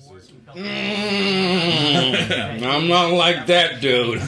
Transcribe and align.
penises. 0.00 0.30
Mm, 0.54 2.62
I'm 2.62 2.88
not 2.88 3.12
like 3.12 3.46
that 3.46 3.80
dude. 3.80 4.20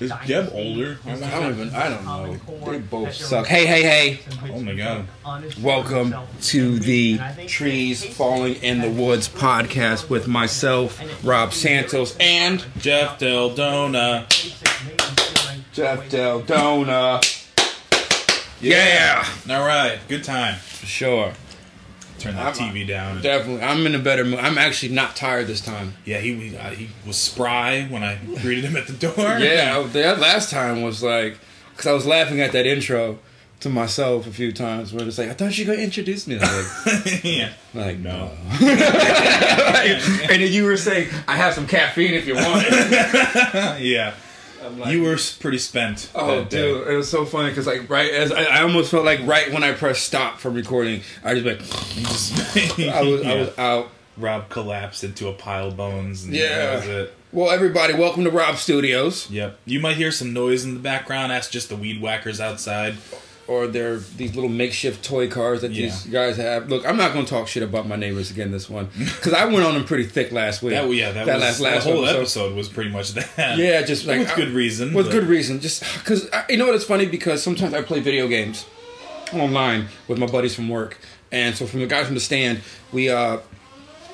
Is 0.00 0.12
Jeb 0.24 0.50
older? 0.52 0.98
I 1.06 1.16
don't 1.16 1.52
even. 1.52 1.74
I 1.74 1.88
don't 1.88 2.04
know. 2.04 2.36
They 2.70 2.78
both 2.78 3.14
suck. 3.14 3.46
Hey, 3.46 3.66
hey, 3.66 3.82
hey! 3.82 4.20
Oh 4.52 4.60
my 4.60 4.74
god. 4.74 5.06
Welcome 5.60 6.14
to 6.42 6.78
the 6.78 7.18
Trees 7.46 8.04
Falling 8.04 8.54
in 8.56 8.80
the 8.80 8.90
Woods 8.90 9.28
podcast 9.28 10.08
with 10.08 10.26
myself, 10.28 11.00
Rob 11.24 11.52
Santos, 11.52 12.16
and 12.18 12.64
Jeff 12.78 13.18
Del 13.18 13.54
Dona. 13.54 14.26
Jeff 15.72 16.08
Del 16.08 16.40
Dona. 16.42 17.20
Yeah, 18.60 19.26
All 19.50 19.66
right, 19.66 19.98
good 20.08 20.24
time. 20.24 20.54
for 20.54 20.86
sure. 20.86 21.32
Turn 22.18 22.36
that 22.36 22.54
TV 22.54 22.86
down. 22.86 23.20
Definitely, 23.20 23.62
I'm 23.62 23.84
in 23.86 23.94
a 23.94 23.98
better 23.98 24.24
mood. 24.24 24.38
I'm 24.38 24.56
actually 24.56 24.92
not 24.94 25.16
tired 25.16 25.46
this 25.46 25.60
time. 25.60 25.94
Yeah, 26.04 26.18
he 26.18 26.56
uh, 26.56 26.70
he 26.70 26.88
was 27.06 27.16
spry 27.16 27.84
when 27.84 28.02
I 28.02 28.18
greeted 28.40 28.64
him 28.64 28.76
at 28.76 28.86
the 28.86 28.92
door. 28.92 29.14
Yeah, 29.38 29.82
that 29.92 30.20
last 30.20 30.50
time 30.50 30.82
was 30.82 31.02
like, 31.02 31.38
because 31.70 31.86
I 31.86 31.92
was 31.92 32.06
laughing 32.06 32.40
at 32.40 32.52
that 32.52 32.66
intro 32.66 33.18
to 33.60 33.68
myself 33.68 34.26
a 34.26 34.30
few 34.30 34.52
times 34.52 34.92
where 34.92 35.06
it's 35.06 35.18
like, 35.18 35.28
I 35.30 35.32
thought 35.34 35.56
you 35.58 35.66
were 35.66 35.72
gonna 35.74 35.84
introduce 35.84 36.26
me. 36.26 36.38
I 36.40 36.56
was 36.56 37.04
like, 37.04 37.24
yeah. 37.24 37.52
like 37.74 37.98
No. 37.98 38.30
no. 38.60 38.66
and 38.68 40.28
then 40.28 40.52
you 40.52 40.64
were 40.64 40.76
saying, 40.76 41.08
I 41.26 41.36
have 41.36 41.54
some 41.54 41.66
caffeine 41.66 42.14
if 42.14 42.26
you 42.26 42.34
want 42.34 42.64
it. 42.68 43.82
yeah. 43.82 44.14
I'm 44.64 44.78
like, 44.80 44.92
You 44.92 45.02
were 45.02 45.18
pretty 45.40 45.58
spent. 45.58 46.10
Oh, 46.14 46.44
dude, 46.44 46.88
it 46.88 46.96
was 46.96 47.10
so 47.10 47.24
funny 47.24 47.50
because 47.50 47.66
like 47.66 47.88
right 47.90 48.10
as 48.10 48.32
I, 48.32 48.44
I 48.44 48.62
almost 48.62 48.90
felt 48.90 49.04
like 49.04 49.20
right 49.26 49.52
when 49.52 49.62
I 49.62 49.72
pressed 49.72 50.04
stop 50.04 50.38
from 50.38 50.54
recording, 50.54 51.02
I 51.22 51.34
just 51.34 51.46
like 51.46 51.60
I 52.94 53.02
was 53.02 53.22
I 53.22 53.34
was 53.36 53.58
out. 53.58 53.90
Rob 54.16 54.48
collapsed 54.48 55.02
into 55.02 55.28
a 55.28 55.32
pile 55.32 55.68
of 55.68 55.76
bones. 55.76 56.24
And 56.24 56.34
Yeah. 56.34 56.56
That 56.56 56.74
was 56.76 56.88
it. 56.88 57.14
Well, 57.32 57.50
everybody, 57.50 57.94
welcome 57.94 58.22
to 58.24 58.30
Rob 58.30 58.56
Studios, 58.58 59.28
Yep. 59.28 59.58
You 59.64 59.80
might 59.80 59.96
hear 59.96 60.12
some 60.12 60.32
noise 60.32 60.64
in 60.64 60.74
the 60.74 60.80
background. 60.80 61.32
That's 61.32 61.50
just 61.50 61.68
the 61.68 61.74
weed 61.74 62.00
whackers 62.00 62.40
outside. 62.40 62.94
Or 63.46 63.66
they're 63.66 63.98
these 63.98 64.34
little 64.34 64.48
makeshift 64.50 65.04
toy 65.04 65.28
cars 65.28 65.60
that 65.60 65.68
these 65.68 66.06
guys 66.06 66.36
have. 66.38 66.68
Look, 66.70 66.86
I'm 66.88 66.96
not 66.96 67.12
going 67.12 67.24
to 67.26 67.30
talk 67.30 67.46
shit 67.46 67.62
about 67.62 67.86
my 67.86 67.96
neighbors 67.96 68.30
again 68.30 68.50
this 68.50 68.70
one 68.70 68.88
because 68.96 69.32
I 69.34 69.44
went 69.44 69.66
on 69.66 69.74
them 69.74 69.84
pretty 69.84 70.04
thick 70.04 70.32
last 70.32 70.62
week. 70.62 70.72
That 70.72 70.88
yeah, 70.92 71.12
that, 71.12 71.26
That 71.26 71.34
was 71.36 71.42
last- 71.42 71.60
last 71.60 71.84
the 71.84 71.92
whole 71.92 72.04
episode. 72.04 72.20
episode. 72.20 72.56
was 72.56 72.68
pretty 72.68 72.90
much 72.90 73.12
that. 73.12 73.58
Yeah, 73.58 73.82
just 73.82 74.06
like 74.06 74.20
with 74.20 74.34
good 74.34 74.50
reason. 74.50 74.94
With 74.94 75.06
but- 75.06 75.12
good 75.12 75.24
reason, 75.26 75.60
just 75.60 75.82
because 75.98 76.28
you 76.48 76.56
know 76.56 76.66
what? 76.66 76.74
It's 76.74 76.84
funny 76.84 77.06
because 77.06 77.42
sometimes 77.42 77.74
I 77.74 77.82
play 77.82 78.00
video 78.00 78.28
games 78.28 78.64
online 79.32 79.88
with 80.08 80.18
my 80.18 80.26
buddies 80.26 80.54
from 80.54 80.68
work, 80.68 80.98
and 81.32 81.54
so 81.54 81.66
from 81.66 81.80
the 81.80 81.86
guys 81.86 82.06
from 82.06 82.14
the 82.14 82.20
stand, 82.20 82.60
we 82.92 83.10
uh 83.10 83.38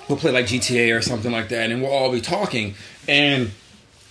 we'll 0.09 0.19
play 0.19 0.33
like 0.33 0.47
GTA 0.47 0.97
or 0.97 1.03
something 1.03 1.31
like 1.31 1.49
that, 1.51 1.71
and 1.71 1.83
we'll 1.83 1.93
all 1.93 2.11
be 2.11 2.21
talking, 2.21 2.75
and 3.07 3.51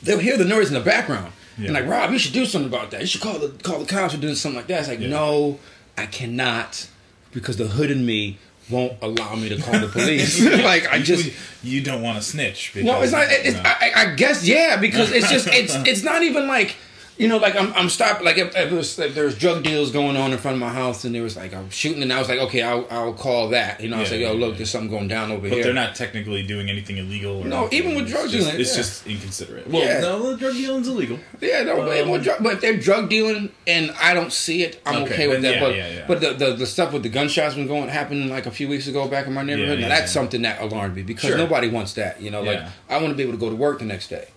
they'll 0.04 0.20
hear 0.20 0.38
the 0.38 0.46
noise 0.46 0.70
in 0.70 0.74
the 0.76 0.80
background, 0.80 1.34
Yeah. 1.60 1.72
like 1.72 1.88
Rob, 1.88 2.12
you 2.12 2.20
should 2.20 2.34
do 2.34 2.46
something 2.46 2.70
about 2.70 2.92
that. 2.92 3.02
You 3.02 3.08
should 3.08 3.22
call 3.22 3.38
the 3.40 3.50
call 3.64 3.80
the 3.80 3.86
cops 3.86 4.14
or 4.14 4.18
doing 4.18 4.36
something 4.36 4.58
like 4.58 4.68
that. 4.68 4.80
It's 4.80 4.90
like 4.90 5.00
Yeah. 5.00 5.10
no, 5.10 5.60
I 5.98 6.06
cannot 6.06 6.88
because 7.32 7.58
the 7.58 7.68
hood 7.68 7.92
in 7.92 8.06
me 8.06 8.38
won't 8.70 8.94
allow 9.02 9.36
me 9.36 9.50
to 9.50 9.62
call 9.62 9.80
the 9.80 9.88
police. 9.88 10.44
like 10.64 10.88
I 10.92 11.00
just. 11.00 11.32
you 11.64 11.82
don't 11.82 12.02
want 12.02 12.18
to 12.18 12.24
snitch. 12.24 12.72
Because, 12.74 12.86
No, 12.86 13.02
it's 13.02 13.12
not. 13.12 13.28
It's, 13.30 13.56
no. 13.56 13.64
I, 13.66 13.92
I 13.96 14.16
guess 14.16 14.48
yeah, 14.48 14.78
because 14.78 15.12
it's 15.12 15.30
just 15.30 15.48
it's 15.48 15.74
it's 15.88 16.04
not 16.04 16.24
even 16.24 16.48
like 16.48 16.76
you 17.20 17.28
know 17.28 17.38
like 17.38 17.56
I'm 17.56 17.72
I'm 17.74 17.90
stopped 17.90 18.24
like 18.24 18.38
if, 18.38 18.56
if, 18.56 18.72
it 18.72 18.76
was, 18.76 18.98
if 18.98 19.14
there 19.14 19.26
was 19.26 19.38
drug 19.38 19.62
deals 19.62 19.92
going 19.92 20.16
on 20.18 20.32
in 20.32 20.38
front 20.40 20.56
of 20.56 20.62
my 20.62 20.70
house 20.74 21.04
and 21.04 21.14
there 21.14 21.22
was 21.22 21.36
like 21.36 21.54
I'm 21.54 21.70
shooting 21.70 22.02
and 22.02 22.12
I 22.12 22.18
was 22.18 22.30
like 22.30 22.40
okay 22.40 22.62
I'll 22.64 22.88
I'll 22.90 23.14
call 23.14 23.50
that 23.50 23.82
you 23.82 23.90
know 23.90 23.98
I 23.98 24.00
was 24.00 24.12
like 24.12 24.22
yo 24.22 24.32
yeah, 24.34 24.40
look 24.40 24.52
yeah. 24.54 24.58
there's 24.60 24.72
something 24.72 24.90
going 24.90 25.10
down 25.10 25.30
over 25.30 25.42
but 25.42 25.50
here. 25.52 25.60
But 25.60 25.64
they're 25.66 25.74
not 25.74 25.96
technically 25.96 26.44
doing 26.48 26.70
anything 26.70 26.98
illegal. 26.98 27.42
Or 27.42 27.46
No, 27.46 27.68
anything. 27.68 27.78
even 27.80 27.96
with 27.96 28.04
It's 28.06 28.12
drug 28.14 28.30
just- 28.30 28.46
dealing, 28.46 28.60
it's 28.62 28.72
yeah. 28.72 28.78
just 28.78 29.08
inconsiderate. 29.08 29.68
Well, 29.70 29.84
Yeah. 29.84 30.00
no, 30.00 30.36
drug 30.38 30.54
dealing's 30.54 30.88
illegal. 30.88 31.20
Yeah, 31.42 31.64
no, 31.64 31.76
but, 31.76 32.00
Um, 32.02 32.10
well, 32.10 32.22
dr- 32.22 32.42
but 32.42 32.54
if 32.54 32.62
they're 32.62 32.78
drug 32.78 33.10
dealing 33.10 33.52
and 33.68 33.92
I 34.02 34.14
don't 34.14 34.32
see 34.32 34.64
it, 34.64 34.82
I'm 34.86 35.04
Okay, 35.04 35.14
okay, 35.14 35.28
with 35.28 35.42
that. 35.42 35.56
yeah, 35.56 35.60
but 35.60 35.76
yeah, 35.76 35.90
yeah. 35.94 36.06
but 36.08 36.22
the, 36.22 36.34
the 36.34 36.54
the 36.54 36.66
stuff 36.66 36.94
with 36.94 37.04
the 37.04 37.10
gunshots 37.10 37.54
been 37.56 37.68
going 37.68 37.90
happened 37.90 38.30
like 38.30 38.46
a 38.46 38.52
few 38.52 38.70
weeks 38.70 38.88
ago 38.88 39.08
back 39.10 39.28
in 39.28 39.34
my 39.34 39.44
neighborhood. 39.44 39.80
Yeah, 39.80 39.88
now 39.88 39.94
yeah, 39.94 40.00
that's 40.00 40.16
yeah. 40.16 40.22
something 40.22 40.42
that 40.44 40.62
alarmed 40.62 40.96
me 40.96 41.02
because 41.04 41.30
Sure. 41.30 41.38
nobody 41.38 41.68
wants 41.68 41.94
that. 41.94 42.22
You 42.22 42.32
know, 42.32 42.42
like 42.42 42.60
Yeah. 42.60 42.70
I 42.90 42.96
want 42.98 43.10
to 43.10 43.16
be 43.16 43.24
able 43.24 43.34
to 43.34 43.40
go 43.40 43.50
to 43.50 43.56
work 43.58 43.80
the 43.80 43.86
next 43.86 44.08
day. 44.08 44.28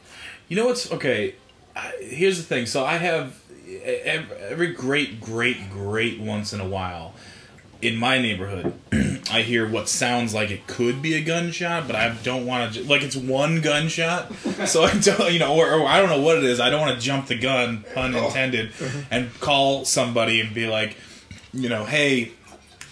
You 0.49 0.57
know 0.57 0.67
what's 0.67 0.91
okay? 0.93 1.35
I, 1.75 1.93
here's 2.01 2.37
the 2.39 2.45
thing. 2.45 2.67
So 2.67 2.85
I 2.85 2.97
have 2.97 3.41
ev- 3.85 4.33
every 4.33 4.73
great, 4.73 5.21
great, 5.21 5.71
great 5.71 6.21
once 6.21 6.53
in 6.53 6.61
a 6.61 6.69
while 6.69 7.15
in 7.83 7.97
my 7.97 8.19
neighborhood. 8.19 8.73
I 9.31 9.43
hear 9.43 9.69
what 9.69 9.89
sounds 9.89 10.33
like 10.33 10.51
it 10.51 10.67
could 10.67 11.03
be 11.03 11.15
a 11.15 11.21
gunshot, 11.21 11.87
but 11.87 11.97
I 11.97 12.15
don't 12.23 12.47
want 12.47 12.75
to. 12.75 12.85
Like 12.85 13.03
it's 13.03 13.17
one 13.17 13.61
gunshot, 13.61 14.33
so 14.67 14.85
I 14.85 14.95
don't, 14.99 15.33
you 15.33 15.39
know, 15.39 15.55
or, 15.57 15.73
or 15.73 15.87
I 15.87 16.01
don't 16.01 16.09
know 16.09 16.21
what 16.21 16.39
it 16.39 16.45
is. 16.45 16.61
I 16.61 16.71
don't 16.71 16.81
want 16.81 16.99
to 16.99 17.05
jump 17.05 17.27
the 17.27 17.39
gun, 17.39 17.85
pun 17.95 18.15
oh. 18.15 18.27
intended, 18.27 18.73
and 19.11 19.29
call 19.41 19.85
somebody 19.85 20.41
and 20.41 20.55
be 20.55 20.67
like, 20.67 20.97
you 21.53 21.69
know, 21.69 21.85
hey. 21.85 22.33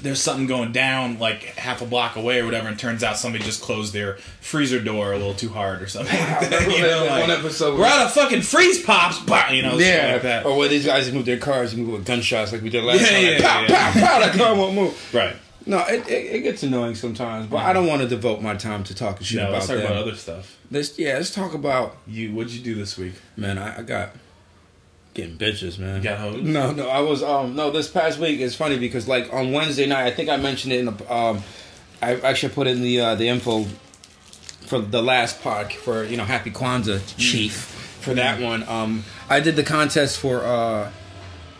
There's 0.02 0.20
something 0.20 0.46
going 0.46 0.72
down 0.72 1.18
like 1.18 1.42
half 1.56 1.82
a 1.82 1.86
block 1.86 2.16
away 2.16 2.40
or 2.40 2.44
whatever, 2.44 2.68
and 2.68 2.78
turns 2.78 3.02
out 3.04 3.16
somebody 3.18 3.44
just 3.44 3.60
closed 3.62 3.92
their 3.92 4.16
freezer 4.40 4.80
door 4.80 5.12
a 5.12 5.18
little 5.18 5.34
too 5.34 5.48
hard 5.50 5.82
or 5.82 5.86
something. 5.88 6.14
you 6.70 6.80
know, 6.82 7.06
like, 7.08 7.20
one 7.22 7.30
episode 7.30 7.78
we're 7.78 7.86
out 7.86 8.06
of 8.06 8.12
fucking 8.12 8.42
freeze 8.42 8.82
pops, 8.82 9.18
bah, 9.20 9.48
you 9.50 9.62
know, 9.62 9.76
yeah, 9.78 10.12
like 10.14 10.22
that. 10.22 10.46
Or 10.46 10.56
where 10.56 10.68
these 10.68 10.86
guys 10.86 11.10
move 11.12 11.26
their 11.26 11.38
cars 11.38 11.72
and 11.74 11.84
move 11.84 11.92
with 11.98 12.06
gunshots 12.06 12.52
like 12.52 12.62
we 12.62 12.70
did 12.70 12.84
last 12.84 13.00
Yeah, 13.00 13.08
time. 13.08 13.22
yeah, 13.24 13.30
like, 13.30 13.42
pow, 13.42 13.60
yeah. 13.62 13.92
pow, 13.92 14.00
pow, 14.00 14.20
that 14.20 14.34
car 14.38 14.54
won't 14.54 14.74
move. 14.74 15.14
Right. 15.14 15.36
No, 15.66 15.78
it, 15.86 16.08
it, 16.08 16.36
it 16.36 16.40
gets 16.40 16.62
annoying 16.62 16.94
sometimes, 16.94 17.46
but 17.46 17.58
I 17.58 17.74
don't 17.74 17.86
want 17.86 18.00
to 18.00 18.08
devote 18.08 18.40
my 18.40 18.54
time 18.56 18.82
to 18.84 18.94
talking 18.94 19.24
shit 19.24 19.36
No, 19.36 19.42
about 19.48 19.52
let's 19.52 19.66
talk 19.66 19.76
that. 19.76 19.84
about 19.84 19.96
other 19.98 20.14
stuff. 20.16 20.56
Let's 20.70 20.98
yeah, 20.98 21.14
let's 21.14 21.34
talk 21.34 21.52
about 21.52 21.98
You, 22.06 22.32
what'd 22.32 22.50
you 22.52 22.62
do 22.62 22.74
this 22.74 22.96
week? 22.96 23.12
man. 23.36 23.58
I, 23.58 23.80
I 23.80 23.82
got 23.82 24.10
getting 25.14 25.36
bitches, 25.36 25.78
man. 25.78 25.96
You 25.96 26.02
got 26.02 26.18
hoes? 26.18 26.42
No, 26.42 26.72
no, 26.72 26.88
I 26.88 27.00
was 27.00 27.22
um 27.22 27.56
no. 27.56 27.70
This 27.70 27.88
past 27.88 28.18
week 28.18 28.40
is 28.40 28.54
funny 28.54 28.78
because 28.78 29.08
like 29.08 29.32
on 29.32 29.52
Wednesday 29.52 29.86
night, 29.86 30.06
I 30.06 30.10
think 30.10 30.28
I 30.28 30.36
mentioned 30.36 30.72
it 30.72 30.80
in 30.80 30.86
the 30.86 31.14
um, 31.14 31.42
I 32.02 32.16
actually 32.20 32.54
put 32.54 32.66
in 32.66 32.82
the 32.82 33.00
uh, 33.00 33.14
the 33.14 33.28
info 33.28 33.64
for 34.60 34.80
the 34.80 35.02
last 35.02 35.42
pod 35.42 35.72
for 35.72 36.04
you 36.04 36.16
know 36.16 36.24
Happy 36.24 36.50
Kwanzaa 36.50 37.14
Chief 37.16 37.52
for 37.54 38.14
that 38.14 38.40
one. 38.40 38.62
Um, 38.68 39.04
I 39.28 39.40
did 39.40 39.56
the 39.56 39.64
contest 39.64 40.18
for 40.18 40.44
uh 40.44 40.90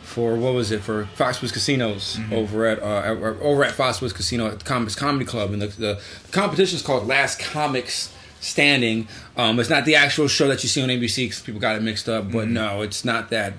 for 0.02 0.34
what 0.34 0.54
was 0.54 0.72
it 0.72 0.80
for 0.80 1.04
Foxwoods 1.16 1.52
Casinos 1.52 2.18
over 2.32 2.66
at 2.66 2.80
uh 2.82 3.02
over 3.40 3.64
at 3.64 3.74
Foxwoods 3.74 4.14
Casino 4.14 4.46
at 4.48 4.58
the 4.60 4.64
Comics 4.64 4.94
Comedy 4.94 5.24
Club, 5.24 5.52
and 5.52 5.62
the 5.62 5.66
the, 5.68 6.00
the 6.26 6.32
competition 6.32 6.76
is 6.76 6.82
called 6.82 7.06
Last 7.06 7.38
Comics 7.38 8.12
Standing. 8.40 9.06
Um, 9.36 9.60
it's 9.60 9.70
not 9.70 9.84
the 9.84 9.96
actual 9.96 10.28
show 10.28 10.48
that 10.48 10.62
you 10.62 10.68
see 10.68 10.82
on 10.82 10.88
ABC 10.88 11.24
because 11.24 11.40
people 11.40 11.60
got 11.60 11.76
it 11.76 11.82
mixed 11.82 12.08
up, 12.08 12.32
but 12.32 12.48
no, 12.48 12.82
it's 12.82 13.04
not 13.04 13.30
that. 13.30 13.54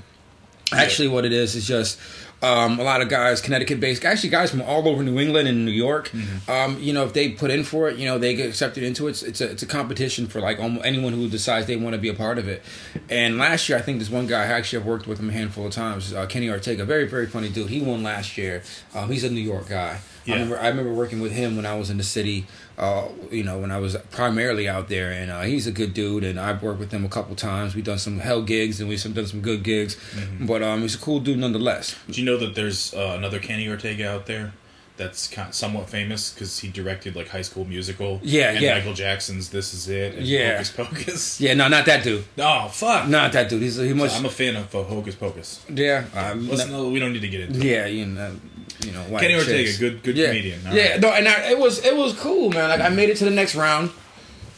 Actually, 0.73 1.09
what 1.09 1.25
it 1.25 1.33
is 1.33 1.55
is 1.55 1.67
just 1.67 1.99
um, 2.41 2.79
a 2.79 2.83
lot 2.83 3.01
of 3.01 3.09
guys, 3.09 3.39
Connecticut 3.39 3.79
based, 3.79 4.03
actually 4.03 4.29
guys 4.29 4.49
from 4.49 4.61
all 4.61 4.87
over 4.87 5.03
New 5.03 5.19
England 5.19 5.47
and 5.47 5.63
New 5.63 5.71
York. 5.71 6.11
Um, 6.49 6.79
you 6.79 6.91
know, 6.91 7.03
if 7.03 7.13
they 7.13 7.29
put 7.29 7.51
in 7.51 7.63
for 7.63 7.87
it, 7.89 7.97
you 7.97 8.05
know, 8.05 8.17
they 8.17 8.33
get 8.33 8.49
accepted 8.49 8.83
into 8.83 9.07
it. 9.07 9.11
It's, 9.11 9.23
it's 9.23 9.41
a 9.41 9.51
it's 9.51 9.63
a 9.63 9.67
competition 9.67 10.27
for 10.27 10.39
like 10.41 10.59
almost 10.59 10.85
anyone 10.85 11.13
who 11.13 11.29
decides 11.29 11.67
they 11.67 11.75
want 11.75 11.93
to 11.93 12.01
be 12.01 12.09
a 12.09 12.13
part 12.13 12.39
of 12.39 12.47
it. 12.47 12.63
And 13.09 13.37
last 13.37 13.69
year, 13.69 13.77
I 13.77 13.81
think 13.81 13.99
this 13.99 14.09
one 14.09 14.25
guy, 14.25 14.41
I 14.41 14.47
actually 14.47 14.79
have 14.79 14.87
worked 14.87 15.05
with 15.07 15.19
him 15.19 15.29
a 15.29 15.33
handful 15.33 15.67
of 15.67 15.71
times, 15.71 16.13
uh, 16.13 16.25
Kenny 16.25 16.49
Ortega, 16.49 16.83
very 16.83 17.07
very 17.07 17.27
funny 17.27 17.49
dude. 17.49 17.69
He 17.69 17.81
won 17.81 18.01
last 18.01 18.37
year. 18.37 18.63
Um, 18.95 19.11
he's 19.11 19.23
a 19.23 19.29
New 19.29 19.41
York 19.41 19.69
guy. 19.69 19.99
Yeah. 20.25 20.35
I 20.35 20.37
remember 20.37 20.59
I 20.59 20.67
remember 20.67 20.93
working 20.93 21.19
with 21.21 21.31
him 21.31 21.55
when 21.55 21.65
I 21.65 21.75
was 21.75 21.89
in 21.89 21.97
the 21.97 22.03
city. 22.03 22.45
Uh, 22.77 23.09
you 23.29 23.43
know, 23.43 23.59
when 23.59 23.69
I 23.71 23.77
was 23.77 23.95
primarily 24.11 24.67
out 24.67 24.87
there, 24.89 25.11
and 25.11 25.29
uh, 25.29 25.41
he's 25.41 25.67
a 25.67 25.71
good 25.71 25.93
dude, 25.93 26.23
and 26.23 26.39
I've 26.39 26.63
worked 26.63 26.79
with 26.79 26.91
him 26.91 27.05
a 27.05 27.09
couple 27.09 27.35
times. 27.35 27.75
We've 27.75 27.83
done 27.83 27.99
some 27.99 28.19
hell 28.19 28.41
gigs, 28.41 28.79
and 28.79 28.89
we've 28.89 29.01
done 29.13 29.27
some 29.27 29.41
good 29.41 29.61
gigs, 29.63 29.95
Mm-hmm. 29.95 30.47
but 30.47 30.63
um, 30.63 30.81
he's 30.81 30.95
a 30.95 30.97
cool 30.97 31.19
dude 31.19 31.37
nonetheless. 31.37 31.95
Do 32.09 32.19
you 32.19 32.25
know 32.25 32.37
that 32.37 32.55
there's 32.55 32.93
uh, 32.95 33.13
another 33.17 33.39
Kenny 33.39 33.67
Ortega 33.67 34.09
out 34.09 34.25
there 34.25 34.53
that's 34.97 35.27
kind 35.27 35.53
somewhat 35.53 35.89
famous 35.89 36.31
because 36.33 36.59
he 36.59 36.69
directed 36.69 37.15
like 37.15 37.27
High 37.29 37.43
School 37.43 37.65
Musical? 37.65 38.19
Yeah, 38.23 38.51
and 38.51 38.61
yeah. 38.61 38.75
Michael 38.75 38.93
Jackson's 38.93 39.49
This 39.49 39.73
Is 39.75 39.87
It. 39.87 40.15
And 40.15 40.25
Yeah. 40.25 40.53
Hocus 40.53 40.71
Pocus. 40.71 41.39
Yeah, 41.45 41.53
no, 41.53 41.67
not 41.67 41.85
that 41.85 42.03
dude. 42.03 42.23
Oh 42.39 42.67
fuck! 42.69 43.07
Not 43.07 43.31
that 43.33 43.47
dude. 43.49 43.61
He's 43.61 43.75
he 43.75 43.93
must. 43.93 44.17
I'm 44.17 44.25
a 44.25 44.29
fan 44.29 44.55
of 44.55 44.73
uh, 44.75 44.83
Hocus 44.83 45.13
Pocus. 45.15 45.63
yeah, 45.69 46.05
um, 46.15 46.47
Let's, 46.49 46.67
no, 46.67 46.89
we 46.89 46.99
don't 46.99 47.13
need 47.13 47.21
to 47.21 47.29
get 47.29 47.41
into 47.41 47.59
it. 47.59 47.63
yeah, 47.65 47.85
you 47.85 48.05
know, 48.07 48.35
you 48.85 48.91
know, 48.91 49.03
Kenny 49.19 49.35
Ortega, 49.35 49.63
chicks. 49.63 49.77
good 49.77 50.03
good 50.03 50.15
yeah. 50.17 50.27
comedian. 50.27 50.65
All 50.67 50.73
yeah, 50.73 50.91
right. 50.91 50.99
no, 51.01 51.09
and 51.09 51.27
I, 51.27 51.51
it 51.51 51.59
was 51.59 51.83
it 51.85 51.95
was 51.95 52.13
cool, 52.19 52.49
man. 52.49 52.69
Like 52.69 52.81
I 52.81 52.89
made 52.89 53.09
it 53.09 53.17
to 53.17 53.25
the 53.25 53.31
next 53.31 53.55
round 53.55 53.91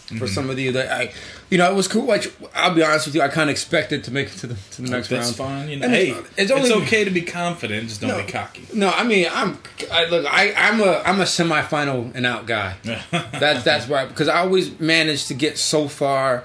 Mm-hmm. 0.08 0.18
for 0.18 0.28
some 0.28 0.50
of 0.50 0.58
the. 0.58 0.78
I, 0.78 1.14
you 1.50 1.58
know, 1.58 1.72
it 1.72 1.76
was 1.76 1.88
cool. 1.88 2.04
Like 2.06 2.32
I'll 2.54 2.74
be 2.76 2.84
honest 2.84 3.06
with 3.08 3.16
you, 3.16 3.22
I 3.22 3.30
kind 3.30 3.50
of 3.50 3.54
expected 3.54 4.04
to 4.04 4.12
make 4.12 4.28
it 4.28 4.34
to 4.40 4.48
the 4.48 4.56
to 4.72 4.82
the 4.82 4.90
next 4.90 5.08
That's 5.08 5.28
round. 5.28 5.36
fine. 5.38 5.70
You 5.70 5.78
know, 5.78 5.86
And 5.86 5.94
hey, 5.96 6.10
it's- 6.10 6.26
it's, 6.38 6.52
it's 6.52 6.72
only- 6.72 6.86
okay 6.86 7.06
to 7.06 7.10
be 7.10 7.22
confident, 7.22 7.88
just 7.88 8.02
don't 8.02 8.10
No. 8.10 8.24
be 8.24 8.30
cocky. 8.30 8.68
No, 8.74 8.90
I 8.90 9.04
mean 9.06 9.28
I'm. 9.32 9.58
I, 9.90 10.06
look, 10.06 10.26
I 10.30 10.54
I'm 10.56 10.82
a 10.82 11.02
I'm 11.06 11.22
a 11.22 11.24
semifinal 11.24 12.12
and 12.16 12.26
out 12.26 12.46
guy. 12.48 12.76
That's 12.84 13.64
that's 13.64 13.88
why 13.88 14.06
because 14.06 14.28
I 14.28 14.40
always 14.40 14.78
managed 14.78 15.30
to 15.30 15.34
get 15.34 15.58
so 15.58 15.88
far, 15.88 16.44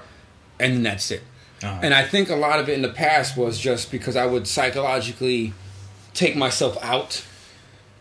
and 0.57 0.75
then 0.75 0.83
that's 0.83 1.11
it. 1.11 1.21
Uh-huh. 1.61 1.81
And 1.83 1.93
I 1.93 2.05
think 2.07 2.29
a 2.29 2.35
lot 2.37 2.59
of 2.59 2.69
it 2.69 2.73
in 2.75 2.81
the 2.81 2.87
past 2.89 3.35
was 3.35 3.59
just 3.59 3.91
because 3.91 4.15
I 4.15 4.25
would 4.25 4.47
psychologically 4.47 5.53
take 6.13 6.37
myself 6.37 6.77
out 6.81 7.25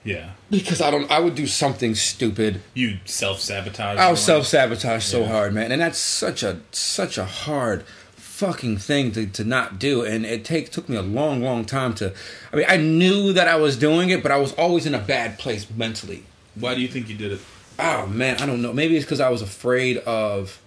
Yeah. 0.04 0.30
because 0.50 0.80
I 0.80 0.90
don't. 0.90 1.10
I 1.10 1.18
would 1.20 1.34
do 1.34 1.46
something 1.46 1.94
stupid. 1.94 2.60
You 2.74 2.98
self 3.04 3.40
sabotage. 3.40 3.98
I 3.98 4.10
was 4.10 4.20
self 4.20 4.46
sabotage 4.46 5.04
so 5.04 5.20
Yeah. 5.20 5.28
hard, 5.28 5.54
man, 5.54 5.72
and 5.72 5.80
that's 5.82 5.98
such 5.98 6.42
a 6.42 6.60
such 6.70 7.18
a 7.18 7.24
hard 7.24 7.84
fucking 8.16 8.78
thing 8.78 9.10
to, 9.12 9.26
to 9.26 9.42
not 9.44 9.78
do. 9.80 10.02
And 10.04 10.24
it 10.24 10.44
take 10.44 10.70
took 10.70 10.88
me 10.88 10.96
a 10.96 11.02
long, 11.02 11.42
long 11.42 11.64
time 11.64 11.94
to. 11.96 12.14
I 12.52 12.56
mean, 12.56 12.66
I 12.68 12.76
knew 12.76 13.32
that 13.32 13.48
I 13.48 13.56
was 13.56 13.76
doing 13.76 14.10
it, 14.10 14.22
but 14.22 14.30
I 14.30 14.36
was 14.36 14.52
always 14.54 14.86
in 14.86 14.94
a 14.94 14.98
bad 15.00 15.38
place 15.38 15.66
mentally. 15.76 16.22
Why 16.54 16.74
do 16.74 16.80
you 16.80 16.88
think 16.88 17.08
you 17.08 17.16
did 17.16 17.32
it? 17.32 17.40
Oh 17.78 18.06
man, 18.06 18.40
I 18.40 18.46
don't 18.46 18.62
know. 18.62 18.72
Maybe 18.72 18.96
it's 18.96 19.04
because 19.04 19.20
I 19.20 19.28
was 19.28 19.42
afraid 19.42 19.98
of 19.98 20.60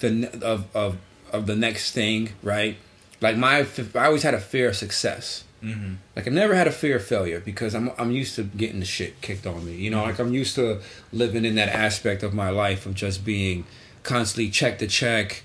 the 0.00 0.28
of 0.42 0.64
of 0.74 0.96
of 1.32 1.46
the 1.46 1.56
next 1.56 1.92
thing, 1.92 2.30
right? 2.42 2.76
Like 3.20 3.36
my, 3.36 3.66
I 3.94 4.04
always 4.06 4.22
had 4.22 4.34
a 4.34 4.40
fear 4.40 4.68
of 4.70 4.76
success. 4.76 5.44
Mm-hmm. 5.64 5.94
Like 6.14 6.26
I've 6.26 6.32
never 6.32 6.54
had 6.54 6.66
a 6.66 6.72
fear 6.72 6.96
of 6.96 7.04
failure 7.04 7.40
because 7.40 7.74
I'm 7.74 7.90
I'm 7.98 8.10
used 8.10 8.36
to 8.36 8.42
getting 8.44 8.80
the 8.80 8.86
shit 8.86 9.20
kicked 9.20 9.46
on 9.46 9.64
me. 9.64 9.74
You 9.74 9.90
know, 9.90 10.02
like 10.02 10.18
I'm 10.18 10.34
used 10.34 10.54
to 10.56 10.80
living 11.12 11.44
in 11.44 11.54
that 11.54 11.70
aspect 11.70 12.22
of 12.22 12.34
my 12.34 12.50
life 12.50 12.84
of 12.86 12.94
just 12.94 13.24
being 13.24 13.64
constantly 14.02 14.50
check 14.50 14.78
to 14.80 14.86
check, 14.86 15.42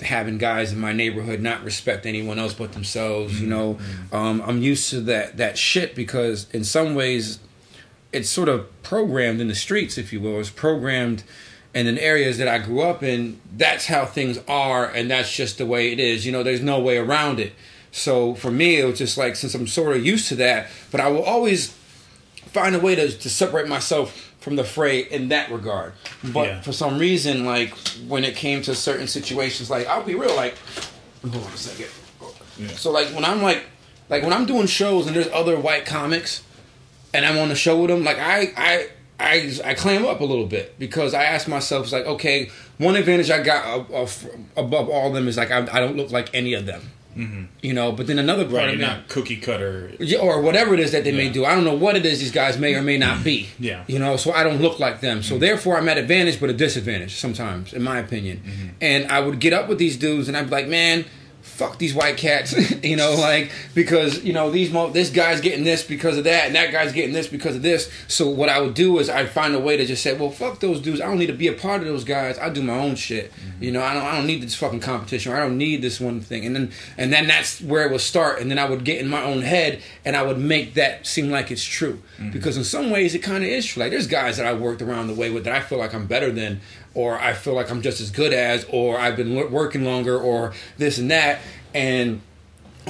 having 0.00 0.38
guys 0.38 0.72
in 0.72 0.78
my 0.78 0.92
neighborhood 0.92 1.40
not 1.40 1.62
respect 1.62 2.06
anyone 2.06 2.38
else 2.38 2.54
but 2.54 2.72
themselves. 2.72 3.40
You 3.40 3.46
know, 3.46 3.78
um, 4.10 4.42
I'm 4.46 4.62
used 4.62 4.88
to 4.90 5.00
that 5.02 5.36
that 5.36 5.58
shit 5.58 5.94
because 5.94 6.48
in 6.52 6.64
some 6.64 6.94
ways 6.94 7.40
it's 8.10 8.30
sort 8.30 8.48
of 8.48 8.66
programmed 8.82 9.40
in 9.40 9.48
the 9.48 9.54
streets, 9.54 9.98
if 9.98 10.12
you 10.14 10.20
will. 10.20 10.40
It's 10.40 10.48
programmed 10.48 11.24
and 11.74 11.86
in 11.86 11.98
areas 11.98 12.38
that 12.38 12.48
I 12.48 12.58
grew 12.58 12.80
up 12.80 13.02
in, 13.02 13.40
that's 13.56 13.86
how 13.86 14.06
things 14.06 14.38
are, 14.48 14.86
and 14.86 15.10
that's 15.10 15.32
just 15.32 15.58
the 15.58 15.66
way 15.66 15.92
it 15.92 16.00
is. 16.00 16.24
You 16.24 16.32
know, 16.32 16.42
there's 16.42 16.62
no 16.62 16.80
way 16.80 16.96
around 16.96 17.38
it. 17.38 17.52
So 17.92 18.34
for 18.34 18.50
me, 18.50 18.76
it 18.76 18.84
was 18.84 18.98
just 18.98 19.16
like 19.18 19.36
since 19.36 19.54
I'm 19.54 19.66
sort 19.66 19.96
of 19.96 20.04
used 20.04 20.28
to 20.28 20.36
that, 20.36 20.68
but 20.90 21.00
I 21.00 21.08
will 21.08 21.22
always 21.24 21.74
find 22.52 22.74
a 22.74 22.78
way 22.78 22.94
to, 22.94 23.08
to 23.10 23.28
separate 23.30 23.68
myself 23.68 24.34
from 24.40 24.56
the 24.56 24.64
fray 24.64 25.00
in 25.00 25.28
that 25.28 25.50
regard. 25.50 25.92
But 26.24 26.46
Yeah. 26.48 26.60
for 26.60 26.72
some 26.72 26.98
reason, 26.98 27.44
like 27.44 27.74
when 28.06 28.24
it 28.24 28.36
came 28.36 28.62
to 28.62 28.74
certain 28.74 29.06
situations, 29.06 29.68
like 29.70 29.86
I'll 29.86 30.02
be 30.04 30.14
real, 30.14 30.34
like 30.36 30.54
hold 31.22 31.34
on 31.44 31.52
a 31.52 31.56
second. 31.56 31.88
Yeah. 32.58 32.68
So 32.68 32.90
like 32.90 33.08
when 33.08 33.24
I'm 33.24 33.42
like 33.42 33.64
like 34.08 34.22
when 34.22 34.32
I'm 34.32 34.46
doing 34.46 34.66
shows 34.66 35.06
and 35.06 35.14
there's 35.16 35.28
other 35.28 35.58
white 35.58 35.84
comics 35.86 36.42
and 37.14 37.24
I'm 37.26 37.38
on 37.38 37.48
the 37.48 37.54
show 37.54 37.78
with 37.80 37.90
them, 37.90 38.04
like 38.04 38.18
I 38.18 38.52
I 38.56 38.88
I 39.20 39.52
I 39.64 39.74
clam 39.74 40.06
up 40.06 40.20
a 40.20 40.24
little 40.24 40.46
bit 40.46 40.78
because 40.78 41.12
I 41.14 41.24
ask 41.24 41.48
myself, 41.48 41.84
it's 41.84 41.92
like, 41.92 42.06
okay, 42.06 42.50
one 42.78 42.96
advantage 42.96 43.30
I 43.30 43.42
got 43.42 43.88
above 44.56 44.88
all 44.88 45.08
of 45.08 45.14
them 45.14 45.26
is 45.28 45.36
like 45.36 45.50
I, 45.50 45.58
I 45.72 45.80
don't 45.80 45.96
look 45.96 46.10
like 46.12 46.30
any 46.34 46.54
of 46.54 46.66
them, 46.66 46.90
mm-hmm. 47.18 47.44
you 47.60 47.74
know. 47.74 47.92
But 47.92 48.06
then 48.06 48.18
another 48.18 48.44
part 48.44 48.54
Right, 48.56 48.68
of 48.70 48.76
me, 48.76 48.86
not 48.86 49.08
cookie 49.08 49.36
cutter. 49.36 49.92
or 50.20 50.40
whatever 50.40 50.74
it 50.74 50.80
is 50.80 50.92
that 50.92 51.04
they 51.04 51.12
may 51.12 51.28
do. 51.28 51.44
I 51.44 51.54
don't 51.54 51.64
know 51.64 51.74
what 51.74 51.96
it 51.96 52.06
is 52.06 52.20
these 52.20 52.32
guys 52.32 52.58
may 52.58 52.74
or 52.74 52.82
may 52.82 52.96
not 52.98 53.24
be. 53.24 53.48
Yeah. 53.58 53.84
You 53.88 53.98
know, 53.98 54.16
so 54.16 54.32
I 54.32 54.44
don't 54.44 54.62
look 54.62 54.78
like 54.78 55.00
them. 55.00 55.22
So 55.22 55.36
therefore 55.36 55.76
I'm 55.78 55.88
at 55.88 55.98
advantage 55.98 56.38
but 56.40 56.48
a 56.48 56.52
disadvantage 56.52 57.16
sometimes, 57.16 57.72
in 57.72 57.82
my 57.82 57.98
opinion. 57.98 58.40
And 58.80 59.10
I 59.10 59.20
would 59.20 59.40
get 59.40 59.52
up 59.52 59.68
with 59.68 59.78
these 59.78 59.96
dudes 59.96 60.28
and 60.28 60.36
I'd 60.36 60.44
be 60.44 60.50
like, 60.50 60.68
man, 60.68 61.04
fuck 61.58 61.76
these 61.78 61.92
white 61.92 62.16
cats. 62.16 62.54
you 62.84 62.96
know, 62.96 63.14
like 63.14 63.50
because, 63.74 64.22
you 64.22 64.32
know, 64.32 64.50
these 64.50 64.72
mo- 64.72 64.90
this 64.90 65.10
guy's 65.10 65.40
getting 65.40 65.64
this 65.64 65.82
because 65.82 66.16
of 66.16 66.24
that 66.24 66.46
and 66.46 66.54
that 66.54 66.70
guy's 66.70 66.92
getting 66.92 67.12
this 67.12 67.26
because 67.26 67.56
of 67.56 67.62
this. 67.62 67.90
So 68.06 68.30
what 68.30 68.48
I 68.48 68.60
would 68.60 68.74
do 68.74 68.98
is 68.98 69.10
I'd 69.10 69.30
find 69.30 69.54
a 69.54 69.58
way 69.58 69.76
to 69.76 69.84
just 69.84 70.02
say, 70.02 70.16
Well, 70.16 70.30
fuck 70.30 70.60
those 70.60 70.80
dudes. 70.80 71.00
I 71.00 71.06
don't 71.06 71.18
need 71.18 71.26
to 71.26 71.32
be 71.32 71.48
a 71.48 71.52
part 71.52 71.82
of 71.82 71.88
those 71.88 72.04
guys. 72.04 72.38
I 72.38 72.48
do 72.48 72.62
my 72.62 72.78
own 72.78 72.94
shit. 72.94 73.32
Mm-hmm. 73.32 73.64
You 73.64 73.72
know, 73.72 73.82
I 73.82 73.92
don't 73.92 74.04
I 74.04 74.16
don't 74.16 74.26
need 74.26 74.42
this 74.42 74.54
fucking 74.54 74.80
competition 74.80 75.32
I 75.32 75.40
don't 75.40 75.58
need 75.58 75.82
this 75.82 76.00
one 76.00 76.20
thing. 76.20 76.46
And 76.46 76.54
then 76.54 76.70
and 76.96 77.12
then 77.12 77.26
that's 77.26 77.60
where 77.60 77.84
it 77.84 77.90
would 77.90 78.00
start. 78.00 78.40
And 78.40 78.50
then 78.50 78.58
I 78.58 78.68
would 78.68 78.84
get 78.84 79.00
in 79.00 79.08
my 79.08 79.22
own 79.22 79.42
head 79.42 79.82
and 80.04 80.16
I 80.16 80.22
would 80.22 80.38
make 80.38 80.74
that 80.74 81.06
seem 81.06 81.30
like 81.30 81.50
it's 81.50 81.64
true. 81.64 82.00
Mm-hmm. 82.18 82.30
Because 82.30 82.56
in 82.56 82.64
some 82.64 82.90
ways 82.90 83.14
it 83.14 83.22
kinda 83.22 83.46
is 83.46 83.66
true. 83.66 83.82
Like 83.82 83.90
there's 83.90 84.06
guys 84.06 84.36
that 84.36 84.46
I 84.46 84.52
worked 84.52 84.80
around 84.80 85.08
the 85.08 85.14
way 85.14 85.30
with 85.30 85.44
that 85.44 85.54
I 85.54 85.60
feel 85.60 85.78
like 85.78 85.92
I'm 85.92 86.06
better 86.06 86.30
than 86.30 86.60
or 86.94 87.18
I 87.18 87.32
feel 87.32 87.54
like 87.54 87.70
I'm 87.70 87.82
just 87.82 88.00
as 88.00 88.10
good 88.10 88.32
as 88.32 88.66
or 88.70 88.98
I've 88.98 89.16
been 89.16 89.50
working 89.50 89.84
longer 89.84 90.18
or 90.18 90.52
this 90.76 90.98
and 90.98 91.10
that. 91.10 91.40
And 91.74 92.22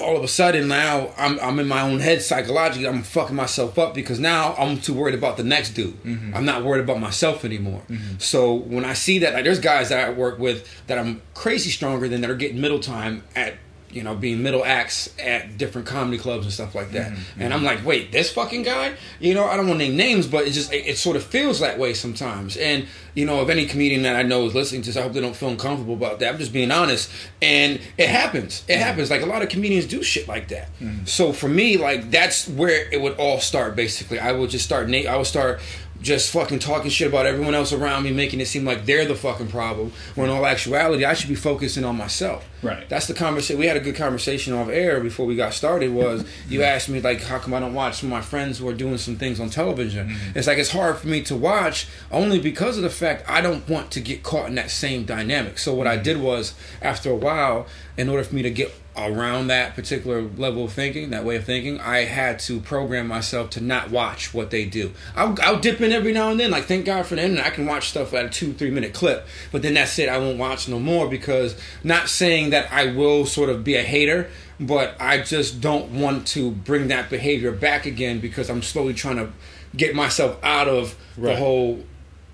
all 0.01 0.17
of 0.17 0.23
a 0.23 0.29
sudden 0.29 0.69
now 0.69 1.13
I'm 1.19 1.39
I'm 1.41 1.59
in 1.59 1.69
my 1.69 1.81
own 1.83 2.01
head 2.01 2.23
psychologically. 2.23 2.87
I'm 2.87 3.03
fucking 3.03 3.35
myself 3.35 3.79
up 3.79 3.95
because 3.95 4.19
now 4.19 4.55
I'm 4.55 4.81
too 4.81 4.95
worried 4.95 5.15
about 5.15 5.37
the 5.37 5.45
next 5.45 5.71
dude. 5.71 6.03
Mm-hmm. 6.03 6.35
I'm 6.35 6.45
not 6.45 6.65
worried 6.65 6.85
about 6.85 7.01
myself 7.01 7.45
anymore. 7.45 7.83
Mm-hmm. 7.89 8.19
So 8.19 8.55
when 8.55 8.85
I 8.85 8.95
see 8.95 9.19
that, 9.21 9.35
like 9.35 9.45
there's 9.45 9.61
guys 9.61 9.89
that 9.89 10.07
I 10.07 10.11
work 10.11 10.39
with 10.39 10.69
that 10.87 10.99
I'm 10.99 11.23
crazy 11.35 11.71
stronger 11.71 12.09
than 12.09 12.21
that 12.21 12.31
are 12.31 12.37
getting 12.37 12.61
middle 12.61 12.81
time 12.81 13.25
at 13.35 13.55
you 13.91 14.03
know 14.03 14.15
being 14.15 14.43
middle 14.43 14.65
acts 14.65 15.15
at 15.19 15.57
different 15.57 15.87
comedy 15.87 16.19
clubs 16.19 16.45
and 16.45 16.53
stuff 16.53 16.75
like 16.75 16.93
that. 16.93 17.13
Mm-hmm. 17.13 17.43
And 17.43 17.55
I'm 17.55 17.65
like, 17.65 17.85
wait, 17.85 18.13
this 18.13 18.33
fucking 18.33 18.63
guy? 18.63 18.95
You 19.21 19.35
know, 19.35 19.47
I 19.47 19.57
don't 19.57 19.67
want 19.67 19.81
to 19.81 19.87
name 19.87 19.97
names, 19.97 20.27
but 20.27 20.47
it 20.47 20.51
just 20.51 20.73
it, 20.73 20.87
it 20.87 20.99
sort 20.99 21.17
of 21.17 21.25
feels 21.25 21.61
that 21.61 21.79
way 21.79 21.95
sometimes. 21.95 22.57
And 22.57 22.87
you 23.15 23.25
know, 23.25 23.43
if 23.43 23.49
any 23.49 23.67
comedian 23.67 24.03
that 24.03 24.17
I 24.17 24.23
know 24.23 24.47
is 24.47 24.55
listening 24.55 24.83
to 24.83 24.91
this, 24.91 24.97
I 24.97 25.03
hope 25.03 25.13
they 25.13 25.21
don't 25.21 25.35
feel 25.35 25.49
uncomfortable 25.49 25.95
about 25.95 26.21
that. 26.21 26.33
I'm 26.33 26.39
just 26.39 26.53
being 26.53 26.71
honest. 26.71 27.11
And 27.43 27.81
it 27.97 28.09
happens. 28.09 28.65
It 28.69 28.73
mm-hmm. 28.73 28.83
happens. 28.83 29.11
Like 29.11 29.23
a 29.23 29.27
lot 29.27 29.43
of 29.43 29.49
comedians 29.49 29.87
do 29.87 30.03
shit 30.03 30.29
like 30.29 30.49
that. 30.49 30.69
Mm-hmm. 30.81 31.07
So 31.07 31.33
for 31.33 31.49
me, 31.49 31.77
like 31.77 32.11
that's 32.11 32.49
where 32.49 32.91
it 32.93 33.01
would 33.01 33.15
all 33.15 33.41
start. 33.41 33.75
Basically, 33.75 34.19
I 34.19 34.33
would 34.33 34.51
just 34.51 34.65
start. 34.65 34.89
I 34.89 35.17
would 35.17 35.27
start 35.27 35.61
just 36.01 36.31
fucking 36.33 36.61
talking 36.61 36.91
shit 36.91 37.09
about 37.09 37.27
everyone 37.27 37.55
else 37.55 37.73
around 37.73 38.05
me, 38.05 38.13
making 38.13 38.41
it 38.41 38.47
seem 38.47 38.65
like 38.65 38.87
they're 38.87 39.07
the 39.07 39.15
fucking 39.15 39.49
problem. 39.49 39.93
When 40.15 40.31
in 40.31 40.37
all 40.37 40.47
actuality, 40.47 41.05
I 41.05 41.15
should 41.15 41.29
be 41.29 41.35
focusing 41.35 41.85
on 41.85 41.97
myself. 41.97 42.49
Right. 42.63 42.89
That's 42.89 43.07
the 43.07 43.15
conversation. 43.15 43.59
We 43.59 43.67
had 43.67 43.77
a 43.77 43.81
good 43.81 43.97
conversation 43.97 44.53
off 44.53 44.69
air 44.69 45.01
before 45.01 45.27
we 45.27 45.37
got 45.37 45.55
started. 45.55 45.93
Was 45.93 46.25
you 46.49 46.63
asked 46.63 46.89
me 46.89 47.01
like, 47.01 47.23
how 47.23 47.39
come 47.39 47.55
I 47.55 47.61
don't 47.61 47.75
watch 47.75 48.01
some 48.01 48.13
of 48.13 48.19
my 48.19 48.23
friends 48.23 48.59
who 48.59 48.69
are 48.69 48.75
doing 48.75 48.99
some 48.99 49.17
things 49.17 49.41
on 49.41 49.51
television? 49.51 50.09
Mm-hmm. 50.09 50.39
It's 50.39 50.47
like 50.47 50.59
it's 50.59 50.71
hard 50.71 50.97
for 50.99 51.09
me 51.09 51.23
to 51.23 51.37
watch 51.37 51.89
only 52.11 52.41
because 52.41 52.77
of 52.77 52.83
the 52.83 52.91
fact 52.91 53.29
I 53.29 53.41
don't 53.41 53.69
want 53.69 53.91
to 53.93 54.01
get 54.01 54.23
caught 54.23 54.49
in 54.49 54.55
that 54.55 54.71
same 54.71 55.05
dynamic. 55.05 55.59
So 55.59 55.75
what 55.75 55.87
I 55.87 55.95
mm-hmm. 55.95 56.05
did 56.05 56.21
was, 56.21 56.55
after 56.81 57.11
a 57.11 57.17
while, 57.17 57.67
in 57.97 58.09
order 58.09 58.23
for 58.23 58.35
me 58.35 58.43
to 58.43 58.51
get 58.51 58.73
around 58.99 59.49
that 59.49 59.75
particular 59.75 60.23
level 60.23 60.65
of 60.65 60.73
thinking, 60.73 61.11
that 61.11 61.25
way 61.25 61.37
of 61.37 61.45
thinking, 61.45 61.81
I 61.81 62.05
had 62.05 62.39
to 62.41 62.61
program 62.61 63.07
myself 63.07 63.51
to 63.51 63.61
not 63.61 63.91
watch 63.91 64.35
what 64.35 64.51
they 64.51 64.65
do. 64.65 64.93
I'll, 65.15 65.37
I'll 65.43 65.61
dip 65.61 65.81
in 65.81 65.93
every 65.93 66.13
now 66.13 66.31
and 66.31 66.41
then. 66.41 66.51
Like, 66.51 66.65
thank 66.65 66.85
God 66.85 67.07
for 67.07 67.15
the 67.15 67.23
internet. 67.23 67.47
I 67.47 67.51
can 67.51 67.67
watch 67.67 67.91
stuff 67.91 68.13
at 68.15 68.25
a 68.25 68.29
two, 68.29 68.53
three 68.53 68.71
minute 68.71 68.95
clip. 68.95 69.27
But 69.53 69.63
then 69.63 69.75
that's 69.75 69.99
it. 69.99 70.09
I 70.09 70.19
won't 70.19 70.39
watch 70.39 70.69
no 70.69 70.79
more 70.79 71.09
because 71.09 71.59
not 71.85 72.09
saying 72.09 72.51
that 72.51 72.73
I 72.73 72.93
will 72.93 73.27
sort 73.27 73.51
of 73.51 73.65
be 73.65 73.77
a 73.77 73.83
hater, 73.83 74.31
but 74.61 74.97
I 75.01 75.19
just 75.23 75.61
don't 75.61 75.91
want 76.01 76.27
to 76.29 76.51
bring 76.51 76.89
that 76.89 77.11
behavior 77.11 77.53
back 77.53 77.87
again 77.87 78.21
because 78.21 78.51
I'm 78.51 78.63
slowly 78.63 78.95
trying 78.95 79.17
to 79.17 79.31
get 79.77 79.95
myself 79.95 80.39
out 80.43 80.69
of 80.69 80.97
the 81.17 81.37
whole 81.37 81.85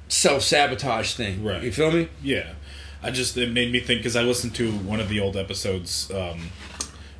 self 0.09 0.43
sabotage 0.43 1.15
thing. 1.15 1.45
Right. 1.45 1.63
You 1.63 1.73
feel 1.73 1.91
me? 1.91 2.09
Yeah, 2.23 2.53
I 3.05 3.11
just 3.11 3.37
it 3.37 3.53
made 3.53 3.71
me 3.71 3.81
think 3.81 4.01
because 4.01 4.17
I 4.17 4.23
listened 4.23 4.55
to 4.57 4.73
one 4.73 4.99
of 5.01 5.09
the 5.09 5.21
old 5.21 5.37
episodes 5.37 6.11
um, 6.11 6.51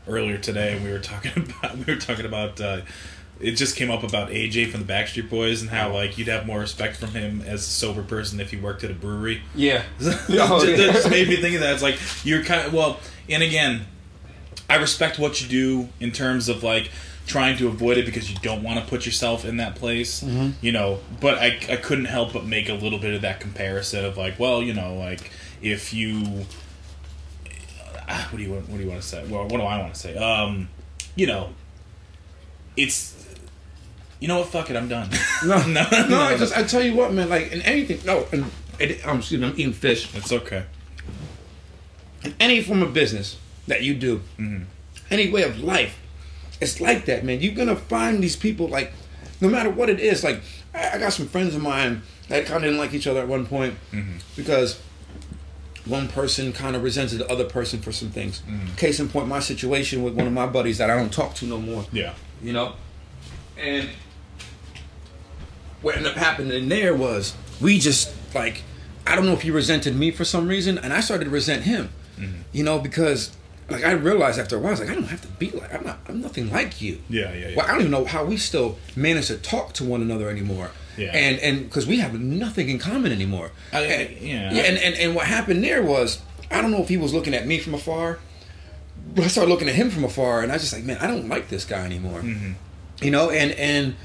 earlier 0.09 0.39
today, 0.39 0.75
and 0.77 0.85
we 0.85 0.91
were 0.91 0.99
talking 0.99 1.33
about 1.61 1.77
we 1.79 1.85
were 1.93 2.01
talking 2.01 2.27
about. 2.27 2.61
Uh, 2.61 2.81
it 3.41 3.53
just 3.57 3.75
came 3.75 3.91
up 3.91 4.05
about 4.05 4.31
AJ 4.31 4.71
from 4.71 4.85
the 4.87 4.91
Backstreet 4.93 5.29
Boys 5.29 5.61
and 5.61 5.69
how 5.69 5.93
like 5.93 6.17
you'd 6.17 6.29
have 6.29 6.47
more 6.47 6.61
respect 6.61 6.97
from 6.97 7.11
him 7.11 7.43
as 7.43 7.63
a 7.63 7.65
sober 7.65 8.03
person 8.05 8.39
if 8.39 8.53
he 8.53 8.57
worked 8.57 8.85
at 8.85 8.93
a 8.93 8.95
brewery. 8.95 9.43
Yeah. 9.57 9.83
that 9.99 10.25
Oh, 10.51 10.63
yeah. 10.63 10.93
just 10.93 11.11
made 11.11 11.29
me 11.29 11.37
think 11.37 11.57
of 11.57 11.61
that. 11.63 11.75
It's 11.75 11.83
like 11.83 11.99
you're 12.25 12.45
kind 12.45 12.65
of 12.67 12.73
well, 12.73 13.01
and 13.29 13.43
again, 13.43 13.87
I 14.71 14.77
respect 14.77 15.19
what 15.19 15.43
you 15.43 15.49
do 15.49 15.89
in 15.99 16.13
terms 16.13 16.49
of 16.49 16.63
like 16.63 16.91
trying 17.27 17.57
to 17.59 17.67
avoid 17.67 17.99
it 17.99 18.07
because 18.07 18.31
you 18.31 18.37
don't 18.41 18.63
want 18.63 18.79
to 18.79 18.87
put 18.87 19.05
yourself 19.05 19.45
in 19.45 19.57
that 19.57 19.75
place, 19.75 20.23
Mm-hmm. 20.23 20.51
you 20.65 20.71
know. 20.73 21.01
But 21.21 21.39
I, 21.39 21.59
I 21.69 21.77
couldn't 21.77 22.05
help 22.07 22.33
but 22.33 22.47
make 22.47 22.69
a 22.69 22.75
little 22.75 23.01
bit 23.01 23.15
of 23.15 23.23
that 23.23 23.41
comparison 23.41 24.05
of 24.05 24.17
like, 24.17 24.39
well, 24.39 24.63
you 24.63 24.75
know, 24.75 24.95
like 24.95 25.31
if 25.65 25.95
you, 25.95 26.45
ah, 28.07 28.29
what 28.31 28.37
do 28.39 28.45
you 28.45 28.53
want? 28.53 28.69
What 28.69 28.77
do 28.77 28.85
you 28.85 28.91
want 28.91 29.01
to 29.01 29.09
say? 29.09 29.25
Well, 29.27 29.45
what 29.45 29.57
do 29.57 29.63
I 29.63 29.79
want 29.79 29.95
to 29.95 30.01
say? 30.01 30.15
Um, 30.17 30.69
you 31.17 31.27
know, 31.27 31.51
it's. 32.77 33.13
You 34.21 34.29
know 34.29 34.39
what? 34.39 34.49
Fuck 34.49 34.71
it. 34.71 34.77
I'm 34.77 34.89
done. 34.89 35.09
No, 35.45 35.59
no, 35.67 35.85
no. 36.09 36.21
I 36.21 36.37
just 36.37 36.57
I 36.57 36.63
tell 36.65 36.83
you 36.83 36.95
what, 36.95 37.13
man. 37.13 37.29
Like 37.29 37.51
in 37.51 37.63
anything, 37.63 38.01
no. 38.05 38.27
And 38.33 38.45
excuse 38.79 39.41
me, 39.41 39.47
I'm 39.47 39.53
eating 39.55 39.73
fish. 39.73 40.15
it's 40.15 40.33
okay. 40.33 40.65
In 42.25 42.35
any 42.39 42.63
form 42.63 42.83
of 42.83 42.93
business 42.95 43.39
that 43.67 43.83
you 43.83 43.95
do, 43.95 44.21
any 45.11 45.31
way 45.31 45.43
of 45.43 45.61
life, 45.61 45.99
it's 46.61 46.81
like 46.81 47.07
that, 47.07 47.25
man. 47.25 47.41
You're 47.41 47.55
gonna 47.55 47.77
find 47.77 48.23
these 48.23 48.37
people 48.37 48.69
like, 48.69 48.93
no 49.41 49.49
matter 49.49 49.71
what 49.71 49.89
it 49.89 50.01
is. 50.01 50.23
Like 50.25 50.43
I, 50.75 50.91
I 50.93 50.99
got 50.99 51.13
some 51.13 51.27
friends 51.27 51.55
of 51.55 51.63
mine 51.63 52.03
that 52.29 52.47
kind 52.47 52.57
of 52.57 52.63
didn't 52.63 52.79
like 52.79 52.95
each 52.95 53.07
other 53.07 53.21
at 53.21 53.29
one 53.29 53.47
point 53.47 53.75
because 54.37 54.81
one 55.87 56.09
person 56.09 56.53
kind 56.53 56.75
of 56.75 56.83
resented 56.83 57.19
the 57.19 57.31
other 57.31 57.45
person 57.45 57.81
for 57.81 57.93
some 57.93 58.11
things. 58.11 58.43
Mm. 58.49 58.77
Case 58.77 59.01
in 59.01 59.09
point, 59.09 59.29
my 59.29 59.41
situation 59.41 60.03
with 60.03 60.15
one 60.15 60.27
of 60.27 60.33
my 60.33 60.47
buddies 60.47 60.79
that 60.79 60.91
I 60.91 60.97
don't 60.97 61.13
talk 61.13 61.35
to 61.37 61.47
no 61.47 61.59
more. 61.59 61.85
Yeah. 61.93 62.15
you 62.43 62.53
know. 62.53 62.75
And 63.59 63.89
what 65.83 65.97
ended 65.97 66.13
up 66.13 66.19
happening 66.19 66.69
there 66.69 66.95
was 66.95 67.35
we 67.61 67.79
just 67.79 68.15
like 68.35 68.63
I 69.07 69.15
don't 69.15 69.27
know 69.27 69.33
if 69.33 69.43
he 69.43 69.51
resented 69.51 69.95
me 69.95 70.11
for 70.11 70.25
some 70.25 70.49
reason, 70.49 70.79
and 70.79 70.93
I 70.93 71.01
started 71.01 71.27
to 71.27 71.31
resent 71.31 71.65
him, 71.65 71.91
mm-hmm. 72.19 72.41
you 72.53 72.65
know, 72.65 72.79
because 72.79 73.37
like 73.69 73.85
I 73.85 73.93
realized 73.93 74.39
after 74.39 74.57
a 74.57 74.59
while, 74.59 74.69
I 74.69 74.71
was 74.73 74.81
like, 74.81 74.91
I 74.91 74.95
don't 74.95 75.05
have 75.05 75.23
to 75.23 75.29
be 75.29 75.51
like 75.51 75.75
I'm 75.75 75.85
not. 75.85 75.99
I'm 76.09 76.21
nothing 76.21 76.51
like 76.51 76.81
you. 76.81 77.01
Yeah, 77.09 77.33
yeah, 77.33 77.49
yeah. 77.49 77.57
Well, 77.57 77.67
I 77.67 77.73
don't 77.73 77.81
even 77.81 77.91
know 77.91 78.05
how 78.05 78.25
we 78.25 78.37
still 78.37 78.79
manage 78.97 79.29
to 79.29 79.37
talk 79.37 79.73
to 79.75 79.85
one 79.85 80.03
another 80.03 80.29
anymore. 80.29 80.71
Yeah. 80.97 81.11
And 81.15 81.39
and 81.41 81.65
because 81.65 81.87
we 81.87 81.99
have 81.99 82.19
nothing 82.19 82.69
in 82.69 82.79
common 82.79 83.13
anymore. 83.13 83.51
I- 83.73 83.81
and, 83.83 84.21
yeah. 84.21 84.51
And, 84.51 84.79
and 84.79 84.95
and 84.95 85.15
what 85.15 85.27
happened 85.27 85.65
there 85.65 85.83
was 85.83 86.23
I 86.51 86.61
don't 86.63 86.71
know 86.71 86.83
if 86.83 86.89
he 86.89 86.97
was 86.97 87.13
looking 87.13 87.35
at 87.35 87.47
me 87.47 87.59
from 87.59 87.75
afar, 87.75 88.19
but 89.15 89.25
I 89.25 89.29
started 89.29 89.51
looking 89.51 89.69
at 89.69 89.75
him 89.75 89.91
from 89.91 90.05
afar, 90.05 90.43
and 90.43 90.53
I 90.53 90.57
was 90.57 90.63
just 90.63 90.73
like, 90.73 90.85
man, 90.85 90.99
I 91.01 91.07
don't 91.07 91.29
like 91.29 91.49
this 91.49 91.65
guy 91.65 91.85
anymore. 91.85 92.21
Mm-hmm. 92.21 92.53
You 93.03 93.11
know, 93.11 93.31
and 93.31 93.53
and 93.53 93.97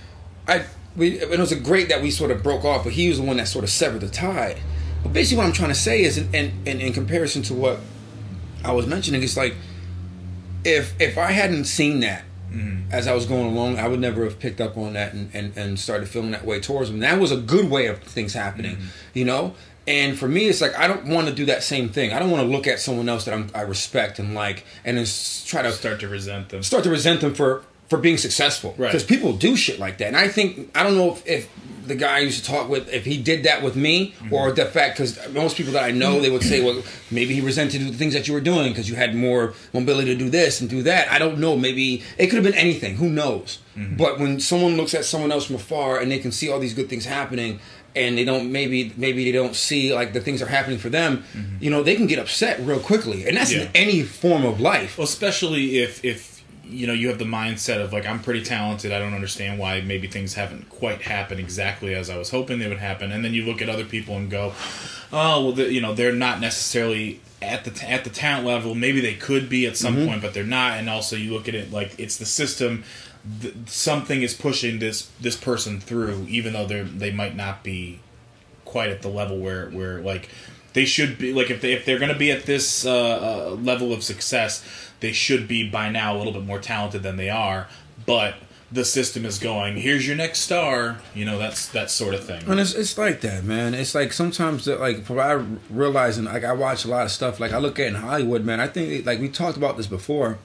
I 0.48 0.66
we 0.96 1.20
it 1.20 1.40
was 1.40 1.52
a 1.52 1.60
great 1.60 1.90
that 1.90 2.02
we 2.02 2.12
sort 2.12 2.32
of 2.32 2.44
broke 2.44 2.66
off, 2.66 2.84
but 2.84 2.94
he 2.94 3.10
was 3.10 3.18
the 3.18 3.24
one 3.24 3.38
that 3.38 3.48
sort 3.48 3.64
of 3.64 3.70
severed 3.70 4.02
the 4.02 4.10
tie. 4.10 4.60
But 5.04 5.14
basically, 5.14 5.38
what 5.38 5.46
I'm 5.48 5.54
trying 5.54 5.70
to 5.70 5.76
say 5.76 6.02
is, 6.02 6.18
in 6.18 6.34
in, 6.34 6.54
in, 6.66 6.82
in 6.82 6.94
comparison 6.94 7.42
to 7.44 7.54
what 7.54 7.80
I 8.64 8.74
was 8.74 8.88
mentioning, 8.88 9.24
it's 9.24 9.38
like 9.38 9.56
if 10.66 11.00
if 11.00 11.18
I 11.18 11.32
hadn't 11.32 11.66
seen 11.66 12.02
that 12.02 12.24
Mm-hmm. 12.52 12.92
as 12.92 13.08
I 13.08 13.14
was 13.14 13.26
going 13.26 13.46
along, 13.48 13.78
I 13.80 13.88
would 13.88 14.00
never 14.00 14.24
have 14.24 14.40
picked 14.40 14.60
up 14.62 14.78
on 14.78 14.94
that 14.94 15.14
and, 15.14 15.30
and, 15.34 15.56
and 15.58 15.80
started 15.80 16.08
feeling 16.10 16.32
that 16.32 16.46
way 16.46 16.60
towards 16.60 16.90
him. 16.90 17.00
That 17.00 17.20
was 17.20 17.32
a 17.32 17.38
good 17.38 17.70
way 17.70 17.88
of 17.88 18.00
things 18.04 18.34
happening, 18.34 18.76
Mm-hmm. 18.78 18.88
you 19.14 19.26
know. 19.26 19.54
And 19.88 20.18
for 20.20 20.28
me, 20.28 20.48
it's 20.48 20.62
like 20.62 20.78
I 20.78 20.88
don't 20.88 21.08
want 21.08 21.28
to 21.30 21.34
do 21.34 21.46
that 21.46 21.64
same 21.64 21.90
thing. 21.90 22.14
I 22.14 22.20
don't 22.20 22.30
want 22.30 22.44
to 22.44 22.50
look 22.50 22.68
at 22.68 22.80
someone 22.80 23.10
else 23.10 23.26
that 23.26 23.34
I'm, 23.34 23.50
I 23.56 23.62
respect 23.62 24.20
and 24.20 24.36
like, 24.36 24.64
and 24.86 24.98
then 24.98 25.06
try 25.46 25.62
to 25.64 25.72
Start 25.72 26.00
to 26.02 26.08
resent 26.08 26.50
them. 26.50 26.62
start 26.64 26.84
to 26.84 26.90
resent 26.92 27.22
them 27.22 27.34
for 27.34 27.64
for 27.88 27.98
being 27.98 28.18
successful 28.18 28.76
Right. 28.78 28.90
because 28.90 29.04
people 29.04 29.34
do 29.34 29.56
shit 29.56 29.80
like 29.80 29.98
that 29.98 30.06
and 30.10 30.16
i 30.16 30.28
think 30.28 30.70
i 30.76 30.84
don't 30.84 30.96
know 30.96 31.14
if, 31.14 31.26
if 31.26 31.50
the 31.90 31.96
guy 32.06 32.16
I 32.18 32.20
used 32.30 32.40
to 32.44 32.50
talk 32.54 32.66
with 32.74 32.84
if 33.00 33.04
he 33.12 33.16
did 33.32 33.40
that 33.44 33.60
with 33.66 33.76
me 33.76 33.96
Mm-hmm. 34.10 34.34
or 34.36 34.52
the 34.52 34.66
fact 34.78 34.92
because 34.98 35.12
most 35.42 35.54
people 35.58 35.74
that 35.74 35.84
i 35.84 35.92
know 36.02 36.12
they 36.24 36.30
would 36.36 36.44
say 36.52 36.60
well 36.66 36.82
maybe 37.18 37.32
he 37.38 37.42
resented 37.52 37.82
the 37.82 37.98
things 38.02 38.14
that 38.14 38.28
you 38.28 38.34
were 38.38 38.46
doing 38.54 38.68
because 38.72 38.88
you 38.90 38.96
had 38.96 39.12
more 39.28 39.54
mobility 39.74 40.10
to 40.16 40.20
do 40.26 40.30
this 40.40 40.62
and 40.62 40.70
do 40.70 40.82
that 40.84 41.04
i 41.12 41.18
don't 41.24 41.38
know 41.44 41.54
maybe 41.68 41.86
it 42.22 42.26
could 42.28 42.36
have 42.42 42.44
been 42.50 42.62
anything 42.68 42.94
who 43.02 43.10
knows 43.22 43.60
Mm-hmm. 43.78 43.96
but 44.04 44.20
when 44.20 44.40
someone 44.40 44.74
looks 44.80 44.94
at 45.00 45.06
someone 45.06 45.32
else 45.32 45.46
from 45.48 45.56
afar 45.56 46.00
and 46.02 46.12
they 46.12 46.20
can 46.20 46.32
see 46.32 46.48
all 46.52 46.60
these 46.60 46.74
good 46.80 46.90
things 46.90 47.06
happening 47.06 47.60
and 47.96 48.18
they 48.18 48.26
don't 48.26 48.52
maybe 48.52 48.80
maybe 48.98 49.24
they 49.24 49.32
don't 49.42 49.56
see 49.56 49.94
like 50.00 50.12
the 50.14 50.20
things 50.22 50.42
are 50.42 50.48
happening 50.58 50.80
for 50.80 50.90
them 50.90 51.24
you 51.62 51.70
know 51.72 51.82
they 51.84 51.96
can 51.96 52.08
get 52.08 52.20
upset 52.20 52.60
real 52.70 52.80
quickly 52.92 53.26
and 53.28 53.38
that's 53.38 53.52
Mm-hmm. 53.54 53.72
Yeah. 53.76 53.82
in 53.82 53.88
any 53.90 54.04
form 54.04 54.44
of 54.46 54.60
life 54.60 54.98
Well, 54.98 55.06
especially 55.06 55.78
if 55.86 56.04
if 56.04 56.39
you 56.70 56.86
know 56.88 56.94
you 56.94 57.08
have 57.10 57.18
the 57.20 57.26
mindset 57.26 57.82
of 57.82 57.92
like 57.92 58.06
I'm 58.06 58.22
pretty 58.22 58.44
talented. 58.44 58.92
I 58.92 59.00
don't 59.00 59.14
understand 59.14 59.60
why 59.60 59.82
maybe 59.82 60.08
things 60.08 60.36
haven't 60.36 60.70
quite 60.70 61.02
happened 61.02 61.40
exactly 61.40 61.94
as 61.96 62.10
I 62.10 62.18
was 62.18 62.30
hoping 62.30 62.60
they 62.60 62.68
would 62.68 62.78
happen. 62.78 63.12
And 63.12 63.26
then 63.26 63.34
you 63.34 63.44
look 63.46 63.62
at 63.62 63.70
other 63.70 63.86
people 63.86 64.16
and 64.16 64.30
go, 64.30 64.54
oh 65.12 65.44
well, 65.46 65.52
the, 65.52 65.72
you 65.74 65.82
know 65.82 65.94
they're 65.94 66.14
not 66.14 66.40
necessarily 66.40 67.22
at 67.42 67.66
the 67.66 67.90
at 67.90 68.04
the 68.04 68.10
talent 68.10 68.46
level. 68.46 68.76
Maybe 68.76 69.02
they 69.02 69.16
could 69.16 69.50
be 69.50 69.66
at 69.66 69.78
some 69.78 69.96
Mm-hmm. 69.96 70.08
point, 70.08 70.22
but 70.22 70.34
they're 70.34 70.44
not. 70.44 70.78
And 70.78 70.90
also 70.90 71.16
you 71.16 71.34
look 71.34 71.48
at 71.50 71.56
it 71.56 71.72
like 71.72 71.96
it's 72.00 72.18
the 72.18 72.26
system. 72.26 72.84
Th- 73.42 73.54
something 73.66 74.22
is 74.22 74.34
pushing 74.34 74.80
this 74.80 75.10
this 75.20 75.36
person 75.36 75.80
through, 75.80 76.26
even 76.30 76.54
though 76.54 76.66
they 76.68 76.82
they 76.82 77.12
might 77.12 77.36
not 77.36 77.64
be 77.64 78.00
quite 78.66 78.90
at 78.90 79.02
the 79.02 79.10
level 79.10 79.38
where 79.40 79.70
where 79.72 80.00
like 80.02 80.30
they 80.74 80.86
should 80.86 81.18
be 81.18 81.34
like 81.34 81.50
if 81.50 81.62
they 81.62 81.74
if 81.74 81.86
they're 81.86 82.00
going 82.00 82.14
to 82.14 82.18
be 82.18 82.32
at 82.32 82.46
this 82.46 82.86
uh, 82.86 82.92
uh, 82.92 83.56
level 83.56 83.92
of 83.94 84.04
success 84.04 84.64
they 85.00 85.12
should 85.12 85.48
be 85.48 85.70
by 85.70 85.90
now 85.90 86.16
a 86.16 86.18
little 86.18 86.34
bit 86.34 86.46
more 86.46 86.60
talented 86.60 87.04
than 87.04 87.18
they 87.18 87.30
are 87.30 87.68
but 88.06 88.36
the 88.72 88.86
system 88.86 89.26
is 89.26 89.40
going 89.40 89.78
here's 89.78 90.06
your 90.06 90.16
next 90.16 90.42
star 90.42 91.00
you 91.16 91.26
know 91.26 91.40
that's 91.40 91.68
that 91.70 91.90
sort 91.90 92.14
of 92.14 92.24
thing 92.24 92.44
And 92.48 92.60
it's, 92.60 92.74
it's 92.74 92.98
like 92.98 93.22
that, 93.22 93.44
man. 93.44 93.74
It's 93.74 93.96
like 93.96 94.14
sometimes, 94.14 94.66
that, 94.66 94.80
like, 94.80 95.06
from 95.06 95.18
I 95.20 95.44
realize, 95.72 96.18
and 96.18 96.28
like, 96.28 96.44
I 96.44 96.54
watch 96.54 96.86
a 96.86 96.88
lot 96.88 97.06
of 97.06 97.12
stuff. 97.12 97.40
Like, 97.40 97.52
I 97.52 97.58
look 97.58 97.80
at 97.80 97.88
in 97.88 97.96
Hollywood, 97.96 98.46
man. 98.46 98.60
I 98.60 98.68
think, 98.68 99.06
like, 99.08 99.20
we 99.20 99.28
talked 99.28 99.58
about 99.58 99.76
this 99.78 99.88
before, 99.88 100.38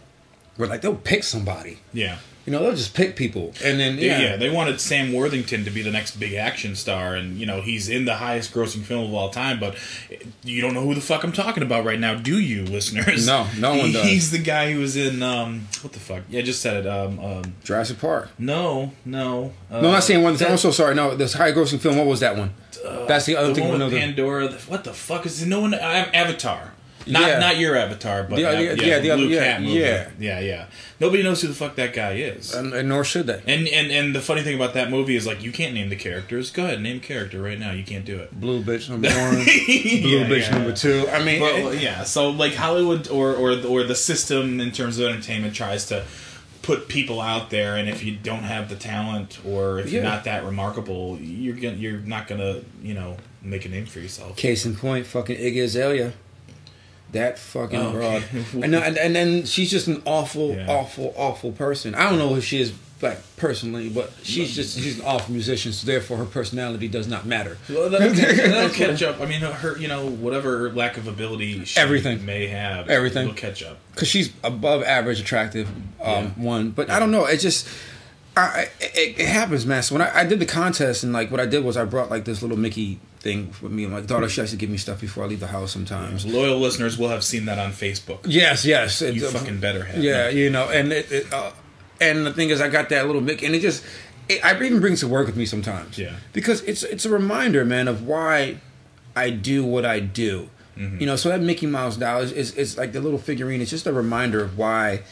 where 0.56 0.68
like 0.68 0.80
they'll 0.82 0.94
pick 0.96 1.24
somebody. 1.24 1.78
yeah 1.92 2.18
You 2.46 2.52
know, 2.52 2.62
they'll 2.62 2.76
just 2.76 2.92
pick 2.94 3.16
people, 3.16 3.54
and 3.64 3.80
then 3.80 3.96
yeah. 3.96 4.20
yeah, 4.20 4.36
they 4.36 4.50
wanted 4.50 4.78
Sam 4.78 5.14
Worthington 5.14 5.64
to 5.64 5.70
be 5.70 5.80
the 5.80 5.90
next 5.90 6.20
big 6.20 6.34
action 6.34 6.76
star, 6.76 7.14
and 7.14 7.38
you 7.40 7.46
know 7.46 7.62
he's 7.62 7.88
in 7.88 8.04
the 8.04 8.16
highest 8.16 8.52
grossing 8.52 8.82
film 8.82 9.06
of 9.08 9.14
all 9.14 9.30
time. 9.30 9.58
But 9.58 9.76
you 10.42 10.60
don't 10.60 10.74
know 10.74 10.82
who 10.82 10.94
the 10.94 11.00
fuck 11.00 11.24
I'm 11.24 11.32
talking 11.32 11.62
about 11.62 11.86
right 11.86 11.98
now, 11.98 12.14
do 12.16 12.38
you, 12.38 12.64
listeners? 12.66 13.26
No, 13.26 13.46
no 13.58 13.70
one 13.70 13.86
He- 13.86 13.92
does. 13.94 14.04
He's 14.04 14.30
the 14.30 14.38
guy 14.40 14.72
who 14.72 14.80
was 14.80 14.94
in 14.94 15.22
um, 15.22 15.68
what 15.80 15.94
the 15.94 16.00
fuck? 16.00 16.22
Yeah, 16.28 16.40
I 16.40 16.42
just 16.42 16.60
said 16.60 16.84
it. 16.84 16.86
Um, 16.86 17.18
um, 17.18 17.54
Jurassic 17.64 17.98
Park. 17.98 18.28
no, 18.38 18.92
no. 19.06 19.54
Uh, 19.70 19.80
No, 19.80 19.86
I'm 19.88 19.92
not 19.94 20.04
saying 20.04 20.22
one. 20.22 20.36
that- 20.36 20.50
I'm 20.50 20.58
so 20.58 20.70
sorry. 20.70 20.94
No, 20.94 21.16
this 21.16 21.32
high 21.32 21.50
grossing 21.52 21.80
film. 21.80 21.96
What 21.96 22.06
was 22.06 22.20
that 22.20 22.36
one? 22.36 22.52
That's 23.08 23.24
the 23.24 23.36
other 23.36 23.48
the 23.48 23.54
thing. 23.54 23.68
one 23.70 23.80
with 23.82 23.92
Pandora. 23.94 24.48
the- 24.48 24.58
What 24.68 24.84
the 24.84 24.92
fuck 24.92 25.24
is 25.24 25.40
it? 25.40 25.48
No 25.48 25.60
one? 25.62 25.72
I- 25.72 26.10
Avatar. 26.12 26.73
Not 27.06 27.22
Yeah. 27.28 27.38
not 27.38 27.58
your 27.58 27.76
Avatar, 27.76 28.24
but 28.24 28.36
The- 28.36 28.42
yeah, 28.42 28.60
yeah, 28.60 28.72
yeah, 28.72 28.98
the 29.00 29.16
Blue 29.16 29.28
yeah, 29.28 29.44
Cat 29.44 29.62
movie. 29.62 29.72
yeah. 29.78 30.08
yeah, 30.18 30.40
yeah. 30.40 30.64
Nobody 31.00 31.22
knows 31.22 31.42
who 31.42 31.48
the 31.48 31.54
fuck 31.54 31.76
that 31.76 31.92
guy 31.92 32.12
is. 32.14 32.54
and, 32.54 32.72
and 32.72 32.88
nor 32.88 33.04
should 33.04 33.26
they. 33.26 33.40
And 33.46 33.68
and 33.68 33.90
and 33.90 34.14
the 34.14 34.20
funny 34.20 34.42
thing 34.42 34.54
about 34.54 34.74
that 34.74 34.90
movie 34.90 35.16
is 35.16 35.26
like 35.26 35.42
you 35.42 35.52
can't 35.52 35.74
name 35.74 35.88
the 35.90 35.96
characters. 35.96 36.50
Go 36.50 36.64
ahead, 36.64 36.80
name 36.80 37.00
character 37.00 37.42
right 37.42 37.58
now. 37.58 37.72
You 37.72 37.84
can't 37.84 38.04
do 38.04 38.18
it. 38.18 38.32
Blue 38.40 38.62
bitch 38.62 38.88
number 38.90 39.08
one. 39.08 39.44
Blue 39.44 40.24
Blue 40.24 40.24
bitch 40.36 40.50
number 40.50 40.72
two. 40.72 41.06
I 41.12 41.22
mean, 41.22 41.40
But 41.40 41.74
it- 41.74 41.82
yeah, 41.82 42.04
so 42.04 42.30
like 42.30 42.54
Hollywood 42.54 43.08
or 43.08 43.34
or 43.34 43.50
or 43.66 43.82
the 43.84 43.94
system 43.94 44.60
in 44.60 44.70
terms 44.72 44.98
of 44.98 45.06
entertainment 45.08 45.54
tries 45.54 45.86
to 45.86 46.04
put 46.62 46.88
people 46.88 47.20
out 47.20 47.50
there, 47.50 47.76
and 47.76 47.90
if 47.90 48.02
you 48.02 48.16
don't 48.16 48.44
have 48.44 48.70
the 48.70 48.76
talent 48.76 49.38
or 49.44 49.80
if 49.80 49.92
you're 49.92 50.02
not 50.02 50.24
that 50.24 50.44
remarkable, 50.44 51.18
you're 51.20 51.54
gonna 51.56 51.76
you're 51.76 51.98
not 51.98 52.26
gonna 52.26 52.60
you 52.82 52.94
know 52.94 53.16
make 53.42 53.66
a 53.66 53.68
name 53.68 53.84
for 53.84 53.98
yourself. 54.00 54.36
Case 54.36 54.64
in 54.64 54.74
point, 54.74 55.06
fucking 55.06 55.36
Iggy 55.36 55.62
Azalea. 55.64 56.14
That 57.14 57.38
fucking 57.38 57.80
Oh, 57.80 57.92
broad. 57.92 58.22
okay. 58.34 58.44
and, 58.62 58.74
and 58.74 58.98
and 58.98 59.16
then 59.16 59.44
she's 59.46 59.70
just 59.70 59.86
an 59.88 60.02
awful, 60.04 60.54
Yeah. 60.54 60.66
awful, 60.68 61.12
awful 61.16 61.50
person. 61.52 61.94
I 61.94 62.08
don't 62.10 62.18
know 62.18 62.34
who 62.34 62.40
she 62.40 62.60
is 62.60 62.72
like 63.02 63.18
personally, 63.36 63.88
but 63.90 64.12
she's 64.22 64.54
just 64.54 64.78
she's 64.78 64.98
an 65.00 65.04
awful 65.04 65.32
musician. 65.32 65.72
So 65.72 65.86
therefore, 65.86 66.16
her 66.18 66.24
personality 66.24 66.88
does 66.88 67.06
not 67.08 67.26
matter. 67.26 67.58
Well, 67.68 67.90
that'll, 67.90 68.10
that'll 68.14 68.70
catch 68.70 69.02
up. 69.02 69.20
I 69.20 69.26
mean, 69.26 69.40
her, 69.42 69.76
you 69.78 69.88
know, 69.88 70.06
whatever 70.08 70.70
lack 70.72 70.96
of 70.96 71.06
ability 71.08 71.64
she 71.64 71.78
Everything. 71.80 72.24
may 72.24 72.46
have, 72.46 72.88
Everything. 72.88 73.26
will 73.26 73.34
catch 73.34 73.62
up. 73.62 73.78
because 73.92 74.08
she's 74.08 74.30
above 74.42 74.82
average 74.84 75.20
attractive 75.20 75.68
um, 75.68 75.84
Yeah. 76.02 76.28
one 76.36 76.70
but 76.70 76.88
i 76.90 76.98
don't 76.98 77.10
know 77.10 77.24
it 77.26 77.38
just 77.38 77.68
I, 78.36 78.40
I- 78.40 78.68
it, 78.80 79.20
it 79.20 79.28
happens 79.28 79.64
man 79.66 79.82
so 79.82 79.94
when 79.94 80.02
I, 80.02 80.20
I 80.20 80.24
did 80.24 80.40
the 80.40 80.46
contest 80.46 81.04
and 81.04 81.12
like 81.12 81.30
what 81.30 81.40
i 81.40 81.46
did 81.46 81.62
was 81.64 81.76
i 81.76 81.84
brought 81.84 82.10
like 82.10 82.24
this 82.24 82.42
little 82.42 82.56
mickey 82.58 82.98
thing 83.24 83.52
with 83.62 83.72
me 83.72 83.84
and 83.84 83.92
my 83.92 84.00
daughter 84.02 84.28
she 84.28 84.40
has 84.42 84.50
to 84.50 84.56
give 84.56 84.68
me 84.68 84.76
stuff 84.76 85.00
before 85.00 85.24
i 85.24 85.26
leave 85.26 85.40
the 85.40 85.46
house 85.58 85.72
sometimes 85.72 86.26
Loyal 86.26 86.58
listeners 86.58 86.98
will 86.98 87.08
have 87.08 87.24
seen 87.24 87.46
that 87.46 87.58
on 87.58 87.72
Facebook. 87.72 88.20
yes 88.26 88.64
yes 88.66 89.00
You 89.00 89.26
fucking 89.30 89.58
better 89.60 89.82
have. 89.84 90.02
yeah 90.04 90.28
you 90.28 90.50
know 90.50 90.68
and 90.68 90.92
it, 90.92 91.10
it 91.10 91.32
uh, 91.32 91.50
and 92.02 92.26
the 92.26 92.32
thing 92.34 92.50
is 92.50 92.60
i 92.60 92.68
got 92.68 92.90
that 92.90 93.06
little 93.06 93.22
mickey 93.22 93.46
and 93.46 93.54
it 93.54 93.60
just 93.60 93.82
it, 94.28 94.44
i 94.44 94.54
even 94.54 94.78
brings 94.78 95.00
to 95.00 95.08
work 95.08 95.26
with 95.26 95.36
me 95.36 95.46
sometimes 95.46 95.98
Yeah. 95.98 96.12
because 96.34 96.60
it's 96.62 96.82
it's 96.82 97.04
a 97.06 97.10
reminder 97.10 97.64
man 97.64 97.88
of 97.88 98.06
why 98.06 98.58
i 99.16 99.30
do 99.30 99.64
what 99.64 99.84
i 99.86 99.98
do 100.00 100.50
Mm-hmm. 100.76 100.98
you 101.00 101.06
know 101.06 101.14
so 101.14 101.28
that 101.28 101.40
mickey 101.40 101.66
mouse 101.66 101.96
doll 101.96 102.20
is, 102.20 102.32
is, 102.32 102.52
is 102.56 102.76
like 102.76 102.90
the 102.92 103.00
little 103.00 103.18
figurine 103.18 103.60
it's 103.62 103.70
just 103.70 103.86
a 103.86 103.92
reminder 103.92 104.42
of 104.42 104.58
why 104.58 105.02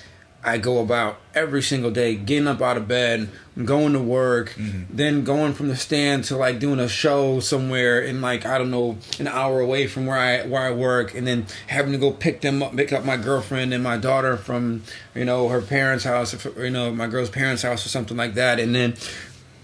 i 0.45 0.59
go 0.59 0.81
about 0.81 1.19
every 1.35 1.63
single 1.63 1.91
day 1.91 2.15
getting 2.15 2.47
up 2.49 2.61
out 2.61 2.77
of 2.77 2.87
bed 2.89 3.29
going 3.65 3.93
to 3.93 3.99
work 4.01 4.51
Mm-hmm. 4.57 4.97
then 4.97 5.25
going 5.25 5.53
from 5.55 5.69
the 5.69 5.77
stand 5.77 6.25
to 6.25 6.37
like 6.37 6.59
doing 6.59 6.81
a 6.81 6.89
show 6.89 7.39
somewhere 7.41 8.01
in 8.01 8.21
like 8.21 8.45
i 8.47 8.59
don't 8.59 8.71
know 8.71 8.97
an 9.19 9.29
hour 9.29 9.61
away 9.61 9.87
from 9.87 10.07
where 10.07 10.17
i 10.19 10.43
where 10.47 10.63
i 10.63 10.71
work 10.71 11.15
and 11.15 11.27
then 11.27 11.47
having 11.69 11.93
to 11.93 11.99
go 11.99 12.11
pick 12.11 12.41
them 12.41 12.63
up 12.63 12.75
pick 12.77 12.93
up 12.93 13.05
my 13.05 13.17
girlfriend 13.17 13.73
and 13.73 13.83
my 13.83 13.97
daughter 13.97 14.37
from 14.37 14.83
you 15.15 15.25
know 15.25 15.49
her 15.49 15.61
parents 15.63 16.05
house 16.05 16.35
or, 16.47 16.65
you 16.65 16.71
know 16.71 16.93
my 16.93 17.07
girl's 17.07 17.31
parents 17.31 17.63
house 17.63 17.85
or 17.87 17.89
something 17.89 18.17
like 18.17 18.35
that 18.35 18.59
and 18.59 18.75
then 18.75 18.95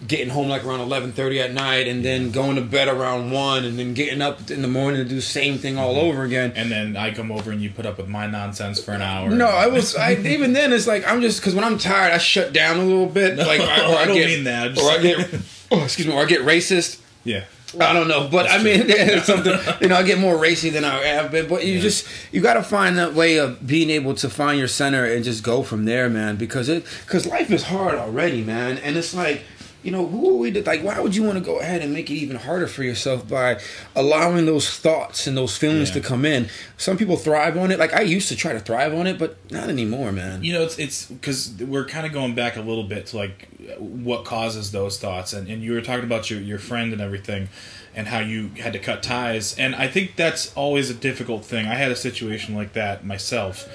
getting 0.06 0.28
home 0.28 0.48
like 0.48 0.64
around 0.64 0.78
11.30 0.78 1.44
at 1.44 1.52
night 1.52 1.88
and 1.88 2.04
then 2.04 2.30
going 2.30 2.54
to 2.54 2.62
bed 2.62 2.86
around 2.86 3.32
1 3.32 3.64
and 3.64 3.78
then 3.78 3.94
getting 3.94 4.22
up 4.22 4.50
in 4.50 4.62
the 4.62 4.68
morning 4.68 5.02
to 5.02 5.08
do 5.08 5.16
the 5.16 5.20
same 5.22 5.58
thing 5.58 5.76
all 5.76 5.94
mm-hmm. 5.94 6.06
over 6.06 6.22
again 6.22 6.52
And 6.54 6.70
then 6.70 6.96
I 6.96 7.12
come 7.12 7.32
over 7.32 7.50
and 7.50 7.60
you 7.60 7.70
put 7.70 7.84
up 7.84 7.98
with 7.98 8.08
my 8.08 8.26
nonsense 8.26 8.82
for 8.82 8.92
an 8.92 9.02
hour. 9.02 9.28
no 9.30 9.46
i 9.46 9.66
was 9.66 9.96
I, 9.96 10.12
even 10.14 10.52
then 10.52 10.72
it's 10.72 10.86
like 10.86 11.06
i'm 11.06 11.20
just 11.20 11.40
because 11.40 11.54
when 11.54 11.64
i'm 11.64 11.78
tired 11.78 12.12
i 12.12 12.18
shut 12.18 12.52
down 12.52 12.78
a 12.78 12.84
little 12.84 13.06
bit 13.06 13.38
like 13.38 13.60
I, 13.60 14.02
I 14.02 14.04
don't 14.06 14.14
get, 14.16 14.26
mean 14.26 14.44
that. 14.44 14.78
Or 14.78 14.90
i 14.90 14.98
get 14.98 15.34
oh 15.72 15.82
excuse 15.82 16.06
me 16.06 16.14
or 16.14 16.22
i 16.22 16.26
get 16.26 16.42
racist 16.42 17.00
Yeah. 17.24 17.44
I 17.78 17.92
don't 17.92 18.08
know, 18.08 18.28
but 18.28 18.50
I 18.50 18.62
mean, 18.62 18.84
it's 18.88 19.26
something 19.26 19.52
you 19.82 19.88
know. 19.88 19.96
I 19.96 20.02
get 20.02 20.18
more 20.18 20.38
racy 20.38 20.70
than 20.70 20.84
I 20.86 21.04
have 21.04 21.30
been, 21.30 21.48
but 21.48 21.66
you 21.66 21.74
Yeah. 21.74 21.82
just 21.82 22.06
you 22.32 22.40
got 22.40 22.54
to 22.54 22.62
find 22.62 22.96
that 22.96 23.12
way 23.12 23.36
of 23.36 23.66
being 23.66 23.90
able 23.90 24.14
to 24.14 24.30
find 24.30 24.58
your 24.58 24.68
center 24.68 25.04
and 25.04 25.22
just 25.22 25.44
go 25.44 25.62
from 25.62 25.84
there, 25.84 26.08
man. 26.08 26.36
Because 26.36 26.70
it 26.70 26.86
because 27.04 27.26
life 27.26 27.50
is 27.50 27.64
hard 27.64 27.96
already, 27.96 28.42
man, 28.42 28.78
and 28.78 28.96
it's 28.96 29.12
like 29.14 29.42
you 29.82 29.90
know 29.92 30.06
who 30.06 30.30
are 30.30 30.38
we 30.38 30.50
to 30.52 30.62
like? 30.64 30.82
Why 30.82 30.98
would 31.00 31.14
you 31.14 31.22
want 31.22 31.38
to 31.38 31.44
go 31.44 31.60
ahead 31.60 31.82
and 31.82 31.92
make 31.92 32.10
it 32.10 32.14
even 32.14 32.36
harder 32.36 32.66
for 32.66 32.82
yourself 32.82 33.28
by 33.28 33.60
allowing 33.94 34.46
those 34.46 34.68
thoughts 34.68 35.26
and 35.26 35.36
those 35.36 35.56
feelings 35.56 35.90
Yeah. 35.90 35.94
to 35.94 36.00
come 36.00 36.24
in? 36.24 36.48
Some 36.76 36.96
people 36.96 37.16
thrive 37.16 37.56
on 37.56 37.70
it. 37.70 37.78
Like 37.78 37.94
I 37.94 38.00
used 38.00 38.28
to 38.28 38.36
try 38.36 38.52
to 38.52 38.60
thrive 38.60 38.92
on 38.92 39.06
it, 39.06 39.18
but 39.18 39.36
not 39.50 39.68
anymore, 39.68 40.10
man. 40.12 40.42
You 40.42 40.52
know, 40.54 40.62
it's 40.62 40.78
it's 40.78 41.06
because 41.06 41.52
we're 41.60 41.84
kind 41.86 42.06
of 42.06 42.12
going 42.12 42.34
back 42.34 42.56
a 42.56 42.60
little 42.60 42.84
bit 42.84 43.06
to 43.06 43.16
like 43.16 43.48
what 43.78 44.24
causes 44.24 44.72
those 44.72 44.98
thoughts, 44.98 45.32
and, 45.32 45.48
and 45.48 45.62
you 45.62 45.72
were 45.72 45.80
talking 45.80 46.04
about 46.04 46.28
your 46.30 46.40
your 46.40 46.58
friend 46.58 46.92
and 46.92 47.00
everything, 47.00 47.48
and 47.94 48.08
how 48.08 48.18
you 48.18 48.50
had 48.60 48.72
to 48.72 48.78
cut 48.78 49.02
ties, 49.02 49.56
and 49.58 49.74
I 49.76 49.86
think 49.88 50.16
that's 50.16 50.52
always 50.54 50.90
a 50.90 50.94
difficult 50.94 51.44
thing. 51.44 51.66
I 51.66 51.74
had 51.74 51.90
a 51.92 51.96
situation 51.96 52.54
like 52.54 52.72
that 52.72 53.04
myself, 53.04 53.68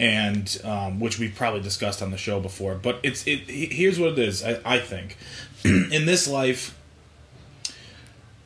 and 0.00 0.60
um, 0.64 1.00
which 1.00 1.18
we've 1.18 1.34
probably 1.34 1.60
discussed 1.60 2.02
on 2.02 2.10
the 2.10 2.16
show 2.16 2.40
before. 2.40 2.74
But 2.74 3.00
it's 3.02 3.26
it. 3.26 3.48
Here's 3.50 3.98
what 3.98 4.12
it 4.12 4.18
is. 4.18 4.44
I, 4.44 4.60
I 4.64 4.78
think 4.78 5.16
in 5.64 6.06
this 6.06 6.28
life, 6.28 6.78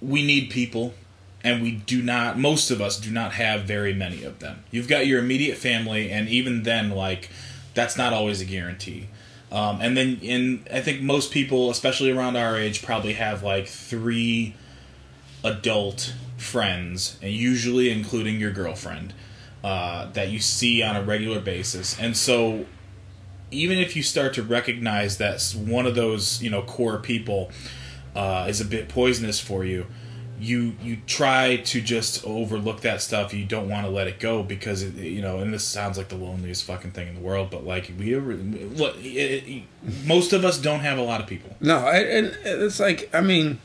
we 0.00 0.25
need 0.25 0.50
people, 0.50 0.95
and 1.45 1.62
we 1.62 1.73
do 1.73 2.02
not. 2.02 2.38
Most 2.38 2.71
of 2.71 2.81
us 2.81 2.99
do 2.99 3.11
not 3.11 3.33
have 3.33 3.62
very 3.62 3.95
many 3.95 4.25
of 4.25 4.38
them. 4.38 4.64
You've 4.71 4.88
got 4.88 5.07
your 5.07 5.21
immediate 5.21 5.59
family, 5.59 6.11
and 6.11 6.28
even 6.28 6.62
then, 6.62 6.90
like 6.90 7.31
that's 7.75 7.97
not 7.97 8.12
always 8.12 8.40
a 8.40 8.45
guarantee. 8.45 9.09
Um, 9.50 9.81
and 9.81 9.97
then, 9.97 10.19
in 10.23 10.66
I 10.73 10.81
think 10.81 11.02
most 11.02 11.31
people, 11.31 11.71
especially 11.71 12.11
around 12.11 12.37
our 12.37 12.57
age, 12.57 12.83
probably 12.83 13.12
have 13.14 13.42
like 13.42 13.66
three 13.66 14.54
adult 15.45 16.14
friends, 16.38 17.19
and 17.23 17.33
usually 17.33 17.90
including 17.90 18.40
your 18.40 18.50
girlfriend, 18.50 19.12
uh, 19.62 20.11
that 20.12 20.31
you 20.31 20.40
see 20.40 20.83
on 20.83 20.97
a 20.97 21.02
regular 21.02 21.40
basis. 21.40 21.99
And 22.00 22.16
so, 22.16 22.64
even 23.52 23.78
if 23.78 23.94
you 23.94 24.02
start 24.02 24.35
to 24.35 24.42
recognize 24.42 25.18
that 25.18 25.40
one 25.56 25.87
of 25.87 25.94
those, 25.94 26.42
you 26.42 26.50
know, 26.50 26.62
core 26.62 26.99
people 26.99 27.50
uh, 28.16 28.47
is 28.49 28.61
a 28.61 28.64
bit 28.64 28.88
poisonous 28.88 29.38
for 29.38 29.64
you, 29.64 29.87
you 30.40 30.75
you 30.82 30.99
try 31.06 31.56
to 31.56 31.80
just 31.80 32.25
overlook 32.25 32.80
that 32.80 33.00
stuff. 33.00 33.32
You 33.32 33.44
don't 33.44 33.68
want 33.68 33.87
to 33.87 33.92
let 33.92 34.09
it 34.09 34.18
go 34.18 34.42
because 34.42 34.82
it, 34.82 34.94
you 34.94 35.23
know. 35.23 35.38
And 35.38 35.54
this 35.54 35.62
sounds 35.62 35.97
like 35.97 36.09
the 36.09 36.16
loneliest 36.16 36.64
fucking 36.64 36.90
thing 36.90 37.06
in 37.06 37.14
the 37.14 37.21
world, 37.21 37.50
but 37.50 37.64
like 37.64 37.92
we 37.97 38.16
look, 38.16 38.97
most 40.04 40.32
of 40.32 40.44
us 40.44 40.59
don't 40.59 40.80
have 40.80 40.99
a 40.99 41.02
lot 41.02 41.21
of 41.21 41.28
people. 41.28 41.54
No, 41.61 41.87
and 41.87 42.37
it's 42.44 42.80
like 42.80 43.09
I 43.14 43.21
mean, 43.21 43.61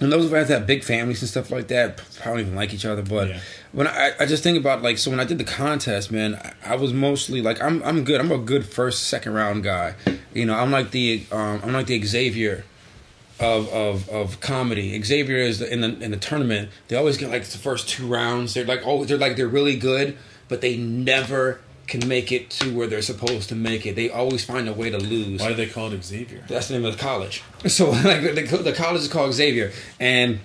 and 0.00 0.10
those 0.10 0.24
of 0.24 0.32
us 0.32 0.48
that 0.48 0.60
have 0.60 0.66
big 0.66 0.82
families 0.82 1.20
and 1.20 1.28
stuff 1.28 1.50
like 1.50 1.68
that 1.68 2.00
probably 2.20 2.42
even 2.42 2.54
like 2.54 2.72
each 2.72 2.86
other. 2.86 3.02
But 3.02 3.28
yeah. 3.28 3.40
when 3.72 3.86
I, 3.86 4.12
I 4.18 4.26
just 4.26 4.42
think 4.42 4.58
about 4.58 4.82
like 4.82 4.96
so 4.96 5.10
when 5.10 5.20
I 5.20 5.24
did 5.24 5.38
the 5.38 5.44
contest, 5.44 6.10
man, 6.10 6.36
I, 6.36 6.72
I, 6.72 6.76
was 6.76 6.92
mostly 6.94 7.42
like 7.42 7.62
I'm 7.62 7.82
I'm 7.82 8.04
good. 8.04 8.20
I'm 8.20 8.32
a 8.32 8.38
good 8.38 8.64
first 8.64 9.08
second 9.08 9.34
round 9.34 9.62
guy. 9.62 9.94
You 10.32 10.46
know, 10.46 10.54
I'm 10.54 10.70
like 10.70 10.90
the 10.90 11.24
um, 11.30 11.60
I'm 11.62 11.72
like 11.72 11.86
the 11.86 12.02
Xavier 12.02 12.64
of, 13.38 13.68
of, 13.68 14.08
of 14.08 14.40
comedy. 14.40 15.00
Xavier 15.02 15.38
is 15.38 15.60
in 15.60 15.82
the 15.82 15.98
in 16.00 16.10
the 16.10 16.16
tournament. 16.16 16.70
They 16.88 16.96
always 16.96 17.18
get 17.18 17.30
like 17.30 17.44
the 17.44 17.58
first 17.58 17.88
two 17.88 18.06
rounds. 18.06 18.54
They're 18.54 18.64
like 18.64 18.82
oh 18.84 19.04
they're 19.04 19.18
like 19.18 19.36
they're 19.36 19.48
really 19.48 19.76
good, 19.76 20.16
but 20.48 20.62
they 20.62 20.78
never 20.78 21.60
can 21.90 22.06
make 22.08 22.32
it 22.32 22.48
to 22.50 22.74
where 22.74 22.86
they're 22.86 23.02
supposed 23.02 23.48
to 23.50 23.54
make 23.54 23.84
it. 23.84 23.96
They 23.96 24.08
always 24.08 24.44
find 24.44 24.68
a 24.68 24.72
way 24.72 24.90
to 24.90 24.98
lose. 24.98 25.40
Why 25.40 25.48
do 25.48 25.54
they 25.54 25.66
call 25.66 25.92
it 25.92 26.02
Xavier? 26.02 26.44
That's 26.48 26.68
the 26.68 26.74
name 26.74 26.84
of 26.84 26.96
the 26.96 27.02
college. 27.02 27.42
So 27.68 27.90
like 27.90 28.22
the, 28.22 28.62
the 28.64 28.72
college 28.72 29.02
is 29.02 29.08
called 29.08 29.34
Xavier, 29.34 29.72
and 30.00 30.40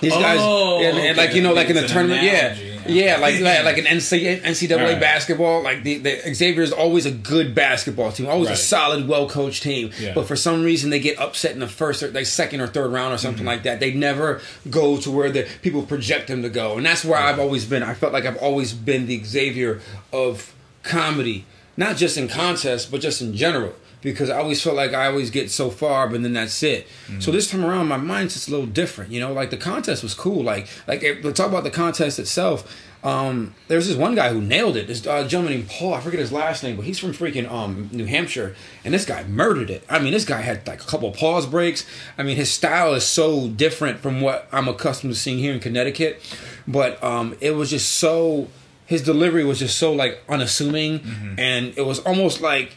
these 0.00 0.12
guys, 0.12 0.38
oh, 0.40 0.82
and, 0.82 0.98
and 0.98 0.98
okay. 0.98 1.14
like 1.14 1.34
you 1.34 1.42
know, 1.42 1.54
like 1.54 1.68
in 1.68 1.76
the 1.76 1.88
tournament, 1.88 2.22
yeah, 2.22 2.56
yeah, 2.86 3.16
like 3.16 3.40
like 3.40 3.78
an 3.78 3.84
NCAA, 3.84 4.42
NCAA 4.42 4.76
right. 4.92 5.00
basketball. 5.00 5.62
Like 5.62 5.82
the, 5.82 5.98
the 5.98 6.34
Xavier 6.34 6.62
is 6.62 6.72
always 6.72 7.06
a 7.06 7.10
good 7.10 7.54
basketball 7.54 8.12
team, 8.12 8.28
always 8.28 8.48
right. 8.48 8.54
a 8.54 8.60
solid, 8.60 9.08
well 9.08 9.28
coached 9.28 9.62
team. 9.62 9.90
Yeah. 9.98 10.12
But 10.14 10.26
for 10.26 10.36
some 10.36 10.62
reason, 10.62 10.90
they 10.90 11.00
get 11.00 11.18
upset 11.18 11.52
in 11.52 11.60
the 11.60 11.68
first, 11.68 12.02
or 12.02 12.10
like 12.10 12.26
second 12.26 12.60
or 12.60 12.66
third 12.66 12.92
round 12.92 13.14
or 13.14 13.18
something 13.18 13.40
mm-hmm. 13.40 13.46
like 13.48 13.62
that. 13.62 13.80
They 13.80 13.92
never 13.92 14.40
go 14.70 14.98
to 14.98 15.10
where 15.10 15.30
the 15.30 15.48
people 15.62 15.82
project 15.82 16.28
them 16.28 16.42
to 16.42 16.50
go, 16.50 16.76
and 16.76 16.84
that's 16.84 17.04
where 17.04 17.18
I've 17.18 17.38
always 17.38 17.64
been. 17.64 17.82
I 17.82 17.94
felt 17.94 18.12
like 18.12 18.26
I've 18.26 18.38
always 18.38 18.72
been 18.72 19.06
the 19.06 19.24
Xavier 19.24 19.80
of 20.12 20.51
comedy, 20.82 21.44
not 21.76 21.96
just 21.96 22.16
in 22.16 22.28
contests, 22.28 22.86
but 22.86 23.00
just 23.00 23.20
in 23.20 23.34
general 23.34 23.74
because 24.02 24.28
I 24.28 24.38
always 24.38 24.60
felt 24.60 24.76
like 24.76 24.92
I 24.92 25.06
always 25.06 25.30
get 25.30 25.50
so 25.50 25.70
far, 25.70 26.08
but 26.08 26.22
then 26.22 26.32
that's 26.32 26.62
it. 26.62 26.86
Mm-hmm. 27.06 27.20
So 27.20 27.30
this 27.30 27.50
time 27.50 27.64
around, 27.64 27.88
my 27.88 27.96
mind's 27.96 28.34
just 28.34 28.48
a 28.48 28.50
little 28.50 28.66
different. 28.66 29.12
You 29.12 29.20
know, 29.20 29.32
like 29.32 29.50
the 29.50 29.56
contest 29.56 30.02
was 30.02 30.12
cool. 30.12 30.42
Like, 30.42 30.68
like 30.86 31.02
let's 31.22 31.38
talk 31.38 31.48
about 31.48 31.64
the 31.64 31.70
contest 31.70 32.18
itself. 32.18 32.76
Um, 33.04 33.54
there's 33.66 33.88
this 33.88 33.96
one 33.96 34.14
guy 34.14 34.32
who 34.32 34.40
nailed 34.40 34.76
it. 34.76 34.86
This 34.86 35.04
uh, 35.06 35.26
gentleman 35.26 35.54
named 35.54 35.68
Paul. 35.68 35.94
I 35.94 36.00
forget 36.00 36.20
his 36.20 36.32
last 36.32 36.62
name, 36.62 36.76
but 36.76 36.84
he's 36.84 36.98
from 36.98 37.12
freaking 37.12 37.50
um, 37.50 37.88
New 37.92 38.04
Hampshire, 38.04 38.54
and 38.84 38.94
this 38.94 39.04
guy 39.04 39.24
murdered 39.24 39.70
it. 39.70 39.84
I 39.88 39.98
mean, 39.98 40.12
this 40.12 40.24
guy 40.24 40.40
had 40.40 40.66
like 40.66 40.82
a 40.82 40.86
couple 40.86 41.08
of 41.08 41.16
pause 41.16 41.46
breaks. 41.46 41.84
I 42.16 42.22
mean, 42.22 42.36
his 42.36 42.50
style 42.50 42.94
is 42.94 43.04
so 43.04 43.48
different 43.48 44.00
from 44.00 44.20
what 44.20 44.48
I'm 44.52 44.68
accustomed 44.68 45.14
to 45.14 45.18
seeing 45.18 45.38
here 45.38 45.52
in 45.52 45.58
Connecticut, 45.58 46.22
but 46.66 47.02
um, 47.02 47.36
it 47.40 47.52
was 47.52 47.70
just 47.70 47.92
so. 47.92 48.48
His 48.92 49.00
delivery 49.00 49.42
was 49.42 49.58
just 49.58 49.78
so 49.78 49.94
like 49.94 50.22
unassuming, 50.28 51.00
mm-hmm. 51.00 51.38
and 51.38 51.72
it 51.78 51.86
was 51.86 51.98
almost 52.00 52.42
like 52.42 52.76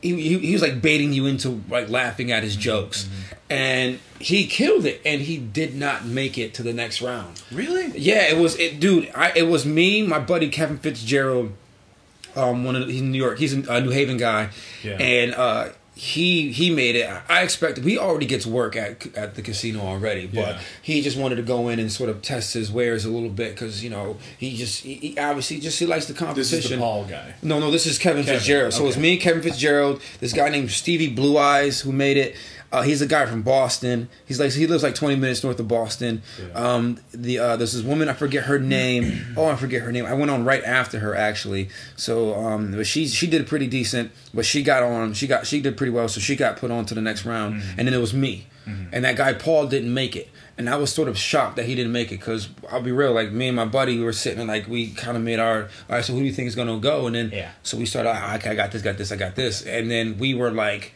he, 0.00 0.20
he, 0.20 0.38
he, 0.38 0.52
was 0.54 0.62
like 0.62 0.80
baiting 0.80 1.12
you 1.12 1.26
into 1.26 1.62
like 1.68 1.90
laughing 1.90 2.32
at 2.32 2.42
his 2.42 2.54
mm-hmm. 2.54 2.62
jokes 2.62 3.04
mm-hmm. 3.04 3.34
and 3.50 3.98
he 4.18 4.46
killed 4.46 4.86
it 4.86 5.00
and 5.04 5.20
he 5.20 5.36
did 5.36 5.74
not 5.74 6.06
make 6.06 6.38
it 6.38 6.54
to 6.54 6.62
the 6.62 6.72
next 6.72 7.02
round 7.02 7.42
really 7.52 7.86
yeah 7.98 8.22
it 8.28 8.38
was 8.38 8.58
it 8.58 8.80
dude 8.80 9.10
I, 9.14 9.32
it 9.36 9.42
was 9.42 9.66
me 9.66 10.06
my 10.06 10.18
buddy 10.18 10.48
kevin 10.48 10.78
fitzgerald 10.78 11.52
um 12.34 12.64
one 12.64 12.76
of 12.76 12.88
he's 12.88 13.00
in 13.00 13.12
new 13.12 13.18
york 13.18 13.38
he's 13.38 13.52
a 13.52 13.80
new 13.80 13.90
haven 13.90 14.16
guy 14.16 14.50
yeah. 14.82 14.96
and 14.96 15.34
uh 15.34 15.68
he 16.00 16.50
he 16.50 16.74
made 16.74 16.96
it. 16.96 17.06
I 17.28 17.42
expected 17.42 17.84
he 17.84 17.98
already 17.98 18.24
gets 18.24 18.46
work 18.46 18.74
at 18.74 19.14
at 19.14 19.34
the 19.34 19.42
casino 19.42 19.80
already, 19.80 20.26
but 20.26 20.54
yeah. 20.54 20.60
he 20.80 21.02
just 21.02 21.18
wanted 21.18 21.36
to 21.36 21.42
go 21.42 21.68
in 21.68 21.78
and 21.78 21.92
sort 21.92 22.08
of 22.08 22.22
test 22.22 22.54
his 22.54 22.72
wares 22.72 23.04
a 23.04 23.10
little 23.10 23.28
bit 23.28 23.50
because 23.50 23.84
you 23.84 23.90
know 23.90 24.16
he 24.38 24.56
just 24.56 24.82
he, 24.82 24.94
he, 24.94 25.18
obviously 25.18 25.60
just 25.60 25.78
he 25.78 25.84
likes 25.84 26.06
the 26.06 26.14
competition. 26.14 26.56
This 26.56 26.64
is 26.64 26.70
the 26.70 26.78
Paul 26.78 27.04
guy. 27.04 27.34
No, 27.42 27.60
no, 27.60 27.70
this 27.70 27.84
is 27.84 27.98
Kevin, 27.98 28.24
Kevin. 28.24 28.38
Fitzgerald. 28.38 28.72
So 28.72 28.80
okay. 28.80 28.88
it's 28.88 28.96
me, 28.96 29.18
Kevin 29.18 29.42
Fitzgerald, 29.42 30.00
this 30.20 30.32
guy 30.32 30.48
named 30.48 30.70
Stevie 30.70 31.10
Blue 31.10 31.36
Eyes 31.36 31.82
who 31.82 31.92
made 31.92 32.16
it. 32.16 32.34
Uh, 32.72 32.82
he's 32.82 33.02
a 33.02 33.06
guy 33.06 33.26
from 33.26 33.42
Boston. 33.42 34.08
He's 34.26 34.38
like 34.38 34.52
he 34.52 34.66
lives 34.66 34.82
like 34.82 34.94
20 34.94 35.16
minutes 35.16 35.42
north 35.42 35.58
of 35.58 35.66
Boston. 35.66 36.22
Yeah. 36.38 36.52
Um, 36.52 37.00
the 37.12 37.38
uh, 37.38 37.56
there's 37.56 37.72
this 37.72 37.82
woman 37.82 38.08
I 38.08 38.12
forget 38.12 38.44
her 38.44 38.58
name. 38.58 39.26
oh, 39.36 39.46
I 39.46 39.56
forget 39.56 39.82
her 39.82 39.90
name. 39.90 40.06
I 40.06 40.14
went 40.14 40.30
on 40.30 40.44
right 40.44 40.62
after 40.62 41.00
her 41.00 41.14
actually. 41.14 41.68
So 41.96 42.34
um, 42.34 42.72
but 42.72 42.86
she 42.86 43.08
she 43.08 43.26
did 43.26 43.46
pretty 43.46 43.66
decent. 43.66 44.12
But 44.32 44.46
she 44.46 44.62
got 44.62 44.82
on. 44.82 45.14
She 45.14 45.26
got 45.26 45.46
she 45.46 45.60
did 45.60 45.76
pretty 45.76 45.90
well. 45.90 46.08
So 46.08 46.20
she 46.20 46.36
got 46.36 46.58
put 46.58 46.70
on 46.70 46.86
to 46.86 46.94
the 46.94 47.00
next 47.00 47.24
round. 47.24 47.60
Mm-hmm. 47.60 47.78
And 47.78 47.88
then 47.88 47.94
it 47.94 48.00
was 48.00 48.14
me. 48.14 48.46
Mm-hmm. 48.66 48.94
And 48.94 49.04
that 49.04 49.16
guy 49.16 49.32
Paul 49.32 49.66
didn't 49.66 49.92
make 49.92 50.14
it. 50.14 50.28
And 50.56 50.68
I 50.68 50.76
was 50.76 50.92
sort 50.92 51.08
of 51.08 51.18
shocked 51.18 51.56
that 51.56 51.64
he 51.64 51.74
didn't 51.74 51.92
make 51.92 52.12
it 52.12 52.20
because 52.20 52.50
I'll 52.70 52.82
be 52.82 52.92
real, 52.92 53.12
like 53.12 53.32
me 53.32 53.48
and 53.48 53.56
my 53.56 53.64
buddy 53.64 53.96
we 53.98 54.04
were 54.04 54.12
sitting 54.12 54.38
and 54.38 54.48
like 54.48 54.68
we 54.68 54.90
kind 54.92 55.16
of 55.16 55.22
made 55.22 55.40
our 55.40 55.62
all 55.62 55.68
right. 55.88 56.04
So 56.04 56.12
who 56.12 56.20
do 56.20 56.26
you 56.26 56.32
think 56.32 56.46
is 56.46 56.54
gonna 56.54 56.78
go? 56.78 57.06
And 57.06 57.16
then 57.16 57.30
yeah. 57.32 57.50
so 57.64 57.76
we 57.76 57.86
started. 57.86 58.10
Ah, 58.10 58.36
okay, 58.36 58.50
I 58.50 58.54
got 58.54 58.70
this, 58.70 58.82
got 58.82 58.96
this, 58.96 59.10
I 59.10 59.16
got 59.16 59.34
this. 59.34 59.66
And 59.66 59.90
then 59.90 60.18
we 60.18 60.34
were 60.34 60.52
like 60.52 60.94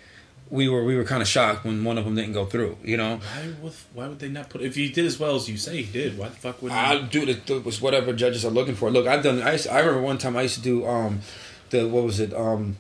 we 0.54 0.68
were 0.68 0.84
we 0.84 0.96
were 0.96 1.04
kind 1.04 1.20
of 1.20 1.26
shocked 1.26 1.64
when 1.64 1.82
one 1.82 1.98
of 1.98 2.04
them 2.04 2.14
didn't 2.14 2.32
go 2.32 2.46
through. 2.46 2.78
You 2.82 2.96
know, 2.96 3.16
why 3.16 3.52
would 3.60 3.72
why 3.92 4.08
would 4.08 4.20
they 4.20 4.28
not 4.28 4.48
put? 4.48 4.62
If 4.62 4.76
he 4.76 4.88
did 4.88 5.04
as 5.04 5.18
well 5.18 5.34
as 5.34 5.48
you 5.48 5.56
say 5.56 5.82
he 5.82 5.92
did, 5.92 6.16
why 6.16 6.28
the 6.28 6.36
fuck 6.36 6.62
would? 6.62 6.70
I 6.70 7.02
do 7.02 7.28
it 7.28 7.64
was 7.64 7.80
whatever 7.80 8.12
judges 8.12 8.44
are 8.44 8.50
looking 8.50 8.76
for. 8.76 8.90
Look, 8.90 9.06
I've 9.06 9.22
done. 9.22 9.42
I 9.42 9.58
I 9.70 9.80
remember 9.80 10.00
one 10.00 10.18
time 10.18 10.36
I 10.36 10.42
used 10.42 10.54
to 10.54 10.62
do 10.62 10.86
um 10.86 11.20
the 11.70 11.86
what 11.88 12.04
was 12.04 12.20
it 12.20 12.32
um. 12.32 12.78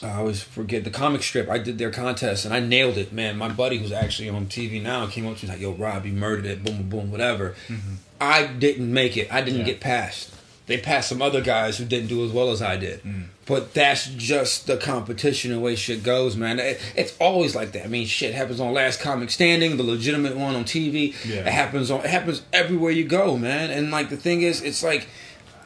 I 0.00 0.12
always 0.12 0.40
forget 0.40 0.84
the 0.84 0.90
comic 0.90 1.24
strip. 1.24 1.48
I 1.48 1.58
did 1.58 1.78
their 1.78 1.90
contest 1.90 2.44
and 2.44 2.54
I 2.54 2.60
nailed 2.60 2.96
it, 2.96 3.12
man. 3.12 3.36
My 3.36 3.48
buddy 3.48 3.78
who's 3.78 3.90
actually 3.90 4.28
on 4.28 4.46
TV 4.46 4.80
now 4.80 5.04
came 5.08 5.26
up 5.26 5.38
to 5.38 5.46
me 5.46 5.50
like, 5.50 5.60
"Yo, 5.60 5.72
Rob, 5.72 6.06
you 6.06 6.12
murdered 6.12 6.46
it, 6.46 6.62
boom, 6.62 6.76
boom, 6.76 6.88
boom, 6.88 7.10
whatever." 7.10 7.56
Mm-hmm. 7.66 7.94
I 8.20 8.46
didn't 8.46 8.92
make 8.92 9.16
it. 9.16 9.32
I 9.34 9.40
didn't 9.40 9.60
yeah. 9.60 9.66
get 9.66 9.80
past. 9.80 10.32
They 10.68 10.78
passed 10.78 11.08
some 11.08 11.20
other 11.20 11.40
guys 11.40 11.78
who 11.78 11.84
didn't 11.84 12.08
do 12.08 12.24
as 12.24 12.30
well 12.30 12.50
as 12.50 12.62
I 12.62 12.76
did. 12.76 13.02
Mm. 13.02 13.24
But 13.46 13.72
that's 13.72 14.06
just 14.08 14.66
the 14.66 14.76
competition 14.76 15.50
and 15.50 15.62
way 15.62 15.74
shit 15.74 16.02
goes, 16.02 16.36
man. 16.36 16.58
It, 16.58 16.78
it's 16.94 17.16
always 17.18 17.56
like 17.56 17.72
that. 17.72 17.86
I 17.86 17.88
mean, 17.88 18.06
shit 18.06 18.34
happens 18.34 18.60
on 18.60 18.74
Last 18.74 19.00
Comic 19.00 19.30
Standing, 19.30 19.78
the 19.78 19.82
legitimate 19.82 20.36
one 20.36 20.54
on 20.54 20.64
TV. 20.64 21.14
Yeah. 21.24 21.40
It 21.40 21.46
happens 21.46 21.90
on. 21.90 22.00
It 22.00 22.10
happens 22.10 22.42
everywhere 22.52 22.90
you 22.90 23.04
go, 23.04 23.38
man. 23.38 23.70
And 23.70 23.90
like 23.90 24.10
the 24.10 24.18
thing 24.18 24.42
is, 24.42 24.60
it's 24.62 24.82
like 24.82 25.08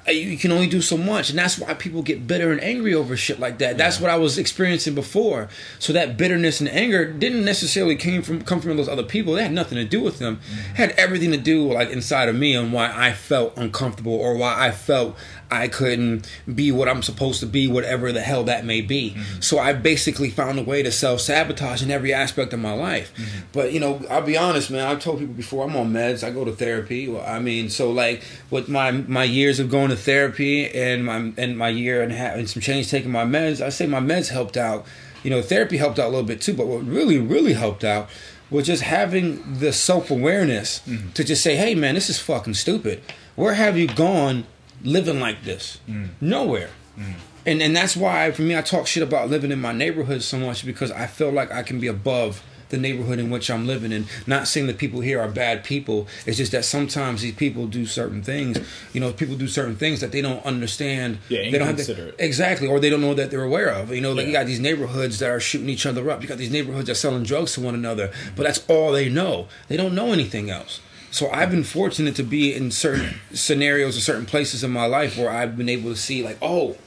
you 0.09 0.37
can 0.37 0.51
only 0.51 0.67
do 0.67 0.83
so 0.83 0.97
much. 0.97 1.31
And 1.31 1.39
that's 1.39 1.59
why 1.59 1.75
people 1.75 2.03
get 2.03 2.27
bitter 2.27 2.51
and 2.51 2.61
angry 2.61 2.95
over 2.95 3.17
shit 3.17 3.39
like 3.39 3.59
that. 3.59 3.79
That's 3.79 3.99
yeah. 3.99 4.03
what 4.03 4.11
i 4.11 4.17
was 4.17 4.39
experiencing 4.39 4.95
before. 4.95 5.49
So 5.79 5.93
that 5.93 6.17
bitterness 6.17 6.61
and 6.61 6.69
anger 6.69 7.11
didn't 7.13 7.45
necessarily 7.45 7.97
came 7.97 8.23
from 8.23 8.43
come 8.43 8.61
from 8.61 8.77
those 8.77 8.89
other 8.89 9.05
people. 9.05 9.35
They 9.35 9.43
had 9.43 9.53
nothing 9.53 9.77
to 9.77 9.85
do 9.85 10.01
with 10.01 10.19
them. 10.19 10.37
Mm-hmm. 10.37 10.75
had 10.75 10.91
everything 10.93 11.31
to 11.33 11.39
do 11.39 11.73
like 11.73 11.91
inside 11.91 12.29
of 12.29 12.37
me 12.37 12.55
and 12.55 12.73
why 12.73 12.93
i 12.95 13.13
felt 13.13 13.57
uncomfortable 13.57 14.15
or 14.15 14.37
why 14.37 14.67
i 14.67 14.71
felt 14.71 15.17
I 15.53 15.69
couldn't 15.69 16.27
be 16.53 16.73
what 16.73 16.89
I'm 16.89 17.03
supposed 17.03 17.41
to 17.41 17.47
be, 17.47 17.69
whatever 17.69 18.11
the 18.11 18.23
hell 18.23 18.45
that 18.45 18.65
may 18.65 18.81
be. 18.81 19.11
Mm-hmm. 19.11 19.41
So 19.41 19.59
I 19.59 19.75
basically 19.75 20.31
found 20.31 20.59
a 20.59 20.63
way 20.63 20.83
to 20.83 20.91
self 20.91 21.21
sabotage 21.21 21.83
in 21.83 21.91
every 21.91 22.15
aspect 22.15 22.55
of 22.55 22.61
my 22.61 22.73
life. 22.73 23.13
Mm-hmm. 23.15 23.47
But 23.53 23.73
you 23.73 23.79
know, 23.79 24.03
I'll 24.09 24.23
be 24.23 24.39
honest, 24.39 24.71
man. 24.71 24.87
I've 24.87 25.01
told 25.01 25.19
people 25.19 25.35
before 25.35 25.67
I'm 25.67 25.77
on 25.77 25.93
meds. 25.93 26.27
I 26.27 26.31
go 26.31 26.47
to 26.47 26.53
therapy. 26.53 27.07
Well, 27.07 27.25
I 27.27 27.39
mean, 27.39 27.69
so 27.69 27.91
like 27.91 28.23
with 28.51 28.71
my 28.71 28.93
my 28.93 29.25
years 29.25 29.61
of 29.61 29.71
going 29.71 29.91
to 29.91 29.97
therapy 29.97 30.71
and 30.71 31.05
my 31.05 31.33
and 31.37 31.59
my 31.59 31.69
year 31.69 32.03
and, 32.03 32.13
ha- 32.13 32.33
and 32.35 32.49
some 32.49 32.63
change 32.63 32.91
taking 32.91 33.11
my 33.11 33.25
meds, 33.25 33.61
I 33.61 33.69
say 33.69 33.87
my 33.87 34.01
meds 34.01 34.29
helped 34.29 34.57
out. 34.57 34.87
You 35.23 35.31
know, 35.31 35.43
therapy 35.43 35.77
helped 35.77 35.99
out 35.99 36.07
a 36.07 36.09
little 36.09 36.27
bit 36.27 36.41
too. 36.41 36.55
But 36.55 36.67
what 36.67 36.85
really, 36.85 37.19
really 37.19 37.53
helped 37.53 37.85
out 37.85 38.09
was 38.51 38.67
just 38.67 38.83
having 38.83 39.59
the 39.59 39.73
self 39.73 40.11
awareness 40.11 40.81
mm-hmm. 40.81 41.11
to 41.11 41.23
just 41.23 41.43
say, 41.43 41.57
"Hey, 41.57 41.75
man, 41.75 41.95
this 41.95 42.09
is 42.09 42.19
fucking 42.19 42.55
stupid. 42.55 43.03
Where 43.35 43.55
have 43.55 43.77
you 43.77 43.87
gone 43.87 44.47
living 44.85 45.21
like 45.21 45.45
this. 45.45 45.81
Mm. 45.89 46.11
Nowhere. 46.21 46.71
Mm. 46.99 47.15
And 47.45 47.63
and 47.63 47.75
that's 47.75 47.97
why 47.97 48.31
for 48.31 48.43
me 48.43 48.57
I 48.57 48.63
talk 48.63 48.87
shit 48.87 49.03
about 49.03 49.29
living 49.29 49.51
in 49.51 49.61
my 49.61 49.73
neighborhood 49.73 50.23
so 50.23 50.39
much 50.39 50.65
because 50.65 50.91
I 50.91 51.07
feel 51.07 51.31
like 51.31 51.51
I 51.51 51.63
can 51.63 51.81
be 51.81 51.89
above 51.89 52.43
the 52.73 52.79
neighborhood 52.79 53.21
in 53.21 53.31
which 53.31 53.51
I'm 53.51 53.67
living 53.67 53.93
in. 53.93 54.07
Not 54.27 54.49
saying 54.49 54.67
that 54.67 54.79
people 54.79 55.01
here 55.01 55.21
are 55.21 55.29
bad 55.29 55.63
people. 55.63 56.09
It's 56.27 56.39
just 56.39 56.53
that 56.53 56.65
sometimes 56.65 57.23
these 57.23 57.35
people 57.35 57.67
do 57.67 57.87
certain 57.87 58.23
things. 58.23 58.59
You 58.93 59.01
know, 59.01 59.13
people 59.13 59.37
do 59.37 59.47
certain 59.47 59.77
things 59.77 60.01
that 60.01 60.11
they 60.11 60.23
don't 60.23 60.45
understand. 60.45 61.19
Yeah, 61.29 61.51
they 61.51 61.59
don't 61.59 61.69
have 61.69 61.77
to, 61.87 62.25
exactly, 62.25 62.67
or 62.67 62.81
they 62.81 62.91
don't 62.91 63.03
know 63.03 63.15
that 63.15 63.31
they're 63.31 63.45
aware 63.45 63.69
of. 63.69 63.93
You 63.93 64.01
know, 64.01 64.13
like 64.13 64.27
you 64.27 64.33
got 64.33 64.47
these 64.47 64.61
neighborhoods 64.61 65.21
that 65.21 65.31
are 65.31 65.39
shooting 65.39 65.69
each 65.69 65.87
other 65.87 66.11
up. 66.11 66.23
You 66.23 66.29
got 66.29 66.39
these 66.39 66.51
neighborhoods 66.51 66.87
that 66.87 66.93
are 66.93 66.97
selling 66.97 67.23
drugs 67.23 67.53
to 67.55 67.61
one 67.61 67.75
another, 67.75 68.11
but 68.35 68.43
that's 68.45 68.65
all 68.69 68.91
they 68.91 69.09
know. 69.09 69.49
They 69.69 69.77
don't 69.77 69.95
know 69.95 70.13
anything 70.13 70.51
else. 70.51 70.81
So 71.13 71.31
I've 71.31 71.51
been 71.51 71.63
fortunate 71.63 72.17
to 72.17 72.23
be 72.23 72.55
in 72.55 72.71
certain 72.71 73.21
scenarios 73.35 73.99
or 73.99 74.01
certain 74.01 74.25
places 74.25 74.65
in 74.65 74.71
my 74.71 74.87
life 74.87 75.19
where 75.19 75.29
I've 75.29 75.59
been 75.59 75.69
able 75.69 75.91
to 75.91 75.97
see 75.97 76.25
like, 76.25 76.39
oh, 76.41 76.79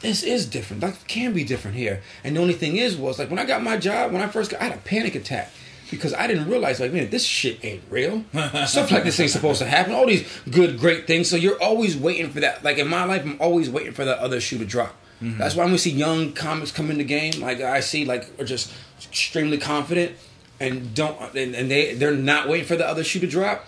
this 0.00 0.22
is 0.22 0.46
different. 0.46 0.80
That 0.80 0.96
can 1.08 1.32
be 1.32 1.42
different 1.42 1.76
here. 1.76 2.00
And 2.22 2.36
the 2.36 2.40
only 2.40 2.54
thing 2.54 2.76
is 2.76 2.96
was 2.96 3.18
like 3.18 3.30
when 3.30 3.38
I 3.40 3.44
got 3.44 3.64
my 3.64 3.76
job, 3.76 4.12
when 4.12 4.22
I 4.22 4.28
first 4.28 4.52
got 4.52 4.60
I 4.60 4.64
had 4.66 4.78
a 4.78 4.80
panic 4.80 5.16
attack. 5.16 5.50
Because 5.90 6.12
I 6.12 6.26
didn't 6.26 6.50
realize, 6.50 6.80
like, 6.80 6.92
man, 6.92 7.08
this 7.08 7.24
shit 7.24 7.64
ain't 7.64 7.82
real. 7.88 8.22
Stuff 8.66 8.90
like 8.90 9.04
this 9.04 9.18
ain't 9.20 9.30
supposed 9.30 9.58
to 9.60 9.64
happen. 9.64 9.94
All 9.94 10.06
these 10.06 10.30
good, 10.50 10.78
great 10.78 11.06
things. 11.06 11.30
So 11.30 11.36
you're 11.36 11.60
always 11.62 11.96
waiting 11.96 12.30
for 12.30 12.40
that. 12.40 12.62
Like 12.62 12.76
in 12.76 12.88
my 12.88 13.04
life, 13.04 13.22
I'm 13.24 13.40
always 13.40 13.70
waiting 13.70 13.92
for 13.92 14.04
that 14.04 14.18
other 14.18 14.38
shoe 14.38 14.58
to 14.58 14.66
drop. 14.66 14.94
Mm-hmm. 15.22 15.38
That's 15.38 15.56
why 15.56 15.64
when 15.64 15.72
we 15.72 15.78
see 15.78 15.90
young 15.90 16.34
comics 16.34 16.72
come 16.72 16.90
in 16.90 16.98
the 16.98 17.04
game, 17.04 17.40
like 17.40 17.62
I 17.62 17.80
see, 17.80 18.04
like 18.04 18.38
are 18.38 18.44
just 18.44 18.70
extremely 19.02 19.56
confident 19.56 20.14
and 20.60 20.94
don't, 20.94 21.18
and, 21.34 21.54
and 21.54 21.70
they 21.70 21.94
they're 21.94 22.12
not 22.14 22.48
waiting 22.48 22.66
for 22.66 22.76
the 22.76 22.86
other 22.88 23.04
shoe 23.04 23.20
to 23.20 23.26
drop. 23.26 23.64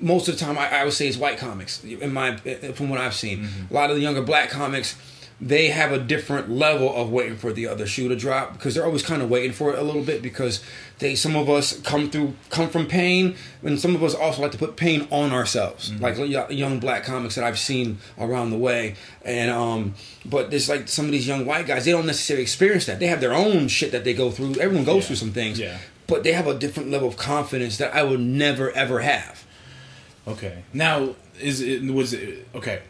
Most 0.00 0.28
of 0.28 0.38
the 0.38 0.44
time, 0.44 0.56
I, 0.56 0.68
I 0.80 0.84
would 0.84 0.92
say 0.92 1.08
it's 1.08 1.16
white 1.16 1.38
comics. 1.38 1.82
In 1.82 2.12
my 2.12 2.36
from 2.36 2.88
what 2.88 3.00
I've 3.00 3.14
seen, 3.14 3.48
a 3.70 3.74
lot 3.74 3.90
of 3.90 3.96
the 3.96 4.02
younger 4.02 4.22
black 4.22 4.50
comics 4.50 4.96
they 5.40 5.68
have 5.68 5.92
a 5.92 5.98
different 6.00 6.50
level 6.50 6.92
of 6.96 7.12
waiting 7.12 7.36
for 7.36 7.52
the 7.52 7.64
other 7.64 7.86
shoe 7.86 8.08
to 8.08 8.16
drop 8.16 8.54
because 8.54 8.74
they're 8.74 8.84
always 8.84 9.04
kind 9.04 9.22
of 9.22 9.30
waiting 9.30 9.52
for 9.52 9.72
it 9.72 9.78
a 9.78 9.82
little 9.82 10.02
bit 10.02 10.20
because 10.20 10.60
they 10.98 11.14
some 11.14 11.36
of 11.36 11.48
us 11.48 11.80
come 11.82 12.10
through 12.10 12.34
come 12.50 12.68
from 12.68 12.86
pain 12.88 13.36
and 13.62 13.78
some 13.78 13.94
of 13.94 14.02
us 14.02 14.16
also 14.16 14.42
like 14.42 14.50
to 14.50 14.58
put 14.58 14.74
pain 14.76 15.06
on 15.12 15.30
ourselves 15.30 15.92
like 16.00 16.16
young 16.50 16.80
black 16.80 17.04
comics 17.04 17.36
that 17.36 17.44
I've 17.44 17.56
seen 17.56 17.98
around 18.18 18.50
the 18.50 18.58
way 18.58 18.96
and 19.24 19.48
um 19.48 19.94
but 20.26 20.50
there's 20.50 20.68
like 20.68 20.88
some 20.88 21.04
of 21.04 21.12
these 21.12 21.28
young 21.28 21.46
white 21.46 21.68
guys 21.68 21.84
they 21.84 21.92
don't 21.92 22.06
necessarily 22.06 22.42
experience 22.42 22.86
that 22.86 22.98
they 22.98 23.06
have 23.06 23.20
their 23.20 23.32
own 23.32 23.68
shit 23.68 23.92
that 23.92 24.02
they 24.02 24.14
go 24.14 24.32
through 24.32 24.56
everyone 24.58 24.84
goes 24.84 25.02
Yeah. 25.04 25.06
through 25.06 25.16
some 25.16 25.30
things 25.32 25.60
Yeah. 25.60 25.78
But 26.08 26.24
they 26.24 26.32
have 26.32 26.48
a 26.48 26.54
different 26.58 26.90
level 26.90 27.06
of 27.08 27.16
confidence 27.16 27.76
that 27.78 27.94
I 27.94 28.02
would 28.02 28.20
never 28.20 28.72
ever 28.72 28.98
have 29.00 29.44
Okay. 30.26 30.62
Now, 30.74 31.14
is 31.40 31.60
it 31.62 31.82
was 31.84 32.12
it 32.12 32.46
okay? 32.54 32.80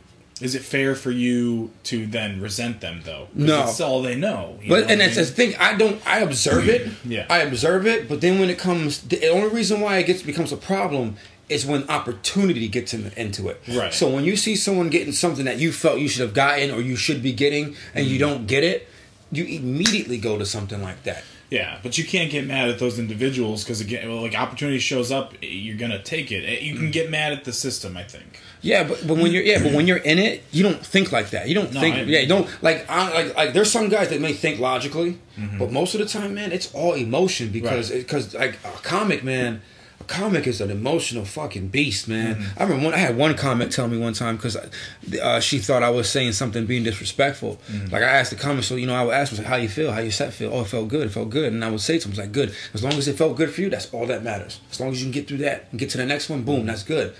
Is 0.41 0.55
it 0.57 0.63
fair 0.63 0.95
for 0.97 1.11
you 1.13 1.71
to 1.85 2.07
then 2.07 2.41
resent 2.41 2.81
them 2.81 3.03
though? 3.05 3.29
No. 3.35 3.63
it's 3.65 3.81
all 3.81 4.03
they 4.03 4.17
know. 4.17 4.59
you 4.63 4.69
But 4.71 4.81
know 4.87 4.87
and 4.93 5.03
I 5.03 5.07
that's 5.07 5.17
the 5.17 5.25
thing. 5.27 5.55
I 5.61 5.77
don't. 5.77 6.01
I 6.07 6.19
observe 6.21 6.69
it. 6.69 6.91
Yeah. 7.05 7.27
I 7.31 7.39
observe 7.41 7.87
it. 7.87 8.09
But 8.09 8.21
then 8.21 8.41
when 8.41 8.51
it 8.51 8.59
comes, 8.59 9.01
the 9.03 9.29
only 9.29 9.51
reason 9.55 9.81
why 9.81 9.99
it 9.99 10.07
gets 10.07 10.23
becomes 10.23 10.51
a 10.53 10.57
problem 10.57 11.17
is 11.49 11.65
when 11.65 11.89
opportunity 11.89 12.67
gets 12.69 12.93
in, 12.93 13.11
into 13.17 13.49
it. 13.49 13.61
Right. 13.69 13.95
So 13.95 14.09
when 14.11 14.25
you 14.25 14.37
see 14.37 14.55
someone 14.57 14.91
getting 14.91 15.13
something 15.13 15.45
that 15.45 15.59
you 15.59 15.71
felt 15.73 15.99
you 16.01 16.09
should 16.09 16.23
have 16.23 16.35
gotten 16.35 16.71
or 16.73 16.81
you 16.81 16.97
should 16.97 17.23
be 17.23 17.33
getting, 17.33 17.67
and 17.95 18.05
Mm-hmm. 18.05 18.13
you 18.13 18.19
don't 18.19 18.47
get 18.49 18.65
it, 18.65 18.89
you 19.31 19.45
immediately 19.45 20.19
go 20.19 20.39
to 20.39 20.45
something 20.47 20.83
like 20.83 21.05
that. 21.05 21.23
Yeah, 21.51 21.79
but 21.83 21.97
you 21.97 22.05
can't 22.05 22.31
get 22.31 22.47
mad 22.47 22.69
at 22.69 22.79
those 22.79 22.99
individuals 22.99 23.65
because 23.65 23.81
again, 23.81 24.07
well, 24.09 24.21
like 24.21 24.35
opportunity 24.35 24.79
shows 24.79 25.11
up, 25.11 25.33
you're 25.41 25.79
gonna 25.79 26.03
take 26.03 26.31
it. 26.31 26.61
You 26.63 26.75
Mm. 26.75 26.79
can 26.79 26.91
get 26.91 27.11
mad 27.11 27.33
at 27.33 27.45
the 27.45 27.55
system, 27.55 27.97
I 27.97 28.03
think. 28.03 28.39
Yeah, 28.61 28.83
but, 28.85 29.07
but 29.07 29.17
when 29.17 29.33
you're 29.33 29.43
yeah, 29.43 29.63
but 29.63 29.73
when 29.73 29.87
you're 29.87 29.97
in 29.97 30.19
it, 30.19 30.43
you 30.53 30.63
don't 30.63 30.85
think 30.85 31.11
like 31.11 31.31
that. 31.31 31.49
You 31.49 31.55
don't 31.55 31.73
No, 31.73 31.81
think 31.81 31.97
I- 31.97 32.03
yeah, 32.03 32.19
you 32.21 32.27
don't 32.29 32.47
like 32.63 32.85
I 32.91 33.13
like 33.15 33.35
like 33.37 33.53
there's 33.55 33.71
some 33.71 33.89
guys 33.89 34.11
that 34.11 34.21
may 34.21 34.35
think 34.35 34.61
logically, 34.61 35.17
Mm-hmm. 35.39 35.59
but 35.59 35.73
most 35.73 35.95
of 35.95 36.01
the 36.01 36.07
time, 36.07 36.35
man, 36.35 36.53
it's 36.53 36.71
all 36.75 36.93
emotion 36.95 37.49
because 37.49 37.91
Right. 37.91 38.01
because 38.01 38.35
like 38.35 38.59
a 38.65 38.71
comic, 38.83 39.25
man, 39.25 39.63
comic 40.09 40.47
is 40.47 40.61
an 40.61 40.71
emotional 40.71 41.25
fucking 41.25 41.69
beast, 41.69 42.09
man. 42.09 42.37
Mm-hmm. 42.37 42.59
I 42.59 42.63
remember 42.65 42.85
one, 42.87 42.95
I 42.95 42.99
had 42.99 43.17
one 43.17 43.37
comic 43.37 43.71
tell 43.71 43.87
me 43.87 43.99
one 43.99 44.15
time 44.15 44.37
because 44.37 44.57
uh, 44.57 45.41
she 45.41 45.59
thought 45.59 45.83
I 45.83 45.91
was 45.91 46.11
saying 46.11 46.33
something 46.33 46.67
being 46.67 46.83
disrespectful. 46.83 47.61
Mm-hmm. 47.71 47.93
Like 47.93 48.03
I 48.03 48.07
asked 48.07 48.31
the 48.31 48.37
comic, 48.37 48.65
so 48.65 48.75
you 48.75 48.87
know, 48.87 48.95
I 48.95 49.05
would 49.05 49.15
ask 49.15 49.31
her, 49.33 49.39
like, 49.39 49.47
how 49.47 49.57
you 49.57 49.69
feel, 49.69 49.93
how 49.93 50.01
you 50.01 50.11
set 50.11 50.33
feel. 50.33 50.53
Oh, 50.53 50.63
it 50.63 50.67
felt 50.67 50.89
good, 50.89 51.07
it 51.07 51.11
felt 51.11 51.31
good, 51.31 51.53
and 51.53 51.65
I 51.65 51.71
would 51.71 51.81
say 51.81 51.99
to 51.99 52.09
him, 52.09 52.17
like, 52.17 52.33
good. 52.33 52.55
As 52.75 52.83
long 52.83 52.95
as 52.95 53.07
it 53.07 53.17
felt 53.17 53.37
good 53.37 53.51
for 53.51 53.61
you, 53.61 53.71
that's 53.71 53.93
all 53.93 54.07
that 54.07 54.25
matters. 54.25 54.61
As 54.71 54.81
long 54.81 54.91
as 54.91 55.01
you 55.01 55.05
can 55.05 55.13
get 55.13 55.29
through 55.29 55.39
that 55.39 55.69
and 55.71 55.79
get 55.79 55.91
to 55.91 55.99
the 55.99 56.07
next 56.07 56.29
one, 56.29 56.43
boom, 56.43 56.67
that's 56.67 56.83
good. 56.83 57.15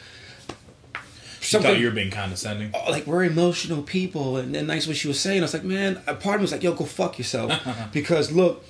She 1.41 1.59
thought 1.59 1.79
you 1.79 1.87
were 1.87 1.93
being 1.93 2.11
condescending. 2.11 2.73
oh, 2.75 2.91
like 2.91 3.07
we're 3.07 3.25
emotional 3.25 3.83
people, 3.83 4.37
and 4.39 4.55
then 4.55 4.67
that's 4.67 4.87
what 4.87 4.97
she 4.97 5.09
was 5.09 5.21
saying. 5.21 5.41
I 5.41 5.43
was 5.43 5.55
like, 5.55 5.65
man, 5.65 6.01
a 6.07 6.15
part 6.15 6.37
of 6.37 6.41
me 6.41 6.45
was 6.45 6.53
like, 6.53 6.63
yo, 6.63 6.75
go 6.75 6.85
fuck 6.85 7.19
yourself, 7.19 7.53
because 7.93 8.33
look, 8.33 8.65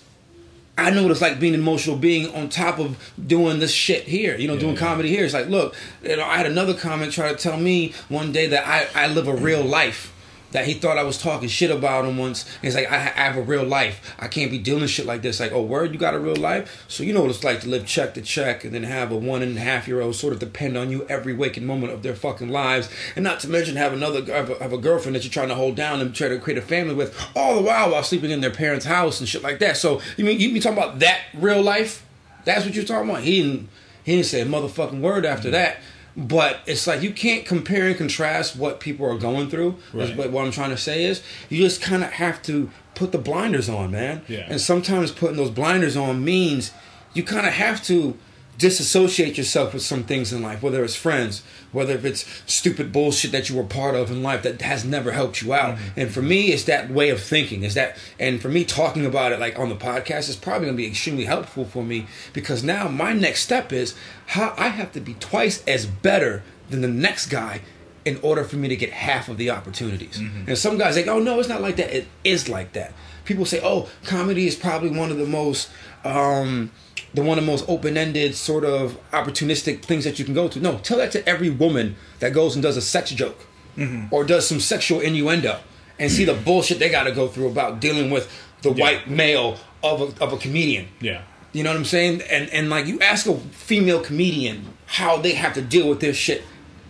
I 0.79 0.91
know 0.91 1.03
what 1.03 1.11
it's 1.11 1.21
like 1.21 1.41
being 1.41 1.55
an 1.55 1.61
emotional 1.61 1.97
being 1.97 2.33
on 2.35 2.49
top 2.49 2.79
of 2.79 3.13
doing 3.27 3.59
this 3.59 3.73
shit 3.73 4.05
here. 4.05 4.37
You 4.37 4.47
know, 4.47 4.57
doing 4.57 4.75
yeah. 4.75 4.81
comedy 4.81 5.09
here. 5.09 5.25
It's 5.25 5.35
like, 5.35 5.49
look, 5.49 5.75
you 6.03 6.17
know, 6.17 6.25
I 6.25 6.37
had 6.37 6.47
another 6.47 6.73
comment 6.73 7.13
try 7.13 7.33
to 7.33 7.37
tell 7.37 7.59
me 7.59 7.93
one 8.09 8.31
day 8.31 8.47
that 8.47 8.67
I 8.67 8.89
I 8.95 9.09
live 9.09 9.27
a 9.27 9.35
real 9.35 9.63
life. 9.63 10.15
That 10.53 10.67
he 10.67 10.75
thought 10.75 10.97
I 10.97 11.03
was 11.03 11.21
talking 11.21 11.49
shit 11.49 11.71
about 11.71 12.07
him 12.07 12.17
once. 12.17 12.45
And 12.45 12.63
he's 12.63 12.75
like, 12.75 12.91
I, 12.91 12.97
I 12.97 13.25
have 13.25 13.37
a 13.37 13.43
real 13.43 13.65
life. 13.65 14.15
I 14.19 14.29
can't 14.29 14.51
be 14.51 14.59
dealing 14.59 14.87
shit 14.87 15.05
like 15.05 15.21
this. 15.21 15.41
Like, 15.41 15.53
oh, 15.53 15.63
word, 15.63 15.93
you 15.93 15.99
got 15.99 16.15
a 16.15 16.19
real 16.19 16.37
life? 16.37 16.85
So 16.89 17.03
you 17.03 17.13
know 17.13 17.21
what 17.21 17.31
it's 17.31 17.45
like 17.45 17.61
to 17.61 17.69
live 17.69 17.87
check 17.87 18.15
to 18.15 18.23
check 18.23 18.65
and 18.65 18.75
then 18.75 18.83
have 18.85 19.13
a 19.13 19.17
one 19.17 19.43
and 19.43 19.57
a 19.57 19.61
half 19.61 19.87
year 19.87 20.01
old 20.01 20.15
sort 20.15 20.33
of 20.33 20.39
depend 20.39 20.79
on 20.79 20.91
you 20.91 21.07
every 21.09 21.35
waking 21.35 21.67
moment 21.67 21.93
of 21.93 22.03
their 22.03 22.15
fucking 22.15 22.49
lives. 22.49 22.89
And 23.15 23.25
not 23.25 23.41
to 23.41 23.49
mention 23.49 23.77
have 23.77 23.93
another 23.93 24.25
have 24.33 24.51
a, 24.51 24.63
have 24.63 24.73
a 24.73 24.79
girlfriend 24.79 25.17
that 25.17 25.25
you're 25.25 25.33
trying 25.33 25.49
to 25.49 25.55
hold 25.55 25.77
down 25.77 26.01
and 26.01 26.15
try 26.15 26.29
to 26.29 26.39
create 26.39 26.59
a 26.59 26.63
family 26.63 26.95
with 26.95 27.15
all 27.37 27.55
the 27.55 27.63
while 27.63 27.91
while 27.91 28.03
sleeping 28.03 28.31
in 28.31 28.41
their 28.41 28.51
parents' 28.51 28.87
house 28.87 29.21
and 29.21 29.29
shit 29.29 29.43
like 29.43 29.59
that. 29.59 29.77
So 29.77 30.01
you 30.17 30.25
mean 30.25 30.41
you 30.41 30.53
be 30.53 30.61
talking 30.61 30.79
about 30.79 31.01
that 31.01 31.21
real 31.35 31.63
life? 31.63 32.07
That's 32.45 32.65
what 32.65 32.75
you're 32.75 32.85
talking 32.85 33.11
about. 33.11 33.23
He 33.23 33.43
didn't 33.43 33.69
he 34.05 34.15
didn't 34.15 34.27
say 34.27 34.41
a 34.41 34.47
motherfucking 34.47 35.03
word 35.03 35.27
after 35.27 35.49
mm-hmm. 35.49 35.53
that. 35.53 35.81
But 36.19 36.59
it's 36.67 36.87
like 36.89 37.01
you 37.01 37.13
can't 37.13 37.47
compare 37.47 37.87
and 37.87 37.97
contrast 37.97 38.57
what 38.57 38.81
people 38.81 39.07
are 39.07 39.17
going 39.17 39.49
through. 39.49 39.77
Right. 39.93 40.17
what- 40.17 40.31
what 40.33 40.45
I'm 40.45 40.51
trying 40.51 40.71
to 40.71 40.77
say 40.77 41.05
is 41.05 41.23
you 41.49 41.63
just 41.63 41.81
kind 41.81 42.03
of 42.03 42.11
have 42.11 42.43
to 42.43 42.71
put 42.97 43.13
the 43.13 43.19
blinders 43.19 43.69
on, 43.69 43.93
man. 43.93 44.23
Yeah. 44.27 44.47
And 44.49 44.61
sometimes 44.61 45.13
putting 45.13 45.37
those 45.37 45.51
blinders 45.51 45.97
on 45.97 46.25
means 46.25 46.73
you 47.15 47.23
kind 47.23 47.47
of 47.47 47.53
have 47.53 47.83
to 47.85 48.19
disassociate 48.59 49.39
yourself 49.39 49.73
with 49.73 49.83
some 49.83 50.03
things 50.03 50.33
in 50.33 50.43
life, 50.43 50.63
whether 50.63 50.83
it's 50.85 50.97
friends, 50.97 51.43
whether 51.71 51.95
if 51.95 52.05
it's 52.05 52.27
stupid 52.45 52.93
bullshit 52.93 53.31
that 53.31 53.49
you 53.49 53.57
were 53.57 53.63
part 53.63 53.95
of 53.95 54.11
in 54.11 54.23
life 54.23 54.43
that 54.43 54.61
has 54.61 54.85
never 54.85 55.13
helped 55.13 55.41
you 55.41 55.55
out. 55.55 55.79
And 55.97 56.11
for 56.11 56.21
me, 56.21 56.49
it's 56.53 56.65
that 56.65 56.91
way 56.91 57.11
of 57.11 57.23
thinking. 57.23 57.63
Is 57.63 57.75
that, 57.75 57.97
and 58.19 58.43
for 58.43 58.49
me, 58.49 58.65
talking 58.65 59.07
about 59.07 59.33
it 59.33 59.39
like 59.39 59.59
on 59.59 59.69
the 59.69 59.77
podcast 59.77 60.29
is 60.29 60.37
probably 60.37 60.67
going 60.67 60.77
to 60.77 60.83
be 60.83 60.89
extremely 60.89 61.25
helpful 61.25 61.65
for 61.65 61.85
me 61.85 62.07
because 62.33 62.65
now 62.65 62.89
my 62.89 63.13
next 63.13 63.43
step 63.43 63.73
is 63.73 63.95
how 64.27 64.55
I 64.59 64.69
have 64.69 64.93
to 64.93 65.01
be 65.01 65.15
twice 65.15 65.63
as 65.67 65.87
better 65.87 66.43
than 66.69 66.81
the 66.81 66.89
next 66.89 67.27
guy 67.29 67.63
in 68.05 68.19
order 68.23 68.43
for 68.43 68.57
me 68.57 68.69
to 68.69 68.77
get 68.77 68.91
half 68.91 69.29
of 69.29 69.37
the 69.37 69.51
opportunities. 69.51 70.19
And 70.49 70.59
some 70.59 70.79
guys 70.79 70.97
like, 70.97 71.07
oh 71.07 71.21
no, 71.21 71.39
it's 71.39 71.49
not 71.49 71.61
like 71.61 71.77
that. 71.77 71.95
It 71.95 72.09
is 72.25 72.49
like 72.49 72.73
that. 72.73 72.93
People 73.25 73.45
say, 73.45 73.61
oh, 73.63 73.89
comedy 74.05 74.47
is 74.47 74.57
probably 74.57 74.91
one 74.91 75.11
of 75.11 75.19
the 75.19 75.27
most, 75.27 75.69
um, 76.05 76.71
the 77.15 77.23
one 77.23 77.39
of 77.39 77.45
the 77.45 77.51
most 77.51 77.65
open-ended 77.69 78.35
sort 78.35 78.65
of 78.65 78.99
opportunistic 79.13 79.83
things 79.83 80.05
that 80.05 80.19
you 80.19 80.25
can 80.25 80.35
go 80.35 80.49
to. 80.49 80.61
No, 80.61 80.79
tell 80.79 80.99
that 80.99 81.13
to 81.13 81.27
every 81.29 81.51
woman 81.51 81.97
that 82.21 82.33
goes 82.33 82.55
and 82.55 82.63
does 82.63 82.77
a 82.77 82.83
sex 82.83 83.11
joke 83.11 83.47
mm-hmm. 83.77 84.13
or 84.13 84.25
does 84.25 84.47
some 84.47 84.61
sexual 84.61 85.01
innuendo 85.01 85.59
and 85.99 86.11
see 86.11 86.25
the 86.25 86.35
mm. 86.35 86.45
bullshit 86.45 86.79
they 86.79 86.89
got 86.89 87.05
to 87.05 87.13
go 87.13 87.29
through 87.29 87.49
about 87.49 87.81
dealing 87.81 88.11
with 88.11 88.31
the 88.63 88.73
Yeah. 88.73 88.85
white 88.85 89.11
male 89.11 89.57
of 89.83 90.01
a, 90.01 90.23
of 90.23 90.33
a 90.33 90.37
comedian. 90.37 90.89
Yeah. 91.01 91.23
You 91.53 91.63
know 91.63 91.71
what 91.71 91.79
I'm 91.79 91.85
saying? 91.85 92.23
And 92.31 92.51
and 92.51 92.69
like 92.69 92.87
you 92.87 93.01
ask 93.01 93.27
a 93.27 93.37
female 93.37 94.01
comedian 94.01 94.75
how 94.87 95.17
they 95.17 95.33
have 95.33 95.55
to 95.55 95.63
deal 95.63 95.89
with 95.89 96.01
this 96.01 96.17
shit 96.17 96.45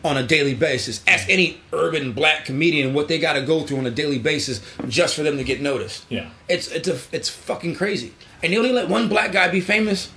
on 0.04 0.16
a 0.16 0.22
daily 0.22 0.54
basis. 0.54 1.02
Ask 1.07 1.28
any 1.28 1.61
urban 1.72 2.12
black 2.12 2.44
comedian 2.44 2.94
what 2.94 3.09
they 3.09 3.18
got 3.18 3.35
to 3.35 3.42
go 3.42 3.62
through 3.62 3.78
on 3.78 3.87
a 3.87 3.90
daily 3.90 4.18
basis 4.18 4.61
just 4.88 5.14
for 5.14 5.22
them 5.22 5.37
to 5.37 5.44
get 5.44 5.61
noticed. 5.61 6.07
Yeah. 6.09 6.31
It's 6.48 6.68
it's 6.68 6.88
a, 6.88 6.98
it's 7.12 7.28
fucking 7.28 7.76
crazy. 7.76 8.14
And 8.42 8.53
they 8.53 8.57
only 8.57 8.72
let 8.72 8.88
one 8.88 9.09
black 9.09 9.33
guy 9.33 9.48
be 9.48 9.61
famous. 9.61 10.11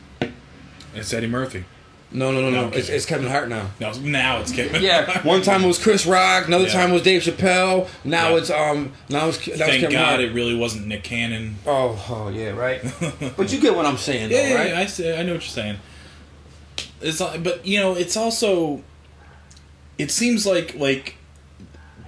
It's 0.93 1.13
Eddie 1.13 1.27
Murphy. 1.27 1.65
No, 2.13 2.31
no, 2.31 2.41
no, 2.41 2.49
no. 2.49 2.69
No, 2.69 2.75
It's, 2.77 2.89
it's 2.89 3.05
Kevin 3.05 3.29
Hart 3.29 3.47
now. 3.47 3.69
No, 3.79 3.93
now 3.93 4.41
it's 4.41 4.51
Kevin. 4.51 4.81
Yeah, 4.83 5.21
one 5.25 5.41
time 5.41 5.63
it 5.63 5.67
was 5.67 5.81
Chris 5.81 6.05
Rock, 6.05 6.47
another 6.47 6.65
Yeah. 6.65 6.73
time 6.73 6.89
it 6.89 6.93
was 6.93 7.03
Dave 7.03 7.21
Chappelle. 7.21 7.87
Now 8.03 8.31
Yeah. 8.31 8.37
it's 8.37 8.49
um, 8.49 8.91
now 9.07 9.29
it's 9.29 9.37
that 9.45 9.51
was 9.51 9.59
Thank 9.59 9.81
Kevin 9.81 9.91
God 9.91 10.05
Hart. 10.07 10.19
it 10.19 10.33
really 10.33 10.53
wasn't 10.55 10.87
Nick 10.87 11.03
Cannon. 11.03 11.55
Oh, 11.65 12.03
oh 12.09 12.27
yeah, 12.29 12.49
right. 12.49 12.81
but 13.37 13.53
you 13.53 13.61
get 13.61 13.75
what 13.75 13.85
I'm 13.85 13.95
saying, 13.97 14.29
though, 14.29 14.35
Yeah, 14.35 14.49
yeah, 14.49 14.55
right? 14.55 14.69
yeah, 14.71 14.79
I 14.79 14.85
see, 14.87 15.09
I 15.09 15.23
know 15.23 15.33
what 15.33 15.41
you're 15.41 15.41
saying. 15.41 15.77
It's 16.99 17.21
like- 17.21 17.41
but 17.43 17.65
you 17.65 17.79
know, 17.79 17.95
it's 17.95 18.17
also. 18.17 18.83
It 19.97 20.11
seems 20.11 20.45
like 20.45 20.75
like 20.75 21.15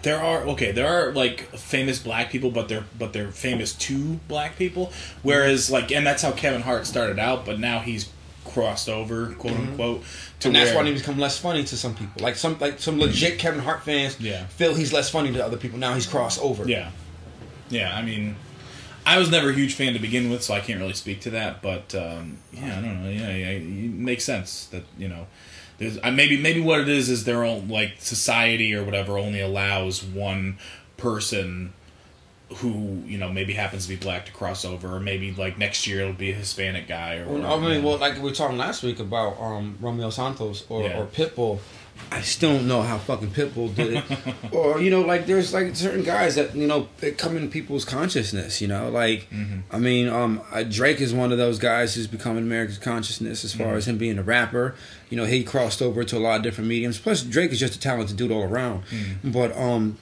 there 0.04 0.20
are 0.22 0.44
okay, 0.50 0.72
there 0.72 0.88
are 0.88 1.12
like 1.14 1.42
famous 1.58 2.00
black 2.00 2.30
people, 2.30 2.52
but 2.52 2.68
they're 2.70 2.86
but 2.98 3.14
they're 3.14 3.32
famous 3.32 3.74
to 3.74 4.16
black 4.28 4.58
people. 4.58 4.92
Whereas 5.24 5.72
like, 5.72 5.92
and 5.92 6.06
that's 6.06 6.22
how 6.22 6.32
Kevin 6.32 6.62
Hart 6.62 6.86
started 6.86 7.20
out, 7.20 7.46
but 7.46 7.60
now 7.60 7.80
he's 7.80 8.10
crossed 8.46 8.90
over, 8.90 9.34
quote 9.34 9.56
unquote. 9.56 10.02
To 10.02 10.04
Mm-hmm. 10.04 10.48
and 10.48 10.56
that's 10.56 10.76
where, 10.76 10.84
why 10.84 10.90
he 10.90 10.94
become 10.94 11.18
less 11.18 11.40
funny 11.40 11.64
to 11.64 11.78
some 11.78 11.96
people. 11.96 12.22
Like 12.22 12.36
some 12.36 12.60
like 12.60 12.80
some 12.80 13.00
legit 13.00 13.40
Kevin 13.40 13.62
Hart 13.62 13.84
fans 13.84 14.20
Yeah. 14.20 14.46
feel 14.48 14.76
he's 14.76 14.92
less 14.94 15.10
funny 15.10 15.32
to 15.32 15.44
other 15.44 15.58
people. 15.58 15.80
Now 15.80 15.94
he's 15.94 16.06
crossed 16.06 16.40
over. 16.42 16.68
Yeah, 16.68 16.92
yeah. 17.70 17.96
I 17.96 18.02
mean, 18.02 18.36
I 19.06 19.18
was 19.20 19.32
never 19.32 19.50
a 19.52 19.54
huge 19.54 19.74
fan 19.74 19.94
to 19.94 20.00
begin 20.00 20.30
with, 20.30 20.44
so 20.44 20.54
I 20.54 20.60
can't 20.60 20.80
really 20.82 20.94
speak 20.94 21.22
to 21.22 21.30
that. 21.32 21.62
But 21.62 21.96
um, 21.96 22.40
yeah, 22.52 22.78
I 22.78 22.82
don't 22.82 23.04
know. 23.04 23.10
Yeah, 23.10 23.30
yeah, 23.30 23.48
it 23.52 23.64
makes 23.64 24.26
sense 24.26 24.66
that 24.68 24.84
you 24.98 25.08
know. 25.08 25.28
Uh, 26.04 26.12
maybe 26.12 26.38
maybe 26.38 26.62
what 26.62 26.80
it 26.80 26.90
is 26.90 27.10
is 27.10 27.24
their 27.26 27.44
own 27.44 27.68
like 27.70 27.94
society 28.00 28.74
or 28.76 28.84
whatever 28.84 29.18
only 29.18 29.40
allows 29.42 30.04
one 30.04 30.58
person 30.98 31.74
who 32.58 33.02
you 33.08 33.18
know 33.18 33.32
maybe 33.32 33.54
happens 33.54 33.84
to 33.84 33.90
be 33.90 33.96
black 33.96 34.26
to 34.28 34.32
cross 34.32 34.64
over, 34.66 34.96
or 34.96 35.00
maybe 35.00 35.32
like 35.34 35.58
next 35.58 35.88
year 35.88 36.02
it'll 36.02 36.14
be 36.14 36.32
a 36.32 36.36
Hispanic 36.36 36.88
guy. 36.88 37.16
Or 37.18 37.28
well, 37.28 37.54
I 37.54 37.60
mean, 37.60 37.84
well, 37.84 37.98
like 37.98 38.16
we 38.16 38.22
were 38.22 38.32
talking 38.32 38.58
last 38.58 38.84
week 38.84 39.00
about 39.00 39.40
um, 39.40 39.78
Romeo 39.82 40.10
Santos 40.10 40.66
or, 40.70 40.84
Yeah. 40.84 41.00
or 41.02 41.06
Pitbull. 41.08 41.60
I 42.12 42.22
still 42.22 42.58
don't 42.58 42.68
know 42.68 42.84
how 42.84 43.00
fucking 43.00 43.30
Pitbull 43.30 43.74
did 43.74 43.94
it. 43.94 44.04
or 44.52 44.80
you 44.80 44.92
know, 44.92 45.02
like 45.02 45.26
there's 45.26 45.54
like 45.54 45.76
certain 45.76 46.04
guys 46.04 46.36
that 46.36 46.56
you 46.56 46.68
know 46.68 46.88
they 47.00 47.12
come 47.12 47.36
in 47.36 47.50
people's 47.50 47.86
consciousness. 47.86 48.62
You 48.62 48.68
know, 48.68 48.90
like 48.90 49.28
I 49.72 49.80
mean, 49.80 50.10
um, 50.10 50.42
Drake 50.70 51.02
is 51.02 51.14
one 51.14 51.32
of 51.32 51.38
those 51.38 51.58
guys 51.58 51.96
who's 51.96 52.08
become 52.08 52.38
in 52.38 52.44
America's 52.44 52.78
consciousness 52.78 53.44
as 53.44 53.54
far 53.56 53.74
as 53.76 53.88
him 53.88 53.98
being 53.98 54.20
a 54.20 54.24
rapper. 54.24 54.76
You 55.10 55.18
know, 55.18 55.26
he 55.26 55.44
crossed 55.44 55.82
over 55.82 56.04
to 56.04 56.18
a 56.18 56.20
lot 56.20 56.38
of 56.38 56.44
different 56.44 56.70
mediums. 56.70 57.00
Plus, 57.00 57.24
Drake 57.24 57.52
is 57.52 57.60
just 57.60 57.76
a 57.76 57.80
talented 57.80 58.18
dude 58.18 58.32
all 58.32 58.44
around. 58.44 58.84
But 59.24 59.56
um, 59.58 59.98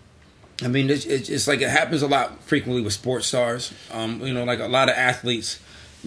I 0.63 0.67
mean, 0.67 0.89
it's, 0.89 1.05
it's, 1.05 1.29
it's 1.29 1.47
like 1.47 1.61
it 1.61 1.69
happens 1.69 2.01
a 2.01 2.07
lot 2.07 2.43
frequently 2.43 2.81
with 2.81 2.93
sports 2.93 3.27
stars. 3.27 3.73
Um, 3.91 4.21
you 4.21 4.33
know, 4.33 4.43
like 4.43 4.59
a 4.59 4.67
lot 4.67 4.89
of 4.89 4.95
athletes 4.95 5.59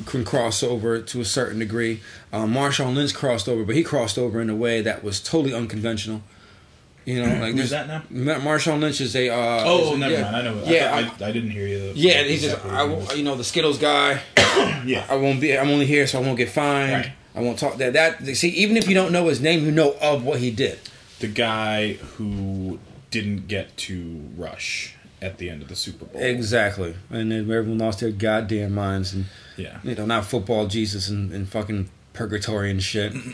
can 0.06 0.24
cross 0.24 0.62
over 0.62 1.00
to 1.00 1.20
a 1.20 1.24
certain 1.24 1.58
degree. 1.60 2.00
Um, 2.32 2.52
Marshawn 2.52 2.94
Lynch 2.94 3.14
crossed 3.14 3.48
over, 3.48 3.64
but 3.64 3.76
he 3.76 3.82
crossed 3.84 4.18
over 4.18 4.40
in 4.40 4.50
a 4.50 4.54
way 4.56 4.80
that 4.82 5.04
was 5.04 5.20
totally 5.20 5.54
unconventional. 5.54 6.22
You 7.04 7.20
know, 7.22 7.28
like 7.38 7.54
Who's 7.54 7.68
there's- 7.70 7.86
that 7.86 7.86
now? 7.86 8.02
Ma- 8.10 8.40
Marshawn 8.40 8.80
Lynch 8.80 9.00
is 9.00 9.14
a. 9.14 9.28
Uh, 9.28 9.62
Oh, 9.66 9.90
is 9.90 9.96
a- 9.96 9.98
never 9.98 10.14
yeah. 10.14 10.22
mind. 10.22 10.36
I 10.36 10.42
know. 10.42 10.62
Yeah, 10.64 10.90
I, 10.94 11.00
I- 11.00 11.26
I, 11.26 11.28
I 11.28 11.32
didn't 11.32 11.50
hear 11.50 11.66
you. 11.66 11.92
yeah, 11.94 12.22
he's 12.22 12.42
just. 12.42 12.64
I, 12.64 13.14
you 13.14 13.22
know, 13.22 13.34
the 13.36 13.44
Skittles 13.44 13.78
guy. 13.78 14.20
yeah. 14.86 15.04
I 15.10 15.16
won't 15.16 15.40
be. 15.40 15.56
I'm 15.56 15.68
only 15.68 15.86
here, 15.86 16.06
so 16.06 16.18
I 16.18 16.22
won't 16.22 16.38
get 16.38 16.48
fined. 16.48 16.92
Right. 16.92 17.12
I 17.36 17.40
won't 17.42 17.58
talk 17.58 17.76
that. 17.76 17.92
That 17.92 18.24
see, 18.36 18.48
even 18.50 18.76
if 18.76 18.88
you 18.88 18.94
don't 18.94 19.12
know 19.12 19.26
his 19.28 19.40
name, 19.40 19.64
you 19.64 19.70
know 19.70 19.94
of 20.00 20.24
what 20.24 20.40
he 20.40 20.50
did. 20.50 20.78
the 21.20 21.28
guy 21.28 21.94
who 21.94 22.78
didn't 23.10 23.48
get 23.48 23.76
to 23.76 24.24
rush 24.36 24.94
at 25.20 25.36
the 25.38 25.50
end 25.50 25.60
of 25.62 25.68
the 25.68 25.76
Super 25.76 26.04
Bowl. 26.06 26.22
Exactly, 26.22 26.94
and 27.10 27.30
then 27.32 27.40
everyone 27.50 27.78
lost 27.78 28.00
their 28.00 28.10
goddamn 28.12 28.72
minds 28.74 29.12
and. 29.12 29.26
Yeah. 29.56 29.78
you 29.84 29.94
know, 29.94 30.06
not 30.06 30.24
football 30.24 30.66
Jesus 30.66 31.08
and, 31.08 31.32
and 31.32 31.48
fucking 31.48 31.88
purgatory 32.12 32.70
and 32.70 32.82
shit. 32.82 33.12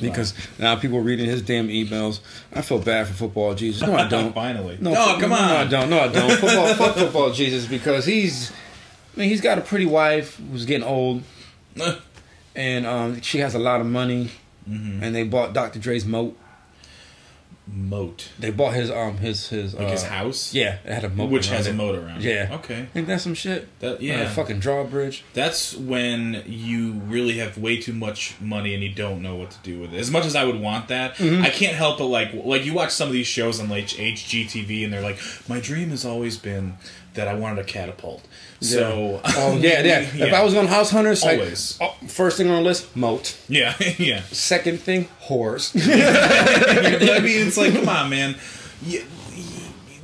Because 0.00 0.32
now 0.60 0.76
people 0.76 1.00
reading 1.00 1.26
his 1.26 1.42
damn 1.42 1.66
emails. 1.66 2.20
I 2.54 2.62
feel 2.62 2.78
bad 2.78 3.08
for 3.08 3.14
football 3.14 3.52
Jesus. 3.56 3.82
No, 3.82 3.96
I 3.96 4.06
don't. 4.16 4.32
Finally. 4.32 4.78
No, 4.80 4.94
fu- 4.94 5.20
come 5.20 5.30
no, 5.30 5.36
on. 5.36 5.48
No, 5.48 5.56
I 5.56 5.64
don't. 5.66 5.90
No, 5.90 5.98
I 5.98 6.06
don't. 6.06 6.30
Football, 6.38 6.74
fuck 6.74 6.94
football 6.94 7.32
Jesus 7.32 7.66
because 7.66 8.04
he's. 8.06 8.52
I 8.52 9.18
mean, 9.18 9.28
he's 9.28 9.40
got 9.40 9.58
a 9.58 9.60
pretty 9.60 9.86
wife 9.86 10.40
who's 10.52 10.66
getting 10.66 10.86
old, 10.86 11.24
and 12.54 12.86
um, 12.86 13.20
she 13.22 13.38
has 13.38 13.56
a 13.56 13.58
lot 13.58 13.80
of 13.80 13.86
money, 13.88 14.30
Mm-hmm. 14.70 15.02
and 15.02 15.16
they 15.16 15.24
bought 15.24 15.54
Dr. 15.54 15.78
Dre's 15.80 16.04
moat. 16.04 16.36
Moat. 17.70 18.30
They 18.38 18.50
bought 18.50 18.74
his 18.74 18.90
um 18.90 19.18
his 19.18 19.48
his 19.48 19.74
Like 19.74 19.88
uh, 19.88 19.90
his 19.90 20.02
house? 20.04 20.54
Yeah, 20.54 20.78
it 20.84 20.92
had 20.92 21.04
a 21.04 21.08
moat, 21.10 21.30
Which 21.30 21.48
has 21.48 21.66
a 21.66 21.72
moat 21.72 21.94
around. 21.96 22.22
Yeah. 22.22 22.48
Okay. 22.60 22.88
Ain't 22.94 23.06
that 23.08 23.20
some 23.20 23.34
shit? 23.34 23.68
That, 23.80 24.00
Yeah, 24.00 24.22
yeah. 24.22 24.28
fucking 24.30 24.58
drawbridge. 24.60 25.22
That's 25.34 25.74
when 25.76 26.42
you 26.46 26.92
really 26.92 27.38
have 27.38 27.58
way 27.58 27.78
too 27.80 27.92
much 27.92 28.34
money 28.40 28.74
and 28.74 28.82
you 28.82 28.90
don't 28.92 29.20
know 29.22 29.36
what 29.36 29.50
to 29.50 29.58
do 29.62 29.78
with 29.80 29.92
it. 29.92 29.98
As 29.98 30.10
much 30.10 30.24
as 30.24 30.34
I 30.34 30.44
would 30.44 30.60
want 30.60 30.88
that, 30.88 31.16
Mm-hmm. 31.16 31.42
I 31.44 31.50
can't 31.50 31.76
help 31.76 31.98
but 31.98 32.06
like 32.06 32.32
like 32.32 32.64
you 32.64 32.72
watch 32.74 32.90
some 32.90 33.08
of 33.08 33.12
these 33.12 33.26
shows 33.26 33.60
on 33.60 33.68
like 33.68 33.86
HGTV 33.88 34.84
and 34.84 34.92
they're 34.92 35.02
like, 35.02 35.18
my 35.48 35.60
dream 35.60 35.90
has 35.90 36.04
always 36.04 36.36
been 36.38 36.76
that 37.14 37.28
I 37.28 37.34
wanted 37.34 37.58
a 37.58 37.64
catapult. 37.64 38.26
So 38.60 39.20
Oh 39.24 39.56
yeah, 39.60 39.82
yeah. 39.82 40.00
If 40.26 40.32
I 40.32 40.42
was 40.42 40.54
on 40.56 40.66
House 40.66 40.90
Hunters, 40.90 41.24
like, 41.24 41.38
Always. 41.38 41.78
oh, 41.80 41.94
first 42.08 42.36
thing 42.38 42.48
on 42.50 42.56
the 42.56 42.68
list, 42.68 42.94
moat. 42.96 43.36
yeah 43.48 43.74
yeah. 43.98 44.22
Second 44.32 44.80
thing, 44.80 45.08
whores. 45.22 45.72
But 45.74 47.10
I 47.10 47.20
mean, 47.20 47.46
it's 47.46 47.56
like, 47.56 47.72
come 47.72 47.88
on, 47.88 48.10
man. 48.10 48.34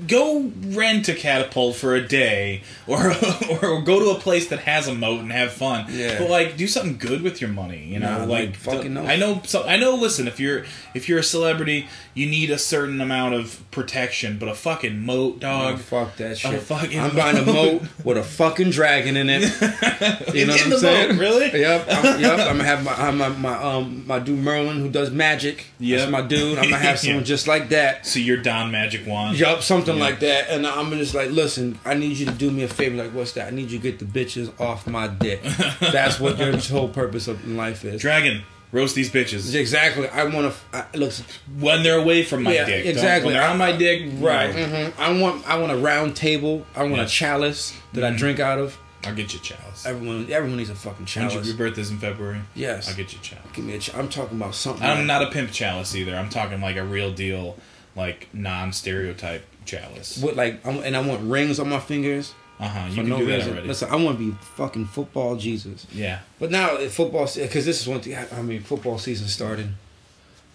Go 0.07 0.51
rent 0.69 1.09
a 1.09 1.15
catapult 1.15 1.77
for 1.77 1.95
a 1.95 2.07
day, 2.07 2.63
or 2.87 3.09
or 3.63 3.83
go 3.83 4.01
to 4.01 4.11
a 4.11 4.21
place 4.21 4.49
that 4.49 4.61
has 4.61 4.89
a 4.89 4.95
moat 4.95 5.21
and 5.21 5.33
have 5.33 5.53
fun. 5.53 5.87
Yeah. 5.91 6.19
But 6.19 6.31
like, 6.31 6.57
do 6.57 6.67
something 6.67 6.97
good 6.99 7.23
with 7.23 7.41
your 7.41 7.51
money. 7.51 7.85
You 7.87 7.99
know, 8.01 8.19
Nah, 8.19 8.25
like 8.25 8.57
fucking 8.57 8.93
no. 8.95 9.05
I 9.05 9.17
know. 9.17 9.41
So 9.45 9.65
I 9.65 9.77
know. 9.77 9.95
Listen, 9.95 10.27
if 10.29 10.39
you're 10.41 10.65
if 10.95 11.09
you're 11.09 11.19
a 11.21 11.23
celebrity, 11.25 11.89
you 12.15 12.27
need 12.27 12.51
a 12.51 12.59
certain 12.59 13.01
amount 13.01 13.35
of 13.35 13.63
protection. 13.71 14.39
But 14.39 14.49
a 14.49 14.55
fucking 14.55 14.99
moat, 15.05 15.41
dog. 15.41 15.75
Oh, 15.75 15.79
fuck 15.79 16.17
that 16.17 16.39
shit. 16.39 16.61
fucking 16.63 16.99
I'm 16.99 17.15
buying 17.15 17.37
a 17.39 17.43
moat. 17.45 17.83
moat 17.83 17.83
with 18.05 18.17
a 18.19 18.23
fucking 18.23 18.71
dragon 18.71 19.17
in 19.17 19.29
it. 19.31 19.45
You 20.35 20.47
know 20.47 20.53
what 20.55 20.63
I'm 20.65 20.71
the 20.71 20.79
saying? 20.79 21.09
moat, 21.17 21.21
really? 21.21 21.61
Yep. 21.61 21.87
I'm, 21.89 22.21
yep. 22.21 22.39
I'm 22.41 22.57
gonna 22.59 22.65
have 22.65 22.85
my 22.85 22.93
I'm 22.93 23.19
my, 23.19 23.29
my 23.29 23.55
um 23.63 24.05
my 24.07 24.19
dude 24.19 24.39
Merlin 24.41 24.79
who 24.81 24.91
does 24.91 25.11
magic. 25.11 25.67
Yep. 25.79 25.99
That's 26.01 26.11
my 26.11 26.23
dude. 26.23 26.59
I'm 26.59 26.65
gonna 26.65 26.77
have 26.79 26.99
someone 27.01 27.21
Yeah. 27.21 27.25
just 27.27 27.47
like 27.47 27.69
that. 27.71 28.05
So 28.07 28.19
you're 28.19 28.39
Don 28.39 28.71
Magic 28.73 29.07
Juan. 29.07 29.35
Yup, 29.37 29.63
something 29.63 29.94
like 29.99 30.21
that. 30.21 30.51
And 30.51 30.67
I'm 30.67 30.91
just 30.93 31.15
like, 31.15 31.31
listen, 31.31 31.79
I 31.85 31.95
need 31.95 32.17
you 32.17 32.27
to 32.27 32.33
do 32.33 32.51
me 32.51 32.63
a 32.63 32.69
favor. 32.69 32.97
Like, 32.97 33.13
what's 33.13 33.33
that? 33.33 33.49
I 33.49 33.51
need 33.51 33.71
you 33.71 33.79
to 33.79 33.83
get 33.83 33.99
the 33.99 34.05
bitches 34.05 34.59
off 34.61 34.87
my 34.87 35.09
dick. 35.09 35.43
That's 35.81 36.19
what 36.21 36.39
your 36.39 36.57
whole 36.59 36.89
purpose 36.89 37.29
of 37.29 37.47
life 37.47 37.85
is. 37.85 38.01
Dragon, 38.01 38.43
roast 38.73 38.95
these 38.95 39.11
bitches 39.11 39.55
Exactly. 39.55 40.09
I 40.09 40.25
want 40.25 40.55
to. 40.73 40.87
Look, 40.99 41.13
when 41.59 41.83
they're 41.83 41.99
away 41.99 42.25
from 42.25 42.43
my 42.45 42.53
Yeah, 42.55 42.65
dick. 42.67 42.85
Don't- 42.85 42.93
exactly. 42.93 43.27
When 43.33 43.35
they're 43.41 43.49
on 43.51 43.59
my 43.59 43.73
dick, 43.73 44.13
right? 44.19 44.55
no. 44.55 44.67
hmm 44.91 45.01
I 45.01 45.19
want. 45.21 45.49
I 45.49 45.59
want 45.59 45.73
a 45.73 45.77
round 45.77 46.17
table. 46.17 46.67
I 46.75 46.83
want 46.83 46.97
Yeah. 46.97 47.03
a 47.05 47.09
chalice 47.09 47.77
that 47.93 48.05
I 48.05 48.11
drink 48.17 48.41
out 48.41 48.59
of. 48.59 48.79
I'll 49.07 49.15
get 49.15 49.35
you 49.35 49.41
chalice. 49.41 49.85
Everyone, 49.85 50.33
everyone 50.33 50.57
needs 50.57 50.71
a 50.71 50.75
fucking 50.75 51.05
chalice. 51.05 51.35
your, 51.35 51.43
your 51.43 51.57
birthday's 51.57 51.91
in 51.91 51.99
February. 51.99 52.41
yes. 52.55 52.89
I'll 52.89 52.97
get 52.97 53.13
you 53.13 53.19
chalice. 53.21 53.45
Give 53.53 53.63
me 53.63 53.75
a. 53.75 53.79
Ch- 53.79 53.95
I'm 53.95 54.09
talking 54.09 54.39
about 54.39 54.55
something. 54.55 54.83
I'm 54.83 54.99
like- 55.01 55.07
not 55.07 55.23
a 55.23 55.31
pimp 55.31 55.51
chalice 55.53 55.95
either. 55.95 56.17
I'm 56.17 56.31
talking 56.31 56.63
like 56.63 56.77
a 56.77 56.85
real 56.85 57.13
deal, 57.13 57.59
like 57.95 58.29
non-stereotype 58.33 59.45
chalice. 59.65 60.19
With 60.23 60.37
like, 60.37 60.65
I'm, 60.67 60.79
and 60.79 60.97
I 60.97 61.01
want 61.01 61.23
rings 61.23 61.59
on 61.59 61.69
my 61.69 61.81
fingers. 61.81 62.35
Uh 62.61 62.69
huh. 62.69 62.87
You 62.89 62.97
can 62.97 63.09
no 63.09 63.19
do 63.19 63.27
that 63.27 63.37
reason. 63.37 63.53
already. 63.53 63.69
Listen, 63.69 63.91
I 63.91 63.97
want 63.97 64.19
to 64.19 64.31
be 64.31 64.37
fucking 64.57 64.87
football 64.87 65.37
Jesus. 65.37 65.87
Yeah. 65.93 66.21
But 66.39 66.51
now 66.51 66.77
football, 66.89 67.29
because 67.35 67.67
this 67.67 67.81
is 67.81 67.89
one 67.89 68.01
thing. 68.01 68.17
I 68.17 68.43
mean, 68.43 68.63
football 68.63 68.99
season 68.99 69.27
started. 69.29 69.71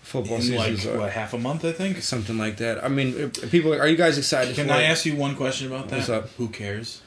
Football 0.01 0.37
In 0.37 0.41
season 0.41 0.91
like 0.91 0.99
what 0.99 1.11
half 1.11 1.33
a 1.33 1.37
month, 1.37 1.65
I 1.65 1.71
think. 1.71 2.01
something 2.01 2.37
like 2.37 2.57
that. 2.57 2.83
I 2.83 2.87
mean, 2.87 3.29
people, 3.31 3.73
are 3.73 3.87
you 3.87 3.97
guys 3.97 4.17
excited? 4.17 4.55
Can 4.55 4.69
I 4.71 4.81
it? 4.81 4.85
ask 4.85 5.05
you 5.05 5.15
one 5.15 5.35
question 5.35 5.67
about 5.67 5.89
that? 5.89 5.97
What's 5.97 6.09
up? 6.09 6.29
Who 6.37 6.47
cares? 6.47 7.01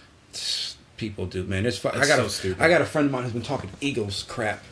People 0.98 1.26
do, 1.26 1.42
man. 1.44 1.66
It's 1.66 1.78
fun. 1.78 1.96
I 1.96 2.06
got 2.06 2.18
so 2.18 2.26
a, 2.26 2.30
stupid. 2.30 2.62
I 2.62 2.68
got 2.68 2.80
a 2.80 2.84
friend 2.84 3.06
of 3.06 3.12
mine 3.12 3.24
who's 3.24 3.32
been 3.32 3.42
talking 3.42 3.70
Eagles 3.80 4.22
crap. 4.22 4.62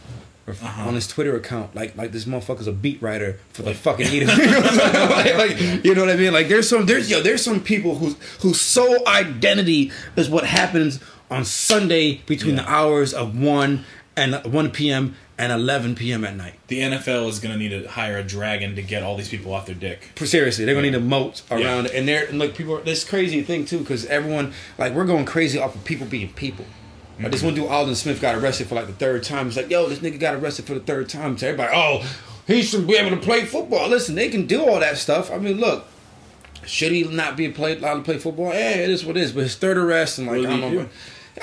Uh-huh. 0.52 0.88
On 0.88 0.94
his 0.94 1.06
Twitter 1.06 1.36
account, 1.36 1.74
like 1.74 1.96
like 1.96 2.12
this 2.12 2.24
motherfucker's 2.24 2.66
a 2.66 2.72
beat 2.72 3.00
writer 3.02 3.38
for 3.52 3.62
the 3.62 3.74
fucking 3.74 4.06
Eagles. 4.12 4.36
like, 4.38 5.34
like, 5.36 5.84
you 5.84 5.94
know 5.94 6.02
what 6.02 6.10
I 6.10 6.16
mean? 6.16 6.32
Like 6.32 6.48
there's 6.48 6.68
some 6.68 6.86
there's 6.86 7.10
yo 7.10 7.20
there's 7.22 7.42
some 7.42 7.60
people 7.60 7.96
whose 7.96 8.16
whose 8.40 8.60
sole 8.60 9.06
identity 9.08 9.90
is 10.16 10.28
what 10.30 10.44
happens 10.44 11.00
on 11.30 11.44
Sunday 11.44 12.22
between 12.26 12.56
Yeah. 12.56 12.62
the 12.62 12.70
hours 12.70 13.12
of 13.14 13.38
one 13.40 13.84
and 14.16 14.34
one 14.52 14.70
p.m. 14.70 15.14
and 15.38 15.52
eleven 15.52 15.94
p.m. 15.94 16.24
at 16.24 16.34
night. 16.36 16.54
The 16.66 16.80
NFL 16.80 17.28
is 17.28 17.38
gonna 17.38 17.56
need 17.56 17.68
to 17.70 17.88
hire 17.88 18.18
a 18.18 18.24
dragon 18.24 18.74
to 18.76 18.82
get 18.82 19.02
all 19.02 19.16
these 19.16 19.28
people 19.28 19.54
off 19.54 19.66
their 19.66 19.74
dick. 19.76 20.10
Seriously, 20.16 20.64
they're 20.64 20.74
gonna 20.74 20.88
Yeah. 20.88 20.92
need 20.94 20.98
a 20.98 21.00
moat 21.00 21.42
around 21.50 21.84
Yeah. 21.84 21.90
it, 21.92 21.94
and 21.94 22.08
they're 22.08 22.26
and 22.26 22.38
like 22.38 22.54
people. 22.56 22.78
This 22.84 23.04
crazy 23.04 23.42
thing 23.42 23.64
too, 23.64 23.78
because 23.78 24.04
everyone 24.06 24.52
like 24.78 24.92
we're 24.92 25.06
going 25.06 25.24
crazy 25.24 25.58
off 25.58 25.74
of 25.74 25.84
people 25.84 26.06
being 26.06 26.32
people. 26.32 26.66
Like 27.22 27.32
this 27.32 27.42
one 27.42 27.54
dude, 27.54 27.68
Aldon 27.68 27.94
Smith, 27.94 28.20
got 28.20 28.34
arrested 28.34 28.68
for 28.68 28.74
like 28.74 28.86
the 28.86 28.92
third 28.92 29.22
time. 29.22 29.48
It's 29.48 29.56
like, 29.56 29.70
yo, 29.70 29.88
this 29.88 29.98
nigga 29.98 30.18
got 30.18 30.34
arrested 30.34 30.66
for 30.66 30.74
the 30.74 30.80
third 30.80 31.08
time. 31.08 31.36
So 31.36 31.48
everybody, 31.48 31.72
oh, 31.74 32.06
he 32.46 32.62
should 32.62 32.86
be 32.86 32.96
able 32.96 33.10
to 33.10 33.22
play 33.22 33.44
football. 33.44 33.88
Listen, 33.88 34.14
they 34.14 34.28
can 34.28 34.46
do 34.46 34.64
all 34.64 34.80
that 34.80 34.96
stuff. 34.96 35.30
I 35.30 35.38
mean, 35.38 35.58
look, 35.58 35.86
should 36.66 36.92
he 36.92 37.04
not 37.04 37.36
be 37.36 37.48
played 37.50 37.78
allowed 37.78 37.96
to 37.96 38.02
play 38.02 38.18
football? 38.18 38.52
Yeah, 38.52 38.76
it 38.76 38.90
is 38.90 39.04
what 39.04 39.16
it 39.16 39.22
is. 39.22 39.32
But 39.32 39.42
his 39.42 39.56
third 39.56 39.76
arrest 39.76 40.18
and 40.18 40.26
like 40.28 40.40
I 40.40 40.42
don't 40.58 40.74
know. 40.74 40.88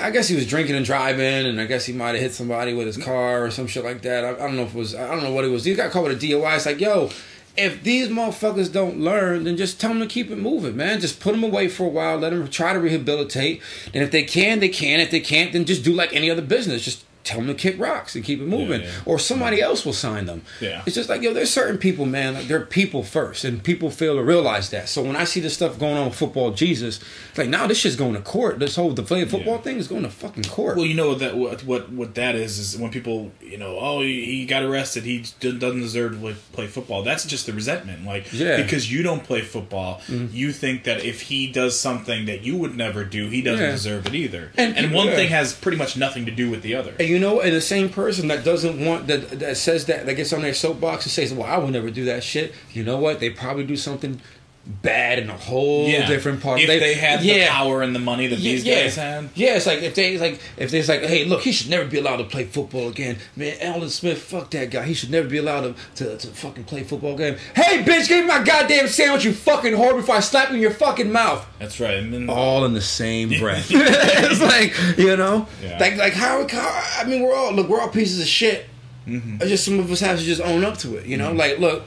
I 0.00 0.10
guess 0.10 0.28
he 0.28 0.36
was 0.36 0.46
drinking 0.46 0.76
and 0.76 0.84
driving, 0.84 1.46
and 1.46 1.60
I 1.60 1.64
guess 1.64 1.86
he 1.86 1.92
might 1.92 2.10
have 2.10 2.20
hit 2.20 2.34
somebody 2.34 2.74
with 2.74 2.86
his 2.86 2.98
car 2.98 3.44
or 3.44 3.50
some 3.50 3.66
shit 3.66 3.84
like 3.84 4.02
that. 4.02 4.24
I, 4.24 4.30
I 4.30 4.34
don't 4.34 4.56
know 4.56 4.62
if 4.62 4.74
it 4.74 4.78
was. 4.78 4.94
I 4.94 5.08
don't 5.08 5.22
know 5.22 5.32
what 5.32 5.44
it 5.44 5.48
was. 5.48 5.64
He 5.64 5.74
got 5.74 5.90
caught 5.90 6.04
with 6.04 6.22
a 6.22 6.26
DUI. 6.26 6.56
It's 6.56 6.66
like, 6.66 6.80
yo, 6.80 7.10
if 7.58 7.82
these 7.82 8.08
motherfuckers 8.08 8.72
don't 8.72 9.00
learn, 9.00 9.44
then 9.44 9.56
just 9.56 9.80
tell 9.80 9.90
them 9.90 10.00
to 10.00 10.06
keep 10.06 10.30
it 10.30 10.38
moving, 10.38 10.76
man. 10.76 11.00
Just 11.00 11.18
put 11.18 11.32
them 11.32 11.42
away 11.42 11.68
for 11.68 11.84
a 11.84 11.88
while. 11.88 12.16
Let 12.16 12.30
them 12.30 12.46
try 12.48 12.72
to 12.72 12.78
rehabilitate. 12.78 13.60
And 13.92 14.02
if 14.02 14.12
they 14.12 14.22
can, 14.22 14.60
they 14.60 14.68
can. 14.68 15.00
If 15.00 15.10
they 15.10 15.20
can't, 15.20 15.52
then 15.52 15.64
just 15.64 15.84
do 15.84 15.92
like 15.92 16.14
any 16.14 16.30
other 16.30 16.42
business. 16.42 16.84
Just 16.84 17.04
tell 17.28 17.38
them 17.38 17.48
to 17.48 17.54
kick 17.54 17.78
rocks 17.78 18.14
and 18.16 18.24
keep 18.24 18.40
it 18.40 18.46
moving, 18.46 18.80
yeah. 18.82 18.90
or 19.04 19.18
somebody 19.18 19.60
else 19.60 19.84
will 19.84 19.92
sign 19.92 20.26
them. 20.26 20.42
Yeah. 20.60 20.82
it's 20.86 20.94
just 20.96 21.08
like 21.08 21.22
yo, 21.22 21.32
there's 21.34 21.50
certain 21.52 21.78
people, 21.78 22.06
man. 22.06 22.34
Like, 22.34 22.46
they're 22.48 22.60
people 22.64 23.02
first, 23.02 23.44
and 23.44 23.62
people 23.62 23.90
fail 23.90 24.16
to 24.16 24.22
realize 24.22 24.70
that. 24.70 24.88
So 24.88 25.02
when 25.02 25.16
I 25.16 25.24
see 25.24 25.40
this 25.40 25.54
stuff 25.54 25.78
going 25.78 25.96
on 25.96 26.06
with 26.08 26.14
football, 26.16 26.52
Jesus, 26.52 27.00
it's 27.30 27.38
like 27.38 27.48
now 27.48 27.66
this 27.66 27.78
shit's 27.78 27.96
going 27.96 28.14
to 28.14 28.20
court. 28.20 28.58
This 28.58 28.76
whole 28.76 28.92
the 28.92 29.02
flag 29.04 29.28
football 29.28 29.56
Yeah. 29.56 29.60
thing 29.62 29.76
is 29.78 29.88
going 29.88 30.02
to 30.04 30.10
fucking 30.10 30.44
court. 30.44 30.76
Well, 30.76 30.86
you 30.86 30.94
know 30.94 31.14
that 31.14 31.36
what 31.36 31.64
what 31.64 31.90
what 31.92 32.14
that 32.14 32.34
is 32.34 32.58
is 32.58 32.76
when 32.78 32.90
people 32.90 33.30
you 33.40 33.58
know 33.58 33.78
oh 33.78 34.00
he, 34.00 34.24
he 34.24 34.46
got 34.46 34.62
arrested 34.62 35.04
he 35.04 35.24
doesn't 35.40 35.80
deserve 35.80 36.12
to 36.12 36.18
play, 36.18 36.34
play 36.52 36.66
football. 36.66 37.02
That's 37.02 37.24
just 37.24 37.46
the 37.46 37.52
resentment, 37.52 38.04
like 38.04 38.32
Yeah. 38.32 38.48
Mm-hmm. 38.48 38.62
because 38.62 38.90
you 38.92 39.02
don't 39.02 39.22
play 39.24 39.42
football, 39.42 40.00
you 40.08 40.52
think 40.52 40.84
that 40.84 41.04
if 41.04 41.22
he 41.22 41.50
does 41.50 41.78
something 41.78 42.26
that 42.26 42.42
you 42.42 42.56
would 42.56 42.76
never 42.76 43.04
do, 43.04 43.28
he 43.28 43.42
doesn't 43.42 43.64
Yeah. 43.64 43.72
deserve 43.72 44.06
it 44.06 44.14
either. 44.14 44.50
And 44.56 44.76
And, 44.76 44.92
one 44.92 45.08
yeah. 45.08 45.16
thing 45.16 45.28
has 45.28 45.52
pretty 45.54 45.78
much 45.78 45.96
nothing 45.96 46.24
to 46.26 46.32
do 46.32 46.50
with 46.50 46.62
the 46.62 46.74
other. 46.74 46.94
And 46.98 47.08
you 47.08 47.17
know, 47.18 47.40
and 47.40 47.54
the 47.54 47.60
same 47.60 47.88
person 47.88 48.28
that 48.28 48.44
doesn't 48.44 48.84
want 48.84 49.06
that 49.06 49.38
that 49.40 49.56
says 49.56 49.86
that 49.86 50.06
that 50.06 50.14
gets 50.14 50.32
on 50.32 50.42
their 50.42 50.54
soapbox 50.54 51.04
and 51.04 51.12
says, 51.12 51.32
"Well, 51.32 51.46
I 51.46 51.58
would 51.58 51.72
never 51.72 51.90
do 51.90 52.04
that 52.06 52.22
shit." 52.22 52.54
You 52.72 52.84
know 52.84 52.98
what? 52.98 53.20
They 53.20 53.30
probably 53.30 53.64
do 53.64 53.76
something 53.76 54.20
bad 54.68 55.18
in 55.18 55.30
a 55.30 55.36
whole 55.36 55.86
different 55.86 56.42
part. 56.42 56.60
If 56.60 56.66
they, 56.66 56.94
had 56.94 57.22
the 57.22 57.46
power 57.46 57.80
and 57.80 57.94
the 57.94 57.98
money 58.00 58.26
that 58.26 58.36
these 58.36 58.64
yeah. 58.64 58.82
guys 58.82 58.96
had, 58.96 59.30
Yeah, 59.34 59.56
it's 59.56 59.66
like 59.66 59.82
if 59.82 59.94
they 59.94 60.18
like 60.18 60.40
if 60.58 60.70
there's 60.70 60.88
like, 60.88 61.02
hey, 61.02 61.24
look, 61.24 61.40
he 61.40 61.52
should 61.52 61.70
never 61.70 61.88
be 61.88 61.98
allowed 61.98 62.18
to 62.18 62.24
play 62.24 62.44
football 62.44 62.88
again. 62.88 63.18
Man, 63.34 63.56
Aldon 63.62 63.88
Smith, 63.88 64.22
fuck 64.22 64.50
that 64.50 64.70
guy. 64.70 64.84
He 64.84 64.94
should 64.94 65.10
never 65.10 65.26
be 65.26 65.38
allowed 65.38 65.62
to, 65.62 65.74
to, 65.96 66.18
to 66.18 66.26
fucking 66.28 66.64
play 66.64 66.84
football 66.84 67.14
again. 67.14 67.38
Hey, 67.54 67.82
bitch, 67.82 68.08
give 68.08 68.24
me 68.24 68.26
my 68.26 68.42
goddamn 68.42 68.88
sandwich, 68.88 69.24
you 69.24 69.32
fucking 69.32 69.72
whore, 69.72 69.96
before 69.96 70.16
I 70.16 70.20
slap 70.20 70.50
you 70.50 70.56
in 70.56 70.60
your 70.60 70.70
fucking 70.70 71.10
mouth. 71.10 71.46
that's 71.58 71.80
right. 71.80 71.94
And 71.94 72.12
then 72.12 72.28
All 72.28 72.64
in 72.66 72.74
the 72.74 72.82
same 72.82 73.30
breath. 73.40 73.68
it's 73.70 74.40
like 74.40 74.98
you 74.98 75.16
know, 75.16 75.46
Yeah. 75.62 75.78
like 75.78 75.96
like 75.96 76.12
how, 76.12 76.46
how 76.46 77.00
I 77.00 77.04
mean, 77.04 77.22
we're 77.22 77.34
all 77.34 77.52
look, 77.52 77.68
we're 77.68 77.80
all 77.80 77.88
pieces 77.88 78.20
of 78.20 78.26
shit. 78.26 78.66
Mm-hmm. 79.06 79.36
It's 79.36 79.48
just 79.48 79.64
some 79.64 79.78
of 79.78 79.90
us 79.90 80.00
have 80.00 80.18
to 80.18 80.24
just 80.24 80.42
own 80.42 80.64
up 80.64 80.76
to 80.78 80.96
it. 80.96 81.06
You 81.06 81.16
know, 81.16 81.28
mm-hmm. 81.28 81.38
like 81.38 81.58
look. 81.58 81.84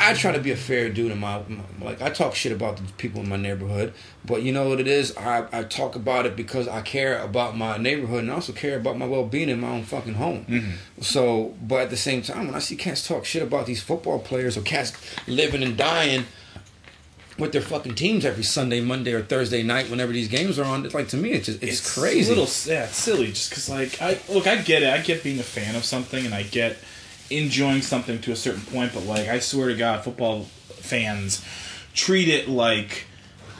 I 0.00 0.14
try 0.14 0.32
to 0.32 0.40
be 0.40 0.50
a 0.50 0.56
fair 0.56 0.88
dude 0.88 1.12
in 1.12 1.18
my, 1.18 1.42
my 1.46 1.62
like 1.82 2.00
I 2.00 2.08
talk 2.08 2.34
shit 2.34 2.52
about 2.52 2.78
the 2.78 2.82
people 2.94 3.20
in 3.20 3.28
my 3.28 3.36
neighborhood, 3.36 3.92
but 4.24 4.42
you 4.42 4.50
know 4.50 4.68
what 4.68 4.80
it 4.80 4.88
is? 4.88 5.14
I, 5.16 5.46
I 5.52 5.64
talk 5.64 5.94
about 5.94 6.24
it 6.24 6.36
because 6.36 6.66
I 6.66 6.80
care 6.80 7.22
about 7.22 7.56
my 7.56 7.76
neighborhood 7.76 8.20
and 8.20 8.30
I 8.30 8.34
also 8.34 8.54
care 8.54 8.78
about 8.78 8.96
my 8.96 9.06
well 9.06 9.26
being 9.26 9.50
in 9.50 9.60
my 9.60 9.68
own 9.68 9.84
fucking 9.84 10.14
home. 10.14 10.46
Mm-hmm. 10.48 11.02
So, 11.02 11.54
but 11.62 11.82
at 11.82 11.90
the 11.90 11.98
same 11.98 12.22
time, 12.22 12.46
when 12.46 12.54
I 12.54 12.60
see 12.60 12.76
cats 12.76 13.06
talk 13.06 13.26
shit 13.26 13.42
about 13.42 13.66
these 13.66 13.82
football 13.82 14.18
players 14.18 14.56
or 14.56 14.62
cats 14.62 14.92
living 15.26 15.62
and 15.62 15.76
dying 15.76 16.24
with 17.38 17.52
their 17.52 17.62
fucking 17.62 17.94
teams 17.94 18.24
every 18.24 18.42
Sunday, 18.42 18.80
Monday, 18.80 19.12
or 19.12 19.22
Thursday 19.22 19.62
night, 19.62 19.90
whenever 19.90 20.12
these 20.12 20.28
games 20.28 20.58
are 20.58 20.64
on, 20.64 20.84
it's 20.84 20.94
like 20.94 21.08
to 21.08 21.16
me, 21.16 21.32
it's 21.32 21.46
just, 21.46 21.62
it's, 21.62 21.94
crazy. 21.94 22.32
A 22.32 22.36
little 22.36 22.72
yeah, 22.72 22.84
it's 22.84 22.96
silly. 22.96 23.28
Just 23.28 23.50
because 23.50 23.68
like 23.68 24.00
I 24.00 24.18
look, 24.32 24.46
I 24.46 24.56
get 24.62 24.82
it. 24.82 24.88
I 24.88 24.98
get 25.02 25.22
being 25.22 25.38
a 25.38 25.42
fan 25.42 25.74
of 25.74 25.84
something, 25.84 26.24
and 26.24 26.34
I 26.34 26.42
get 26.42 26.78
enjoying 27.30 27.82
something 27.82 28.20
to 28.22 28.32
a 28.32 28.36
certain 28.36 28.62
point. 28.62 28.92
But 28.92 29.04
like, 29.04 29.28
I 29.28 29.38
swear 29.38 29.68
to 29.68 29.76
God, 29.76 30.04
football 30.04 30.44
fans 30.44 31.44
treat 31.94 32.28
it 32.28 32.48
like 32.48 33.06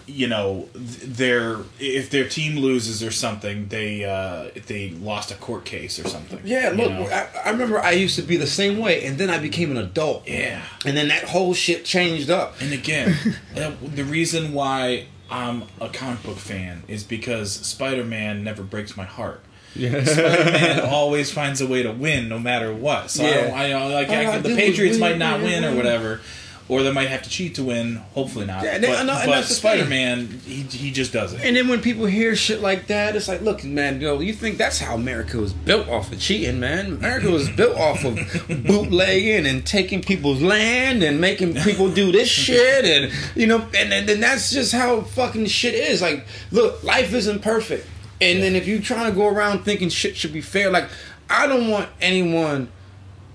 you 0.06 0.26
know 0.26 0.68
th- 0.72 1.02
their 1.02 1.58
if 1.78 2.10
their 2.10 2.28
team 2.28 2.58
loses 2.58 3.02
or 3.02 3.10
something, 3.10 3.68
they 3.68 4.04
uh, 4.04 4.50
if 4.54 4.66
they 4.66 4.90
lost 4.90 5.30
a 5.30 5.36
court 5.36 5.64
case 5.64 5.98
or 5.98 6.08
something. 6.08 6.40
Yeah, 6.44 6.70
you 6.70 6.76
look, 6.76 6.92
know? 6.92 7.06
I, 7.06 7.28
I 7.46 7.50
remember 7.50 7.80
I 7.80 7.92
used 7.92 8.16
to 8.16 8.22
be 8.22 8.36
the 8.36 8.46
same 8.46 8.78
way, 8.78 9.04
and 9.04 9.18
then 9.18 9.30
I 9.30 9.38
became 9.38 9.70
an 9.70 9.76
adult. 9.76 10.28
Yeah. 10.28 10.62
And 10.84 10.96
then 10.96 11.08
that 11.08 11.24
whole 11.24 11.54
shit 11.54 11.84
changed 11.84 12.30
up. 12.30 12.60
And 12.60 12.72
again, 12.72 13.16
the 13.54 14.04
reason 14.04 14.52
why 14.52 15.06
I'm 15.30 15.64
a 15.80 15.88
comic 15.88 16.22
book 16.22 16.38
fan 16.38 16.82
is 16.88 17.04
because 17.04 17.52
Spider 17.52 18.04
Man 18.04 18.42
never 18.42 18.62
breaks 18.62 18.96
my 18.96 19.04
heart. 19.04 19.42
Yeah. 19.74 20.02
Spider 20.04 20.50
Man 20.50 20.80
always 20.80 21.30
finds 21.32 21.60
a 21.60 21.66
way 21.66 21.82
to 21.82 21.92
win 21.92 22.28
no 22.28 22.38
matter 22.38 22.72
what. 22.74 23.10
So 23.10 23.24
I 23.24 23.28
Yeah. 23.28 23.40
don't, 23.42 23.54
I, 23.54 23.72
uh, 23.72 23.88
like 23.90 24.08
oh, 24.10 24.14
I 24.32 24.38
the 24.38 24.54
Patriots 24.56 24.98
might 24.98 25.18
not 25.18 25.40
win, 25.40 25.64
or 25.64 25.74
whatever, 25.76 26.20
or 26.68 26.82
they 26.82 26.92
might 26.92 27.08
have 27.08 27.22
to 27.22 27.30
cheat 27.30 27.54
to 27.56 27.64
win. 27.64 27.96
Hopefully 28.14 28.46
not. 28.46 28.64
Yeah, 28.64 28.74
and 28.74 28.82
but 28.82 29.06
but 29.06 29.26
that's 29.26 29.48
the 29.48 29.54
thing. 29.54 29.56
Spider 29.56 29.84
Man, 29.86 30.26
he 30.44 30.62
he 30.62 30.90
just 30.90 31.12
does 31.12 31.32
it. 31.34 31.40
And 31.44 31.56
then 31.56 31.68
when 31.68 31.80
people 31.80 32.06
hear 32.06 32.34
shit 32.34 32.60
like 32.60 32.88
that, 32.88 33.14
it's 33.14 33.28
like, 33.28 33.42
look, 33.42 33.62
man, 33.64 34.00
you 34.00 34.08
know, 34.08 34.18
you 34.20 34.32
think 34.32 34.58
that's 34.58 34.78
how 34.80 34.94
America 34.96 35.38
was 35.38 35.52
built 35.52 35.88
off 35.88 36.12
of 36.12 36.18
cheating, 36.20 36.58
man? 36.58 36.86
America 36.94 37.30
was 37.30 37.48
built 37.48 37.76
off 37.76 38.04
of 38.04 38.16
bootlegging 38.66 39.46
and 39.46 39.64
taking 39.66 40.02
people's 40.02 40.42
land 40.42 41.02
and 41.04 41.20
making 41.20 41.54
people 41.54 41.90
do 41.92 42.10
this 42.12 42.28
shit, 42.46 42.84
and 42.84 43.12
you 43.36 43.46
know, 43.46 43.66
and 43.76 43.92
and, 43.92 44.08
and 44.10 44.22
that's 44.22 44.50
just 44.50 44.72
how 44.72 45.02
fucking 45.02 45.46
shit 45.46 45.74
is. 45.74 46.02
Like, 46.02 46.26
look, 46.50 46.82
life 46.84 47.12
isn't 47.14 47.40
perfect, 47.42 47.86
and 48.20 48.42
then 48.42 48.54
if 48.56 48.66
you're 48.66 48.80
trying 48.80 49.10
to 49.10 49.16
go 49.16 49.28
around 49.28 49.64
thinking 49.64 49.88
shit 49.88 50.16
should 50.16 50.32
be 50.32 50.40
fair, 50.40 50.70
like, 50.70 50.88
I 51.28 51.46
don't 51.46 51.68
want 51.68 51.88
anyone. 52.00 52.70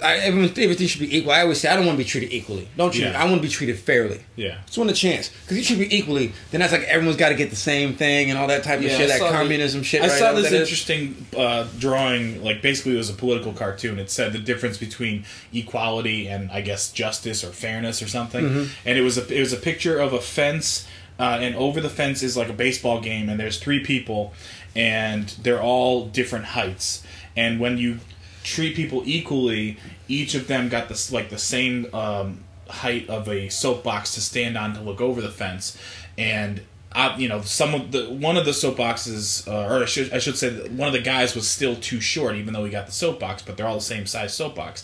I, 0.03 0.17
everything 0.17 0.87
should 0.87 0.99
be 0.99 1.17
equal. 1.17 1.31
I 1.31 1.43
always 1.43 1.61
say 1.61 1.69
I 1.69 1.75
don't 1.77 1.85
want 1.85 1.97
to 1.97 2.03
be 2.03 2.07
treated 2.09 2.33
equally. 2.33 2.67
Don't 2.75 2.93
you? 2.93 3.05
Yeah. 3.05 3.17
I 3.19 3.23
want 3.29 3.37
to 3.37 3.41
be 3.41 3.47
treated 3.47 3.79
fairly. 3.79 4.19
Yeah. 4.35 4.57
Just 4.65 4.77
want 4.77 4.89
a 4.89 4.93
chance 4.93 5.29
because 5.29 5.55
you 5.57 5.63
should 5.63 5.79
be 5.79 5.95
equally. 5.95 6.33
Then 6.51 6.59
that's 6.59 6.73
like 6.73 6.83
everyone's 6.83 7.15
got 7.15 7.29
to 7.29 7.35
get 7.35 7.49
the 7.49 7.55
same 7.55 7.93
thing 7.95 8.29
and 8.29 8.37
all 8.37 8.47
that 8.47 8.63
type 8.65 8.79
of 8.79 8.85
shit. 8.87 8.99
I 8.99 9.05
That 9.07 9.19
saw 9.19 9.31
the- 9.31 9.37
communism 9.37 9.83
shit. 9.83 10.01
I 10.01 10.07
right? 10.07 10.19
saw 10.19 10.33
this 10.33 10.43
what 10.43 10.51
that 10.51 10.61
is? 10.61 10.61
interesting 10.63 11.25
uh, 11.37 11.65
drawing. 11.79 12.43
Like 12.43 12.61
basically, 12.61 12.95
it 12.95 12.97
was 12.97 13.09
a 13.09 13.13
political 13.13 13.53
cartoon. 13.53 13.97
It 13.97 14.11
said 14.11 14.33
the 14.33 14.39
difference 14.39 14.77
between 14.77 15.23
equality 15.53 16.27
and 16.27 16.51
I 16.51 16.59
guess 16.59 16.91
justice 16.91 17.41
or 17.45 17.51
fairness 17.51 18.01
or 18.01 18.07
something. 18.07 18.43
Mm-hmm. 18.43 18.73
And 18.85 18.97
it 18.97 19.01
was 19.01 19.17
a 19.17 19.33
it 19.33 19.39
was 19.39 19.53
a 19.53 19.57
picture 19.57 19.97
of 19.97 20.11
a 20.11 20.19
fence, 20.19 20.85
uh, 21.17 21.37
and 21.39 21.55
over 21.55 21.79
the 21.79 21.89
fence 21.89 22.21
is 22.21 22.35
like 22.35 22.49
a 22.49 22.53
baseball 22.53 22.99
game, 22.99 23.29
and 23.29 23.39
there's 23.39 23.59
three 23.59 23.79
people, 23.79 24.33
and 24.75 25.29
they're 25.41 25.61
all 25.61 26.07
different 26.07 26.45
heights. 26.45 27.03
And 27.35 27.59
when 27.59 27.77
you 27.77 27.99
treat 28.43 28.75
people 28.75 29.01
equally, 29.05 29.77
each 30.07 30.35
of 30.35 30.47
them 30.47 30.69
got 30.69 30.89
this 30.89 31.11
like 31.11 31.29
the 31.29 31.37
same 31.37 31.93
um, 31.93 32.43
height 32.67 33.09
of 33.09 33.27
a 33.27 33.49
soapbox 33.49 34.13
to 34.15 34.21
stand 34.21 34.57
on 34.57 34.73
to 34.73 34.81
look 34.81 35.01
over 35.01 35.21
the 35.21 35.31
fence, 35.31 35.77
and 36.17 36.61
I, 36.95 37.17
you 37.17 37.27
know, 37.27 37.41
some 37.41 37.75
of 37.75 37.91
the 37.91 38.05
one 38.05 38.37
of 38.37 38.45
the 38.45 38.51
soapboxes, 38.51 39.47
uh, 39.47 39.73
or 39.73 39.83
I 39.83 39.85
should 39.85 40.13
I 40.13 40.19
should 40.19 40.37
say, 40.37 40.69
one 40.69 40.87
of 40.87 40.93
the 40.93 41.01
guys 41.01 41.35
was 41.35 41.47
still 41.47 41.75
too 41.75 41.99
short, 41.99 42.35
even 42.35 42.53
though 42.53 42.63
he 42.63 42.71
got 42.71 42.85
the 42.85 42.93
soapbox. 42.93 43.41
But 43.41 43.57
they're 43.57 43.67
all 43.67 43.75
the 43.75 43.81
same 43.81 44.05
size 44.05 44.33
soapbox. 44.33 44.83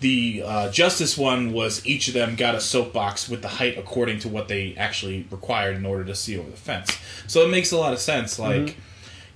The 0.00 0.42
uh, 0.44 0.70
justice 0.70 1.18
one 1.18 1.52
was 1.52 1.84
each 1.84 2.06
of 2.06 2.14
them 2.14 2.36
got 2.36 2.54
a 2.54 2.60
soapbox 2.60 3.28
with 3.28 3.42
the 3.42 3.48
height 3.48 3.78
according 3.78 4.20
to 4.20 4.28
what 4.28 4.46
they 4.46 4.74
actually 4.76 5.26
required 5.30 5.74
in 5.74 5.86
order 5.86 6.04
to 6.04 6.14
see 6.14 6.38
over 6.38 6.50
the 6.50 6.56
fence. 6.56 6.96
So 7.26 7.44
it 7.44 7.48
makes 7.48 7.72
a 7.72 7.78
lot 7.78 7.92
of 7.94 7.98
sense. 7.98 8.38
Like 8.38 8.76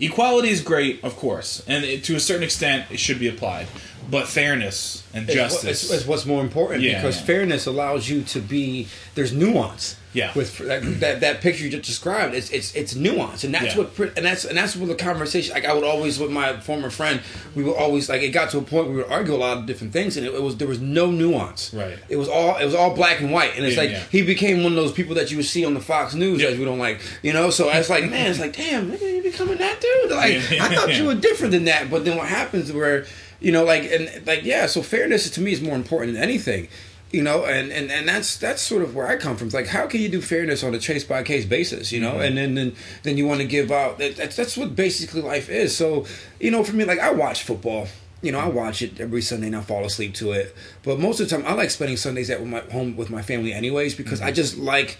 equality 0.01 0.49
is 0.49 0.61
great, 0.61 1.03
of 1.05 1.17
course, 1.17 1.63
and 1.67 1.85
it, 1.85 2.05
to 2.05 2.17
a 2.17 2.21
certain 2.21 2.43
extent 2.43 2.91
it 2.91 2.99
should 2.99 3.19
be 3.19 3.29
applied. 3.29 3.67
But 4.11 4.27
fairness 4.29 5.05
and 5.15 5.25
It's 5.27 5.35
justice. 5.35 5.91
It's 5.91 6.07
what's 6.07 6.27
more 6.27 6.43
important 6.43 6.83
Yeah, 6.83 7.01
because 7.01 7.19
yeah. 7.21 7.27
fairness 7.27 7.67
allows 7.67 8.09
you 8.09 8.23
to 8.25 8.41
be. 8.41 8.89
There's 9.15 9.33
nuance. 9.33 9.97
Yeah. 10.15 10.31
With 10.35 10.59
that, 10.59 10.83
that, 11.01 11.21
that 11.21 11.41
picture 11.41 11.65
you 11.65 11.71
just 11.71 11.85
described, 11.85 12.35
it's 12.35 12.51
it's 12.51 12.75
it's 12.75 12.95
nuance, 12.95 13.45
and 13.45 13.55
that's 13.55 13.75
Yeah. 13.75 13.85
what 13.85 13.99
and 14.15 14.27
that's 14.27 14.45
and 14.45 14.59
that's 14.59 14.77
what 14.77 14.89
the 14.89 14.95
conversation. 14.95 15.55
Like 15.55 15.65
I 15.65 15.73
would 15.73 15.85
always 15.85 16.19
with 16.19 16.31
my 16.31 16.61
former 16.61 16.91
friend, 16.91 17.23
we 17.55 17.63
would 17.65 17.77
always 17.77 18.11
like 18.11 18.21
it 18.21 18.29
got 18.29 18.51
to 18.51 18.59
a 18.59 18.61
point 18.61 18.89
where 18.89 18.97
we 18.97 19.03
would 19.03 19.11
argue 19.11 19.35
a 19.35 19.37
lot 19.37 19.57
of 19.57 19.65
different 19.65 19.95
things, 19.95 20.19
and 20.19 20.27
it, 20.27 20.35
it 20.35 20.43
was 20.43 20.59
there 20.59 20.69
was 20.69 20.81
no 20.81 21.11
nuance. 21.11 21.73
Right. 21.73 21.99
It 22.11 22.17
was 22.17 22.29
all 22.29 22.59
it 22.59 22.65
was 22.67 22.75
all 22.75 22.95
black 22.95 23.21
and 23.23 23.33
white, 23.33 23.57
and 23.57 23.65
it's 23.65 23.79
like 23.79 23.91
he 24.11 24.21
became 24.21 24.63
one 24.63 24.73
of 24.73 24.77
those 24.77 24.93
people 24.93 25.15
that 25.15 25.31
you 25.31 25.39
would 25.39 25.47
see 25.47 25.65
on 25.65 25.73
the 25.73 25.81
Fox 25.81 26.13
News 26.15 26.43
as 26.45 26.59
we 26.59 26.67
don't 26.67 26.79
like, 26.79 27.01
you 27.23 27.33
know. 27.33 27.49
So 27.49 27.71
it's 27.71 27.89
like, 27.89 28.05
man, 28.11 28.31
it's 28.31 28.41
like, 28.41 28.55
damn, 28.55 28.91
nigga, 28.91 29.17
you 29.17 29.23
becoming 29.23 29.57
that 29.59 29.81
dude? 29.81 30.11
Like. 30.11 30.61
I 30.61 30.75
thought 30.75 30.95
you 30.95 31.05
were 31.07 31.15
different 31.15 31.53
than 31.53 31.65
that, 31.65 31.91
but 31.91 32.05
then 32.05 32.19
what 32.19 32.29
happens 32.29 32.71
where 32.71 33.07
you 33.43 33.53
know 33.53 33.65
like 33.65 33.85
and 33.85 34.27
like 34.27 34.45
yeah 34.45 34.67
so 34.67 34.83
fairness 34.83 35.29
to 35.31 35.41
me 35.41 35.53
is 35.53 35.61
more 35.61 35.77
important 35.77 36.15
than 36.15 36.23
anything 36.23 36.69
you 37.11 37.23
know 37.23 37.45
and 37.45 37.71
and, 37.73 37.91
and 37.91 38.09
that's 38.09 38.37
that's 38.39 38.63
sort 38.63 38.83
of 38.83 38.95
where 38.95 39.07
i 39.07 39.17
come 39.17 39.37
from. 39.37 39.49
It's 39.49 39.55
like 39.55 39.67
how 39.67 39.87
can 39.87 40.01
you 40.01 40.09
do 40.09 40.21
fairness 40.21 40.63
on 40.65 40.75
a 40.75 40.79
case 40.79 41.05
by 41.05 41.23
case 41.23 41.45
basis 41.45 41.93
you 41.93 42.01
know? 42.01 42.21
And 42.21 42.39
then 42.39 42.55
then 42.55 42.75
then 43.03 43.17
you 43.17 43.27
want 43.27 43.41
to 43.41 43.47
give 43.47 43.71
out 43.71 43.99
that's 43.99 44.37
that's 44.37 44.57
what 44.57 44.75
basically 44.75 45.21
life 45.21 45.51
is. 45.51 45.77
So 45.77 46.07
you 46.41 46.51
know 46.51 46.65
for 46.65 46.75
me 46.75 46.85
like 46.85 47.01
i 47.01 47.11
watch 47.11 47.43
football 47.43 47.89
you 48.23 48.31
know, 48.31 48.39
I 48.39 48.47
watch 48.47 48.83
it 48.83 49.01
every 49.01 49.21
Sunday 49.21 49.49
and 49.49 49.57
I 49.57 49.61
fall 49.63 49.85
asleep 49.85 50.15
to 50.15 50.31
it. 50.31 50.55
But 50.85 51.01
most 51.01 51.19
of 51.19 51.29
the 51.29 51.37
time, 51.37 51.45
I 51.45 51.55
like 51.55 51.71
spending 51.71 51.97
Sundays 51.97 52.31
at 52.31 52.45
my 52.47 52.61
home 52.61 52.97
with 52.97 53.11
my 53.11 53.21
family, 53.21 53.53
anyways, 53.53 53.97
because 53.97 54.21
mm-hmm. 54.21 54.29
I 54.29 54.33
just 54.33 54.57
like 54.57 54.97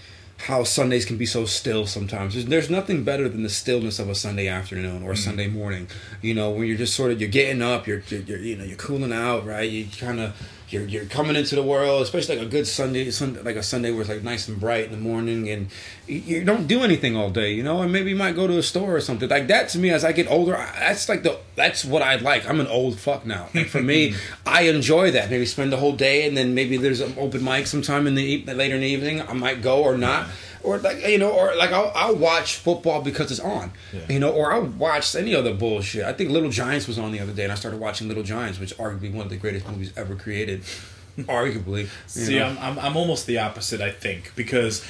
how 0.47 0.65
Sundays 0.65 1.05
can 1.05 1.17
be 1.17 1.27
so 1.27 1.45
still 1.45 1.87
sometimes. 1.87 2.35
There's, 2.35 2.47
there's 2.47 2.71
nothing 2.71 3.05
better 3.05 3.29
than 3.29 3.45
the 3.45 3.49
stillness 3.49 4.01
of 4.01 4.09
a 4.09 4.15
Sunday 4.15 4.49
afternoon 4.49 5.05
or 5.05 5.11
a 5.11 5.15
mm-hmm. 5.15 5.23
Sunday 5.23 5.47
morning. 5.47 5.87
You 6.21 6.35
know, 6.35 6.51
when 6.51 6.67
you're 6.67 6.77
just 6.77 6.97
sort 6.97 7.13
of 7.13 7.21
you're 7.21 7.31
getting 7.31 7.63
up, 7.63 7.87
you're, 7.87 8.03
you're, 8.09 8.23
you're 8.23 8.39
you 8.39 8.57
know 8.57 8.65
you're 8.65 8.77
cooling 8.77 9.13
out, 9.13 9.47
right? 9.47 9.69
You 9.71 9.87
kind 9.99 10.19
of 10.19 10.35
you're 10.73 10.85
you're 10.85 11.05
coming 11.05 11.37
into 11.37 11.55
the 11.55 11.63
world, 11.63 12.03
especially 12.03 12.37
like 12.37 12.47
a 12.47 12.51
good 12.51 12.67
Sunday, 12.67 13.11
Sunday 13.11 13.43
like 13.43 13.57
a 13.57 13.63
Sunday 13.63 13.91
where 13.91 14.01
it's 14.01 14.11
like 14.11 14.23
nice 14.23 14.49
and 14.49 14.59
bright 14.59 14.87
in 14.87 14.93
the 14.93 14.99
morning, 14.99 15.49
and 15.49 15.69
you, 16.07 16.17
you 16.19 16.45
don't 16.45 16.67
do 16.67 16.83
anything 16.83 17.17
all 17.17 17.31
day, 17.31 17.53
you 17.53 17.63
know, 17.63 17.83
and 17.83 17.93
maybe 17.93 18.11
you 18.11 18.17
might 18.17 18.35
go 18.35 18.47
to 18.47 18.59
a 18.59 18.63
store 18.63 18.97
or 18.97 19.01
something 19.01 19.29
like 19.29 19.49
that. 19.49 19.69
To 19.71 19.79
me, 19.79 19.91
as 19.91 20.05
I 20.05 20.13
get 20.13 20.31
older, 20.31 20.57
I, 20.57 20.67
that's 20.79 21.09
like 21.09 21.23
the 21.23 21.39
that's 21.55 21.85
what 21.85 22.03
I 22.03 22.17
like. 22.17 22.49
I'm 22.49 22.61
an 22.61 22.67
old 22.69 22.99
fuck 22.99 23.27
now. 23.27 23.49
Like 23.55 23.69
for 23.69 23.83
me, 23.83 24.15
I 24.47 24.63
enjoy 24.63 25.11
that. 25.13 25.31
Maybe 25.31 25.47
spend 25.47 25.73
the 25.73 25.77
whole 25.77 25.97
day, 25.97 26.27
and 26.27 26.37
then 26.37 26.55
maybe 26.55 26.77
there's 26.77 27.01
an 27.01 27.15
open 27.19 27.45
mic 27.45 27.67
sometime 27.67 28.07
in 28.07 28.15
the 28.15 28.45
later 28.47 28.75
in 28.75 28.81
the 28.81 28.89
evening. 28.89 29.23
I 29.23 29.33
might 29.35 29.63
go 29.63 29.83
or 29.83 29.99
not. 29.99 30.29
Or 30.65 30.79
like 30.79 31.07
you 31.07 31.19
know, 31.19 31.31
or 31.31 31.55
like 31.57 31.71
I'll, 31.71 31.93
I'll 31.95 32.17
watch 32.17 32.57
football 32.57 33.03
because 33.03 33.31
it's 33.31 33.41
on, 33.41 33.73
Yeah. 33.93 34.01
you 34.09 34.19
know, 34.19 34.31
or 34.31 34.53
I'll 34.53 34.65
watch 34.65 35.15
any 35.15 35.35
other 35.35 35.55
bullshit. 35.55 36.05
I 36.05 36.13
think 36.13 36.31
Little 36.31 36.51
Giants 36.51 36.87
was 36.87 36.99
on 36.99 37.13
the 37.13 37.21
other 37.21 37.33
day, 37.33 37.45
and 37.45 37.53
I 37.53 37.57
started 37.57 37.81
watching 37.81 38.09
Little 38.09 38.23
Giants, 38.23 38.59
which 38.59 38.77
arguably 38.79 39.13
one 39.13 39.25
of 39.27 39.31
the 39.31 39.37
greatest 39.37 39.69
movies 39.69 39.93
ever 39.97 40.15
created, 40.15 40.63
arguably. 41.19 41.89
See, 42.07 42.39
know. 42.39 42.47
I'm, 42.47 42.59
I'm 42.59 42.79
I'm 42.79 42.97
almost 42.97 43.27
the 43.27 43.39
opposite. 43.39 43.81
I 43.81 43.91
think 43.91 44.33
because 44.37 44.85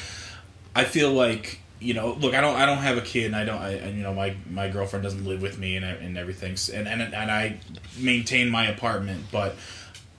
I 0.75 0.85
feel 0.85 1.13
like 1.13 1.61
you 1.81 1.95
know, 1.95 2.13
look, 2.13 2.33
I 2.35 2.41
don't 2.41 2.55
I 2.57 2.65
don't 2.67 2.79
have 2.79 2.97
a 2.97 3.01
kid, 3.03 3.27
and 3.27 3.37
I 3.37 3.45
don't, 3.45 3.61
I, 3.61 3.71
and 3.73 3.97
you 3.97 4.03
know, 4.05 4.15
my 4.15 4.37
my 4.51 4.69
girlfriend 4.69 5.03
doesn't 5.03 5.25
live 5.25 5.43
with 5.43 5.59
me, 5.59 5.77
and 5.77 5.85
and 5.85 6.17
everything, 6.17 6.57
and 6.75 6.87
and 6.87 7.03
and 7.03 7.31
I 7.31 7.59
maintain 7.99 8.51
my 8.51 8.67
apartment, 8.67 9.25
but 9.33 9.57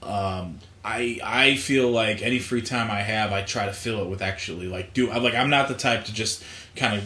um. 0.02 0.58
I, 0.84 1.18
I 1.24 1.56
feel 1.56 1.90
like 1.90 2.22
any 2.22 2.38
free 2.38 2.62
time 2.62 2.90
I 2.90 3.00
have, 3.00 3.32
I 3.32 3.42
try 3.42 3.66
to 3.66 3.72
fill 3.72 4.02
it 4.02 4.08
with 4.08 4.20
actually 4.20 4.66
like 4.66 4.92
do 4.92 5.10
like 5.10 5.34
I'm 5.34 5.50
not 5.50 5.68
the 5.68 5.74
type 5.74 6.04
to 6.04 6.12
just 6.12 6.42
kind 6.76 6.96
of 6.96 7.04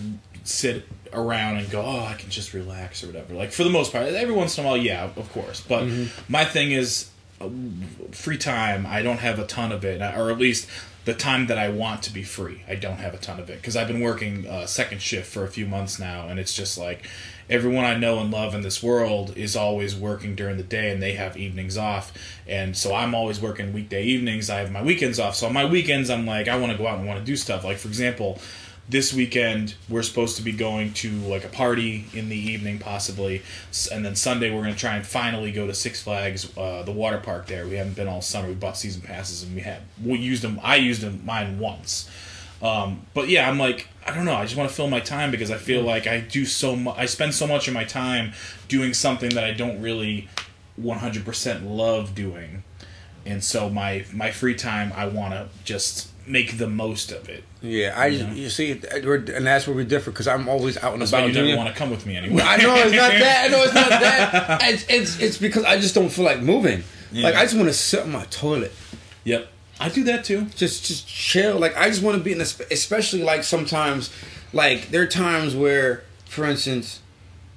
sit 0.49 0.85
around 1.13 1.59
and 1.59 1.71
go 1.71 1.83
oh 1.83 2.05
I 2.05 2.15
can 2.15 2.29
just 2.31 2.53
relax 2.55 3.05
or 3.05 3.07
whatever. 3.07 3.35
Like 3.35 3.53
for 3.53 3.65
the 3.65 3.71
most 3.71 3.93
part 3.93 4.07
every 4.07 4.35
once 4.35 4.59
in 4.59 4.65
a 4.65 4.67
while 4.67 4.77
yeah 4.77 5.11
of 5.17 5.33
course. 5.33 5.61
But 5.61 5.85
mm-hmm. 5.85 6.33
my 6.33 6.45
thing 6.45 6.73
is 6.73 7.11
uh, 7.41 7.49
free 8.11 8.37
time 8.37 8.85
i 8.85 9.01
don't 9.01 9.19
have 9.19 9.39
a 9.39 9.47
ton 9.47 9.71
of 9.71 9.85
it 9.85 10.01
or 10.01 10.33
at 10.33 10.39
least 10.39 10.69
the 11.09 11.15
time 11.15 11.47
that 11.47 11.57
i 11.57 11.71
want 11.71 12.03
to 12.03 12.13
be 12.13 12.23
free. 12.23 12.61
I 12.69 12.75
don't 12.75 12.99
have 12.99 13.15
a 13.15 13.17
ton 13.17 13.41
of 13.41 13.49
it 13.49 13.57
because 13.57 13.77
i've 13.77 13.89
been 13.89 14.01
working 14.01 14.47
uh, 14.47 14.67
second 14.67 15.01
shift 15.01 15.33
for 15.33 15.43
a 15.43 15.49
few 15.49 15.67
months 15.67 15.99
now 15.99 16.29
and 16.29 16.39
it's 16.39 16.53
just 16.53 16.77
like 16.77 17.09
everyone 17.49 17.87
i 17.87 17.97
know 17.97 18.19
and 18.19 18.31
love 18.31 18.55
in 18.55 18.61
this 18.61 18.83
world 18.83 19.35
is 19.35 19.57
always 19.57 19.97
working 19.97 20.35
during 20.35 20.59
the 20.59 20.63
day 20.63 20.91
and 20.91 21.03
they 21.03 21.13
have 21.13 21.35
evenings 21.39 21.79
off 21.79 22.13
and 22.47 22.77
so 22.77 22.95
i'm 22.95 23.15
always 23.15 23.41
working 23.41 23.73
weekday 23.73 24.05
evenings. 24.05 24.51
I 24.51 24.59
have 24.59 24.71
my 24.71 24.83
weekends 24.83 25.19
off 25.19 25.35
so 25.35 25.47
on 25.47 25.55
my 25.55 25.65
weekends 25.65 26.11
i'm 26.11 26.27
like 26.27 26.47
i 26.47 26.59
want 26.59 26.73
to 26.73 26.79
go 26.79 26.87
out 26.87 26.99
and 26.99 27.09
want 27.09 27.19
to 27.19 27.25
do 27.25 27.37
stuff. 27.37 27.65
Like 27.65 27.79
for 27.79 27.89
example 27.89 28.39
this 28.89 29.13
weekend 29.13 29.75
we're 29.89 30.03
supposed 30.03 30.37
to 30.37 30.43
be 30.43 30.53
going 30.53 30.93
to 30.95 31.11
like 31.21 31.45
a 31.45 31.49
party 31.49 32.07
in 32.15 32.29
the 32.29 32.37
evening 32.37 32.79
possibly. 32.79 33.43
And 33.93 34.05
then 34.05 34.17
sunday 34.17 34.51
we're 34.51 34.63
going 34.63 34.75
to 34.75 34.81
try 34.81 34.97
and 34.97 35.07
finally 35.07 35.53
go 35.53 35.67
to 35.67 35.75
six 35.75 36.03
flags 36.03 36.57
uh, 36.57 36.83
the 36.83 36.93
water 36.93 37.19
park 37.19 37.47
there. 37.47 37.67
We 37.67 37.77
haven't 37.77 37.97
been 37.97 38.09
all 38.09 38.23
summer. 38.23 38.49
We 38.49 38.55
bought 38.55 38.77
season 38.77 39.03
passes 39.03 39.43
and 39.43 39.55
we 39.55 39.61
had 39.61 39.83
we 40.03 40.19
used 40.19 40.43
them 40.43 40.59
i 40.63 40.77
used 40.77 41.03
them 41.03 41.23
mine 41.25 41.59
once. 41.59 42.09
Um, 42.63 43.03
but 43.15 43.29
yeah 43.29 43.49
i'm 43.49 43.59
like 43.59 43.89
i 44.07 44.15
don't 44.15 44.25
know. 44.25 44.35
I 44.35 44.45
just 44.45 44.57
want 44.57 44.71
to 44.71 44.75
fill 44.75 44.89
my 44.89 45.01
time 45.01 45.31
because 45.31 45.51
i 45.51 45.59
feel 45.59 45.83
like 45.83 46.07
i 46.07 46.21
do 46.21 46.47
so 46.47 46.75
much 46.75 46.97
i 46.97 47.05
spend 47.07 47.35
so 47.35 47.47
much 47.47 47.69
of 47.69 47.75
my 47.75 47.85
time 47.85 48.33
doing 48.69 48.95
something 48.95 49.31
that 49.31 49.45
i 49.45 49.53
don't 49.53 49.81
really 49.83 50.29
100% 50.81 51.69
love 51.69 52.15
doing. 52.15 52.63
And 53.27 53.43
so 53.45 53.69
my 53.69 54.07
my 54.15 54.31
free 54.31 54.55
time 54.55 54.93
i 54.97 55.07
want 55.07 55.35
to 55.35 55.49
just 55.65 56.09
make 56.29 56.59
the 56.59 56.69
most 56.69 57.11
of 57.13 57.29
it 57.29 57.43
yeah, 57.61 57.93
I 57.97 58.07
you 58.07 58.49
see, 58.51 58.81
we're- 59.03 59.35
and 59.35 59.45
that's 59.45 59.67
where 59.67 59.75
we 59.75 59.85
differ 59.85 60.13
because 60.13 60.29
I'm 60.29 60.49
always 60.49 60.77
out 60.77 60.93
and 60.93 61.03
That's 61.03 61.11
why 61.11 61.19
about. 61.21 61.29
you 61.29 61.35
never 61.35 61.47
doing- 61.49 61.57
want 61.59 61.69
to 61.71 61.75
come 61.75 61.91
with 61.91 62.07
me 62.07 62.17
anyway. 62.21 62.41
I 62.41 62.57
know 62.59 62.73
it's 62.77 62.93
not 62.95 63.11
that. 63.11 63.45
I 63.45 63.49
know 63.49 63.63
it's 63.65 63.75
not 63.75 63.89
that. 63.91 64.63
It's 64.73 64.85
it's, 64.89 65.19
it's 65.21 65.39
because 65.39 65.65
I 65.65 65.77
just 65.81 65.93
don't 65.95 66.09
feel 66.09 66.25
like 66.25 66.41
moving. 66.41 66.85
Like 67.13 67.35
I 67.35 67.43
just 67.43 67.57
want 67.57 67.67
to 67.69 67.75
sit 67.75 68.01
on 68.03 68.13
my 68.13 68.25
toilet, 68.27 68.73
Yep. 69.25 69.49
I 69.81 69.89
do 69.89 70.05
that 70.05 70.25
too. 70.25 70.45
just 70.55 70.85
just 70.87 71.09
chill. 71.09 71.59
Like 71.59 71.77
I 71.77 71.89
just 71.89 72.03
want 72.03 72.17
to 72.17 72.23
be 72.23 72.31
in 72.31 72.39
this, 72.39 72.61
especially 72.71 73.23
like 73.25 73.43
sometimes, 73.43 74.11
like 74.53 74.91
there 74.91 75.03
are 75.03 75.07
times 75.09 75.57
where, 75.57 76.05
for 76.27 76.45
instance, 76.45 77.01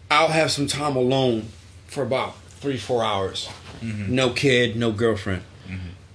I'll 0.10 0.30
have 0.30 0.50
some 0.52 0.66
time 0.66 0.96
alone 0.96 1.50
for 1.86 2.02
about 2.02 2.36
three 2.60 2.78
four 2.78 3.04
hours, 3.04 3.50
mm-hmm. 3.82 4.14
no 4.16 4.32
kid, 4.32 4.76
no 4.76 4.92
girlfriend. 4.92 5.44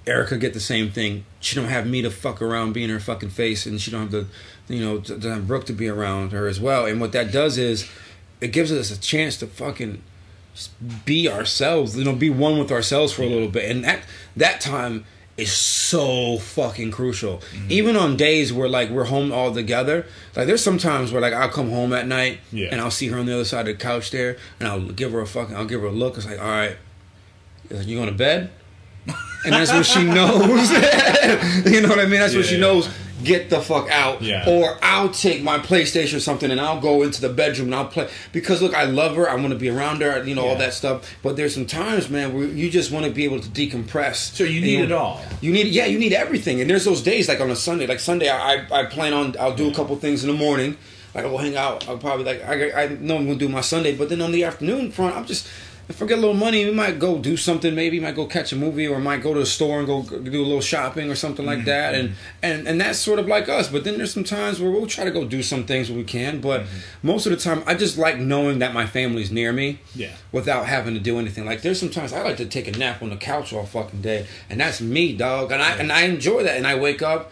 Erica 0.07 0.37
get 0.39 0.55
the 0.55 0.61
same 0.61 0.91
thing. 0.91 1.25
She 1.41 1.57
don't 1.57 1.69
have 1.69 1.87
me 1.87 2.03
to 2.03 2.11
fuck 2.11 2.41
around, 2.41 2.73
be 2.73 2.85
in 2.85 2.91
her 2.91 3.01
fucking 3.01 3.31
face, 3.31 3.67
and 3.67 3.81
she 3.81 3.91
don't 3.91 4.03
have 4.03 4.11
the, 4.13 4.27
you 4.73 4.81
know, 4.81 4.99
to, 5.01 5.19
to 5.19 5.31
have 5.35 5.47
Brooke 5.49 5.67
to 5.67 5.73
be 5.73 5.89
around 5.89 6.33
her 6.33 6.47
as 6.47 6.61
well. 6.61 6.87
And 6.87 7.01
what 7.01 7.13
that 7.13 7.33
does 7.33 7.59
is, 7.59 7.89
it 8.41 8.49
gives 8.53 8.71
us 8.71 8.91
a 8.91 9.01
chance 9.01 9.37
to 9.39 9.47
fucking 9.47 10.03
be 11.05 11.29
ourselves. 11.29 11.97
You 11.97 12.05
know, 12.05 12.15
be 12.15 12.31
one 12.31 12.59
with 12.59 12.71
ourselves 12.71 13.13
for 13.13 13.23
a 13.23 13.27
little 13.27 13.49
bit. 13.49 13.71
And 13.71 13.85
that 13.85 14.01
that 14.37 14.61
time 14.61 15.05
is 15.37 15.53
so 15.53 16.39
fucking 16.39 16.91
crucial. 16.91 17.39
Mm-hmm. 17.39 17.67
Even 17.71 17.97
on 17.97 18.17
days 18.17 18.53
where 18.53 18.69
like 18.69 18.91
we're 18.91 19.05
home 19.05 19.33
all 19.33 19.53
together, 19.53 20.07
like 20.35 20.47
there's 20.47 20.63
some 20.63 20.79
times 20.79 21.13
where 21.13 21.21
like 21.21 21.35
I'll 21.35 21.49
come 21.49 21.71
home 21.71 21.93
at 21.93 22.07
night 22.07 22.39
Yeah. 22.53 22.69
and 22.73 22.81
I'll 22.81 22.91
see 22.91 23.09
her 23.09 23.19
on 23.19 23.27
the 23.27 23.35
other 23.35 23.45
side 23.45 23.69
of 23.69 23.79
the 23.79 23.83
couch 23.83 24.11
there, 24.11 24.37
and 24.61 24.69
I'll 24.69 24.81
give 24.81 25.13
her 25.13 25.21
a 25.21 25.27
fucking, 25.27 25.55
I'll 25.57 25.67
give 25.67 25.81
her 25.83 25.89
a 25.89 25.93
look. 25.93 26.17
It's 26.17 26.27
like, 26.27 26.39
all 26.39 26.47
right, 26.47 26.77
you 27.71 27.97
going 27.97 28.09
to 28.09 28.15
bed? 28.15 28.51
And 29.45 29.53
that's 29.55 29.73
what 29.73 29.87
she 29.87 30.05
knows. 30.05 30.71
you 31.73 31.81
know 31.81 31.89
what 31.89 31.99
I 31.99 32.07
mean? 32.07 32.21
That's 32.21 32.35
what 32.35 32.45
she 32.47 32.55
Yeah. 32.55 32.61
knows. 32.61 32.89
Get 33.25 33.49
the 33.49 33.61
fuck 33.61 33.91
out. 33.91 34.21
Yeah. 34.23 34.45
Or 34.49 34.79
I'll 34.83 35.09
take 35.09 35.43
my 35.43 35.59
PlayStation 35.59 36.17
or 36.17 36.21
something 36.21 36.51
and 36.51 36.61
I'll 36.61 36.81
go 36.81 37.03
into 37.03 37.21
the 37.21 37.31
bedroom 37.31 37.69
and 37.69 37.75
I'll 37.75 37.87
play 37.89 38.09
because 38.31 38.61
look, 38.61 38.75
I 38.75 38.85
love 38.85 39.17
her. 39.17 39.29
I 39.29 39.35
want 39.37 39.49
to 39.49 39.59
be 39.59 39.69
around 39.71 40.03
her. 40.03 40.23
You 40.23 40.35
know 40.35 40.47
all 40.47 40.57
that 40.57 40.75
stuff. 40.75 41.17
But 41.23 41.35
there's 41.37 41.55
some 41.55 41.65
times, 41.67 42.11
man, 42.11 42.35
where 42.35 42.45
you 42.47 42.71
just 42.71 42.93
want 42.93 43.07
to 43.07 43.11
be 43.11 43.25
able 43.25 43.41
to 43.41 43.49
decompress. 43.49 44.17
So 44.35 44.45
you 44.45 44.61
need 44.61 44.81
it 44.81 44.93
all. 44.93 45.23
You 45.41 45.51
need, 45.51 45.69
yeah, 45.69 45.87
you 45.87 45.99
need 45.99 46.13
everything. 46.13 46.61
And 46.61 46.69
there's 46.69 46.85
those 46.85 47.03
days 47.03 47.27
like 47.29 47.41
on 47.41 47.51
a 47.51 47.57
Sunday, 47.57 47.87
like 47.87 48.01
Sunday, 48.01 48.29
I 48.29 48.67
I, 48.71 48.81
I 48.83 48.85
plan 48.85 49.13
on 49.15 49.35
I'll 49.41 49.57
do 49.57 49.71
a 49.71 49.75
couple 49.75 49.97
things 49.97 50.23
in 50.23 50.31
the 50.31 50.37
morning. 50.37 50.77
Like 51.15 51.25
I'll 51.25 51.39
hang 51.39 51.57
out. 51.57 51.89
I'll 51.89 51.97
probably 51.99 52.27
like 52.27 52.45
I 52.45 52.83
I 52.85 52.89
know 52.89 53.17
I'm 53.17 53.27
gonna 53.27 53.39
do 53.39 53.49
my 53.49 53.63
Sunday, 53.63 53.97
but 53.97 54.11
then 54.11 54.21
on 54.21 54.31
the 54.31 54.45
afternoon 54.45 54.93
front, 54.93 55.17
I'm 55.17 55.25
just 55.25 55.49
if 55.89 56.03
I 56.03 56.07
get 56.07 56.19
a 56.19 56.21
little 56.21 56.35
money, 56.35 56.65
we 56.65 56.73
might 56.73 56.99
go 56.99 57.19
do 57.19 57.37
something. 57.37 57.73
Maybe 57.73 57.99
we 57.99 58.05
might 58.05 58.17
go 58.17 58.27
catch 58.27 58.53
a 58.53 58.57
movie, 58.57 58.89
or 58.89 58.99
might 58.99 59.23
go 59.23 59.33
to 59.35 59.41
the 59.41 59.47
store 59.47 59.79
and 59.79 59.87
go 59.87 60.03
do 60.03 60.43
a 60.43 60.45
little 60.45 60.61
shopping 60.61 61.11
or 61.11 61.15
something 61.15 61.47
like 61.47 61.59
mm-hmm. 61.59 61.67
that. 61.67 61.95
And 61.95 62.09
mm-hmm. 62.09 62.19
and 62.43 62.69
and 62.69 62.81
that's 62.81 62.99
sort 62.99 63.21
of 63.21 63.29
like 63.29 63.49
us. 63.49 63.69
But 63.69 63.85
then 63.85 63.97
there's 63.97 64.13
some 64.13 64.25
times 64.25 64.61
where 64.61 64.71
we'll 64.71 64.89
try 64.89 65.05
to 65.05 65.13
go 65.13 65.25
do 65.25 65.43
some 65.43 65.65
things 65.65 65.89
when 65.89 65.99
we 65.99 66.05
can. 66.05 66.41
But 66.41 66.63
mm-hmm. 66.63 67.07
most 67.07 67.27
of 67.27 67.31
the 67.31 67.39
time, 67.39 67.63
I 67.67 67.75
just 67.75 67.99
like 67.99 68.19
knowing 68.19 68.59
that 68.59 68.75
my 68.75 68.87
family's 68.87 69.31
near 69.31 69.53
me. 69.53 69.79
Yeah. 69.95 70.13
Without 70.33 70.67
having 70.67 70.95
to 70.95 71.01
do 71.01 71.19
anything. 71.19 71.47
Like 71.47 71.63
there's 71.63 71.79
sometimes 71.79 72.13
I 72.13 72.23
like 72.23 72.39
to 72.39 72.47
take 72.47 72.67
a 72.67 72.77
nap 72.77 73.01
on 73.01 73.11
the 73.11 73.17
couch 73.17 73.53
all 73.53 73.65
fucking 73.65 74.03
day, 74.03 74.27
and 74.51 74.61
that's 74.61 74.81
me, 74.81 75.17
dog. 75.17 75.53
And 75.53 75.63
I 75.63 75.77
and 75.77 75.93
I 75.93 76.03
enjoy 76.03 76.43
that. 76.43 76.57
And 76.57 76.67
I 76.67 76.75
wake 76.75 77.01
up, 77.01 77.31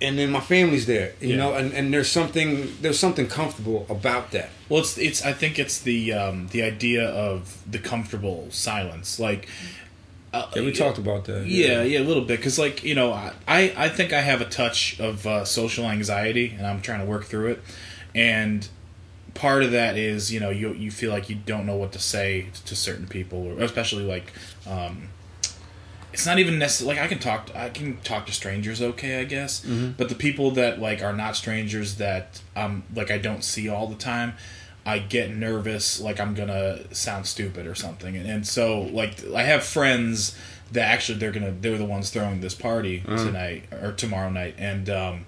and 0.00 0.18
then 0.18 0.30
my 0.30 0.40
family's 0.40 0.86
there, 0.86 1.12
you 1.20 1.30
Yeah. 1.30 1.36
know. 1.36 1.54
And, 1.54 1.72
and 1.72 1.92
there's 1.92 2.10
something 2.10 2.72
there's 2.80 2.98
something 2.98 3.26
comfortable 3.26 3.86
about 3.90 4.30
that. 4.32 4.50
Well, 4.68 4.80
it's 4.80 4.96
it's. 4.98 5.24
I 5.24 5.32
think 5.32 5.58
it's 5.58 5.80
the 5.80 6.12
um, 6.12 6.48
the 6.48 6.62
idea 6.62 7.08
of 7.08 7.62
the 7.70 7.78
comfortable 7.78 8.46
silence. 8.50 9.18
Like, 9.18 9.48
uh, 10.32 10.46
Yeah, 10.54 10.62
we 10.62 10.72
talked 10.72 10.98
about 10.98 11.24
that. 11.24 11.46
Yeah, 11.46 11.82
yeah, 11.82 12.00
a 12.00 12.06
little 12.06 12.24
bit. 12.24 12.36
Because, 12.38 12.58
like, 12.58 12.84
you 12.84 12.94
know, 12.94 13.12
I 13.12 13.32
I 13.76 13.88
think 13.88 14.12
I 14.12 14.20
have 14.20 14.40
a 14.40 14.44
touch 14.44 15.00
of 15.00 15.26
uh, 15.26 15.44
social 15.44 15.86
anxiety, 15.86 16.54
and 16.56 16.66
I'm 16.66 16.80
trying 16.80 17.00
to 17.00 17.06
work 17.06 17.24
through 17.24 17.48
it. 17.52 17.62
And 18.14 18.68
part 19.34 19.62
of 19.62 19.72
that 19.72 19.96
is, 19.96 20.32
you 20.32 20.38
know, 20.40 20.50
you 20.50 20.72
you 20.74 20.90
feel 20.90 21.10
like 21.12 21.28
you 21.30 21.36
don't 21.46 21.66
know 21.66 21.76
what 21.76 21.92
to 21.92 21.98
say 21.98 22.46
to 22.66 22.76
certain 22.76 23.06
people, 23.08 23.38
or 23.58 23.62
especially 23.64 24.04
like. 24.04 24.32
Um, 24.66 25.08
it's 26.12 26.24
not 26.26 26.38
even 26.38 26.58
necessary. 26.58 26.94
like 26.96 27.04
I 27.04 27.06
can 27.08 27.18
talk. 27.18 27.50
I 27.54 27.68
can 27.68 27.98
talk 27.98 28.26
to 28.26 28.32
strangers, 28.32 28.80
okay, 28.80 29.20
I 29.20 29.24
guess. 29.24 29.60
But 29.96 30.08
the 30.08 30.14
people 30.14 30.50
that 30.52 30.80
like 30.80 31.02
are 31.02 31.12
not 31.12 31.36
strangers 31.36 31.96
that 31.96 32.40
um 32.56 32.84
like 32.94 33.10
I 33.10 33.18
don't 33.18 33.44
see 33.44 33.68
all 33.68 33.86
the 33.86 33.96
time, 33.96 34.34
I 34.86 34.98
get 35.00 35.34
nervous, 35.34 36.00
like 36.00 36.18
I'm 36.20 36.34
gonna 36.34 36.92
sound 36.94 37.26
stupid 37.26 37.66
or 37.66 37.74
something. 37.74 38.16
And, 38.16 38.26
and 38.28 38.46
so 38.46 38.82
like 38.82 39.24
I 39.34 39.42
have 39.42 39.64
friends 39.64 40.36
that 40.72 40.82
actually 40.82 41.18
they're 41.18 41.32
gonna 41.32 41.52
they're 41.60 41.78
the 41.78 41.84
ones 41.84 42.10
throwing 42.10 42.40
this 42.40 42.54
party 42.54 43.00
tonight 43.00 43.64
or 43.72 43.92
tomorrow 43.92 44.30
night, 44.30 44.54
and 44.58 44.88
um, 44.90 45.26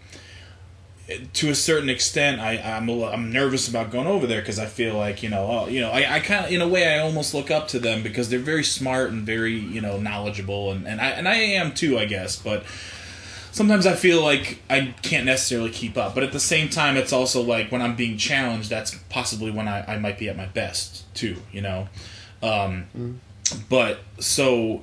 to 1.32 1.50
a 1.50 1.54
certain 1.54 1.88
extent, 1.88 2.40
I 2.40 2.58
I'm 2.58 2.88
I'm 2.88 3.32
nervous 3.32 3.68
about 3.68 3.90
going 3.90 4.06
over 4.06 4.26
there 4.26 4.40
because 4.40 4.58
I 4.58 4.66
feel 4.66 4.94
like 4.94 5.22
you 5.22 5.28
know 5.28 5.46
oh, 5.46 5.68
you 5.68 5.80
know 5.80 5.90
I, 5.90 6.16
I 6.16 6.20
kind 6.20 6.44
of 6.44 6.52
in 6.52 6.60
a 6.60 6.68
way 6.68 6.86
I 6.86 7.00
almost 7.00 7.34
look 7.34 7.50
up 7.50 7.68
to 7.68 7.78
them 7.78 8.02
because 8.02 8.28
they're 8.28 8.38
very 8.38 8.64
smart 8.64 9.10
and 9.10 9.24
very 9.24 9.54
you 9.54 9.80
know 9.80 9.98
knowledgeable 9.98 10.70
and, 10.72 10.86
and 10.86 11.00
I 11.00 11.08
and 11.10 11.28
I 11.28 11.34
am 11.34 11.72
too 11.72 11.98
I 11.98 12.04
guess 12.04 12.36
but 12.36 12.64
sometimes 13.52 13.86
I 13.86 13.94
feel 13.94 14.22
like 14.22 14.62
I 14.70 14.94
can't 15.02 15.26
necessarily 15.26 15.70
keep 15.70 15.96
up. 15.96 16.14
But 16.14 16.22
at 16.22 16.32
the 16.32 16.40
same 16.40 16.68
time 16.68 16.96
it's 16.96 17.12
also 17.12 17.42
like 17.42 17.72
when 17.72 17.82
I'm 17.82 17.96
being 17.96 18.16
challenged 18.16 18.70
that's 18.70 18.96
possibly 19.08 19.50
when 19.50 19.68
I, 19.68 19.94
I 19.94 19.98
might 19.98 20.18
be 20.18 20.28
at 20.28 20.36
my 20.36 20.46
best 20.46 21.12
too 21.14 21.36
you 21.52 21.62
know? 21.62 21.88
Um, 22.42 22.86
but 23.68 24.00
so 24.18 24.82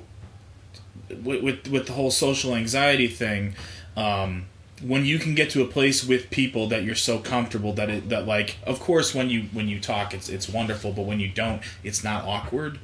with, 1.08 1.42
with 1.42 1.68
with 1.68 1.86
the 1.86 1.92
whole 1.94 2.10
social 2.10 2.54
anxiety 2.54 3.08
thing 3.08 3.54
um, 3.96 4.46
when 4.82 5.04
you 5.04 5.18
can 5.18 5.34
get 5.34 5.50
to 5.50 5.62
a 5.62 5.66
place 5.66 6.04
with 6.04 6.30
people 6.30 6.68
that 6.68 6.84
you're 6.84 6.94
so 6.94 7.18
comfortable 7.18 7.72
that 7.74 7.88
it 7.90 8.08
that 8.08 8.26
like 8.26 8.56
of 8.66 8.78
course 8.80 9.14
when 9.14 9.28
you 9.30 9.42
when 9.52 9.68
you 9.68 9.80
talk 9.80 10.12
it's 10.14 10.28
it's 10.28 10.48
wonderful 10.48 10.92
but 10.92 11.02
when 11.02 11.18
you 11.20 11.28
don't 11.28 11.62
it's 11.82 12.02
not 12.04 12.24
awkward 12.24 12.78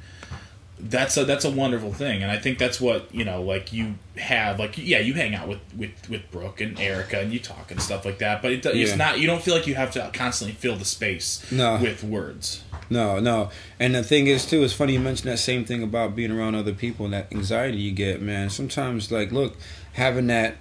that's 0.77 1.15
a 1.15 1.23
that's 1.23 1.45
a 1.45 1.49
wonderful 1.49 1.93
thing 1.93 2.21
and 2.21 2.29
i 2.29 2.37
think 2.37 2.57
that's 2.57 2.81
what 2.81 3.07
you 3.15 3.23
know 3.23 3.41
like 3.41 3.71
you 3.71 3.95
have 4.17 4.59
like 4.59 4.77
yeah 4.77 4.99
you 4.99 5.13
hang 5.13 5.33
out 5.33 5.47
with 5.47 5.59
with 5.77 5.91
with 6.09 6.29
brooke 6.31 6.59
and 6.59 6.77
erica 6.79 7.19
and 7.21 7.31
you 7.31 7.39
talk 7.39 7.71
and 7.71 7.81
stuff 7.81 8.03
like 8.03 8.17
that 8.19 8.41
but 8.41 8.51
it, 8.51 8.65
it's 8.65 8.89
Yeah. 8.91 8.95
not 8.97 9.19
you 9.19 9.25
don't 9.25 9.41
feel 9.41 9.55
like 9.55 9.67
you 9.67 9.75
have 9.75 9.91
to 9.91 10.09
constantly 10.13 10.53
fill 10.53 10.75
the 10.75 10.83
space 10.85 11.49
No. 11.49 11.77
with 11.81 12.03
words 12.03 12.61
No, 12.89 13.19
no. 13.19 13.49
And 13.79 13.95
the 13.95 14.03
thing 14.03 14.27
is 14.27 14.45
too, 14.45 14.63
it's 14.63 14.71
funny 14.73 14.93
you 14.93 14.99
mentioned 14.99 15.31
that 15.31 15.39
same 15.39 15.65
thing 15.65 15.81
about 15.81 16.15
being 16.15 16.29
around 16.29 16.53
other 16.53 16.73
people 16.73 17.05
and 17.05 17.13
that 17.15 17.31
anxiety 17.33 17.77
you 17.79 17.91
get, 17.91 18.21
man. 18.21 18.51
Sometimes 18.51 19.11
like 19.11 19.31
look, 19.31 19.57
having 19.93 20.27
that 20.27 20.57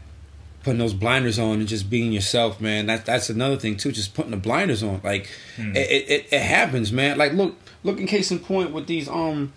putting 0.64 0.78
those 0.78 0.94
blinders 0.94 1.38
on 1.38 1.60
and 1.60 1.68
just 1.68 1.88
being 1.88 2.10
yourself, 2.12 2.60
man. 2.60 2.86
That 2.86 3.04
that's 3.06 3.30
another 3.30 3.56
thing 3.56 3.76
too. 3.76 3.92
Just 3.92 4.14
putting 4.14 4.30
the 4.32 4.36
blinders 4.36 4.82
on, 4.82 5.00
like 5.04 5.28
Hmm. 5.56 5.76
it, 5.76 6.10
it, 6.10 6.26
it, 6.32 6.40
happens, 6.42 6.90
man. 6.90 7.16
Like 7.18 7.32
look, 7.34 7.54
look 7.84 8.00
in 8.00 8.06
case 8.06 8.30
in 8.32 8.38
point 8.40 8.72
with 8.72 8.86
these 8.86 9.08
um, 9.08 9.52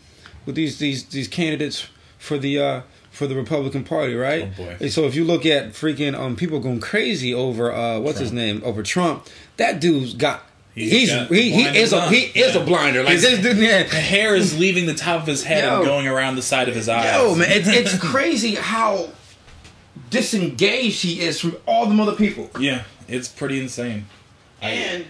with 0.46 0.56
these 0.56 0.78
these 0.80 1.06
these 1.06 1.28
candidates 1.28 1.88
for 2.20 2.38
the 2.38 2.60
uh 2.60 2.82
for 3.12 3.26
the 3.26 3.36
Republican 3.36 3.84
Party, 3.84 4.14
right? 4.14 4.50
Oh, 4.60 4.76
boy. 4.80 4.90
So 4.90 5.06
if 5.06 5.16
you 5.16 5.24
look 5.26 5.46
at 5.46 5.70
freaking 5.70 6.14
um 6.16 6.36
people 6.36 6.60
going 6.60 6.80
crazy 6.82 7.34
over 7.34 7.72
uh 7.74 8.00
what's 8.00 8.20
his 8.20 8.32
name 8.32 8.62
over 8.64 8.84
Trump, 8.84 9.26
that 9.58 9.80
dude's 9.80 10.14
got. 10.14 10.44
He's 10.76 10.92
He's, 11.10 11.28
he, 11.30 11.50
he 11.50 11.64
is 11.80 11.92
a 11.92 12.08
he 12.08 12.26
is 12.40 12.56
a 12.56 12.60
blinder 12.64 13.02
like 13.02 13.14
His- 13.14 13.24
this 13.24 13.40
dude 13.42 13.58
yeah. 13.58 13.82
The 13.82 13.96
hair 13.96 14.36
is 14.36 14.60
leaving 14.60 14.86
the 14.86 14.94
top 14.94 15.22
of 15.22 15.28
his 15.28 15.44
head 15.44 15.64
Yo. 15.64 15.78
and 15.78 15.86
going 15.86 16.08
around 16.08 16.36
the 16.36 16.44
side 16.44 16.70
of 16.70 16.76
his 16.76 16.88
eyes. 16.88 17.16
Yo, 17.16 17.34
man, 17.34 17.48
it's, 17.50 17.68
it's 17.68 17.98
crazy 18.12 18.54
how 18.54 19.10
disengaged 20.10 21.04
he 21.04 21.22
is 21.22 21.40
from 21.40 21.58
all 21.66 21.86
them 21.86 22.00
other 22.00 22.16
people. 22.16 22.50
Yeah, 22.60 22.84
it's 23.08 23.28
pretty 23.28 23.60
insane. 23.60 24.06
And 24.62 25.06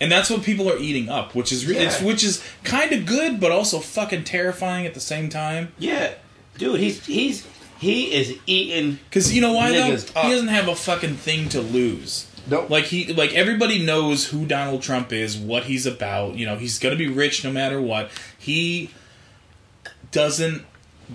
And 0.00 0.12
that's 0.12 0.28
what 0.30 0.42
people 0.42 0.70
are 0.70 0.78
eating 0.78 1.08
up, 1.08 1.34
which 1.34 1.50
is 1.52 1.66
re- 1.66 1.76
it's, 1.76 2.00
Yeah. 2.00 2.06
which 2.06 2.22
is 2.24 2.42
kind 2.64 2.92
of 2.92 3.06
good, 3.06 3.40
but 3.40 3.50
also 3.50 3.78
fucking 3.80 4.24
terrifying 4.24 4.86
at 4.86 4.94
the 4.94 5.00
same 5.00 5.28
time. 5.28 5.72
yeah, 5.78 6.12
dude, 6.58 6.80
he's 6.80 7.04
he's 7.06 7.46
he 7.78 8.12
is 8.12 8.34
eating. 8.46 8.98
Because 9.08 9.34
you 9.34 9.40
know 9.40 9.52
why 9.52 9.70
though? 9.72 9.92
up. 9.92 10.24
He 10.26 10.30
doesn't 10.32 10.48
have 10.48 10.68
a 10.68 10.74
fucking 10.76 11.16
thing 11.16 11.48
to 11.50 11.60
lose. 11.60 12.26
Nope. 12.48 12.70
Like 12.70 12.84
he, 12.84 13.12
like 13.12 13.34
everybody 13.34 13.84
knows 13.84 14.28
who 14.28 14.46
Donald 14.46 14.80
Trump 14.82 15.12
is, 15.12 15.36
what 15.36 15.64
he's 15.64 15.84
about. 15.84 16.36
You 16.36 16.46
know, 16.46 16.56
he's 16.56 16.78
gonna 16.78 16.96
be 16.96 17.08
rich 17.08 17.42
no 17.44 17.50
matter 17.50 17.80
what. 17.82 18.10
He 18.38 18.90
doesn't 20.12 20.64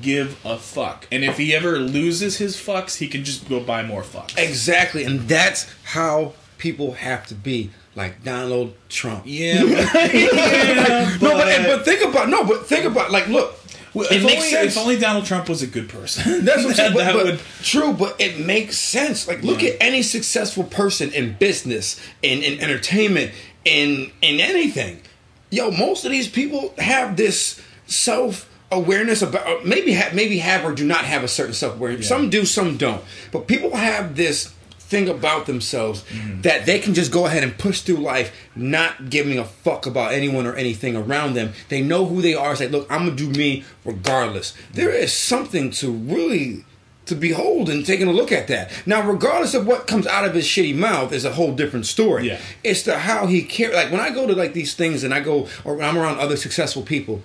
give 0.02 0.38
a 0.46 0.58
fuck, 0.58 1.08
and 1.12 1.24
if 1.24 1.38
he 1.38 1.54
ever 1.56 1.80
loses 1.80 2.38
his 2.38 2.56
fucks, 2.56 2.98
he 2.98 3.08
can 3.08 3.24
just 3.24 3.50
go 3.50 3.60
buy 3.60 3.84
more 3.84 4.04
fucks. 4.04 4.38
Exactly, 4.38 5.04
and 5.04 5.22
that's 5.22 5.68
how 5.84 6.34
people 6.58 6.94
have 6.94 7.26
to 7.28 7.36
be, 7.36 7.72
like 7.96 8.24
Donald 8.24 8.74
Trump. 8.90 9.24
Yeah, 9.26 9.62
but, 9.64 9.70
yeah, 10.14 11.18
No, 11.22 11.32
but 11.38 11.66
but 11.66 11.86
think 11.86 12.02
about 12.08 12.30
no, 12.30 12.46
but 12.46 12.66
think 12.68 12.86
about 12.86 13.12
like 13.12 13.28
look. 13.28 13.56
Well, 13.94 14.06
it 14.06 14.18
if, 14.18 14.24
makes 14.24 14.36
only, 14.38 14.50
sense. 14.52 14.76
if 14.78 14.82
only 14.82 14.98
Donald 14.98 15.26
Trump 15.26 15.50
was 15.50 15.62
a 15.62 15.68
good 15.68 15.90
person. 15.90 16.46
That's 16.46 16.64
what 16.64 16.70
I'm 16.70 16.76
saying. 16.76 16.94
But, 16.94 17.00
that 17.00 17.14
but- 17.14 17.26
would 17.26 17.40
true, 17.62 17.92
but 17.92 18.22
it 18.22 18.40
makes 18.40 18.78
sense. 18.78 19.28
Like, 19.28 19.44
look 19.44 19.62
Yeah. 19.62 19.72
at 19.72 19.78
any 19.82 20.02
successful 20.02 20.64
person 20.64 21.12
in 21.12 21.34
business, 21.34 22.00
in, 22.22 22.42
in 22.42 22.62
entertainment, 22.62 23.32
in 23.66 24.12
in 24.22 24.40
anything. 24.40 25.02
Yo, 25.50 25.72
most 25.72 26.06
of 26.06 26.12
these 26.12 26.30
people 26.30 26.74
have 26.78 27.18
this 27.18 27.60
self 27.86 28.48
awareness 28.72 29.22
about 29.22 29.66
maybe 29.66 29.94
have 29.94 30.14
maybe 30.14 30.38
have 30.40 30.64
or 30.66 30.74
do 30.74 30.86
not 30.86 31.04
have 31.06 31.24
a 31.24 31.28
certain 31.28 31.54
self 31.54 31.76
awareness. 31.76 32.04
Yeah. 32.10 32.18
Some 32.18 32.30
do, 32.30 32.46
some 32.46 32.78
don't. 32.78 33.04
But 33.32 33.48
people 33.48 33.76
have 33.76 34.16
this 34.16 34.54
thing 34.80 35.08
about 35.08 35.46
themselves 35.46 36.04
Mm-hmm. 36.04 36.42
that 36.42 36.66
they 36.66 36.78
can 36.80 36.94
just 36.94 37.12
go 37.14 37.26
ahead 37.26 37.44
and 37.44 37.58
push 37.58 37.80
through 37.82 37.96
life 37.98 38.34
not 38.56 39.10
giving 39.10 39.40
a 39.40 39.46
fuck 39.46 39.86
about 39.86 40.12
anyone 40.14 40.46
or 40.46 40.54
anything 40.56 40.98
around 40.98 41.34
them. 41.34 41.54
They 41.70 41.82
know 41.82 42.06
who 42.06 42.22
they 42.22 42.34
are. 42.36 42.52
It's 42.52 42.60
like, 42.62 42.72
look, 42.72 42.92
I'm 42.92 43.06
gonna 43.06 43.16
do 43.16 43.30
me 43.30 43.64
regardless. 43.86 44.54
There 44.74 44.90
is 44.90 45.14
something 45.14 45.72
to 45.72 45.92
really 45.92 46.66
to 47.06 47.16
behold 47.16 47.70
and 47.70 47.86
taking 47.86 48.08
a 48.08 48.12
look 48.12 48.32
at 48.32 48.48
that. 48.48 48.72
Now, 48.86 49.02
regardless 49.02 49.54
of 49.54 49.66
what 49.66 49.88
comes 49.88 50.06
out 50.06 50.24
of 50.24 50.34
his 50.36 50.46
shitty 50.46 50.76
mouth, 50.76 51.12
is 51.12 51.26
a 51.26 51.32
whole 51.34 51.54
different 51.54 51.86
story. 51.86 52.28
Yeah. 52.28 52.40
It's 52.64 52.84
the 52.84 53.00
how 53.00 53.26
he 53.28 53.42
care. 53.44 53.74
Like 53.74 53.92
when 53.92 54.00
I 54.02 54.12
go 54.12 54.28
to 54.28 54.36
like 54.36 54.54
these 54.54 54.76
things 54.76 55.04
and 55.04 55.14
I 55.14 55.20
go 55.22 55.48
or 55.66 55.76
when 55.76 55.88
I'm 55.88 55.98
around 55.98 56.20
other 56.20 56.36
successful 56.38 56.84
people. 56.84 57.24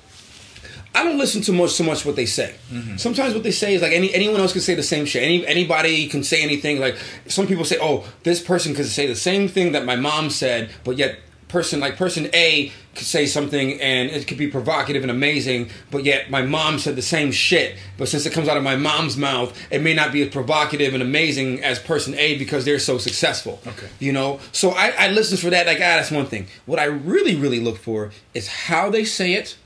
I 0.96 1.04
don't 1.04 1.18
listen 1.18 1.42
to 1.42 1.52
much 1.52 1.72
so 1.72 1.84
much 1.84 2.06
what 2.06 2.16
they 2.16 2.26
say. 2.26 2.54
Sometimes 2.96 3.34
what 3.34 3.42
they 3.42 3.50
say 3.50 3.74
is 3.74 3.82
like 3.82 3.92
any 3.92 4.12
anyone 4.14 4.40
else 4.40 4.52
can 4.52 4.62
say 4.62 4.74
the 4.74 4.82
same 4.82 5.04
shit. 5.04 5.22
Any 5.22 5.46
anybody 5.46 6.08
can 6.08 6.24
say 6.24 6.42
anything. 6.42 6.80
Like 6.80 6.96
some 7.26 7.46
people 7.46 7.64
say, 7.64 7.76
"Oh, 7.80 8.06
this 8.22 8.40
person 8.40 8.74
could 8.74 8.86
say 8.86 9.06
the 9.06 9.14
same 9.14 9.46
thing 9.46 9.72
that 9.72 9.84
my 9.84 9.96
mom 9.96 10.30
said," 10.30 10.70
but 10.84 10.96
yet 10.96 11.18
person 11.48 11.80
like 11.80 11.96
person 11.96 12.28
A 12.34 12.72
could 12.94 13.06
say 13.06 13.26
something 13.26 13.80
and 13.80 14.10
it 14.10 14.26
could 14.26 14.38
be 14.38 14.48
provocative 14.48 15.02
and 15.02 15.10
amazing, 15.10 15.70
but 15.90 16.04
yet 16.04 16.30
my 16.30 16.42
mom 16.42 16.78
said 16.78 16.96
the 16.96 17.02
same 17.02 17.30
shit. 17.30 17.76
But 17.98 18.08
since 18.08 18.26
it 18.26 18.32
comes 18.32 18.48
out 18.48 18.56
of 18.56 18.62
my 18.62 18.76
mom's 18.76 19.16
mouth, 19.16 19.56
it 19.70 19.82
may 19.82 19.94
not 19.94 20.12
be 20.12 20.22
as 20.22 20.30
provocative 20.30 20.94
and 20.94 21.02
amazing 21.02 21.62
as 21.62 21.78
person 21.78 22.14
A 22.14 22.38
because 22.38 22.64
they're 22.64 22.78
so 22.78 22.98
successful. 22.98 23.60
Okay. 23.66 23.88
You 23.98 24.12
know, 24.12 24.40
so 24.52 24.70
I, 24.70 24.94
I 24.98 25.08
listen 25.08 25.36
for 25.36 25.50
that. 25.50 25.66
Like, 25.66 25.76
ah, 25.76 25.96
that's 25.96 26.10
one 26.10 26.26
thing. 26.26 26.46
What 26.64 26.78
I 26.78 26.84
really, 26.84 27.36
really 27.36 27.60
look 27.60 27.76
for 27.76 28.12
is 28.34 28.48
how 28.48 28.90
they 28.90 29.04
say 29.04 29.34
it, 29.34 29.56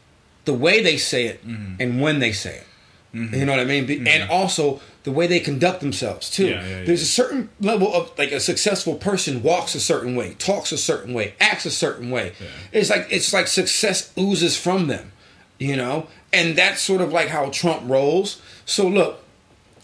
the 0.50 0.58
way 0.66 0.82
they 0.82 0.96
say 0.96 1.22
it, 1.26 1.38
Mm-hmm. 1.46 1.74
and 1.82 2.00
when 2.02 2.18
they 2.18 2.32
say 2.32 2.54
it. 2.62 2.66
You 3.12 3.44
know 3.44 3.50
what 3.56 3.60
I 3.60 3.64
mean? 3.64 3.86
Be- 3.86 4.06
And 4.08 4.30
also 4.30 4.80
the 5.02 5.10
way 5.10 5.26
they 5.26 5.40
conduct 5.40 5.80
themselves 5.80 6.30
too. 6.30 6.46
Yeah, 6.50 6.62
yeah, 6.62 6.68
yeah. 6.78 6.84
There's 6.86 7.02
a 7.02 7.12
certain 7.20 7.48
level 7.60 7.92
of 7.92 8.16
like 8.16 8.30
a 8.30 8.38
successful 8.38 8.94
person 8.94 9.42
walks 9.42 9.74
a 9.74 9.80
certain 9.80 10.14
way, 10.14 10.34
talks 10.38 10.70
a 10.70 10.78
certain 10.78 11.12
way, 11.12 11.34
acts 11.40 11.66
a 11.66 11.72
certain 11.72 12.10
way. 12.16 12.26
It's 12.70 12.88
like 12.88 13.08
it's 13.10 13.32
like 13.32 13.48
success 13.48 14.12
oozes 14.16 14.56
from 14.56 14.86
them, 14.86 15.10
you 15.58 15.74
know. 15.76 16.06
And 16.32 16.56
that's 16.56 16.80
sort 16.82 17.00
of 17.00 17.12
like 17.12 17.26
how 17.28 17.50
Trump 17.50 17.82
rolls. 17.90 18.40
So 18.64 18.86
look, 18.86 19.24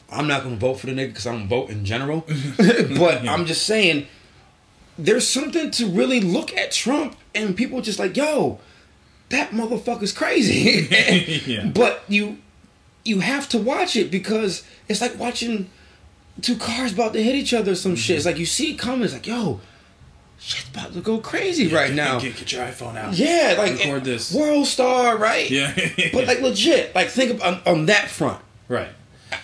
I'm 0.08 0.28
not 0.28 0.44
going 0.44 0.54
to 0.54 0.60
vote 0.60 0.74
for 0.78 0.86
the 0.86 0.92
nigga 0.92 1.08
because 1.08 1.26
I 1.26 1.32
don't 1.32 1.48
vote 1.48 1.68
in 1.70 1.84
general, 1.84 2.20
but 2.56 3.26
I'm 3.28 3.44
just 3.46 3.66
saying 3.66 4.06
there's 4.98 5.26
something 5.26 5.72
to 5.72 5.86
really 5.86 6.20
look 6.20 6.56
at 6.56 6.70
Trump 6.70 7.16
and 7.34 7.56
people 7.56 7.80
just 7.82 7.98
like, 7.98 8.16
yo, 8.16 8.60
that 9.30 9.50
motherfucker's 9.50 10.12
crazy. 10.12 10.88
Yeah. 11.52 11.66
But 11.66 12.02
you 12.08 12.38
you 13.04 13.20
have 13.20 13.48
to 13.50 13.58
watch 13.58 13.96
it 13.96 14.10
because 14.10 14.64
it's 14.88 15.00
like 15.00 15.18
watching 15.18 15.70
two 16.42 16.56
cars 16.56 16.92
about 16.92 17.12
to 17.14 17.22
hit 17.22 17.34
each 17.34 17.54
other 17.54 17.72
or 17.72 17.76
some 17.76 17.96
shit. 17.96 18.16
It's 18.16 18.26
like 18.26 18.38
you 18.38 18.46
see 18.46 18.72
it 18.72 18.78
coming, 18.78 19.04
it's 19.04 19.12
like, 19.12 19.26
yo, 19.26 19.60
shit's 20.38 20.68
about 20.68 20.92
to 20.92 21.00
go 21.00 21.18
crazy 21.18 21.68
right 21.68 21.88
Get- 21.88 21.94
now. 21.96 22.18
Get, 22.20 22.36
get 22.36 22.52
your 22.52 22.64
iPhone 22.66 22.96
out. 22.96 23.14
yeah, 23.14 23.54
like 23.56 23.78
Record 23.78 24.04
this. 24.04 24.34
World 24.34 24.66
star, 24.66 25.16
right? 25.16 25.48
Yeah. 25.50 25.72
But 26.12 26.26
like 26.26 26.40
legit, 26.40 26.94
like 26.94 27.08
think 27.08 27.42
on, 27.44 27.60
on 27.66 27.86
that 27.86 28.08
front. 28.10 28.42
right. 28.68 28.88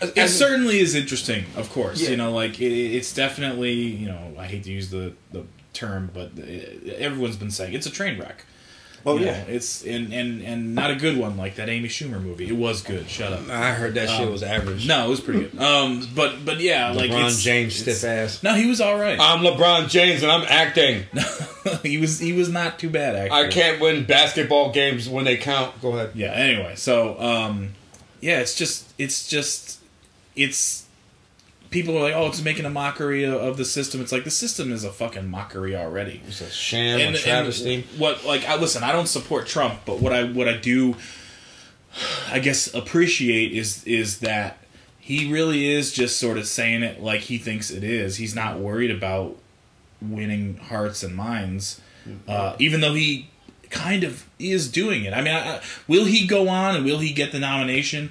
As- 0.00 0.10
It 0.10 0.18
as- 0.18 0.38
certainly 0.38 0.78
is 0.80 0.94
interesting, 0.94 1.44
of 1.56 1.70
course. 1.70 2.00
Yeah. 2.00 2.10
You 2.10 2.16
know, 2.16 2.32
like 2.32 2.60
it, 2.60 2.72
it's 2.72 3.12
definitely 3.14 3.72
you 3.74 4.06
know 4.08 4.34
I 4.38 4.46
hate 4.46 4.64
to 4.64 4.70
use 4.72 4.90
the 4.90 5.14
the 5.32 5.44
term, 5.72 6.10
but 6.12 6.32
uh, 6.38 6.92
everyone's 6.98 7.36
been 7.36 7.50
saying 7.50 7.74
it's 7.74 7.86
a 7.86 7.90
train 7.90 8.18
wreck. 8.20 8.44
Oh 9.04 9.18
You 9.18 9.26
yeah. 9.26 9.32
know, 9.38 9.44
it's 9.48 9.84
and 9.84 10.12
and 10.12 10.42
and 10.42 10.74
not 10.74 10.90
a 10.90 10.94
good 10.94 11.16
one 11.16 11.36
like 11.36 11.56
that 11.56 11.68
Amy 11.68 11.88
Schumer 11.88 12.22
movie. 12.22 12.48
It 12.48 12.56
was 12.56 12.82
good. 12.82 13.08
Shut 13.08 13.32
up. 13.32 13.48
I 13.48 13.72
heard 13.72 13.94
that 13.94 14.08
shit 14.08 14.30
was 14.30 14.42
average. 14.42 14.86
No, 14.86 15.06
it 15.06 15.08
was 15.08 15.20
pretty 15.20 15.40
good. 15.48 15.60
Um, 15.60 16.06
but 16.14 16.44
but 16.44 16.60
yeah, 16.60 16.90
like 16.92 17.10
LeBron 17.10 17.40
James 17.42 17.74
stiff 17.76 18.04
ass. 18.04 18.42
No, 18.42 18.54
he 18.54 18.66
was 18.66 18.80
all 18.80 18.98
right. 18.98 19.18
I'm 19.20 19.40
LeBron 19.40 19.88
James 19.88 20.22
and 20.22 20.30
I'm 20.30 20.44
acting. 20.48 21.04
he 21.82 21.98
was 21.98 22.18
he 22.18 22.32
was 22.32 22.48
not 22.48 22.78
too 22.78 22.90
bad 22.90 23.16
actually. 23.16 23.38
I 23.38 23.48
can't 23.48 23.80
win 23.80 24.04
basketball 24.04 24.72
games 24.72 25.08
when 25.08 25.24
they 25.24 25.36
count. 25.36 25.80
Go 25.82 25.92
ahead. 25.94 26.10
Yeah. 26.14 26.32
Anyway, 26.32 26.74
so 26.76 27.18
um, 27.20 27.70
yeah, 28.20 28.38
it's 28.40 28.54
just 28.54 28.92
it's 28.98 29.28
just 29.28 29.80
it's 30.36 30.81
people 31.72 31.96
are 31.98 32.02
like, 32.02 32.14
oh, 32.14 32.28
it's 32.28 32.40
making 32.42 32.64
a 32.64 32.70
mockery 32.70 33.24
of, 33.24 33.34
of 33.34 33.56
the 33.56 33.64
system. 33.64 34.00
It's 34.00 34.12
like 34.12 34.22
the 34.24 34.30
system 34.30 34.70
is 34.70 34.84
a 34.84 34.92
fucking 34.92 35.28
mockery 35.28 35.74
already. 35.74 36.20
It's 36.28 36.40
a 36.40 36.48
sham, 36.50 37.00
And, 37.00 37.16
a 37.16 37.18
travesty. 37.18 37.84
what 37.98 38.24
like 38.24 38.44
I 38.48 38.54
listen, 38.56 38.84
I 38.84 38.92
don't 38.92 39.08
support 39.08 39.46
Trump, 39.48 39.80
but 39.84 39.98
what 40.00 40.12
I 40.12 40.22
what 40.24 40.48
I 40.48 40.56
do, 40.56 40.94
I 42.30 42.38
guess 42.38 42.72
appreciate 42.72 43.52
is 43.52 43.82
is 43.84 44.20
that 44.20 44.58
he 45.00 45.32
really 45.32 45.66
is 45.68 45.92
just 45.92 46.20
sort 46.20 46.38
of 46.38 46.46
saying 46.46 46.84
it 46.84 47.02
like 47.02 47.22
he 47.22 47.36
thinks 47.38 47.70
it 47.72 47.82
is. 47.82 48.18
He's 48.18 48.34
not 48.36 48.60
worried 48.60 48.90
about 48.92 49.36
winning 50.00 50.56
hearts 50.58 51.02
and 51.02 51.14
minds, 51.16 51.80
uh, 52.28 52.54
even 52.60 52.80
though 52.80 52.94
he 52.94 53.28
kind 53.70 54.04
of 54.04 54.28
is 54.38 54.70
doing 54.70 55.04
it. 55.04 55.12
I 55.12 55.22
mean, 55.22 55.34
I, 55.34 55.56
I- 55.56 55.60
will 55.88 56.04
he 56.04 56.26
go 56.26 56.48
on 56.48 56.76
and 56.76 56.84
will 56.84 56.98
he 57.00 57.12
get 57.12 57.32
the 57.32 57.40
nomination? 57.40 58.10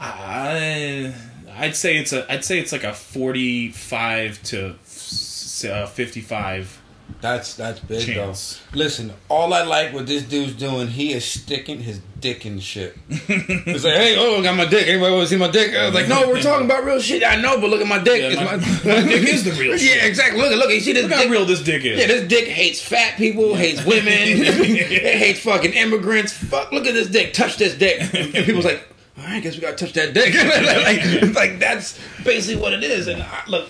I, 0.00 1.14
I'd 1.56 1.76
say 1.76 1.96
it's 1.98 2.12
a 2.12 2.30
I'd 2.32 2.44
say 2.44 2.58
it's 2.58 2.72
like 2.72 2.84
a 2.84 2.92
forty 2.94 3.70
five 3.70 4.42
to 4.44 4.70
uh, 4.74 5.86
fifty 5.86 6.20
five. 6.20 6.78
That's 7.20 7.54
that's 7.54 7.78
big 7.78 8.06
Chance. 8.06 8.62
though. 8.72 8.78
Listen, 8.78 9.12
all 9.28 9.52
I 9.52 9.62
like 9.64 9.92
what 9.92 10.06
this 10.06 10.22
dude's 10.22 10.54
doing, 10.54 10.88
he 10.88 11.12
is 11.12 11.24
sticking 11.24 11.80
his 11.82 12.00
dick 12.18 12.46
in 12.46 12.58
shit. 12.58 12.96
It's 13.28 13.84
like, 13.84 13.94
hey, 13.94 14.16
oh, 14.18 14.38
I 14.38 14.42
got 14.42 14.56
my 14.56 14.64
dick. 14.64 14.88
Anybody 14.88 15.12
want 15.14 15.24
to 15.24 15.28
see 15.28 15.36
my 15.38 15.50
dick? 15.50 15.74
I 15.76 15.86
was 15.86 15.94
like, 15.94 16.08
no, 16.08 16.26
we're 16.28 16.40
talking 16.40 16.64
about 16.64 16.84
real 16.84 17.00
shit. 17.00 17.22
I 17.22 17.36
know, 17.40 17.60
but 17.60 17.68
look 17.70 17.80
at 17.82 17.86
my 17.86 17.98
dick. 18.02 18.22
Yeah, 18.22 18.28
It's 18.30 18.84
my- 18.84 18.92
my 19.02 19.02
dick 19.08 19.28
is 19.28 19.44
the 19.44 19.50
real 19.52 19.76
shit. 19.78 19.96
Yeah, 19.96 20.06
exactly. 20.06 20.40
Look, 20.40 20.56
look, 20.56 20.70
you 20.70 20.80
see 20.80 20.92
this 20.94 21.02
Look 21.04 21.12
how 21.12 21.20
dick? 21.22 21.30
real 21.30 21.44
this 21.44 21.62
dick 21.62 21.84
is. 21.84 22.00
Yeah, 22.00 22.06
this 22.06 22.26
dick 22.28 22.48
hates 22.48 22.80
fat 22.82 23.18
people, 23.18 23.54
hates 23.54 23.84
women, 23.84 24.06
it 24.08 25.18
hates 25.18 25.40
fucking 25.40 25.74
immigrants. 25.74 26.32
Fuck, 26.32 26.72
look 26.72 26.86
at 26.86 26.94
this 26.94 27.08
dick. 27.08 27.34
Touch 27.34 27.56
this 27.58 27.74
dick. 27.76 28.00
And 28.14 28.32
people's 28.32 28.64
like, 28.64 28.88
right, 29.32 29.42
guess 29.42 29.54
we 29.54 29.60
gotta 29.60 29.76
touch 29.76 29.92
that 29.94 30.14
dick. 30.14 30.34
like, 31.24 31.34
like, 31.34 31.58
that's 31.58 31.98
basically 32.24 32.60
what 32.62 32.72
it 32.72 32.82
is. 32.84 33.06
And 33.08 33.22
I, 33.22 33.42
look, 33.48 33.68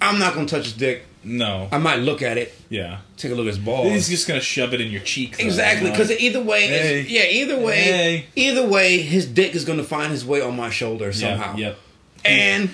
I'm 0.00 0.18
not 0.18 0.34
gonna 0.34 0.46
touch 0.46 0.64
his 0.64 0.72
dick. 0.74 1.04
no. 1.24 1.68
I 1.70 1.78
might 1.78 1.96
look 2.00 2.22
at 2.22 2.38
it, 2.38 2.54
yeah. 2.68 2.98
take 3.16 3.32
a 3.32 3.34
look 3.34 3.44
at 3.46 3.54
his 3.54 3.58
balls. 3.58 3.88
He's 3.92 4.08
just 4.08 4.26
gonna 4.28 4.40
shove 4.40 4.72
it 4.74 4.80
in 4.80 4.90
your 4.90 5.02
cheek. 5.02 5.36
though, 5.38 5.44
Exactly, 5.44 5.90
because 5.90 6.10
either 6.10 6.42
way, 6.42 6.66
Hey. 6.68 7.00
yeah, 7.08 7.24
either 7.24 7.58
way, 7.58 7.76
Hey. 7.82 8.26
either 8.36 8.66
way, 8.66 9.02
his 9.02 9.26
dick 9.26 9.54
is 9.54 9.64
gonna 9.64 9.84
find 9.84 10.10
his 10.12 10.24
way 10.24 10.40
on 10.40 10.56
my 10.56 10.70
shoulder 10.70 11.12
somehow. 11.12 11.56
Yep. 11.56 11.78
And 12.24 12.70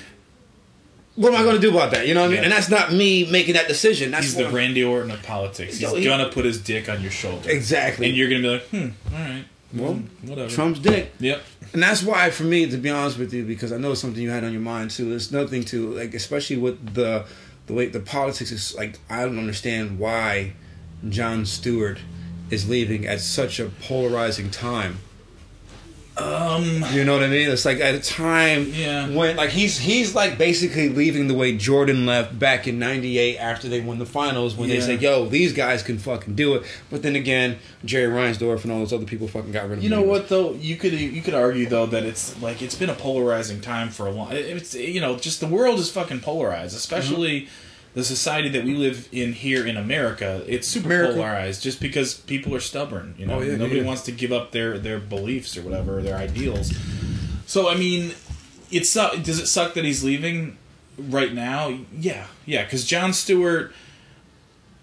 what 1.15 1.33
am 1.33 1.41
I 1.41 1.45
going 1.45 1.55
to 1.55 1.61
do 1.61 1.71
about 1.71 1.93
that? 1.93 2.07
You 2.07 2.13
know 2.15 2.21
what 2.21 2.27
I 2.27 2.31
mean? 2.31 2.37
Yeah. 2.39 2.43
And 2.45 2.53
that's 2.53 2.69
not 2.69 2.93
me 2.93 3.25
making 3.31 3.55
that 3.55 3.69
decision. 3.69 4.11
That's 4.11 4.27
He's 4.27 4.35
the 4.37 4.51
Randy 4.51 4.85
Orton 4.85 5.11
of 5.11 5.23
politics. 5.23 5.79
He's 5.79 5.91
he- 5.91 6.05
gonna 6.05 6.29
put 6.29 6.45
his 6.45 6.61
dick 6.61 6.89
on 6.91 7.01
your 7.01 7.11
shoulder. 7.11 7.49
Exactly. 7.51 8.09
And 8.09 8.17
you're 8.17 8.29
gonna 8.29 8.43
be 8.43 8.49
like, 8.49 8.63
hmm, 8.69 8.89
all 9.15 9.19
right. 9.21 9.45
Well, 9.73 9.95
hmm, 9.95 10.29
whatever. 10.29 10.51
Trump's 10.51 10.79
dick. 10.81 11.13
Yep. 11.21 11.43
And 11.77 11.83
that's 11.83 12.03
why, 12.03 12.31
for 12.31 12.45
me, 12.45 12.65
to 12.71 12.79
be 12.79 12.89
honest 12.89 13.19
with 13.19 13.35
you, 13.35 13.45
because 13.45 13.71
I 13.71 13.77
know 13.77 13.93
it's 13.93 14.01
something 14.01 14.23
you 14.23 14.31
had 14.31 14.45
on 14.45 14.53
your 14.53 14.63
mind 14.63 14.93
too. 14.93 15.11
There's 15.11 15.31
nothing 15.31 15.63
to 15.65 15.91
like, 15.91 16.15
especially 16.15 16.57
with 16.57 16.95
the 16.95 17.27
the 17.67 17.75
way 17.75 17.85
the 17.85 18.01
politics 18.01 18.51
is. 18.51 18.75
Like, 18.75 18.99
I 19.11 19.27
don't 19.27 19.39
understand 19.39 19.99
why 19.99 20.55
Jon 21.07 21.45
Stewart 21.45 21.99
is 22.49 22.67
leaving 22.67 23.07
at 23.07 23.21
such 23.21 23.61
a 23.61 23.67
polarizing 23.67 24.51
time. 24.51 25.01
Um. 26.19 26.83
You 26.93 27.05
know 27.05 27.15
what 27.15 27.23
I 27.25 27.29
mean? 27.29 27.51
It's 27.51 27.65
like 27.67 27.79
at 27.81 27.95
a 27.95 28.01
time 28.01 28.71
Yeah. 28.73 29.09
when 29.11 29.37
like 29.37 29.51
he's 29.51 29.79
he's 29.79 30.15
like 30.15 30.39
basically 30.39 30.89
leaving 30.89 31.29
the 31.29 31.35
way 31.35 31.55
Jordan 31.57 32.07
left 32.07 32.39
back 32.39 32.67
in 32.67 32.79
'98 32.79 33.37
after 33.37 33.69
they 33.69 33.81
won 33.81 33.99
the 33.99 34.07
finals 34.07 34.55
when 34.55 34.69
they 34.71 34.77
Yeah. 34.77 34.87
said, 34.87 35.03
"Yo, 35.03 35.27
these 35.29 35.53
guys 35.53 35.83
can 35.83 35.99
fucking 35.99 36.35
do 36.35 36.55
it." 36.55 36.63
But 36.91 37.03
then 37.03 37.17
again, 37.17 37.59
Jerry 37.85 38.11
Reinsdorf 38.11 38.63
and 38.65 38.73
all 38.73 38.79
those 38.79 38.93
other 38.95 39.05
people 39.05 39.29
fucking 39.29 39.53
got 39.53 39.69
rid 39.69 39.79
of 39.79 39.85
You 39.85 39.91
know 39.91 40.03
what 40.03 40.29
though? 40.31 40.55
You 40.55 40.77
could 40.77 40.93
you 40.93 41.21
could 41.21 41.35
argue 41.35 41.67
though 41.67 41.87
that 41.87 42.05
it's 42.05 42.41
like 42.41 42.63
it's 42.63 42.75
been 42.75 42.91
a 42.91 42.95
polarizing 42.95 43.61
time 43.61 43.91
for 43.91 44.07
a 44.07 44.11
long. 44.11 44.33
It's 44.33 44.75
you 44.75 45.01
know 45.01 45.17
just 45.17 45.41
the 45.41 45.47
world 45.47 45.79
is 45.79 45.91
fucking 45.91 46.21
polarized, 46.21 46.77
especially 46.77 47.43
Mm-hmm. 47.43 47.66
The 47.97 48.05
society 48.05 48.51
that 48.51 48.63
we 48.65 48.75
live 48.75 49.09
in 49.11 49.33
here 49.33 49.67
in 49.67 49.77
America. 49.79 50.45
It's 50.47 50.69
super 50.69 50.87
America. 50.89 51.15
polarized 51.15 51.63
just 51.63 51.81
because 51.81 52.13
people 52.15 52.55
are 52.55 52.61
stubborn. 52.61 53.15
You 53.19 53.25
know, 53.25 53.39
Oh, 53.39 53.41
yeah, 53.43 53.57
nobody 53.57 53.81
yeah. 53.81 53.87
wants 53.87 54.03
to 54.03 54.13
give 54.13 54.33
up 54.33 54.53
their 54.53 54.79
their 54.79 54.99
beliefs 55.01 55.57
or 55.57 55.63
whatever 55.63 56.03
their 56.03 56.17
ideals. 56.17 56.73
So 57.47 57.69
I 57.71 57.75
mean, 57.75 58.13
it 58.71 58.85
suck. 58.87 59.23
Does 59.23 59.39
it 59.41 59.47
suck 59.47 59.73
that 59.75 59.85
he's 59.85 60.05
leaving 60.05 60.59
right 60.99 61.33
now? 61.33 61.79
Yeah, 61.99 62.27
yeah. 62.45 62.65
Because 62.65 62.85
Jon 62.85 63.13
Stewart, 63.15 63.73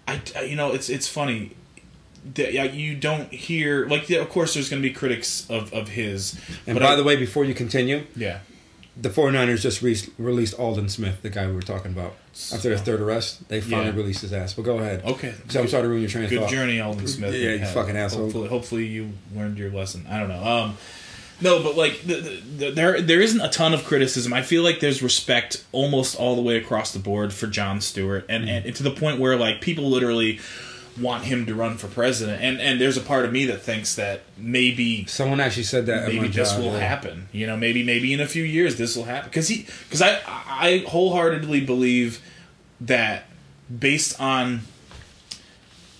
I, 0.08 0.20
I- 0.36 0.42
you 0.42 0.56
know 0.56 0.72
it's 0.72 0.88
it's 0.88 1.06
funny 1.08 1.52
that 2.34 2.52
yeah, 2.52 2.64
you 2.64 2.96
don't 2.96 3.30
hear 3.32 3.86
like 3.86 4.10
of 4.10 4.28
course 4.28 4.54
there's 4.54 4.68
going 4.68 4.82
to 4.82 4.88
be 4.88 4.92
critics 4.92 5.48
of 5.48 5.72
of 5.72 5.90
his. 5.90 6.34
And 6.66 6.76
but 6.76 6.82
by 6.82 6.94
I- 6.94 6.96
the 6.96 7.04
way, 7.04 7.14
before 7.16 7.44
you 7.44 7.54
continue, 7.54 8.06
yeah, 8.16 8.40
the 8.96 9.08
49ers 9.10 9.60
just 9.60 9.82
re- 9.82 9.96
released 10.18 10.58
Aldon 10.58 10.88
Smith, 10.88 11.20
the 11.22 11.30
guy 11.30 11.46
we 11.46 11.52
were 11.54 11.62
talking 11.62 11.92
about. 11.92 12.14
After 12.52 12.70
his 12.70 12.80
third 12.80 13.00
arrest, 13.00 13.48
they 13.48 13.60
finally 13.60 13.88
Yeah. 13.90 13.94
released 13.96 14.22
his 14.22 14.32
ass. 14.32 14.54
But 14.54 14.62
go 14.62 14.78
ahead. 14.78 15.02
okay. 15.04 15.34
So 15.48 15.60
I'm 15.60 15.68
sorry 15.68 15.82
to 15.82 15.88
ruin 15.88 16.00
your 16.02 16.10
train 16.10 16.28
Good 16.28 16.40
thought. 16.40 16.50
journey, 16.50 16.80
Aldon 16.80 17.06
Smith. 17.08 17.34
Yeah, 17.34 17.54
you 17.54 17.64
fucking 17.66 17.96
asshole. 17.96 18.22
Hopefully, 18.24 18.48
hopefully 18.48 18.86
you 18.86 19.10
learned 19.34 19.58
your 19.58 19.70
lesson. 19.70 20.06
I 20.08 20.18
don't 20.20 20.28
know. 20.28 20.42
Um, 20.44 20.76
no, 21.40 21.62
but 21.62 21.76
like 21.76 22.02
the, 22.02 22.14
the, 22.14 22.30
the, 22.66 22.70
there 22.70 23.00
there 23.00 23.20
isn't 23.20 23.40
a 23.40 23.48
ton 23.48 23.74
of 23.74 23.84
criticism. 23.84 24.32
I 24.32 24.42
feel 24.42 24.62
like 24.62 24.78
there's 24.78 25.02
respect 25.02 25.64
almost 25.72 26.14
all 26.16 26.36
the 26.36 26.42
way 26.42 26.56
across 26.56 26.92
the 26.92 27.00
board 27.00 27.32
for 27.32 27.48
Jon 27.48 27.80
Stewart, 27.80 28.24
and, 28.28 28.44
Mm-hmm. 28.44 28.66
and 28.68 28.76
to 28.76 28.82
the 28.84 28.92
point 28.92 29.18
where 29.18 29.36
like 29.36 29.60
people 29.60 29.90
literally 29.90 30.38
want 31.00 31.24
him 31.24 31.46
to 31.46 31.54
run 31.54 31.76
for 31.76 31.88
president. 31.88 32.42
And 32.42 32.60
and 32.60 32.80
there's 32.80 32.96
a 32.96 33.00
part 33.00 33.24
of 33.24 33.32
me 33.32 33.46
that 33.46 33.62
thinks 33.62 33.94
that 33.96 34.22
maybe 34.36 35.06
Someone 35.06 35.40
actually 35.40 35.64
said 35.64 35.86
that. 35.86 36.08
maybe 36.08 36.28
this 36.28 36.52
job, 36.52 36.60
will 36.60 36.72
yeah. 36.72 36.78
happen. 36.78 37.28
You 37.32 37.46
know, 37.46 37.56
maybe 37.56 37.82
maybe 37.82 38.12
in 38.12 38.20
a 38.20 38.26
few 38.26 38.44
years 38.44 38.76
this 38.76 38.96
will 38.96 39.04
happen 39.04 39.28
because 39.28 39.48
he 39.48 39.66
because 39.84 40.02
I 40.02 40.20
I 40.26 40.84
wholeheartedly 40.88 41.62
believe 41.62 42.22
that 42.80 43.24
based 43.78 44.20
on 44.20 44.60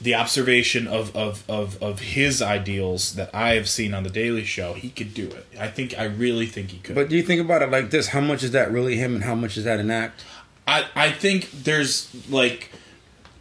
the 0.01 0.15
observation 0.15 0.87
of, 0.87 1.17
of, 1.17 1.49
of, 1.49 1.83
of 1.83 2.01
his 2.01 2.43
ideals 2.43 3.15
that 3.15 3.35
I 3.35 3.55
have 3.55 3.69
seen 3.69 3.95
on 3.95 4.03
the 4.03 4.11
Daily 4.11 4.45
Show, 4.45 4.75
he 4.75 4.91
could 4.91 5.15
do 5.15 5.29
it. 5.29 5.47
I 5.59 5.69
think 5.69 5.99
I 5.99 6.05
really 6.05 6.45
think 6.45 6.73
he 6.73 6.79
could. 6.79 6.95
But 6.95 7.09
do 7.09 7.17
you 7.17 7.23
think 7.23 7.41
about 7.41 7.63
it 7.63 7.71
like 7.71 7.91
this? 7.91 8.09
How 8.09 8.21
much 8.21 8.43
is 8.43 8.51
that 8.51 8.71
really 8.71 8.97
him, 8.97 9.15
and 9.15 9.25
how 9.25 9.35
much 9.35 9.57
is 9.57 9.65
that 9.65 9.81
an 9.81 9.91
act? 9.91 10.23
I 10.67 10.87
I 10.95 11.11
think 11.11 11.51
there's 11.51 12.15
like 12.29 12.71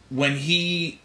when 0.10 0.38
he 0.38 1.02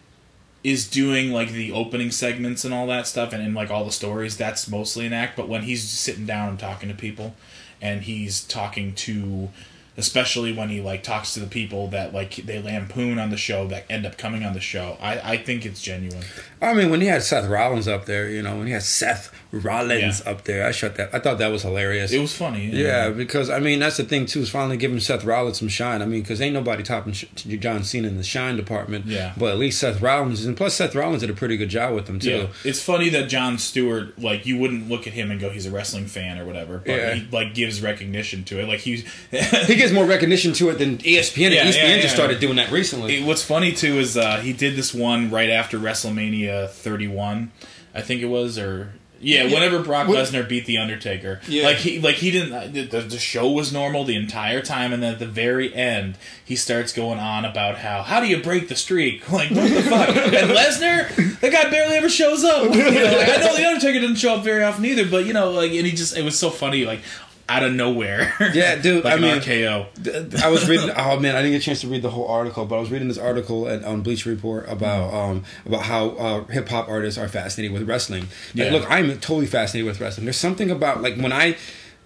is 0.64 0.88
doing 0.88 1.30
like 1.30 1.50
the 1.50 1.72
opening 1.72 2.10
segments 2.10 2.64
and 2.64 2.74
all 2.74 2.86
that 2.88 3.06
stuff 3.06 3.32
and, 3.32 3.42
and 3.42 3.54
like 3.54 3.70
all 3.70 3.84
the 3.84 3.92
stories 3.92 4.36
that's 4.36 4.68
mostly 4.68 5.06
an 5.06 5.12
act. 5.12 5.36
But 5.36 5.48
when 5.48 5.62
he's 5.62 5.88
sitting 5.88 6.26
down 6.26 6.50
and 6.50 6.58
talking 6.58 6.88
to 6.88 6.94
people 6.94 7.34
and 7.80 8.02
he's 8.02 8.42
talking 8.44 8.94
to 8.94 9.50
especially 9.96 10.52
when 10.52 10.68
he 10.68 10.80
like 10.80 11.02
talks 11.02 11.34
to 11.34 11.40
the 11.40 11.46
people 11.46 11.88
that 11.88 12.14
like 12.14 12.36
they 12.36 12.62
lampoon 12.62 13.18
on 13.18 13.30
the 13.30 13.36
show 13.36 13.66
that 13.66 13.84
end 13.90 14.06
up 14.06 14.16
coming 14.16 14.44
on 14.44 14.52
the 14.52 14.60
show 14.60 14.96
i 15.00 15.32
i 15.32 15.36
think 15.36 15.66
it's 15.66 15.82
genuine. 15.82 16.22
I 16.62 16.72
mean, 16.72 16.90
when 16.90 17.00
he 17.00 17.08
had 17.08 17.22
Seth 17.22 17.48
Rollins 17.48 17.88
up 17.88 18.06
there, 18.06 18.28
you 18.28 18.42
know, 18.42 18.56
when 18.58 18.66
he 18.66 18.72
had 18.72 18.82
Seth 18.82 19.32
Rollins 19.50 20.22
Yeah. 20.24 20.30
up 20.30 20.44
there, 20.44 20.66
I 20.66 20.72
shut 20.72 20.96
that. 20.96 21.14
I 21.14 21.18
thought 21.20 21.38
that 21.38 21.48
was 21.48 21.62
hilarious. 21.62 22.12
it 22.12 22.18
was 22.18 22.34
funny 22.36 22.66
yeah, 22.66 23.08
because 23.10 23.48
I 23.48 23.60
mean 23.60 23.78
that's 23.78 23.96
the 23.96 24.04
thing 24.04 24.26
too 24.26 24.40
is 24.40 24.50
finally 24.50 24.76
giving 24.76 25.00
Seth 25.00 25.24
Rollins 25.24 25.58
some 25.58 25.68
shine. 25.68 26.02
I 26.02 26.06
mean, 26.06 26.20
because 26.20 26.40
ain't 26.40 26.54
nobody 26.54 26.82
topping 26.82 27.12
John 27.14 27.82
Cena 27.82 28.08
in 28.08 28.16
the 28.18 28.22
shine 28.22 28.56
department. 28.56 29.06
Yeah. 29.06 29.32
but 29.38 29.52
at 29.52 29.58
least 29.58 29.80
Seth 29.80 30.00
Rollins 30.02 30.44
and 30.44 30.56
plus 30.56 30.74
Seth 30.74 30.94
Rollins 30.94 31.20
did 31.22 31.30
a 31.30 31.34
pretty 31.34 31.56
good 31.56 31.70
job 31.70 31.94
with 31.94 32.06
them 32.06 32.18
too. 32.18 32.30
Yeah, 32.30 32.46
it's 32.64 32.82
funny 32.82 33.08
that 33.10 33.28
Jon 33.28 33.56
Stewart, 33.58 34.18
like, 34.18 34.44
you 34.44 34.58
wouldn't 34.58 34.88
look 34.88 35.06
at 35.06 35.12
him 35.14 35.30
and 35.30 35.40
go, 35.40 35.48
"He's 35.50 35.64
a 35.66 35.70
wrestling 35.70 36.06
fan" 36.06 36.38
or 36.38 36.44
whatever. 36.44 36.78
But 36.84 36.92
Yeah. 36.96 37.14
he 37.14 37.28
like 37.30 37.54
gives 37.54 37.80
recognition 37.80 38.44
to 38.44 38.60
it. 38.60 38.68
Like 38.68 38.80
he's 38.80 39.04
He 39.66 39.76
gives 39.76 39.92
more 39.92 40.04
recognition 40.04 40.52
to 40.54 40.68
it 40.70 40.78
than 40.78 40.98
ESPN. 40.98 41.52
Yeah, 41.52 41.64
ESPN 41.64 41.74
yeah, 41.74 41.94
just 41.96 42.08
yeah. 42.08 42.08
started 42.08 42.40
doing 42.40 42.56
that 42.56 42.70
recently. 42.70 43.16
It- 43.18 43.24
what's 43.24 43.42
funny 43.42 43.72
too 43.72 43.98
is 43.98 44.16
uh, 44.16 44.38
he 44.40 44.52
did 44.52 44.76
this 44.76 44.92
one 44.92 45.30
right 45.30 45.48
after 45.50 45.78
WrestleMania 45.78 46.68
31, 46.70 47.50
I 47.94 48.02
think 48.02 48.20
it 48.22 48.26
was, 48.26 48.58
or 48.58 48.92
yeah, 49.20 49.44
whenever 49.44 49.82
Brock 49.82 50.06
Lesnar 50.06 50.48
beat 50.48 50.66
the 50.66 50.78
Undertaker. 50.78 51.40
Yeah. 51.48 51.64
like 51.64 51.76
he 51.76 52.00
like 52.00 52.16
he 52.16 52.30
didn't. 52.30 52.72
The, 52.72 53.00
the 53.00 53.18
show 53.18 53.50
was 53.50 53.72
normal 53.72 54.04
the 54.04 54.16
entire 54.16 54.62
time, 54.62 54.92
and 54.92 55.02
then 55.02 55.14
at 55.14 55.18
the 55.18 55.26
very 55.26 55.74
end, 55.74 56.16
he 56.44 56.54
starts 56.56 56.92
going 56.92 57.18
on 57.18 57.44
about 57.44 57.78
how 57.78 58.02
how 58.02 58.20
do 58.20 58.26
you 58.26 58.42
break 58.42 58.68
the 58.68 58.76
streak? 58.76 59.24
Like 59.38 59.50
what 59.50 59.70
the 59.70 59.82
fuck? 59.82 60.08
And 60.08 60.50
Lesnar, 60.50 61.40
that 61.40 61.52
guy 61.52 61.70
barely 61.70 61.96
ever 61.96 62.08
shows 62.08 62.42
up. 62.42 62.64
You 62.74 62.82
know, 62.82 62.90
like, 62.90 63.28
I 63.28 63.36
know 63.36 63.56
the 63.56 63.66
Undertaker 63.66 64.00
didn't 64.00 64.16
show 64.16 64.34
up 64.34 64.42
very 64.42 64.64
often 64.64 64.84
either, 64.84 65.08
but 65.08 65.26
you 65.26 65.32
know, 65.32 65.50
like 65.52 65.70
and 65.70 65.86
he 65.86 65.92
just 65.92 66.16
it 66.16 66.22
was 66.22 66.36
so 66.38 66.50
funny, 66.50 66.84
like 66.84 67.00
out 67.48 67.62
of 67.62 67.72
nowhere. 67.72 68.32
Yeah, 68.52 68.76
dude, 68.82 69.04
like 69.04 69.14
I 69.14 69.16
an 69.16 69.22
mean- 69.22 69.40
RKO. 69.40 70.42
I 70.42 70.48
was 70.48 70.68
reading. 70.68 70.90
Oh 70.96 71.18
man, 71.18 71.34
I 71.34 71.42
didn't 71.42 71.52
get 71.52 71.62
a 71.62 71.64
chance 71.64 71.80
to 71.82 71.88
read 71.88 72.02
the 72.02 72.10
whole 72.10 72.28
article, 72.28 72.66
but 72.66 72.76
I 72.76 72.80
was 72.80 72.90
reading 72.90 73.08
this 73.08 73.18
article 73.18 73.68
at, 73.68 73.84
on 73.84 74.02
Bleacher 74.02 74.30
Report 74.30 74.68
about 74.68 75.12
um 75.14 75.44
about 75.66 75.82
how 75.82 76.10
uh, 76.10 76.44
hip 76.44 76.68
hop 76.68 76.88
artists 76.88 77.18
are 77.18 77.28
fascinated 77.28 77.72
with 77.72 77.88
wrestling. 77.88 78.22
Like, 78.54 78.66
Yeah. 78.66 78.70
look, 78.72 78.90
I'm 78.90 79.08
totally 79.20 79.46
fascinated 79.46 79.86
with 79.86 80.00
wrestling. 80.00 80.26
There's 80.26 80.36
something 80.36 80.70
about 80.70 81.02
like 81.02 81.16
when 81.16 81.32
I. 81.32 81.56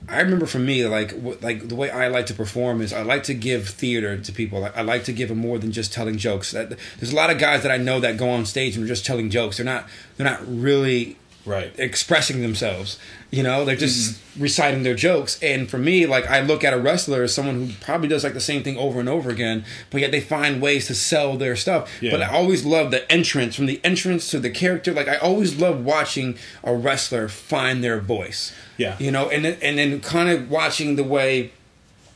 I 0.08 0.20
remember 0.20 0.46
for 0.46 0.58
me, 0.58 0.84
like 0.84 1.12
what, 1.12 1.44
like 1.44 1.68
the 1.68 1.76
way 1.76 1.88
I 1.88 2.08
like 2.08 2.26
to 2.26 2.34
perform 2.34 2.80
is 2.82 2.92
I 2.92 3.02
like 3.02 3.22
to 3.24 3.34
give 3.34 3.68
theater 3.68 4.18
to 4.18 4.32
people. 4.32 4.68
I 4.74 4.82
like 4.82 5.04
to 5.04 5.12
give 5.12 5.28
them 5.28 5.38
more 5.38 5.60
than 5.60 5.70
just 5.70 5.92
telling 5.92 6.18
jokes. 6.18 6.50
That, 6.50 6.70
there's 6.98 7.12
a 7.12 7.14
lot 7.14 7.30
of 7.30 7.38
guys 7.38 7.62
that 7.62 7.70
I 7.70 7.76
know 7.76 8.00
that 8.00 8.16
go 8.16 8.28
on 8.30 8.44
stage 8.44 8.74
and 8.74 8.84
are 8.84 8.88
just 8.88 9.06
telling 9.06 9.30
jokes. 9.30 9.58
They're 9.58 9.64
not. 9.64 9.86
They're 10.16 10.26
not 10.28 10.40
really 10.44 11.18
Right. 11.44 11.76
expressing 11.78 12.40
themselves. 12.40 12.98
You 13.30 13.42
know, 13.42 13.64
they're 13.64 13.74
just 13.74 14.12
mm-hmm. 14.12 14.42
reciting 14.42 14.82
their 14.84 14.94
jokes. 14.94 15.42
And 15.42 15.68
for 15.68 15.78
me, 15.78 16.06
like 16.06 16.30
I 16.30 16.40
look 16.40 16.62
at 16.62 16.72
a 16.72 16.78
wrestler 16.78 17.24
as 17.24 17.34
someone 17.34 17.66
who 17.66 17.72
probably 17.80 18.06
does 18.06 18.22
like 18.22 18.34
the 18.34 18.40
same 18.40 18.62
thing 18.62 18.76
over 18.76 19.00
and 19.00 19.08
over 19.08 19.30
again, 19.30 19.64
but 19.90 20.00
yet 20.00 20.12
they 20.12 20.20
find 20.20 20.62
ways 20.62 20.86
to 20.86 20.94
sell 20.94 21.36
their 21.36 21.56
stuff. 21.56 21.90
Yeah. 22.00 22.12
But 22.12 22.22
I 22.22 22.28
always 22.28 22.64
love 22.64 22.90
the 22.90 23.10
entrance, 23.10 23.56
from 23.56 23.66
the 23.66 23.80
entrance 23.82 24.30
to 24.30 24.38
the 24.38 24.50
character. 24.50 24.92
Like 24.92 25.08
I 25.08 25.16
always 25.16 25.58
love 25.58 25.84
watching 25.84 26.38
a 26.62 26.74
wrestler 26.74 27.28
find 27.28 27.82
their 27.82 27.98
voice. 28.00 28.52
Yeah. 28.76 28.96
You 29.00 29.10
know, 29.10 29.28
and 29.28 29.44
then, 29.44 29.58
and 29.62 29.78
then 29.78 30.00
kind 30.00 30.28
of 30.28 30.50
watching 30.50 30.96
the 30.96 31.04
way, 31.04 31.52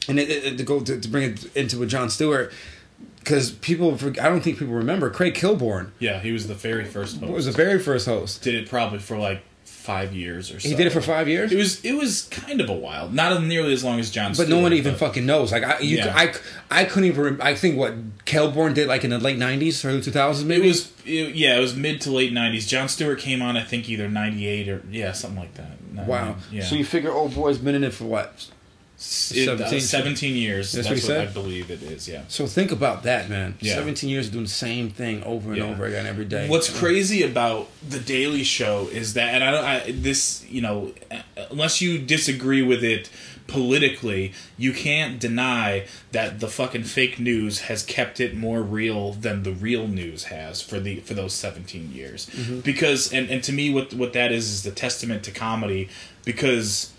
and 0.08 0.20
it, 0.20 0.30
it, 0.30 0.58
to 0.58 0.62
go 0.62 0.80
to, 0.80 1.00
to 1.00 1.08
bring 1.08 1.32
it 1.32 1.56
into 1.56 1.82
a 1.82 1.86
Jon 1.86 2.10
Stewart. 2.10 2.52
Because 3.26 3.50
people, 3.50 3.92
I 4.22 4.28
don't 4.28 4.40
think 4.40 4.56
people 4.60 4.74
remember 4.74 5.10
Craig 5.10 5.34
Kilborn 5.34 5.90
Yeah, 5.98 6.20
he 6.20 6.30
was 6.30 6.46
the 6.46 6.54
very 6.54 6.84
first 6.84 7.18
host. 7.18 7.32
was 7.32 7.46
the 7.46 7.50
very 7.52 7.80
first 7.80 8.06
host. 8.06 8.40
did 8.42 8.54
it 8.54 8.68
probably 8.68 9.00
for 9.00 9.16
like 9.18 9.42
five 9.64 10.14
years 10.14 10.52
or 10.52 10.60
so. 10.60 10.68
He 10.68 10.76
did 10.76 10.86
it 10.86 10.90
for 10.90 11.00
five 11.00 11.26
years. 11.28 11.50
It 11.50 11.56
was 11.56 11.84
it 11.84 11.94
was 11.94 12.28
kind 12.30 12.60
of 12.60 12.68
a 12.68 12.72
while, 12.72 13.08
not 13.08 13.42
nearly 13.42 13.72
as 13.72 13.82
long 13.82 13.98
as 13.98 14.12
John. 14.12 14.30
But 14.30 14.34
Stewart, 14.34 14.48
no 14.50 14.60
one 14.60 14.72
even 14.72 14.92
but- 14.92 15.00
fucking 15.00 15.26
knows. 15.26 15.50
Like 15.50 15.64
I, 15.64 15.80
you, 15.80 15.96
Yeah. 15.98 16.12
I, 16.16 16.34
I 16.70 16.84
couldn't 16.84 17.08
even. 17.08 17.40
I 17.40 17.54
think 17.56 17.76
what 17.76 17.94
Kilborn 18.26 18.74
did 18.74 18.86
like 18.86 19.02
in 19.02 19.10
the 19.10 19.18
late 19.18 19.38
'90s, 19.38 19.84
early 19.84 20.00
2000s, 20.00 20.44
Maybe 20.44 20.64
It 20.64 20.68
was 20.68 20.92
it, 21.04 21.34
yeah, 21.34 21.56
it 21.56 21.60
was 21.60 21.74
mid 21.74 22.00
to 22.02 22.12
late 22.12 22.32
'90s. 22.32 22.68
John 22.68 22.88
Stewart 22.88 23.18
came 23.18 23.42
on, 23.42 23.56
I 23.56 23.64
think, 23.64 23.88
either 23.88 24.08
'98 24.08 24.68
or 24.68 24.82
yeah, 24.88 25.10
something 25.10 25.38
like 25.40 25.54
that. 25.54 26.06
wow. 26.06 26.36
Yeah. 26.52 26.62
So 26.64 26.76
you 26.76 26.84
figure 26.84 27.10
old 27.12 27.34
boy's 27.34 27.58
been 27.58 27.74
in 27.74 27.82
it 27.82 27.92
for 27.92 28.04
what? 28.04 28.48
It- 28.98 29.48
uh, 29.48 29.56
17 29.58 29.80
17, 29.80 30.36
years. 30.36 30.72
That's 30.72 30.88
That's, 30.88 31.06
what 31.06 31.18
what. 31.18 31.28
I 31.28 31.30
believe 31.30 31.70
it 31.70 31.82
is. 31.82 32.08
Yeah. 32.08 32.22
So 32.28 32.46
think 32.46 32.72
about 32.72 33.02
that, 33.02 33.28
man. 33.28 33.54
Yeah. 33.60 33.74
17 33.74 34.08
years 34.08 34.30
doing 34.30 34.44
the 34.44 34.50
same 34.50 34.88
thing 34.88 35.22
over 35.22 35.50
and 35.50 35.58
Yeah. 35.58 35.64
over 35.70 35.84
again 35.84 36.06
every 36.06 36.24
day. 36.24 36.48
What's 36.48 36.70
crazy 36.70 37.22
about 37.22 37.68
the 37.86 37.98
Daily 38.00 38.42
Show 38.42 38.88
is 38.90 39.12
that, 39.14 39.34
and 39.34 39.44
I 39.44 39.50
don't, 39.50 39.64
I, 39.64 39.92
this, 39.92 40.44
you 40.48 40.62
know, 40.62 40.92
unless 41.50 41.82
you 41.82 41.98
disagree 41.98 42.62
with 42.62 42.82
it 42.82 43.10
politically, 43.46 44.32
you 44.56 44.72
can't 44.72 45.20
deny 45.20 45.86
that 46.12 46.40
the 46.40 46.48
fucking 46.48 46.84
fake 46.84 47.18
news 47.20 47.60
has 47.60 47.82
kept 47.82 48.18
it 48.18 48.36
more 48.36 48.62
real 48.62 49.12
than 49.12 49.42
the 49.42 49.52
real 49.52 49.86
news 49.86 50.24
has 50.24 50.60
for 50.60 50.80
the 50.80 51.00
for 51.00 51.14
those 51.14 51.32
17 51.32 51.92
years. 51.92 52.28
Because, 52.64 53.12
and, 53.12 53.30
and 53.30 53.42
to 53.44 53.52
me, 53.52 53.70
what 53.72 53.94
what 53.94 54.12
that 54.14 54.32
is 54.32 54.48
is 54.50 54.62
the 54.62 54.70
testament 54.72 55.22
to 55.24 55.30
comedy, 55.30 55.88
because 56.24 56.90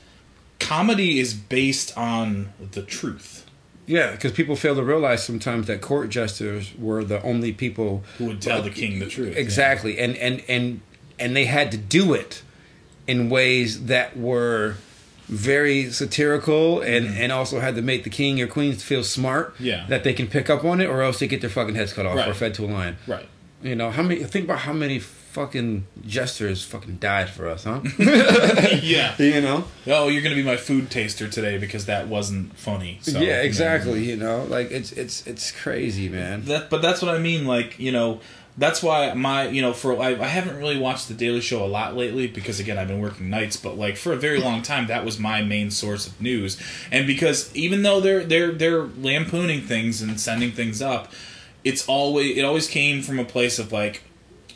comedy 0.59 1.19
is 1.19 1.33
based 1.33 1.97
on 1.97 2.49
the 2.71 2.81
truth 2.81 3.45
Yeah, 3.85 4.11
because 4.11 4.31
people 4.31 4.55
fail 4.55 4.75
to 4.75 4.83
realize 4.83 5.23
sometimes 5.23 5.67
that 5.67 5.81
court 5.81 6.09
jesters 6.09 6.73
were 6.77 7.03
the 7.03 7.21
only 7.23 7.51
people 7.53 8.03
Who 8.17 8.25
would 8.25 8.41
tell 8.41 8.61
the 8.61 8.69
king 8.69 8.99
the 8.99 9.07
truth? 9.07 9.33
yeah. 9.33 9.39
Exactly, 9.41 9.97
and 9.99 10.15
and 10.17 10.43
and 10.47 10.81
and 11.19 11.35
they 11.35 11.45
had 11.45 11.71
to 11.71 11.77
do 11.77 12.13
it 12.13 12.41
in 13.07 13.29
ways 13.29 13.85
that 13.85 14.17
were 14.17 14.75
very 15.29 15.89
satirical 15.91 16.81
and 16.81 17.05
and 17.17 17.31
also 17.31 17.59
had 17.59 17.75
to 17.75 17.81
make 17.81 18.03
the 18.03 18.09
king 18.09 18.39
or 18.41 18.47
queens 18.47 18.81
feel 18.83 19.03
smart 19.03 19.53
Mm-hmm. 19.55 19.65
Yeah. 19.65 19.85
that 19.89 20.03
they 20.03 20.13
can 20.13 20.27
pick 20.27 20.49
up 20.49 20.63
on 20.63 20.79
it 20.81 20.87
or 20.89 21.01
else 21.01 21.19
they 21.19 21.27
get 21.27 21.41
their 21.41 21.49
fucking 21.49 21.75
heads 21.75 21.93
cut 21.93 22.05
off 22.05 22.15
Right. 22.15 22.29
or 22.29 22.33
fed 22.33 22.53
to 22.55 22.65
a 22.65 22.67
lion 22.67 22.97
Right. 23.07 23.27
you 23.61 23.75
know 23.75 23.91
how 23.91 24.03
many 24.03 24.23
think 24.23 24.45
about 24.45 24.59
how 24.59 24.73
many 24.73 24.99
fucking 25.37 25.85
jesters 26.03 26.63
fucking 26.63 26.97
died 26.97 27.29
for 27.29 27.47
us 27.47 27.63
huh 27.63 27.79
Yeah. 28.81 29.13
you 29.21 29.39
know 29.41 29.65
Oh, 29.85 30.07
you're 30.07 30.23
gonna 30.23 30.33
be 30.35 30.41
my 30.43 30.57
food 30.57 30.89
taster 30.89 31.27
today 31.27 31.59
because 31.59 31.85
that 31.85 32.07
wasn't 32.07 32.57
funny. 32.57 32.97
So, 33.03 33.11
yeah 33.11 33.19
you 33.19 33.27
know. 33.27 33.41
exactly 33.43 34.03
you 34.03 34.15
know 34.15 34.45
like 34.45 34.71
it's 34.71 34.91
it's 34.93 35.25
it's 35.27 35.51
crazy 35.51 36.09
man 36.09 36.45
That, 36.45 36.71
but 36.71 36.81
that's 36.81 37.01
what 37.03 37.13
I 37.13 37.19
mean. 37.19 37.45
Like 37.45 37.77
you 37.77 37.91
know, 37.91 38.19
that's 38.57 38.81
why 38.81 39.13
my 39.13 39.47
you 39.47 39.61
know 39.61 39.73
for 39.73 40.01
I, 40.01 40.09
I 40.19 40.27
haven't 40.27 40.57
really 40.57 40.79
watched 40.79 41.07
the 41.07 41.13
Daily 41.13 41.41
Show 41.41 41.63
a 41.63 41.69
lot 41.69 41.95
lately 41.95 42.25
because 42.27 42.59
again 42.59 42.79
I've 42.79 42.87
been 42.87 42.99
working 43.01 43.29
nights. 43.29 43.57
But 43.57 43.77
like 43.77 43.95
for 43.95 44.13
a 44.13 44.17
very 44.17 44.39
long 44.39 44.63
time, 44.63 44.87
that 44.87 45.05
was 45.05 45.19
my 45.19 45.43
main 45.43 45.69
source 45.69 46.07
of 46.07 46.19
news. 46.19 46.59
And 46.91 47.05
because 47.05 47.55
even 47.55 47.83
though 47.83 47.99
they're 48.01 48.23
they're 48.23 48.51
they're 48.51 48.83
lampooning 48.83 49.61
things 49.61 50.01
and 50.01 50.19
sending 50.19 50.51
things 50.51 50.81
up, 50.81 51.11
it's 51.63 51.87
always 51.87 52.35
it 52.35 52.43
always 52.43 52.67
came 52.67 53.03
from 53.03 53.19
a 53.19 53.25
place 53.25 53.59
of 53.59 53.71
like 53.71 54.01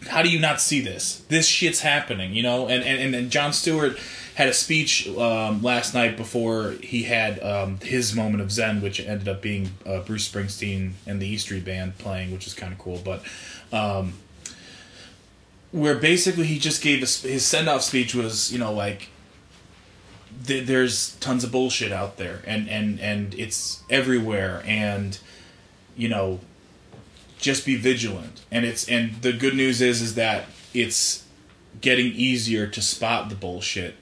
how 0.08 0.22
do 0.22 0.30
you 0.30 0.40
not 0.40 0.60
see 0.60 0.82
this? 0.82 1.24
This 1.30 1.48
shit's 1.48 1.82
happening, 1.82 2.34
you 2.34 2.44
know. 2.44 2.68
And 2.68 2.84
and 2.84 3.14
and 3.14 3.30
Jon 3.30 3.54
Stewart 3.54 3.98
had 4.36 4.48
a 4.48 4.54
speech 4.54 5.08
um, 5.10 5.62
last 5.62 5.94
night 5.94 6.18
before 6.18 6.72
he 6.82 7.04
had 7.04 7.42
um, 7.44 7.80
his 7.80 8.16
moment 8.16 8.42
of 8.42 8.52
zen, 8.52 8.82
which 8.82 9.00
ended 9.00 9.28
up 9.28 9.42
being 9.42 9.72
uh, 9.86 10.00
Bruce 10.00 10.30
Springsteen 10.30 10.94
and 11.06 11.22
the 11.22 11.28
E 11.28 11.38
Street 11.38 11.66
Band 11.66 11.98
playing, 11.98 12.32
which 12.32 12.48
is 12.48 12.54
kind 12.54 12.74
of 12.74 12.80
cool. 12.80 13.02
But 13.04 13.24
um, 13.72 14.14
where 15.72 15.96
basically 15.96 16.46
he 16.46 16.60
just 16.60 16.82
gave 16.82 17.04
us 17.04 17.22
his 17.22 17.46
send 17.46 17.70
off 17.70 17.82
speech 17.82 18.16
was, 18.16 18.52
you 18.52 18.60
know, 18.60 18.74
like 18.74 19.10
th- 20.46 20.66
there's 20.66 21.16
tons 21.18 21.44
of 21.44 21.52
bullshit 21.52 21.92
out 21.92 22.18
there, 22.18 22.42
and 22.46 22.70
and 22.70 23.00
and 23.00 23.34
it's 23.36 23.84
everywhere, 23.90 24.64
and 24.66 25.20
you 25.96 26.10
know 26.10 26.40
just 27.42 27.66
be 27.66 27.76
vigilant. 27.76 28.42
And 28.50 28.64
it's 28.64 28.88
and 28.88 29.22
the 29.22 29.34
good 29.34 29.56
news 29.56 29.82
is 29.82 30.02
is 30.02 30.16
that 30.16 30.46
it's 30.74 31.26
getting 31.82 32.14
easier 32.14 32.68
to 32.68 32.82
spot 32.82 33.28
the 33.28 33.36
bullshit. 33.36 33.96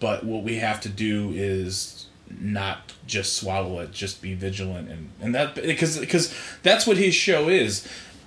But 0.00 0.24
what 0.24 0.42
we 0.42 0.56
have 0.56 0.80
to 0.80 0.88
do 0.88 1.30
is 1.32 2.06
not 2.28 2.92
just 3.06 3.34
swallow 3.34 3.80
it 3.80 3.92
just 3.92 4.22
be 4.22 4.34
vigilant. 4.34 4.88
And 4.90 5.10
and 5.20 5.34
that 5.34 5.54
because 5.54 5.98
because 5.98 6.34
that's 6.62 6.86
what 6.86 6.96
his 6.96 7.14
show 7.14 7.48
is. 7.48 7.86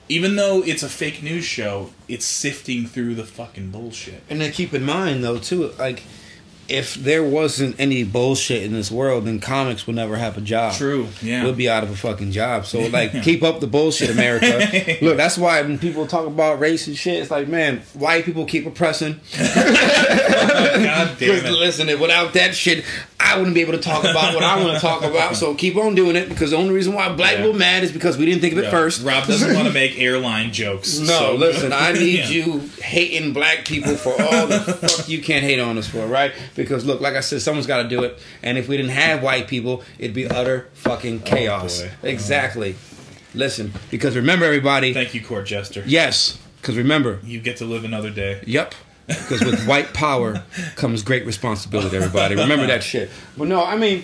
Even 0.10 0.36
though 0.36 0.62
it's 0.62 0.84
a 0.84 0.90
fake 0.90 1.24
news 1.24 1.46
show 1.46 1.92
it's 2.08 2.26
sifting 2.26 2.86
through 2.86 3.16
the 3.16 3.26
fucking 3.26 3.72
bullshit. 3.72 4.22
And 4.30 4.40
then 4.40 4.52
keep 4.52 4.74
in 4.74 4.84
mind 4.84 5.24
though 5.24 5.40
too, 5.40 5.72
like 5.80 6.04
if 6.70 6.96
there 6.96 7.24
wasn't 7.24 7.76
any 7.80 8.04
bullshit 8.04 8.64
in 8.64 8.74
this 8.74 8.90
world, 8.90 9.26
then 9.26 9.40
comics 9.40 9.86
would 9.86 9.96
never 9.96 10.16
have 10.18 10.38
a 10.38 10.42
job. 10.42 10.74
True, 10.76 11.08
yeah. 11.22 11.44
We'll 11.44 11.54
be 11.54 11.70
out 11.70 11.84
of 11.84 11.92
a 11.92 11.96
fucking 11.96 12.32
job. 12.32 12.66
So 12.66 12.80
like 12.88 13.24
keep 13.24 13.44
up 13.44 13.60
the 13.60 13.68
bullshit, 13.68 14.10
America. 14.10 14.98
Look, 15.02 15.18
that's 15.18 15.38
why 15.38 15.62
when 15.62 15.78
people 15.78 16.08
talk 16.08 16.26
about 16.28 16.60
race 16.60 16.88
and 16.88 16.96
shit, 16.96 17.22
it's 17.22 17.32
like, 17.32 17.48
man, 17.48 17.82
white 17.94 18.26
people 18.26 18.46
keep 18.46 18.66
oppressing. 18.66 19.20
Oh, 20.56 20.84
god 20.84 21.18
damn 21.20 21.46
it 21.46 21.52
listen, 21.52 21.88
without 22.00 22.34
that 22.34 22.54
shit, 22.56 22.84
I 23.20 23.38
wouldn't 23.38 23.54
be 23.56 23.62
able 23.62 23.74
to 23.74 23.80
talk 23.80 24.04
about 24.04 24.34
what 24.34 24.44
I 24.44 24.62
want 24.64 24.76
to 24.76 24.80
talk 24.80 25.04
about. 25.04 25.36
So 25.36 25.56
keep 25.56 25.76
on 25.78 25.96
doing 25.96 26.16
it 26.16 26.30
because 26.30 26.52
the 26.52 26.58
only 26.58 26.74
reason 26.74 26.94
why 26.94 27.10
black 27.14 27.34
Yeah. 27.34 27.38
people 27.44 27.54
mad 27.54 27.84
is 27.84 27.92
because 27.92 28.18
we 28.18 28.26
didn't 28.26 28.42
think 28.42 28.54
of 28.54 28.60
it 28.60 28.66
Yeah. 28.66 28.72
first. 28.72 29.04
rob 29.04 29.26
doesn't 29.28 29.54
want 29.56 29.68
to 29.68 29.74
make 29.74 29.98
airline 30.00 30.52
jokes 30.52 31.00
No, 31.00 31.06
so- 31.08 31.36
listen, 31.36 31.72
I 31.74 31.94
need 31.94 32.20
Yeah. 32.20 32.30
you 32.30 32.60
hating 32.82 33.34
black 33.34 33.66
people 33.66 33.96
for 33.96 34.12
all 34.22 34.48
the 34.48 34.60
fuck 34.60 35.08
you 35.10 35.22
can't 35.22 35.44
hate 35.44 35.60
on 35.60 35.78
us 35.78 35.88
for, 35.88 36.06
right? 36.06 36.34
Because 36.56 36.86
look, 36.86 37.02
like 37.02 37.16
I 37.16 37.22
said, 37.22 37.42
someone's 37.42 37.68
got 37.68 37.84
to 37.84 37.90
do 37.90 38.04
it. 38.04 38.20
And 38.44 38.58
if 38.58 38.68
we 38.68 38.78
didn't 38.78 38.92
have 38.92 39.24
white 39.24 39.48
people, 39.48 39.84
it'd 39.98 40.14
be 40.14 40.28
utter 40.28 40.70
fucking 40.74 41.22
oh, 41.24 41.26
chaos. 41.26 41.82
boy. 41.82 41.88
Uh-huh. 41.88 42.08
exactly. 42.08 42.76
Listen, 43.34 43.74
because 43.90 44.16
remember, 44.16 44.46
everybody. 44.46 44.94
thank 44.94 45.16
you 45.16 45.22
court 45.24 45.48
jester 45.48 45.84
yes, 45.88 46.38
because 46.62 46.78
remember, 46.78 47.20
you 47.24 47.40
get 47.40 47.58
to 47.58 47.66
live 47.66 47.84
another 47.84 48.12
day 48.12 48.42
Yep. 48.46 48.76
Because 49.08 49.44
with 49.44 49.66
white 49.68 49.94
power 49.94 50.44
comes 50.76 51.04
great 51.04 51.26
responsibility, 51.26 51.98
everybody. 51.98 52.36
Remember 52.36 52.68
that 52.68 52.84
shit. 52.84 53.10
But 53.38 53.48
no, 53.48 53.64
I 53.64 53.76
mean, 53.76 54.04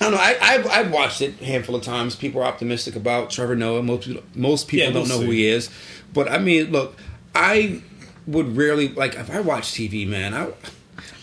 I 0.00 0.04
don't 0.04 0.12
know. 0.12 0.18
I, 0.18 0.36
I've, 0.40 0.66
I've 0.66 0.90
watched 0.92 1.20
it 1.20 1.40
a 1.40 1.44
handful 1.44 1.74
of 1.74 1.82
times. 1.82 2.16
People 2.16 2.40
are 2.40 2.44
optimistic 2.46 2.96
about 2.96 3.30
Trevor 3.30 3.54
Noah. 3.56 3.82
Most, 3.82 4.06
people- 4.06 4.22
most 4.34 4.68
people 4.68 4.86
Yeah, 4.86 4.92
don't 4.92 5.08
we'll 5.08 5.20
know 5.20 5.26
who 5.26 5.32
he 5.32 5.46
is. 5.46 5.68
But 6.12 6.30
I 6.30 6.38
mean, 6.38 6.70
look, 6.72 6.96
I 7.34 7.82
would 8.26 8.56
rarely, 8.56 8.88
like, 8.88 9.14
if 9.14 9.30
I 9.30 9.40
watch 9.40 9.72
TV, 9.72 10.06
man, 10.08 10.32
I, 10.32 10.52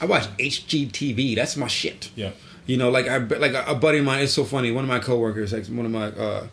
I 0.02 0.06
watch 0.06 0.28
HGTV. 0.38 1.36
That's 1.36 1.56
my 1.56 1.68
shit. 1.68 2.10
yeah 2.16 2.32
You 2.66 2.78
know, 2.78 2.90
like 2.90 3.08
I 3.08 3.18
like 3.18 3.54
a, 3.54 3.76
buddy 3.76 4.00
of 4.00 4.06
mine. 4.06 4.24
It's 4.24 4.34
so 4.34 4.44
funny. 4.44 4.72
One 4.72 4.84
of 4.84 4.90
my 4.90 5.00
coworkers, 5.00 5.54
like 5.54 5.66
one 5.68 5.86
of 5.86 5.92
my 5.92 6.08
uh, 6.08 6.48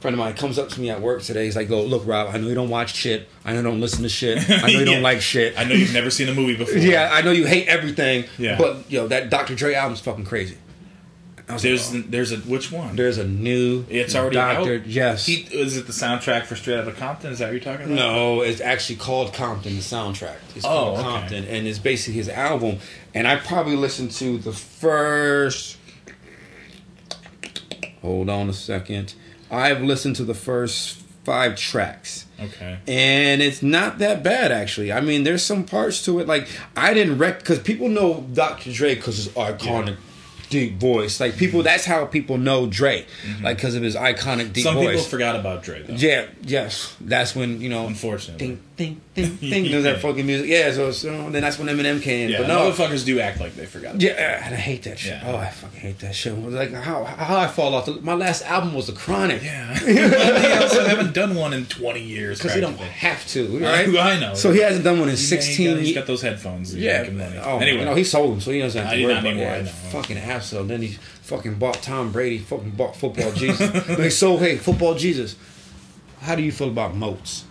friend 0.00 0.14
of 0.14 0.18
mine, 0.18 0.34
comes 0.34 0.58
up 0.58 0.68
to 0.70 0.80
me 0.80 0.90
at 0.90 1.00
work 1.00 1.22
today. 1.22 1.44
He's 1.46 1.56
like, 1.56 1.68
"Look, 1.70 1.88
look, 1.88 2.06
Rob. 2.06 2.34
I 2.34 2.38
know 2.38 2.48
you 2.48 2.54
don't 2.54 2.68
watch 2.70 2.94
shit. 2.94 3.28
I 3.44 3.52
know 3.52 3.58
you 3.58 3.62
don't 3.64 3.80
listen 3.80 4.02
to 4.02 4.08
shit. 4.08 4.38
I 4.50 4.60
know 4.62 4.66
you 4.68 4.78
Yeah. 4.80 4.84
don't 4.84 5.02
like 5.02 5.20
shit. 5.20 5.58
I 5.58 5.64
know 5.64 5.74
you've 5.74 5.92
never 5.94 6.10
seen 6.10 6.28
a 6.28 6.34
movie 6.34 6.56
before. 6.56 6.78
Yeah, 6.78 7.08
I 7.12 7.22
know 7.22 7.30
you 7.30 7.46
hate 7.46 7.68
everything. 7.68 8.24
Yeah. 8.38 8.58
But 8.58 8.90
yo, 8.90 9.08
that 9.08 9.30
Dr. 9.30 9.54
Dre 9.54 9.74
album's 9.74 10.00
fucking 10.00 10.24
crazy. 10.26 10.56
I 11.50 11.54
was 11.54 11.62
There's 11.62 11.92
like, 11.94 12.04
oh. 12.04 12.06
there's 12.10 12.32
a 12.32 12.36
which 12.38 12.70
one? 12.70 12.96
there's 12.96 13.18
a 13.18 13.26
new. 13.26 13.84
It's 13.88 14.14
already 14.14 14.36
Dr. 14.36 14.76
out. 14.76 14.86
Yes. 14.86 15.26
He, 15.26 15.34
is 15.34 15.76
it 15.76 15.86
the 15.86 15.92
soundtrack 15.92 16.44
for 16.44 16.56
Straight 16.56 16.78
Outta 16.78 16.92
Compton? 16.92 17.32
Is 17.32 17.40
that 17.40 17.46
what 17.46 17.52
you're 17.52 17.60
talking 17.60 17.86
about? 17.86 17.94
no, 17.94 18.42
it's 18.42 18.60
actually 18.60 18.96
called 18.96 19.34
Compton. 19.34 19.74
The 19.74 19.80
soundtrack. 19.82 20.36
It's 20.54 20.64
oh, 20.64 20.68
called 20.68 20.98
Oh, 20.98 21.00
okay. 21.00 21.08
Compton, 21.08 21.44
and 21.46 21.66
it's 21.66 21.78
basically 21.78 22.14
his 22.14 22.28
album. 22.28 22.78
And 23.14 23.26
I 23.26 23.36
probably 23.36 23.76
listened 23.76 24.12
to 24.12 24.38
the 24.38 24.52
first. 24.52 25.76
Hold 28.02 28.30
on 28.30 28.48
a 28.48 28.52
second. 28.54 29.14
I've 29.50 29.82
listened 29.82 30.16
to 30.16 30.24
the 30.24 30.34
first 30.34 31.02
five 31.24 31.56
tracks. 31.56 32.26
Okay. 32.40 32.78
and 32.88 33.42
it's 33.42 33.62
not 33.62 33.98
that 33.98 34.22
bad 34.22 34.50
actually. 34.50 34.90
I 34.90 35.02
mean, 35.02 35.24
there's 35.24 35.42
some 35.42 35.64
parts 35.64 36.02
to 36.06 36.20
it 36.20 36.26
like 36.26 36.48
I 36.74 36.94
didn't 36.94 37.18
rec 37.18 37.40
because 37.40 37.58
people 37.58 37.88
know 37.90 38.24
Dr. 38.32 38.72
Dre 38.72 38.94
because 38.94 39.16
his 39.16 39.28
iconic 39.34 39.96
deep 40.50 40.74
voice. 40.78 41.18
Like 41.20 41.36
people, 41.36 41.62
that's 41.62 41.86
how 41.86 42.04
people 42.04 42.36
know 42.36 42.66
Dre, 42.66 43.06
like 43.42 43.56
because 43.56 43.74
of 43.74 43.82
his 43.82 43.96
iconic 43.96 44.52
deep 44.52 44.66
Mm-hmm. 44.66 44.76
Some 44.76 44.78
people 44.78 45.02
forgot 45.02 45.36
about 45.36 45.62
Dre 45.62 45.82
though. 45.82 45.94
yeah, 45.94 46.26
yes, 46.42 46.94
that's 47.00 47.34
when 47.34 47.60
you 47.60 47.70
know. 47.70 47.86
Unfortunately. 47.86 48.58
Ding. 48.80 49.00
There's 49.14 49.82
that 49.84 50.00
fucking 50.00 50.24
music. 50.26 50.48
Yeah, 50.48 50.72
so, 50.72 50.90
so 50.90 51.30
then 51.30 51.42
that's 51.42 51.58
when 51.58 51.68
Eminem 51.68 52.00
came 52.00 52.26
in. 52.26 52.30
Yeah, 52.30 52.38
but 52.38 52.46
no, 52.48 52.70
motherfuckers 52.70 53.04
do 53.04 53.20
act 53.20 53.38
like 53.38 53.54
they 53.54 53.66
forgot. 53.66 53.90
About 53.90 54.02
yeah, 54.02 54.44
and 54.46 54.54
I 54.54 54.58
hate 54.58 54.84
that 54.84 54.98
shit. 54.98 55.12
Yeah. 55.12 55.22
Oh, 55.26 55.36
I 55.36 55.48
fucking 55.50 55.80
hate 55.80 55.98
that 55.98 56.14
shit. 56.14 56.36
Like 56.38 56.72
how 56.72 57.04
how 57.04 57.38
I 57.38 57.46
fall 57.46 57.74
off. 57.74 57.86
The, 57.86 57.92
my 58.00 58.14
last 58.14 58.42
album 58.42 58.72
was 58.74 58.86
The 58.86 58.92
Chronic. 58.94 59.42
Yeah. 59.42 59.78
they 59.84 60.52
also 60.62 60.84
haven't 60.84 61.12
done 61.14 61.34
one 61.34 61.52
in 61.52 61.66
20 61.66 62.00
years. 62.02 62.38
Because 62.38 62.54
he 62.54 62.60
don't 62.60 62.78
have 62.78 63.26
to, 63.28 63.58
I- 63.64 63.84
right? 63.86 63.96
I 63.98 64.18
know. 64.20 64.34
So 64.34 64.52
he 64.52 64.60
hasn't 64.60 64.84
done 64.84 64.98
one 64.98 65.08
in 65.08 65.16
He- 65.16 65.20
sixteen. 65.22 65.56
He 65.56 65.64
got, 65.74 65.78
he's 65.78 65.88
years. 65.88 65.98
got 65.98 66.06
those 66.06 66.22
headphones. 66.22 66.74
Yeah. 66.74 67.08
money. 67.10 67.38
Oh, 67.42 67.58
anyway, 67.58 67.84
no, 67.84 67.94
he 67.94 68.04
sold 68.04 68.32
them, 68.32 68.40
so 68.40 68.50
he 68.50 68.60
doesn't 68.60 68.82
have 68.82 68.92
to 68.92 68.96
do 68.96 69.04
worry 69.04 69.14
not 69.14 69.20
about 69.20 69.30
anymore, 69.32 69.50
that. 69.50 69.60
I 69.60 69.62
know. 69.62 69.70
Fucking 69.70 70.16
asshole. 70.18 70.64
Then 70.64 70.82
he 70.82 70.88
fucking 71.22 71.54
bought 71.56 71.82
Tom 71.82 72.12
Brady. 72.12 72.38
Fucking 72.38 72.70
bought 72.70 72.96
football 72.96 73.32
Jesus. 73.32 73.88
like, 73.98 74.10
so 74.12 74.38
hey, 74.38 74.56
football 74.56 74.94
Jesus. 74.94 75.36
How 76.20 76.34
do 76.34 76.42
you 76.42 76.52
feel 76.52 76.68
about 76.68 76.94
moats? 76.94 77.44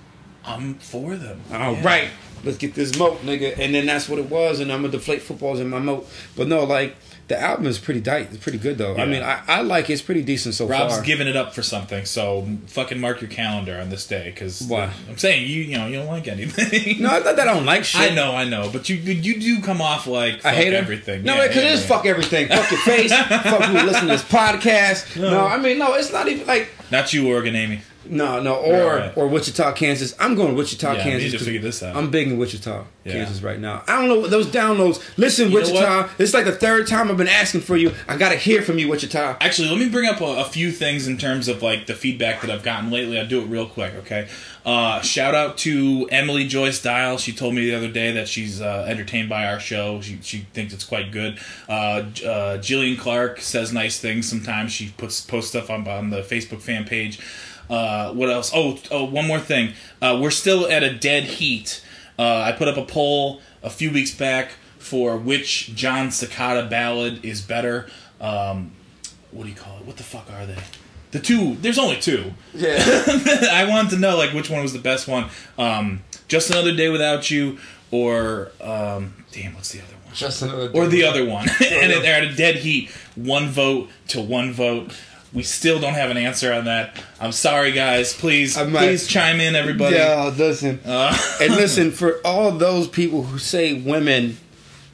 I'm 0.49 0.73
for 0.75 1.15
them. 1.15 1.41
All 1.53 1.73
Yeah. 1.73 1.83
right, 1.85 2.07
let's 2.43 2.57
get 2.57 2.73
this 2.75 2.97
moat, 2.97 3.23
nigga. 3.25 3.57
And 3.59 3.73
then 3.75 3.85
that's 3.85 4.09
what 4.09 4.19
it 4.19 4.29
was. 4.29 4.59
And 4.59 4.71
I'm 4.71 4.81
gonna 4.81 4.91
deflate 4.91 5.21
footballs 5.21 5.59
in 5.59 5.69
my 5.69 5.79
moat. 5.79 6.09
But 6.35 6.47
no, 6.47 6.63
like 6.63 6.95
the 7.27 7.39
album 7.39 7.67
is 7.67 7.77
pretty 7.77 8.01
tight. 8.01 8.29
It's 8.31 8.43
pretty 8.43 8.57
good 8.57 8.79
though. 8.79 8.95
I 8.97 9.05
mean, 9.05 9.21
I, 9.21 9.41
I 9.47 9.61
like 9.61 9.87
it. 9.91 9.93
It's 9.93 10.01
pretty 10.01 10.23
decent 10.23 10.55
so 10.55 10.65
Rob's 10.65 10.79
far. 10.79 10.89
Rob's 10.97 11.05
giving 11.05 11.27
it 11.27 11.35
up 11.35 11.53
for 11.53 11.61
something, 11.61 12.03
so 12.05 12.47
fucking 12.65 12.99
mark 12.99 13.21
your 13.21 13.29
calendar 13.29 13.79
on 13.79 13.91
this 13.91 14.07
day 14.07 14.31
because 14.33 14.69
I'm 14.71 15.17
saying 15.17 15.47
you 15.47 15.61
you 15.61 15.77
know 15.77 15.85
you 15.85 15.97
don't 15.97 16.07
like 16.07 16.27
anything. 16.27 17.03
no, 17.03 17.09
I 17.11 17.19
thought 17.21 17.35
that 17.35 17.47
I 17.47 17.53
don't 17.53 17.65
like 17.67 17.83
shit. 17.85 18.01
I 18.11 18.15
know, 18.15 18.31
I 18.35 18.45
know, 18.45 18.71
but 18.73 18.89
you 18.89 18.95
you 18.95 19.39
do 19.39 19.61
come 19.61 19.79
off 19.79 20.07
like 20.07 20.43
I 20.43 20.53
hate 20.53 20.69
it. 20.69 20.73
everything. 20.73 21.21
No, 21.23 21.35
Yeah, 21.35 21.47
because 21.49 21.63
yeah, 21.63 21.69
it 21.69 21.73
is 21.73 21.85
fuck 21.85 22.07
everything. 22.07 22.47
Fuck 22.47 22.71
your 22.71 22.79
face. 22.81 23.11
fuck 23.13 23.63
who 23.63 23.73
listen 23.85 24.07
to 24.07 24.13
this 24.13 24.23
podcast. 24.23 25.15
No. 25.21 25.45
I 25.45 25.57
mean, 25.57 25.77
no, 25.77 25.93
it's 25.93 26.11
not 26.11 26.27
even 26.27 26.47
like 26.47 26.69
Not 26.89 27.13
you, 27.13 27.27
Oregon 27.29 27.55
Amy. 27.55 27.81
No, 28.09 28.39
no, 28.41 28.55
or 28.55 28.95
Right. 28.95 29.11
or 29.15 29.27
Wichita, 29.27 29.71
Kansas. 29.73 30.15
I'm 30.19 30.35
going 30.35 30.49
to 30.49 30.53
Wichita, 30.55 30.93
Yeah, 30.93 31.03
Kansas. 31.03 31.31
need 31.31 31.37
to 31.37 31.45
figure 31.45 31.61
this 31.61 31.83
out. 31.83 31.95
I'm 31.95 32.09
big 32.09 32.27
in 32.27 32.37
Wichita, 32.37 32.85
Yeah. 33.05 33.13
Kansas 33.13 33.41
right 33.43 33.59
now. 33.59 33.83
I 33.87 33.97
don't 33.99 34.07
know 34.09 34.27
those 34.27 34.47
downloads. 34.47 34.99
Listen, 35.17 35.49
You 35.51 35.55
Wichita. 35.57 36.09
It's 36.17 36.33
like 36.33 36.45
the 36.45 36.51
third 36.51 36.87
time 36.87 37.11
I've 37.11 37.17
been 37.17 37.27
asking 37.27 37.61
for 37.61 37.77
you. 37.77 37.91
I 38.07 38.17
gotta 38.17 38.35
hear 38.35 38.61
from 38.63 38.79
you, 38.79 38.87
Wichita. 38.89 39.37
Actually, 39.39 39.69
let 39.69 39.77
me 39.77 39.89
bring 39.89 40.09
up 40.09 40.21
a, 40.21 40.25
a 40.25 40.45
few 40.45 40.71
things 40.71 41.07
in 41.07 41.17
terms 41.17 41.47
of 41.47 41.61
like 41.61 41.85
the 41.85 41.93
feedback 41.93 42.41
that 42.41 42.49
I've 42.49 42.63
gotten 42.63 42.89
lately. 42.89 43.19
I'll 43.19 43.27
do 43.27 43.41
it 43.41 43.45
real 43.45 43.67
quick, 43.67 43.93
okay? 43.99 44.27
Uh, 44.65 45.01
shout 45.01 45.33
out 45.33 45.57
to 45.59 46.07
Emily 46.11 46.45
Joyce 46.47 46.81
Dial. 46.81 47.17
She 47.17 47.31
told 47.31 47.55
me 47.55 47.69
the 47.69 47.75
other 47.75 47.87
day 47.87 48.11
that 48.13 48.27
she's 48.27 48.59
uh, 48.61 48.85
entertained 48.89 49.29
by 49.29 49.45
our 49.45 49.59
show. 49.59 50.01
She 50.01 50.19
she 50.21 50.39
thinks 50.53 50.73
it's 50.73 50.83
quite 50.83 51.11
good. 51.11 51.39
Uh, 51.67 51.71
uh, 51.73 52.03
Jillian 52.57 52.97
Clark 52.99 53.39
says 53.41 53.71
nice 53.71 53.99
things 53.99 54.27
sometimes. 54.27 54.71
She 54.71 54.89
puts 54.97 55.21
posts 55.21 55.51
stuff 55.51 55.69
on 55.69 55.87
on 55.87 56.09
the 56.09 56.21
Facebook 56.21 56.61
fan 56.61 56.85
page. 56.85 57.19
Uh, 57.69 58.13
what 58.13 58.29
else? 58.29 58.51
Oh, 58.53 58.77
oh, 58.91 59.03
one 59.05 59.27
more 59.27 59.39
thing. 59.39 59.73
Uh, 60.01 60.19
we're 60.21 60.31
still 60.31 60.67
at 60.67 60.83
a 60.83 60.93
dead 60.93 61.23
heat. 61.25 61.83
Uh, 62.17 62.41
I 62.41 62.51
put 62.51 62.67
up 62.67 62.77
a 62.77 62.85
poll 62.85 63.41
a 63.63 63.69
few 63.69 63.91
weeks 63.91 64.13
back 64.13 64.51
for 64.77 65.17
which 65.17 65.75
Jon 65.75 66.07
Secada 66.07 66.69
ballad 66.69 67.23
is 67.23 67.41
better. 67.41 67.87
Um, 68.19 68.71
what 69.31 69.43
do 69.43 69.49
you 69.49 69.55
call 69.55 69.77
it? 69.77 69.85
What 69.85 69.97
the 69.97 70.03
fuck 70.03 70.31
are 70.31 70.45
they? 70.45 70.57
The 71.11 71.19
two. 71.19 71.55
There's 71.55 71.77
only 71.79 71.99
two. 71.99 72.33
Yeah. 72.53 72.77
I 73.51 73.65
wanted 73.69 73.91
to 73.91 73.97
know 73.97 74.17
like 74.17 74.33
which 74.33 74.49
one 74.49 74.61
was 74.61 74.73
the 74.73 74.79
best 74.79 75.07
one. 75.07 75.29
Um, 75.57 76.01
Just 76.27 76.49
another 76.51 76.75
day 76.75 76.89
without 76.89 77.31
you, 77.31 77.57
or 77.91 78.51
um, 78.61 79.25
damn, 79.31 79.53
what's 79.55 79.71
the 79.71 79.79
other 79.79 79.93
one? 80.05 80.13
Just 80.13 80.41
another. 80.41 80.71
Or 80.73 80.87
the 80.87 81.03
other 81.03 81.25
one, 81.25 81.47
and 81.71 81.91
they're 81.91 82.21
at 82.21 82.23
a 82.23 82.35
dead 82.35 82.57
heat. 82.57 82.89
One 83.15 83.47
vote 83.49 83.89
to 84.09 84.21
one 84.21 84.53
vote. 84.53 84.91
We 85.31 85.43
still 85.43 85.79
don't 85.79 85.93
have 85.93 86.09
an 86.09 86.17
answer 86.17 86.51
on 86.51 86.65
that. 86.65 87.01
I'm 87.19 87.31
sorry, 87.31 87.71
guys. 87.71 88.13
Please, 88.13 88.57
might- 88.57 88.71
please 88.79 89.07
chime 89.07 89.39
in, 89.39 89.55
everybody. 89.55 89.95
Yeah, 89.95 90.33
listen. 90.35 90.79
Uh, 90.83 91.15
and 91.41 91.55
listen, 91.55 91.91
for 91.91 92.19
all 92.25 92.51
those 92.51 92.87
people 92.87 93.23
who 93.23 93.37
say 93.37 93.73
women 93.73 94.37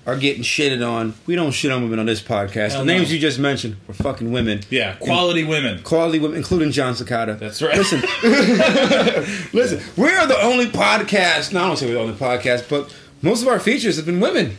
are 0.05 0.17
getting 0.17 0.43
shitted 0.43 0.85
on, 0.87 1.13
we 1.25 1.35
don't 1.35 1.51
shit 1.51 1.71
on 1.71 1.81
women 1.83 1.99
on 1.99 2.05
this 2.05 2.21
podcast. 2.21 2.71
Hell 2.71 2.79
the 2.81 2.85
names 2.85 3.07
no. 3.09 3.15
you 3.15 3.19
just 3.19 3.39
mentioned 3.39 3.77
were 3.87 3.93
fucking 3.93 4.31
women. 4.31 4.61
yeah, 4.69 4.95
quality 4.95 5.43
women. 5.45 5.81
Quality 5.83 6.19
women, 6.19 6.37
including 6.37 6.71
Jon 6.71 6.93
Secada. 6.93 7.39
That's 7.39 7.61
right. 7.61 7.77
Listen, 7.77 8.01
listen, 9.53 9.81
we 9.97 10.09
are 10.09 10.27
the 10.27 10.39
only 10.43 10.67
podcast. 10.67 11.53
No, 11.53 11.63
I 11.63 11.67
don't 11.67 11.77
say 11.77 11.87
we're 11.87 11.93
the 11.93 11.99
only 12.01 12.13
podcast, 12.13 12.69
but 12.69 12.93
most 13.21 13.41
of 13.41 13.47
our 13.47 13.59
features 13.59 13.95
have 13.95 14.05
been 14.05 14.19
women. 14.19 14.57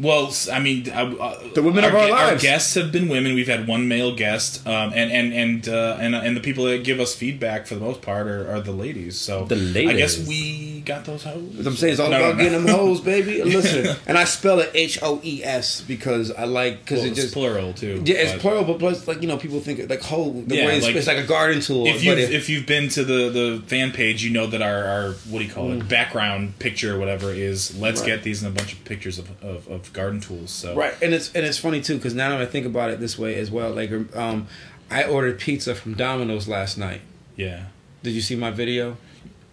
Well, 0.00 0.32
I 0.52 0.60
mean, 0.60 0.88
uh, 0.90 1.14
uh, 1.18 1.38
The 1.54 1.62
women 1.62 1.82
of 1.84 1.94
our 1.94 2.06
gu- 2.06 2.12
lives. 2.12 2.42
guests 2.42 2.74
have 2.74 2.92
been 2.92 3.08
women. 3.08 3.34
We've 3.34 3.48
had 3.48 3.66
one 3.66 3.88
male 3.88 4.14
guest, 4.14 4.66
um, 4.66 4.92
and 4.94 5.10
and 5.10 5.32
and 5.32 5.68
uh, 5.68 5.96
and 6.00 6.14
and 6.14 6.36
the 6.36 6.40
people 6.40 6.64
that 6.64 6.84
give 6.84 7.00
us 7.00 7.14
feedback 7.14 7.66
for 7.66 7.74
the 7.74 7.80
most 7.80 8.00
part 8.02 8.26
are, 8.28 8.48
are 8.50 8.60
the 8.60 8.72
ladies. 8.72 9.18
So 9.18 9.44
The 9.46 9.56
ladies. 9.56 9.90
I 9.90 9.94
guess 9.96 10.28
we 10.28 10.77
got 10.88 11.04
those 11.04 11.22
hoes. 11.22 11.42
What 11.54 11.66
I'm 11.66 11.76
saying 11.76 11.92
it's 11.92 12.00
all 12.00 12.10
No, 12.10 12.16
about 12.18 12.36
no, 12.36 12.42
no. 12.44 12.50
getting 12.50 12.64
them 12.66 12.74
hoes, 12.76 13.00
baby. 13.00 13.42
Listen, 13.44 13.96
and 14.06 14.18
I 14.18 14.24
spell 14.24 14.58
it 14.58 14.70
H 14.74 14.98
O 15.02 15.20
E 15.22 15.44
S 15.44 15.80
because 15.82 16.32
I 16.32 16.44
like 16.44 16.80
because 16.80 16.98
Well, 17.00 17.06
it 17.06 17.10
it's 17.12 17.20
just 17.20 17.34
plural 17.34 17.72
too. 17.74 18.02
yeah, 18.04 18.16
it's 18.16 18.32
but 18.32 18.40
plural, 18.40 18.64
but 18.64 18.78
plus 18.80 19.06
like 19.06 19.22
you 19.22 19.28
know 19.28 19.36
people 19.36 19.60
think 19.60 19.88
like 19.88 20.02
hoe 20.02 20.32
the 20.32 20.56
Yeah, 20.56 20.66
way 20.66 20.76
it's, 20.78 20.86
like, 20.86 20.96
it's 20.96 21.06
like 21.06 21.18
a 21.18 21.26
garden 21.26 21.60
tool. 21.60 21.86
If 21.86 22.02
you 22.02 22.12
if, 22.14 22.30
if 22.30 22.48
you've 22.48 22.66
been 22.66 22.88
to 22.90 23.04
the 23.04 23.28
the 23.30 23.62
fan 23.66 23.92
page, 23.92 24.24
you 24.24 24.30
know 24.30 24.46
that 24.48 24.62
our, 24.62 24.84
our 24.84 25.12
what 25.30 25.38
do 25.38 25.44
you 25.44 25.52
call 25.52 25.70
it 25.72 25.88
background 25.88 26.58
picture 26.58 26.94
or 26.96 26.98
whatever 26.98 27.30
is 27.32 27.78
let's 27.78 28.00
Mm. 28.00 28.04
Right. 28.04 28.06
get 28.16 28.22
these 28.24 28.42
and 28.42 28.52
a 28.52 28.58
bunch 28.58 28.72
of 28.72 28.84
pictures 28.84 29.18
of, 29.18 29.28
of, 29.42 29.68
of 29.68 29.92
garden 29.92 30.20
tools. 30.20 30.50
So 30.50 30.74
Right, 30.74 30.94
and 31.02 31.12
it's 31.14 31.32
and 31.34 31.44
it's 31.46 31.58
funny 31.58 31.80
too 31.80 31.96
because 31.96 32.14
now 32.14 32.30
that 32.30 32.40
I 32.40 32.46
think 32.46 32.64
about 32.66 32.90
it 32.90 32.98
this 33.00 33.18
way 33.18 33.34
as 33.36 33.50
well, 33.50 33.70
like 33.70 33.90
um, 34.16 34.46
I 34.90 35.04
ordered 35.04 35.38
pizza 35.38 35.74
from 35.74 35.94
Domino's 35.94 36.48
last 36.48 36.78
night. 36.78 37.02
yeah. 37.36 37.64
Did 38.02 38.12
you 38.12 38.20
see 38.20 38.36
my 38.36 38.50
video? 38.52 38.96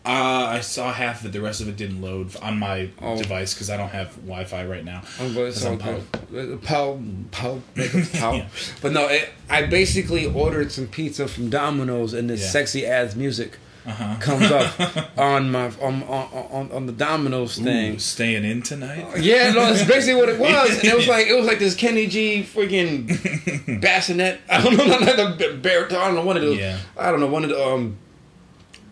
Uh, 0.05 0.45
I 0.51 0.59
saw 0.61 0.93
half 0.93 1.21
of 1.21 1.27
it. 1.27 1.31
The 1.33 1.41
rest 1.41 1.61
of 1.61 1.67
it 1.67 1.77
didn't 1.77 1.99
load 2.01 2.35
on 2.41 2.59
my 2.59 2.89
Oh. 3.01 3.17
device 3.17 3.53
because 3.53 3.69
I 3.71 3.77
don't 3.77 3.89
have 3.89 4.15
Wi-Fi 4.17 4.65
right 4.65 4.85
now. 4.85 5.01
Oh, 5.19 5.31
but 5.33 5.41
it's 5.45 5.61
That's 5.61 5.65
all 5.83 5.89
on 5.89 6.05
good. 6.31 6.61
Pow, 6.63 6.99
pow, 7.31 7.59
make. 7.75 7.91
Yeah. 8.13 8.47
But 8.81 8.91
no, 8.91 9.07
it, 9.07 9.29
I 9.49 9.63
basically 9.63 10.25
ordered 10.27 10.71
some 10.71 10.87
pizza 10.87 11.27
from 11.27 11.49
Domino's, 11.49 12.13
and 12.13 12.29
this 12.29 12.41
Yeah. 12.41 12.49
sexy 12.49 12.85
ass 12.85 13.15
music 13.15 13.57
Uh-huh. 13.87 14.15
comes 14.19 14.51
up 14.51 15.17
on 15.17 15.51
my 15.51 15.65
on 15.81 16.03
on 16.03 16.27
on, 16.51 16.71
on 16.71 16.85
the 16.85 16.91
Domino's 16.93 17.57
thing. 17.57 17.95
Ooh, 17.95 17.99
staying 17.99 18.43
in 18.45 18.61
tonight. 18.61 19.05
Yeah, 19.19 19.51
no, 19.51 19.71
that's 19.73 19.87
basically 19.87 20.15
what 20.21 20.29
it 20.29 20.39
was. 20.47 20.69
And 20.79 20.85
it 20.85 20.95
was 20.95 21.07
like 21.07 21.27
it 21.27 21.33
was 21.35 21.45
like 21.47 21.59
this 21.59 21.73
Kenny 21.75 22.05
G 22.07 22.43
freaking 22.43 23.81
bassinet. 23.81 24.39
I 24.49 24.61
don't 24.61 24.75
know, 24.77 24.85
not 24.85 25.01
like 25.01 25.37
the 25.37 25.57
baritone. 25.61 25.99
I 25.99 26.05
don't 26.07 26.15
know 26.15 26.25
one 26.25 26.35
of 26.37 26.43
those. 26.43 26.57
Yeah. 26.57 26.77
I 26.97 27.11
don't 27.11 27.19
know 27.19 27.27
one 27.27 27.43
of 27.43 27.49
the 27.49 27.63
um, 27.65 27.97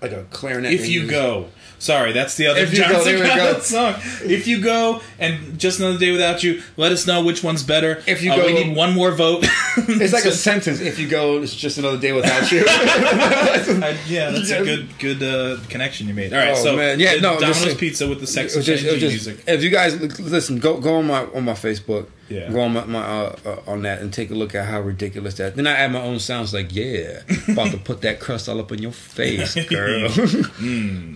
like 0.04 0.12
a 0.12 0.24
clarinet. 0.30 0.72
If 0.74 0.88
you 0.88 1.08
go. 1.08 1.48
Sorry, 1.80 2.14
that's 2.14 2.38
the 2.38 2.48
other 2.48 2.62
If 2.62 2.72
You 2.72 2.88
Go, 2.88 3.04
there 3.04 3.20
we 3.20 3.26
go. 3.28 3.60
song. 3.60 3.96
If 4.24 4.48
you 4.48 4.62
go 4.64 5.02
and 5.20 5.60
just 5.60 5.80
another 5.82 5.98
day 5.98 6.12
without 6.12 6.42
you, 6.42 6.62
let 6.78 6.94
us 6.94 7.06
know 7.06 7.22
which 7.26 7.44
one's 7.44 7.62
better. 7.62 8.02
If 8.08 8.22
you 8.24 8.32
Uh, 8.32 8.38
go- 8.38 8.46
we 8.46 8.54
need 8.54 8.74
one 8.78 8.94
more 8.94 9.12
vote. 9.12 9.44
It's 9.76 10.14
like 10.14 10.24
a 10.24 10.32
sentence. 10.50 10.80
If 10.80 10.98
you 10.98 11.10
go, 11.10 11.42
it's 11.42 11.54
just 11.54 11.78
another 11.78 11.98
day 11.98 12.14
without 12.14 12.50
you. 12.54 12.64
I- 12.68 13.98
yeah, 14.08 14.32
that's 14.32 14.50
a 14.50 14.64
good 14.64 14.88
good 14.98 15.22
uh, 15.24 15.58
connection 15.68 16.08
you 16.08 16.14
made. 16.14 16.32
All 16.34 16.40
right, 16.40 16.52
Oh, 16.58 16.64
so 16.64 16.76
man. 16.78 17.02
Yeah, 17.02 17.16
no, 17.16 17.34
Domino's 17.40 17.64
just- 17.64 17.78
pizza 17.80 18.08
with 18.08 18.20
the 18.22 18.40
It 18.42 18.56
was 18.56 18.66
just- 18.66 18.86
it 18.86 18.92
was 18.92 19.02
just- 19.02 19.12
music. 19.14 19.44
If 19.46 19.62
you 19.64 19.70
guys 19.70 20.00
listen, 20.20 20.60
go 20.60 20.78
go 20.80 20.96
on 20.96 21.08
my 21.08 21.26
on 21.36 21.44
my 21.44 21.54
Facebook. 21.54 22.08
Yeah. 22.30 22.50
Go 22.52 22.62
on 22.62 22.74
my, 22.74 22.86
my 22.86 23.00
uh, 23.04 23.36
uh, 23.46 23.72
on 23.72 23.82
that 23.84 24.02
and 24.02 24.12
take 24.12 24.32
a 24.32 24.34
look 24.34 24.56
at 24.56 24.66
how 24.66 24.80
ridiculous 24.82 25.36
that. 25.36 25.56
Then 25.56 25.68
I 25.68 25.72
add 25.74 25.92
my 25.92 26.02
own 26.02 26.20
sounds 26.20 26.54
like 26.54 26.74
yeah, 26.74 27.22
about 27.50 27.72
to 27.72 27.78
put 27.78 28.02
that 28.02 28.20
crust 28.20 28.48
all 28.50 28.60
up 28.60 28.72
in 28.72 28.82
your 28.82 28.92
face, 28.94 29.56
girl. 29.70 30.10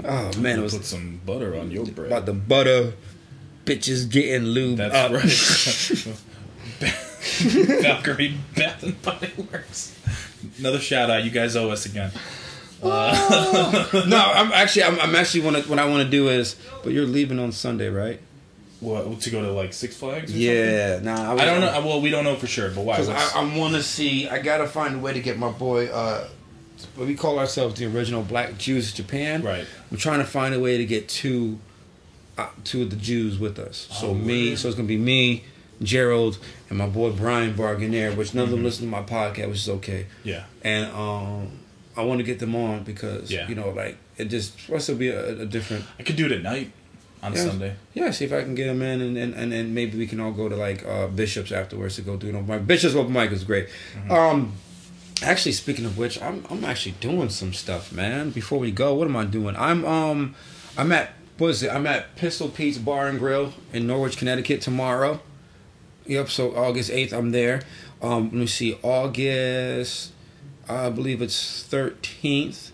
Oh 0.03 0.32
man, 0.39 0.60
it 0.60 0.62
was 0.62 0.76
Put 0.76 0.86
some 0.86 1.22
butter 1.26 1.58
on 1.58 1.72
your 1.72 1.86
bread. 1.86 2.08
about 2.08 2.26
the 2.26 2.34
butter. 2.34 2.93
Bitches 3.66 4.10
getting 4.10 4.43
lube 4.47 4.78
That's 4.78 4.95
up. 4.95 5.12
right. 5.12 5.24
Valkyrie 7.82 8.38
Bath 8.55 8.84
and 8.84 9.01
Body 9.01 9.32
Works. 9.51 9.97
Another 10.60 10.80
shout 10.80 11.10
out. 11.10 11.24
You 11.24 11.32
guys 11.32 11.55
owe 11.55 11.70
us 11.72 11.86
again. 11.86 12.12
no, 12.84 12.91
I'm 12.93 14.51
actually 14.53 14.84
I'm, 14.84 14.99
I'm 14.99 15.16
actually 15.16 15.41
want 15.41 15.58
to 15.58 15.70
what 15.70 15.80
I 15.80 15.86
want 15.86 16.03
to 16.03 16.10
do 16.10 16.30
is, 16.30 16.55
but 16.84 16.93
you're 16.93 17.05
leaving 17.08 17.39
on 17.39 17.51
Sunday, 17.51 17.89
right? 17.89 18.20
What 18.80 19.21
to 19.21 19.30
go 19.32 19.41
to 19.41 19.51
like 19.51 19.73
Six 19.73 19.95
Flags? 19.97 20.25
Or 20.25 20.28
something? 20.34 20.41
Yeah, 20.41 20.99
nah. 21.01 21.34
I 21.34 21.45
don't 21.45 21.61
know. 21.61 21.82
Well, 21.88 21.99
we 22.01 22.09
don't 22.11 22.23
know 22.23 22.36
for 22.36 22.45
sure, 22.47 22.69
but 22.69 22.82
why? 22.86 22.97
Because 22.97 23.09
I, 23.36 23.41
I 23.41 23.57
want 23.57 23.73
to 23.73 23.82
see. 23.82 24.28
I 24.30 24.39
gotta 24.39 24.67
find 24.67 24.95
a 24.95 24.99
way 24.99 25.13
to 25.13 25.19
get 25.19 25.39
my 25.39 25.49
boy. 25.51 25.88
uh 25.88 26.28
We 26.95 27.15
call 27.15 27.39
ourselves 27.39 27.80
the 27.80 27.86
original 27.88 28.21
Black 28.21 28.57
Jews 28.59 28.89
of 28.89 28.95
Japan. 28.95 29.41
Right. 29.41 29.65
I'm 29.91 29.97
trying 29.97 30.19
to 30.19 30.25
find 30.25 30.53
a 30.53 30.59
way 30.59 30.78
to 30.78 30.86
get 30.86 31.09
two, 31.09 31.57
uh, 32.38 32.49
two 32.63 32.84
of 32.84 32.91
the 32.91 32.95
Jews 32.97 33.39
with 33.39 33.57
us. 33.57 33.88
So 33.91 34.09
Oh, 34.09 34.13
me, 34.13 34.49
word. 34.51 34.59
so 34.59 34.67
it's 34.67 34.78
gonna 34.78 34.88
be 34.88 34.97
me, 34.97 35.43
Gerald, 35.82 36.38
and 36.69 36.78
my 36.78 36.86
boy 36.88 37.09
Brian 37.11 37.55
Bargainer, 37.55 38.11
which 38.11 38.36
none 38.36 38.43
of 38.45 38.51
them 38.51 38.63
listen 38.63 38.86
to 38.86 38.91
my 38.91 39.01
podcast, 39.01 39.47
which 39.49 39.57
is 39.59 39.69
okay. 39.69 40.05
yeah. 40.23 40.43
And 40.61 40.86
um, 40.91 41.59
I 41.95 42.03
want 42.03 42.19
to 42.19 42.23
get 42.23 42.38
them 42.38 42.55
on 42.55 42.84
because 42.84 43.32
Yeah. 43.32 43.47
you 43.47 43.55
know, 43.55 43.69
like 43.71 43.97
it 44.17 44.25
just 44.25 44.59
for 44.61 44.75
us 44.75 44.86
to 44.86 44.93
be 44.93 45.09
a, 45.09 45.41
a 45.41 45.45
different. 45.47 45.86
I 45.99 46.03
could 46.03 46.15
do 46.15 46.28
it 46.28 46.32
at 46.32 46.43
night 46.43 46.71
on 47.24 47.34
Yeah. 47.34 47.43
Sunday. 47.45 47.76
Yeah, 47.93 48.11
see 48.11 48.26
if 48.26 48.34
I 48.34 48.41
can 48.43 48.55
get 48.55 48.68
them 48.68 48.82
in, 48.82 49.01
and 49.01 49.18
and, 49.18 49.34
and, 49.34 49.53
and 49.53 49.74
maybe 49.74 49.97
we 49.97 50.07
can 50.07 50.20
all 50.20 50.32
go 50.32 50.47
to 50.49 50.55
like 50.55 50.86
uh, 50.86 51.07
Bishops 51.07 51.51
afterwards 51.51 51.95
to 51.95 52.01
go 52.01 52.15
do 52.18 52.30
it. 52.30 52.36
on 52.36 52.47
My 52.47 52.57
Bishops 52.57 52.95
open 52.95 53.13
mic 53.13 53.32
is 53.32 53.43
great. 53.43 53.68
Mm-hmm. 53.95 54.11
Um, 54.11 54.53
actually, 55.24 55.53
speaking 55.53 55.86
of 55.86 55.97
which, 55.97 56.22
I'm 56.22 56.45
I'm 56.49 56.63
actually 56.63 56.93
doing 56.99 57.30
some 57.30 57.53
stuff, 57.53 57.91
man. 57.91 58.30
Before 58.30 58.59
we 58.59 58.72
go, 58.72 58.93
what 58.93 59.07
am 59.07 59.15
I 59.15 59.26
doing? 59.26 59.55
I'm 59.55 59.84
um, 59.86 60.36
I'm 60.78 60.91
at 60.91 61.13
what 61.38 61.49
is 61.49 61.63
it? 61.63 61.70
I'm 61.72 61.86
at 61.88 62.15
Pistol 62.15 62.49
Pete's 62.49 62.78
Bar 62.78 63.07
and 63.07 63.20
Grill 63.20 63.53
in 63.74 63.88
Norwich, 63.88 64.18
Connecticut 64.18 64.61
tomorrow. 64.61 65.20
Yep. 66.05 66.30
So 66.30 66.55
August 66.55 66.89
eighth, 66.91 67.13
I'm 67.13 67.32
there. 67.32 67.61
Um, 68.01 68.26
let 68.26 68.34
me 68.34 68.47
see. 68.47 68.78
August, 68.84 70.11
I 70.70 70.89
believe 70.89 71.22
it's 71.22 71.63
thirteenth. 71.63 72.72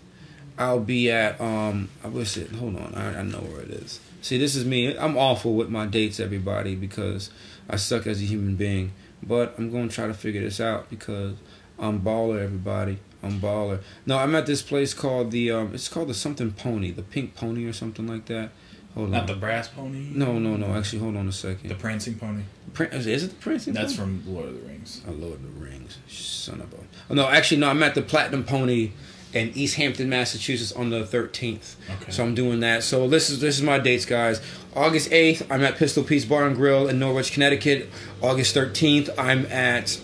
I'll 0.56 0.80
be 0.80 1.10
at 1.10 1.40
um. 1.40 1.88
I 2.04 2.08
wish 2.08 2.36
it. 2.36 2.52
Hold 2.52 2.76
on. 2.76 2.94
I, 2.94 3.18
I 3.18 3.22
know 3.22 3.38
where 3.38 3.62
it 3.62 3.70
is. 3.70 4.00
See, 4.24 4.38
this 4.38 4.56
is 4.56 4.64
me. 4.64 4.96
I'm 4.96 5.18
awful 5.18 5.52
with 5.52 5.68
my 5.68 5.84
dates, 5.84 6.18
everybody, 6.18 6.74
because 6.74 7.28
I 7.68 7.76
suck 7.76 8.06
as 8.06 8.22
a 8.22 8.24
human 8.24 8.56
being. 8.56 8.92
But 9.22 9.54
I'm 9.58 9.70
going 9.70 9.90
to 9.90 9.94
try 9.94 10.06
to 10.06 10.14
figure 10.14 10.40
this 10.40 10.62
out 10.62 10.88
because 10.88 11.36
I'm 11.78 12.00
baller, 12.00 12.42
everybody. 12.42 13.00
I'm 13.22 13.38
baller. 13.38 13.80
No, 14.06 14.16
I'm 14.16 14.34
at 14.34 14.46
this 14.46 14.62
place 14.62 14.94
called 14.94 15.30
the. 15.30 15.50
Um, 15.50 15.74
it's 15.74 15.90
called 15.90 16.08
the 16.08 16.14
something 16.14 16.52
pony, 16.52 16.90
the 16.90 17.02
pink 17.02 17.34
pony 17.34 17.66
or 17.66 17.74
something 17.74 18.06
like 18.06 18.24
that. 18.26 18.52
Hold 18.94 19.08
on. 19.08 19.12
Not 19.12 19.20
on. 19.20 19.26
the 19.26 19.34
brass 19.34 19.68
pony. 19.68 20.08
no, 20.14 20.38
no, 20.38 20.56
no. 20.56 20.74
Actually, 20.74 21.00
hold 21.00 21.16
on 21.16 21.28
a 21.28 21.32
second. 21.32 21.68
The 21.68 21.74
prancing 21.74 22.14
pony. 22.14 22.44
Prin- 22.72 22.92
is 22.92 23.06
it 23.06 23.28
the 23.28 23.36
Prince? 23.36 23.66
That's 23.66 23.94
from 23.94 24.22
Lord 24.26 24.48
of 24.48 24.54
the 24.54 24.66
Rings. 24.66 25.02
Oh, 25.06 25.12
Lord 25.12 25.34
of 25.34 25.42
the 25.42 25.62
Rings. 25.62 25.98
Son 26.08 26.62
of 26.62 26.72
a. 26.72 26.76
Oh, 27.10 27.14
no, 27.14 27.28
actually, 27.28 27.60
no, 27.60 27.68
I'm 27.68 27.82
at 27.82 27.94
the 27.94 28.00
Platinum 28.00 28.44
Pony 28.44 28.92
in 29.34 29.50
East 29.54 29.76
Hampton, 29.76 30.08
Massachusetts 30.08 30.72
on 30.72 30.90
the 30.90 31.02
13th. 31.02 31.74
Okay. 31.90 32.10
So 32.10 32.24
I'm 32.24 32.34
doing 32.34 32.60
that. 32.60 32.82
So 32.82 33.08
this 33.08 33.30
is 33.30 33.40
this 33.40 33.56
is 33.56 33.62
my 33.62 33.78
dates, 33.78 34.06
guys. 34.06 34.40
August 34.74 35.10
8th, 35.10 35.46
I'm 35.50 35.62
at 35.62 35.76
Pistol 35.76 36.02
Pete's 36.02 36.24
Bar 36.24 36.46
and 36.46 36.56
Grill 36.56 36.88
in 36.88 36.98
Norwich, 36.98 37.32
Connecticut. 37.32 37.90
August 38.22 38.54
13th, 38.56 39.10
I'm 39.18 39.46
at 39.46 40.00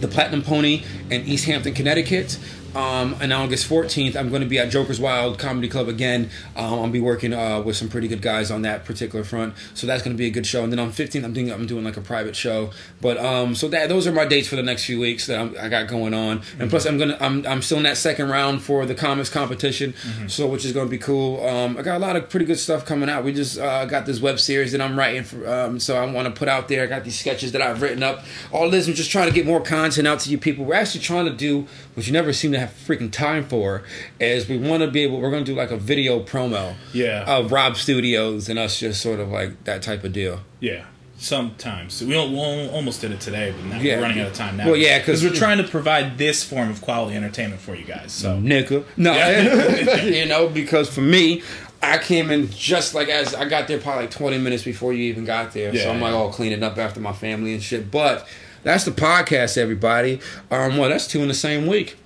the 0.00 0.08
Platinum 0.08 0.42
Pony 0.42 0.84
in 1.10 1.22
East 1.22 1.46
Hampton, 1.46 1.74
Connecticut. 1.74 2.38
Um, 2.76 3.16
and 3.22 3.32
August 3.32 3.68
14th, 3.70 4.16
I'm 4.16 4.28
going 4.28 4.42
to 4.42 4.48
be 4.48 4.58
at 4.58 4.68
Joker's 4.68 5.00
Wild 5.00 5.38
Comedy 5.38 5.66
Club 5.66 5.88
again. 5.88 6.28
Um, 6.54 6.74
I'll 6.74 6.90
be 6.90 7.00
working 7.00 7.32
uh, 7.32 7.62
with 7.62 7.74
some 7.74 7.88
pretty 7.88 8.06
good 8.06 8.20
guys 8.20 8.50
on 8.50 8.62
that 8.62 8.84
particular 8.84 9.24
front, 9.24 9.54
so 9.72 9.86
that's 9.86 10.02
going 10.02 10.14
to 10.14 10.18
be 10.18 10.26
a 10.26 10.30
good 10.30 10.46
show. 10.46 10.62
And 10.62 10.70
then 10.70 10.78
on 10.78 10.92
15th, 10.92 11.24
I'm 11.24 11.32
doing 11.32 11.50
I'm 11.50 11.66
doing 11.66 11.84
like 11.84 11.96
a 11.96 12.02
private 12.02 12.36
show. 12.36 12.70
But 13.00 13.16
um, 13.16 13.54
so 13.54 13.68
that 13.68 13.88
those 13.88 14.06
are 14.06 14.12
my 14.12 14.26
dates 14.26 14.46
for 14.46 14.56
the 14.56 14.62
next 14.62 14.84
few 14.84 15.00
weeks 15.00 15.26
that 15.26 15.40
I'm, 15.40 15.56
I 15.58 15.70
got 15.70 15.88
going 15.88 16.12
on. 16.12 16.42
And 16.58 16.68
plus, 16.68 16.84
I'm 16.84 16.98
gonna 16.98 17.16
I'm 17.18 17.46
I'm 17.46 17.62
still 17.62 17.78
in 17.78 17.84
that 17.84 17.96
second 17.96 18.28
round 18.28 18.60
for 18.60 18.84
the 18.84 18.94
comics 18.94 19.30
competition, 19.30 19.94
so 20.26 20.46
which 20.46 20.66
is 20.66 20.72
going 20.72 20.86
to 20.86 20.90
be 20.90 20.98
cool. 20.98 21.46
Um, 21.46 21.78
I 21.78 21.82
got 21.82 21.96
a 21.96 22.00
lot 22.00 22.16
of 22.16 22.28
pretty 22.28 22.44
good 22.44 22.58
stuff 22.58 22.84
coming 22.84 23.08
out. 23.08 23.24
We 23.24 23.32
just 23.32 23.58
uh, 23.58 23.86
got 23.86 24.04
this 24.04 24.20
web 24.20 24.38
series 24.38 24.72
that 24.72 24.82
I'm 24.82 24.98
writing 24.98 25.24
for, 25.24 25.48
um, 25.48 25.80
so 25.80 25.96
I 25.96 26.04
want 26.12 26.26
to 26.26 26.38
put 26.38 26.48
out 26.48 26.68
there. 26.68 26.82
I 26.82 26.86
got 26.86 27.04
these 27.04 27.18
sketches 27.18 27.52
that 27.52 27.62
I've 27.62 27.80
written 27.80 28.02
up. 28.02 28.22
All 28.52 28.68
this, 28.68 28.86
I'm 28.86 28.92
just 28.92 29.10
trying 29.10 29.28
to 29.28 29.34
get 29.34 29.46
more 29.46 29.62
content 29.62 30.06
out 30.06 30.20
to 30.20 30.30
you 30.30 30.36
people. 30.36 30.66
We're 30.66 30.74
actually 30.74 31.00
trying 31.00 31.24
to 31.24 31.32
do 31.32 31.66
what 31.94 32.06
you 32.06 32.12
never 32.12 32.34
seem 32.34 32.52
to 32.52 32.58
have 32.58 32.65
freaking 32.66 33.10
time 33.10 33.44
for. 33.44 33.82
Is 34.20 34.48
we 34.48 34.58
want 34.58 34.82
to 34.82 34.90
be 34.90 35.02
able. 35.02 35.20
We're 35.20 35.30
going 35.30 35.44
to 35.44 35.52
do 35.52 35.56
like 35.56 35.70
a 35.70 35.76
video 35.76 36.20
promo. 36.22 36.74
Yeah. 36.92 37.24
Of 37.26 37.52
Rob 37.52 37.76
Studios 37.76 38.48
and 38.48 38.58
us 38.58 38.78
just 38.80 39.00
sort 39.02 39.20
of 39.20 39.28
like 39.30 39.64
that 39.64 39.82
type 39.82 40.04
of 40.04 40.12
deal. 40.12 40.40
Yeah, 40.60 40.84
sometimes 41.18 42.00
we, 42.02 42.08
we 42.08 42.68
almost 42.68 43.00
did 43.00 43.12
it 43.12 43.20
today, 43.20 43.52
but 43.56 43.64
now 43.66 43.78
Yeah. 43.80 43.96
we're 43.96 44.02
running 44.02 44.20
out 44.20 44.28
of 44.28 44.34
time 44.34 44.56
now. 44.56 44.66
Well, 44.66 44.76
yeah, 44.76 44.98
because 44.98 45.22
we're 45.22 45.32
trying 45.32 45.58
to 45.58 45.64
provide 45.64 46.18
this 46.18 46.42
form 46.44 46.70
of 46.70 46.80
quality 46.80 47.16
entertainment 47.16 47.60
for 47.60 47.74
you 47.74 47.84
guys. 47.84 48.12
So 48.12 48.38
nigga. 48.38 48.84
No, 48.96 49.12
Yeah. 49.12 50.02
you 50.04 50.26
know, 50.26 50.48
because 50.48 50.88
for 50.88 51.02
me, 51.02 51.42
I 51.82 51.98
came 51.98 52.30
in 52.30 52.50
just 52.50 52.94
like 52.94 53.08
as 53.08 53.34
I 53.34 53.48
got 53.48 53.68
there 53.68 53.78
probably 53.78 54.04
like 54.04 54.10
20 54.10 54.38
minutes 54.38 54.64
before 54.64 54.92
you 54.92 55.04
even 55.04 55.24
got 55.24 55.52
there. 55.52 55.74
Yeah, 55.74 55.84
so 55.84 55.90
I'm 55.90 56.00
like 56.00 56.14
all 56.14 56.32
cleaning 56.32 56.62
up 56.62 56.78
after 56.78 57.00
my 57.00 57.12
family 57.12 57.52
and 57.52 57.62
shit. 57.62 57.90
But 57.90 58.26
that's 58.62 58.84
the 58.84 58.90
podcast, 58.90 59.58
everybody. 59.58 60.20
Um, 60.50 60.76
well, 60.78 60.88
that's 60.88 61.06
two 61.06 61.20
in 61.20 61.28
the 61.28 61.34
same 61.34 61.66
week. 61.66 61.96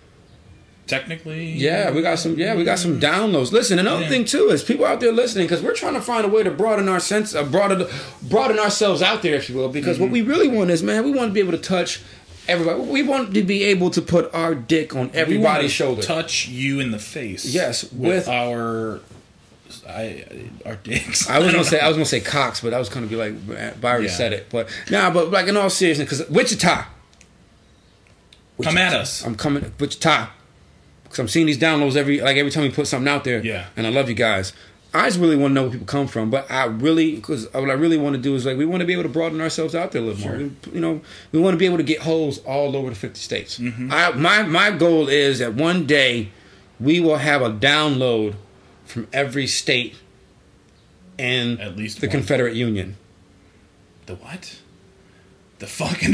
Technically, 0.90 1.52
Yeah, 1.52 1.90
we 1.90 2.02
got 2.02 2.18
some. 2.18 2.36
Yeah, 2.38 2.54
we 2.54 2.64
got 2.64 2.78
some 2.78 3.00
downloads. 3.00 3.52
Listen, 3.52 3.78
another 3.78 4.02
Yeah. 4.02 4.08
thing 4.08 4.24
too 4.24 4.48
is 4.50 4.62
people 4.62 4.84
out 4.84 5.00
there 5.00 5.12
listening 5.12 5.46
because 5.46 5.62
we're 5.62 5.74
trying 5.74 5.94
to 5.94 6.00
find 6.02 6.24
a 6.24 6.28
way 6.28 6.42
to 6.42 6.50
broaden 6.50 6.88
our 6.88 7.00
sense, 7.00 7.34
uh, 7.34 7.42
broaden, 7.44 7.86
broaden 8.22 8.58
ourselves 8.58 9.00
out 9.00 9.22
there, 9.22 9.34
if 9.36 9.48
you 9.48 9.56
will. 9.56 9.68
Because 9.68 9.98
what 9.98 10.10
we 10.10 10.20
really 10.22 10.48
want 10.48 10.70
is, 10.70 10.82
man, 10.82 11.04
we 11.04 11.12
want 11.12 11.30
to 11.30 11.32
be 11.32 11.40
able 11.40 11.52
to 11.52 11.58
touch 11.58 12.00
everybody. 12.48 12.80
We 12.80 13.02
want 13.02 13.32
to 13.34 13.42
be 13.42 13.62
able 13.64 13.90
to 13.90 14.02
put 14.02 14.32
our 14.34 14.54
dick 14.54 14.92
on 14.94 14.98
We 14.98 15.02
want 15.04 15.12
to 15.14 15.18
everybody's 15.20 15.72
shoulder. 15.72 16.02
touch 16.02 16.48
you 16.48 16.80
in 16.80 16.90
the 16.90 16.98
face. 16.98 17.44
Yes, 17.46 17.84
with, 17.84 17.92
with- 17.92 18.28
our. 18.28 19.00
I, 19.88 20.24
our 20.66 20.74
dicks. 20.76 21.30
I 21.30 21.38
was 21.38 21.46
don't 21.46 21.54
gonna 21.54 21.64
say. 21.68 21.78
I 21.78 21.86
was 21.86 21.96
gonna 21.96 22.04
say 22.04 22.18
Cox, 22.20 22.60
but 22.60 22.74
I 22.74 22.78
was 22.80 22.88
gonna 22.88 23.06
be 23.06 23.14
like, 23.14 23.34
I 23.48 23.72
already 23.84 24.06
Yeah. 24.06 24.10
said 24.10 24.32
it. 24.32 24.46
But 24.50 24.68
nah, 24.90 25.10
but 25.10 25.30
like 25.30 25.46
in 25.46 25.56
all 25.56 25.70
seriousness, 25.70 26.08
because 26.10 26.28
Wichita, 26.28 26.86
Come 28.62 28.76
at 28.76 28.94
us. 28.94 29.24
I'm 29.24 29.36
coming 29.36 29.72
Wichita, 29.78 30.28
because 31.10 31.18
I'm 31.18 31.28
seeing 31.28 31.46
these 31.46 31.58
downloads 31.58 31.96
every 31.96 32.20
like 32.20 32.36
every 32.36 32.52
time 32.52 32.62
we 32.62 32.70
put 32.70 32.86
something 32.86 33.08
out 33.12 33.24
there. 33.24 33.44
Yeah. 33.44 33.66
and 33.76 33.84
I 33.86 33.90
love 33.90 34.08
you 34.08 34.14
guys. 34.14 34.52
I 34.94 35.06
just 35.06 35.20
really 35.20 35.36
want 35.36 35.50
to 35.50 35.54
know 35.54 35.62
where 35.62 35.70
people 35.72 35.86
come 35.86 36.06
from, 36.08 36.30
but 36.30 36.50
I 36.50 36.64
really 36.64 37.16
because 37.16 37.52
what 37.52 37.68
I 37.70 37.74
really 37.74 37.96
want 37.98 38.16
to 38.16 38.22
do 38.22 38.34
is 38.34 38.46
like 38.46 38.56
we 38.56 38.64
want 38.64 38.80
to 38.80 38.86
be 38.86 38.92
able 38.92 39.02
to 39.04 39.08
broaden 39.08 39.40
ourselves 39.40 39.74
out 39.74 39.92
there 39.92 40.02
a 40.02 40.04
little 40.04 40.20
more. 40.20 40.38
Sure. 40.38 40.48
We, 40.66 40.74
you 40.74 40.80
know, 40.80 41.00
we 41.32 41.40
want 41.40 41.54
to 41.54 41.58
be 41.58 41.66
able 41.66 41.76
to 41.78 41.82
get 41.84 42.00
holes 42.00 42.38
all 42.38 42.76
over 42.76 42.90
the 42.90 42.96
50 42.96 43.18
states. 43.20 43.58
Mm-hmm. 43.58 43.92
I 43.92 44.12
my 44.12 44.42
my 44.44 44.70
goal 44.70 45.08
is 45.08 45.40
that 45.40 45.54
one 45.54 45.86
day 45.86 46.30
we 46.78 47.00
will 47.00 47.18
have 47.18 47.42
a 47.42 47.50
download 47.50 48.34
from 48.84 49.06
every 49.12 49.46
state 49.46 49.96
and 51.18 51.60
At 51.60 51.76
least 51.76 52.00
the 52.00 52.06
one. 52.06 52.12
Confederate 52.12 52.54
Union. 52.54 52.96
The 54.06 54.14
what? 54.16 54.59
The 55.60 55.66
fucking 55.66 56.12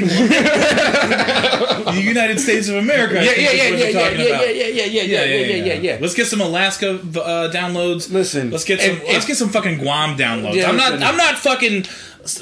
the 1.94 2.00
United 2.02 2.40
States 2.40 2.68
of 2.68 2.74
America. 2.76 3.14
Yeah, 3.24 3.30
yeah, 3.36 3.50
yeah, 3.52 3.62
yeah, 3.62 3.76
yeah, 3.76 3.88
yeah, 3.88 4.10
yeah, 4.10 4.50
yeah, 4.50 4.50
yeah, 4.50 4.84
yeah, 4.84 5.02
yeah, 5.04 5.24
yeah, 5.24 5.64
yeah, 5.64 5.74
yeah. 5.74 5.98
Let's 6.00 6.14
get 6.14 6.26
some 6.26 6.40
Alaska 6.40 6.94
uh, 6.94 7.50
downloads. 7.52 8.10
Listen, 8.12 8.50
let's 8.50 8.64
get 8.64 8.80
some. 8.80 8.90
if- 8.90 9.04
let's 9.06 9.24
get 9.24 9.36
some 9.36 9.50
fucking 9.50 9.78
Guam 9.78 10.16
downloads. 10.16 10.54
Yeah, 10.54 10.68
I'm 10.68 10.76
not. 10.76 10.92
listen. 10.94 11.06
I'm 11.06 11.16
not 11.16 11.38
fucking. 11.38 11.84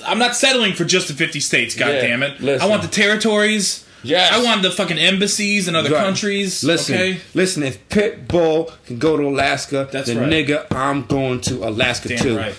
I'm 0.07 0.19
not 0.19 0.35
settling 0.35 0.73
for 0.73 0.87
just 0.87 1.09
the 1.09 1.15
50 1.15 1.41
states. 1.41 1.77
God 1.77 1.89
Yeah, 1.93 2.01
damn 2.01 2.23
it! 2.23 2.41
I 2.63 2.65
want 2.67 2.81
the 2.81 2.89
territories. 2.89 3.85
Yes. 4.03 4.33
I 4.33 4.43
want 4.43 4.63
the 4.63 4.71
fucking 4.71 4.99
embassies 4.99 5.69
in 5.69 5.75
other 5.77 5.91
Right. 5.91 6.05
countries. 6.05 6.65
Listen, 6.65 6.95
okay. 6.95 7.21
listen. 7.35 7.63
If 7.63 7.87
Pitbull 7.91 8.73
can 8.87 8.99
go 8.99 9.17
to 9.19 9.25
Alaska, 9.29 9.89
That's 9.93 10.09
then 10.09 10.19
right. 10.21 10.31
nigga, 10.31 10.67
I'm 10.71 11.05
going 11.05 11.41
to 11.43 11.67
Alaska 11.69 12.09
Damn 12.09 12.19
too. 12.19 12.37
right. 12.37 12.55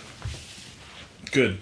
Good. 1.31 1.57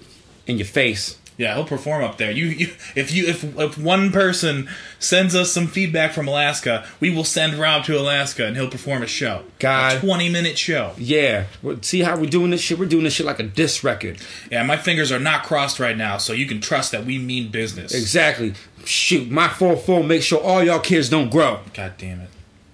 In 0.47 0.57
your 0.57 0.67
face. 0.67 1.17
Yeah, 1.37 1.55
he'll 1.55 1.65
perform 1.65 2.03
up 2.03 2.17
there. 2.17 2.29
You, 2.31 2.45
you, 2.45 2.67
if 2.95 3.11
you, 3.11 3.25
if 3.27 3.43
if 3.57 3.77
one 3.77 4.11
person 4.11 4.69
sends 4.99 5.33
us 5.35 5.51
some 5.51 5.67
feedback 5.67 6.11
from 6.13 6.27
Alaska, 6.27 6.85
we 6.99 7.09
will 7.09 7.23
send 7.23 7.55
Rob 7.55 7.85
to 7.85 7.99
Alaska 7.99 8.45
and 8.45 8.55
he'll 8.55 8.69
perform 8.69 9.01
a 9.01 9.07
show. 9.07 9.43
God. 9.59 9.97
a 9.97 9.99
twenty 9.99 10.29
minute 10.29 10.57
show. 10.57 10.93
Yeah. 10.97 11.45
See 11.81 12.01
how 12.01 12.17
we're 12.17 12.29
doing 12.29 12.51
this 12.51 12.61
shit? 12.61 12.77
We're 12.77 12.85
doing 12.85 13.03
this 13.03 13.13
shit 13.13 13.25
like 13.25 13.39
a 13.39 13.43
diss 13.43 13.83
record. 13.83 14.19
Yeah, 14.51 14.63
my 14.63 14.77
fingers 14.77 15.11
are 15.11 15.19
not 15.19 15.43
crossed 15.43 15.79
right 15.79 15.97
now, 15.97 16.17
so 16.17 16.33
you 16.33 16.45
can 16.45 16.61
trust 16.61 16.91
that 16.91 17.05
we 17.05 17.17
mean 17.17 17.49
business. 17.49 17.93
Exactly. 17.93 18.53
Shoot, 18.85 19.31
my 19.31 19.47
4 19.47 19.75
4 19.77 20.03
make 20.03 20.21
sure 20.21 20.41
all 20.41 20.63
y'all 20.63 20.79
kids 20.79 21.09
don't 21.09 21.31
grow. 21.31 21.61
God 21.73 21.93
damn 21.97 22.19
it! 22.21 22.29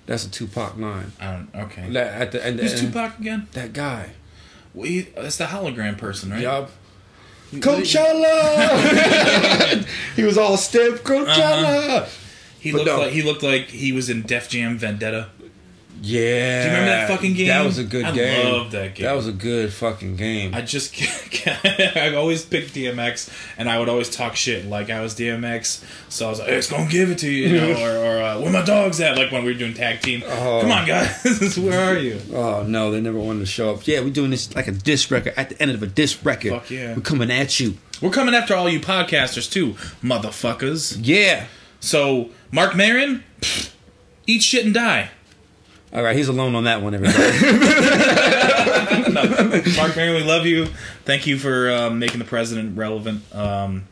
That's 0.05 0.25
a 0.25 0.29
Tupac 0.31 0.75
line. 0.77 1.11
I 1.21 1.31
don't. 1.31 1.49
Okay. 1.55 1.89
That- 1.91 2.21
At 2.21 2.31
the, 2.33 2.45
and, 2.45 2.59
Who's 2.59 2.79
Tupac 2.81 3.19
again? 3.19 3.47
That 3.53 3.73
guy. 3.73 4.09
Well, 4.73 4.87
he, 4.87 5.01
that's 5.01 5.37
the 5.37 5.45
hologram 5.45 5.97
person, 5.97 6.31
right? 6.31 6.41
Yup. 6.41 6.71
Coachella. 7.51 8.65
he 10.15 10.23
was 10.23 10.37
all 10.37 10.57
stiff. 10.57 11.03
Coachella. 11.03 11.87
Uh-huh. 12.01 12.05
He 12.59 12.71
But 12.71 12.77
looked 12.79 12.87
no. 12.89 12.99
like 12.99 13.11
he 13.13 13.21
looked 13.21 13.43
like 13.43 13.67
he 13.69 13.91
was 13.91 14.09
in 14.09 14.21
Def 14.23 14.49
Jam 14.49 14.77
Vendetta. 14.77 15.29
Yeah. 16.01 16.63
Do 16.63 16.69
you 16.69 16.73
remember 16.75 16.89
that 16.91 17.07
fucking 17.09 17.33
game? 17.33 17.47
That 17.47 17.65
was 17.65 17.77
a 17.77 17.83
good 17.83 18.05
I 18.05 18.11
game. 18.11 18.53
loved 18.53 18.71
that 18.71 18.95
game. 18.95 19.05
That 19.05 19.13
was 19.13 19.27
a 19.27 19.31
good 19.31 19.73
fucking 19.73 20.15
game. 20.15 20.53
I 20.53 20.61
just 20.61 20.95
I 21.47 22.13
always 22.15 22.45
picked 22.45 22.73
DMX, 22.73 23.29
and 23.57 23.69
I 23.69 23.79
would 23.79 23.89
always 23.89 24.09
talk 24.09 24.35
shit 24.35 24.65
like 24.65 24.89
I 24.89 25.01
was 25.01 25.15
DMX. 25.15 25.83
So 26.09 26.27
I 26.27 26.29
was 26.29 26.39
like, 26.39 26.49
"It's 26.49 26.69
gonna 26.69 26.89
give 26.89 27.11
it 27.11 27.19
to 27.19 27.29
you," 27.31 27.47
you 27.47 27.55
know, 27.61 27.71
or, 27.83 27.97
or 28.19 28.21
uh, 28.23 28.39
"Where 28.39 28.51
my 28.51 28.63
dogs 28.63 28.99
at?" 29.01 29.17
Like 29.17 29.31
when 29.31 29.43
we 29.43 29.51
were 29.51 29.57
doing 29.59 29.73
tag 29.73 30.01
team. 30.01 30.23
Oh. 30.25 30.61
Come 30.61 30.71
on, 30.71 30.87
guys, 30.87 31.57
where 31.57 31.79
are 31.79 31.97
you? 31.97 32.19
Oh 32.33 32.63
no, 32.63 32.91
they 32.91 33.01
never 33.01 33.19
wanted 33.19 33.39
to 33.41 33.45
show 33.45 33.73
up. 33.73 33.85
Yeah, 33.87 34.01
we're 34.01 34.09
doing 34.09 34.31
this 34.31 34.53
like 34.55 34.67
a 34.67 34.71
disc 34.71 35.11
record. 35.11 35.33
At 35.37 35.49
the 35.49 35.61
end 35.61 35.71
of 35.71 35.83
a 35.83 35.87
disc 35.87 36.23
record, 36.23 36.51
Fuck 36.51 36.69
yeah. 36.71 36.95
we're 36.95 37.01
coming 37.01 37.31
at 37.31 37.59
you. 37.59 37.77
We're 38.01 38.11
coming 38.11 38.33
after 38.33 38.55
all 38.55 38.69
you 38.69 38.79
podcasters 38.79 39.51
too, 39.51 39.73
motherfuckers. 40.01 40.97
Yeah. 41.01 41.47
So 41.81 42.29
Marc 42.51 42.73
pfft, 42.73 43.71
eat 44.27 44.41
shit 44.43 44.65
and 44.65 44.73
die. 44.73 45.11
All 45.91 46.03
right, 46.03 46.15
he's 46.15 46.27
alone 46.27 46.53
on 46.55 46.65
that 46.65 46.81
one, 46.83 46.93
everybody. 46.93 47.17
Marc 49.75 49.95
Maron, 49.95 50.15
we 50.15 50.23
love 50.23 50.45
you. 50.45 50.67
Thank 51.05 51.25
you 51.25 51.37
for 51.39 51.71
um, 51.71 51.99
making 51.99 52.19
the 52.19 52.25
president 52.25 52.77
relevant. 52.77 53.23
Um, 53.35 53.87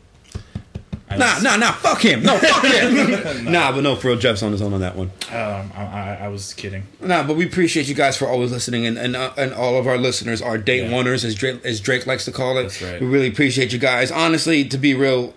I 1.10 1.18
nah, 1.18 1.34
was- 1.36 1.44
nah, 1.44 1.56
nah. 1.56 1.72
Fuck 1.72 2.02
him. 2.02 2.22
No, 2.22 2.38
fuck 2.38 2.66
him. 2.66 3.46
nah, 3.52 3.72
but 3.72 3.82
no, 3.82 3.96
for 3.96 4.10
real, 4.10 4.18
Jeff's 4.18 4.44
on 4.44 4.52
his 4.52 4.62
own 4.62 4.74
on 4.74 4.82
that 4.82 4.96
one. 4.96 5.08
Um, 5.32 5.72
I, 5.76 5.86
I, 5.92 6.18
I 6.24 6.28
was 6.28 6.54
kidding. 6.54 6.84
Nah, 7.02 7.26
but 7.26 7.36
we 7.36 7.46
appreciate 7.46 7.88
you 7.88 7.96
guys 7.96 8.18
for 8.18 8.28
always 8.28 8.52
listening, 8.52 8.86
and 8.86 8.98
and, 8.98 9.16
uh, 9.16 9.32
and 9.38 9.54
all 9.54 9.78
of 9.78 9.88
our 9.88 9.98
listeners 9.98 10.42
are 10.42 10.58
date 10.58 10.84
Yeah. 10.84 10.92
oneers, 10.92 11.24
as 11.24 11.34
Drake, 11.34 11.64
as 11.66 11.80
Drake 11.80 12.06
likes 12.06 12.26
to 12.26 12.32
call 12.32 12.58
it. 12.58 12.64
That's 12.64 12.82
right. 12.82 13.02
We 13.02 13.08
really 13.08 13.30
appreciate 13.30 13.72
you 13.74 13.80
guys. 13.80 14.12
Honestly, 14.12 14.66
to 14.66 14.78
be 14.78 14.94
real, 14.94 15.34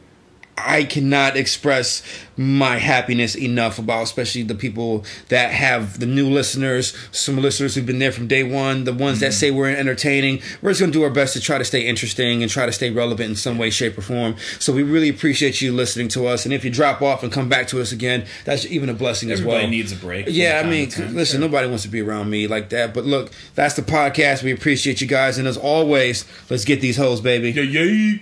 I 0.66 0.84
cannot 0.84 1.36
express 1.36 2.02
my 2.36 2.78
happiness 2.78 3.36
enough 3.36 3.78
about, 3.78 4.02
especially 4.04 4.42
the 4.44 4.54
people 4.54 5.04
that 5.28 5.52
have 5.52 6.00
the 6.00 6.06
new 6.06 6.28
listeners, 6.30 6.96
some 7.12 7.36
listeners 7.36 7.74
who've 7.74 7.84
been 7.84 7.98
there 7.98 8.12
from 8.12 8.28
day 8.28 8.42
one, 8.42 8.84
the 8.84 8.92
ones 8.94 9.18
Mm-hmm. 9.18 9.26
that 9.26 9.32
say 9.32 9.50
we're 9.50 9.68
entertaining. 9.74 10.40
We're 10.62 10.70
just 10.70 10.80
gonna 10.80 10.92
do 10.92 11.02
our 11.02 11.11
best 11.11 11.34
to 11.34 11.40
try 11.40 11.58
to 11.58 11.64
stay 11.64 11.86
interesting 11.86 12.42
and 12.42 12.50
try 12.50 12.64
to 12.64 12.72
stay 12.72 12.90
relevant 12.90 13.30
in 13.30 13.36
some 13.36 13.58
way, 13.58 13.68
shape, 13.70 13.98
or 13.98 14.02
form. 14.02 14.36
So 14.58 14.72
we 14.72 14.82
really 14.82 15.08
appreciate 15.11 15.61
you 15.61 15.72
listening 15.72 16.08
to 16.08 16.26
us, 16.26 16.44
and 16.46 16.54
if 16.54 16.64
you 16.64 16.70
drop 16.70 17.02
off 17.02 17.22
and 17.22 17.30
come 17.30 17.48
back 17.48 17.66
to 17.68 17.80
us 17.80 17.92
again, 17.92 18.24
that's 18.46 18.64
even 18.66 18.88
a 18.88 18.94
blessing 18.94 19.30
as 19.30 19.42
well. 19.42 19.56
Everybody 19.56 19.76
needs 19.76 19.92
a 19.92 19.96
break. 19.96 20.26
Yeah, 20.30 20.62
I 20.64 20.68
mean, 20.68 20.88
to 20.90 21.04
listen, 21.08 21.40
nobody 21.40 21.68
wants 21.68 21.82
to 21.82 21.88
be 21.90 22.00
around 22.00 22.30
me 22.30 22.46
like 22.46 22.70
that. 22.70 22.94
But 22.94 23.04
look, 23.04 23.30
that's 23.54 23.74
the 23.74 23.82
podcast. 23.82 24.42
We 24.42 24.52
appreciate 24.52 25.00
you 25.02 25.06
guys, 25.06 25.36
and 25.36 25.46
as 25.46 25.58
always, 25.58 26.24
let's 26.48 26.64
get 26.64 26.80
these 26.80 26.96
hoes, 26.96 27.20
baby. 27.20 27.50
Yeah, 27.50 27.62
yeah. 27.64 28.18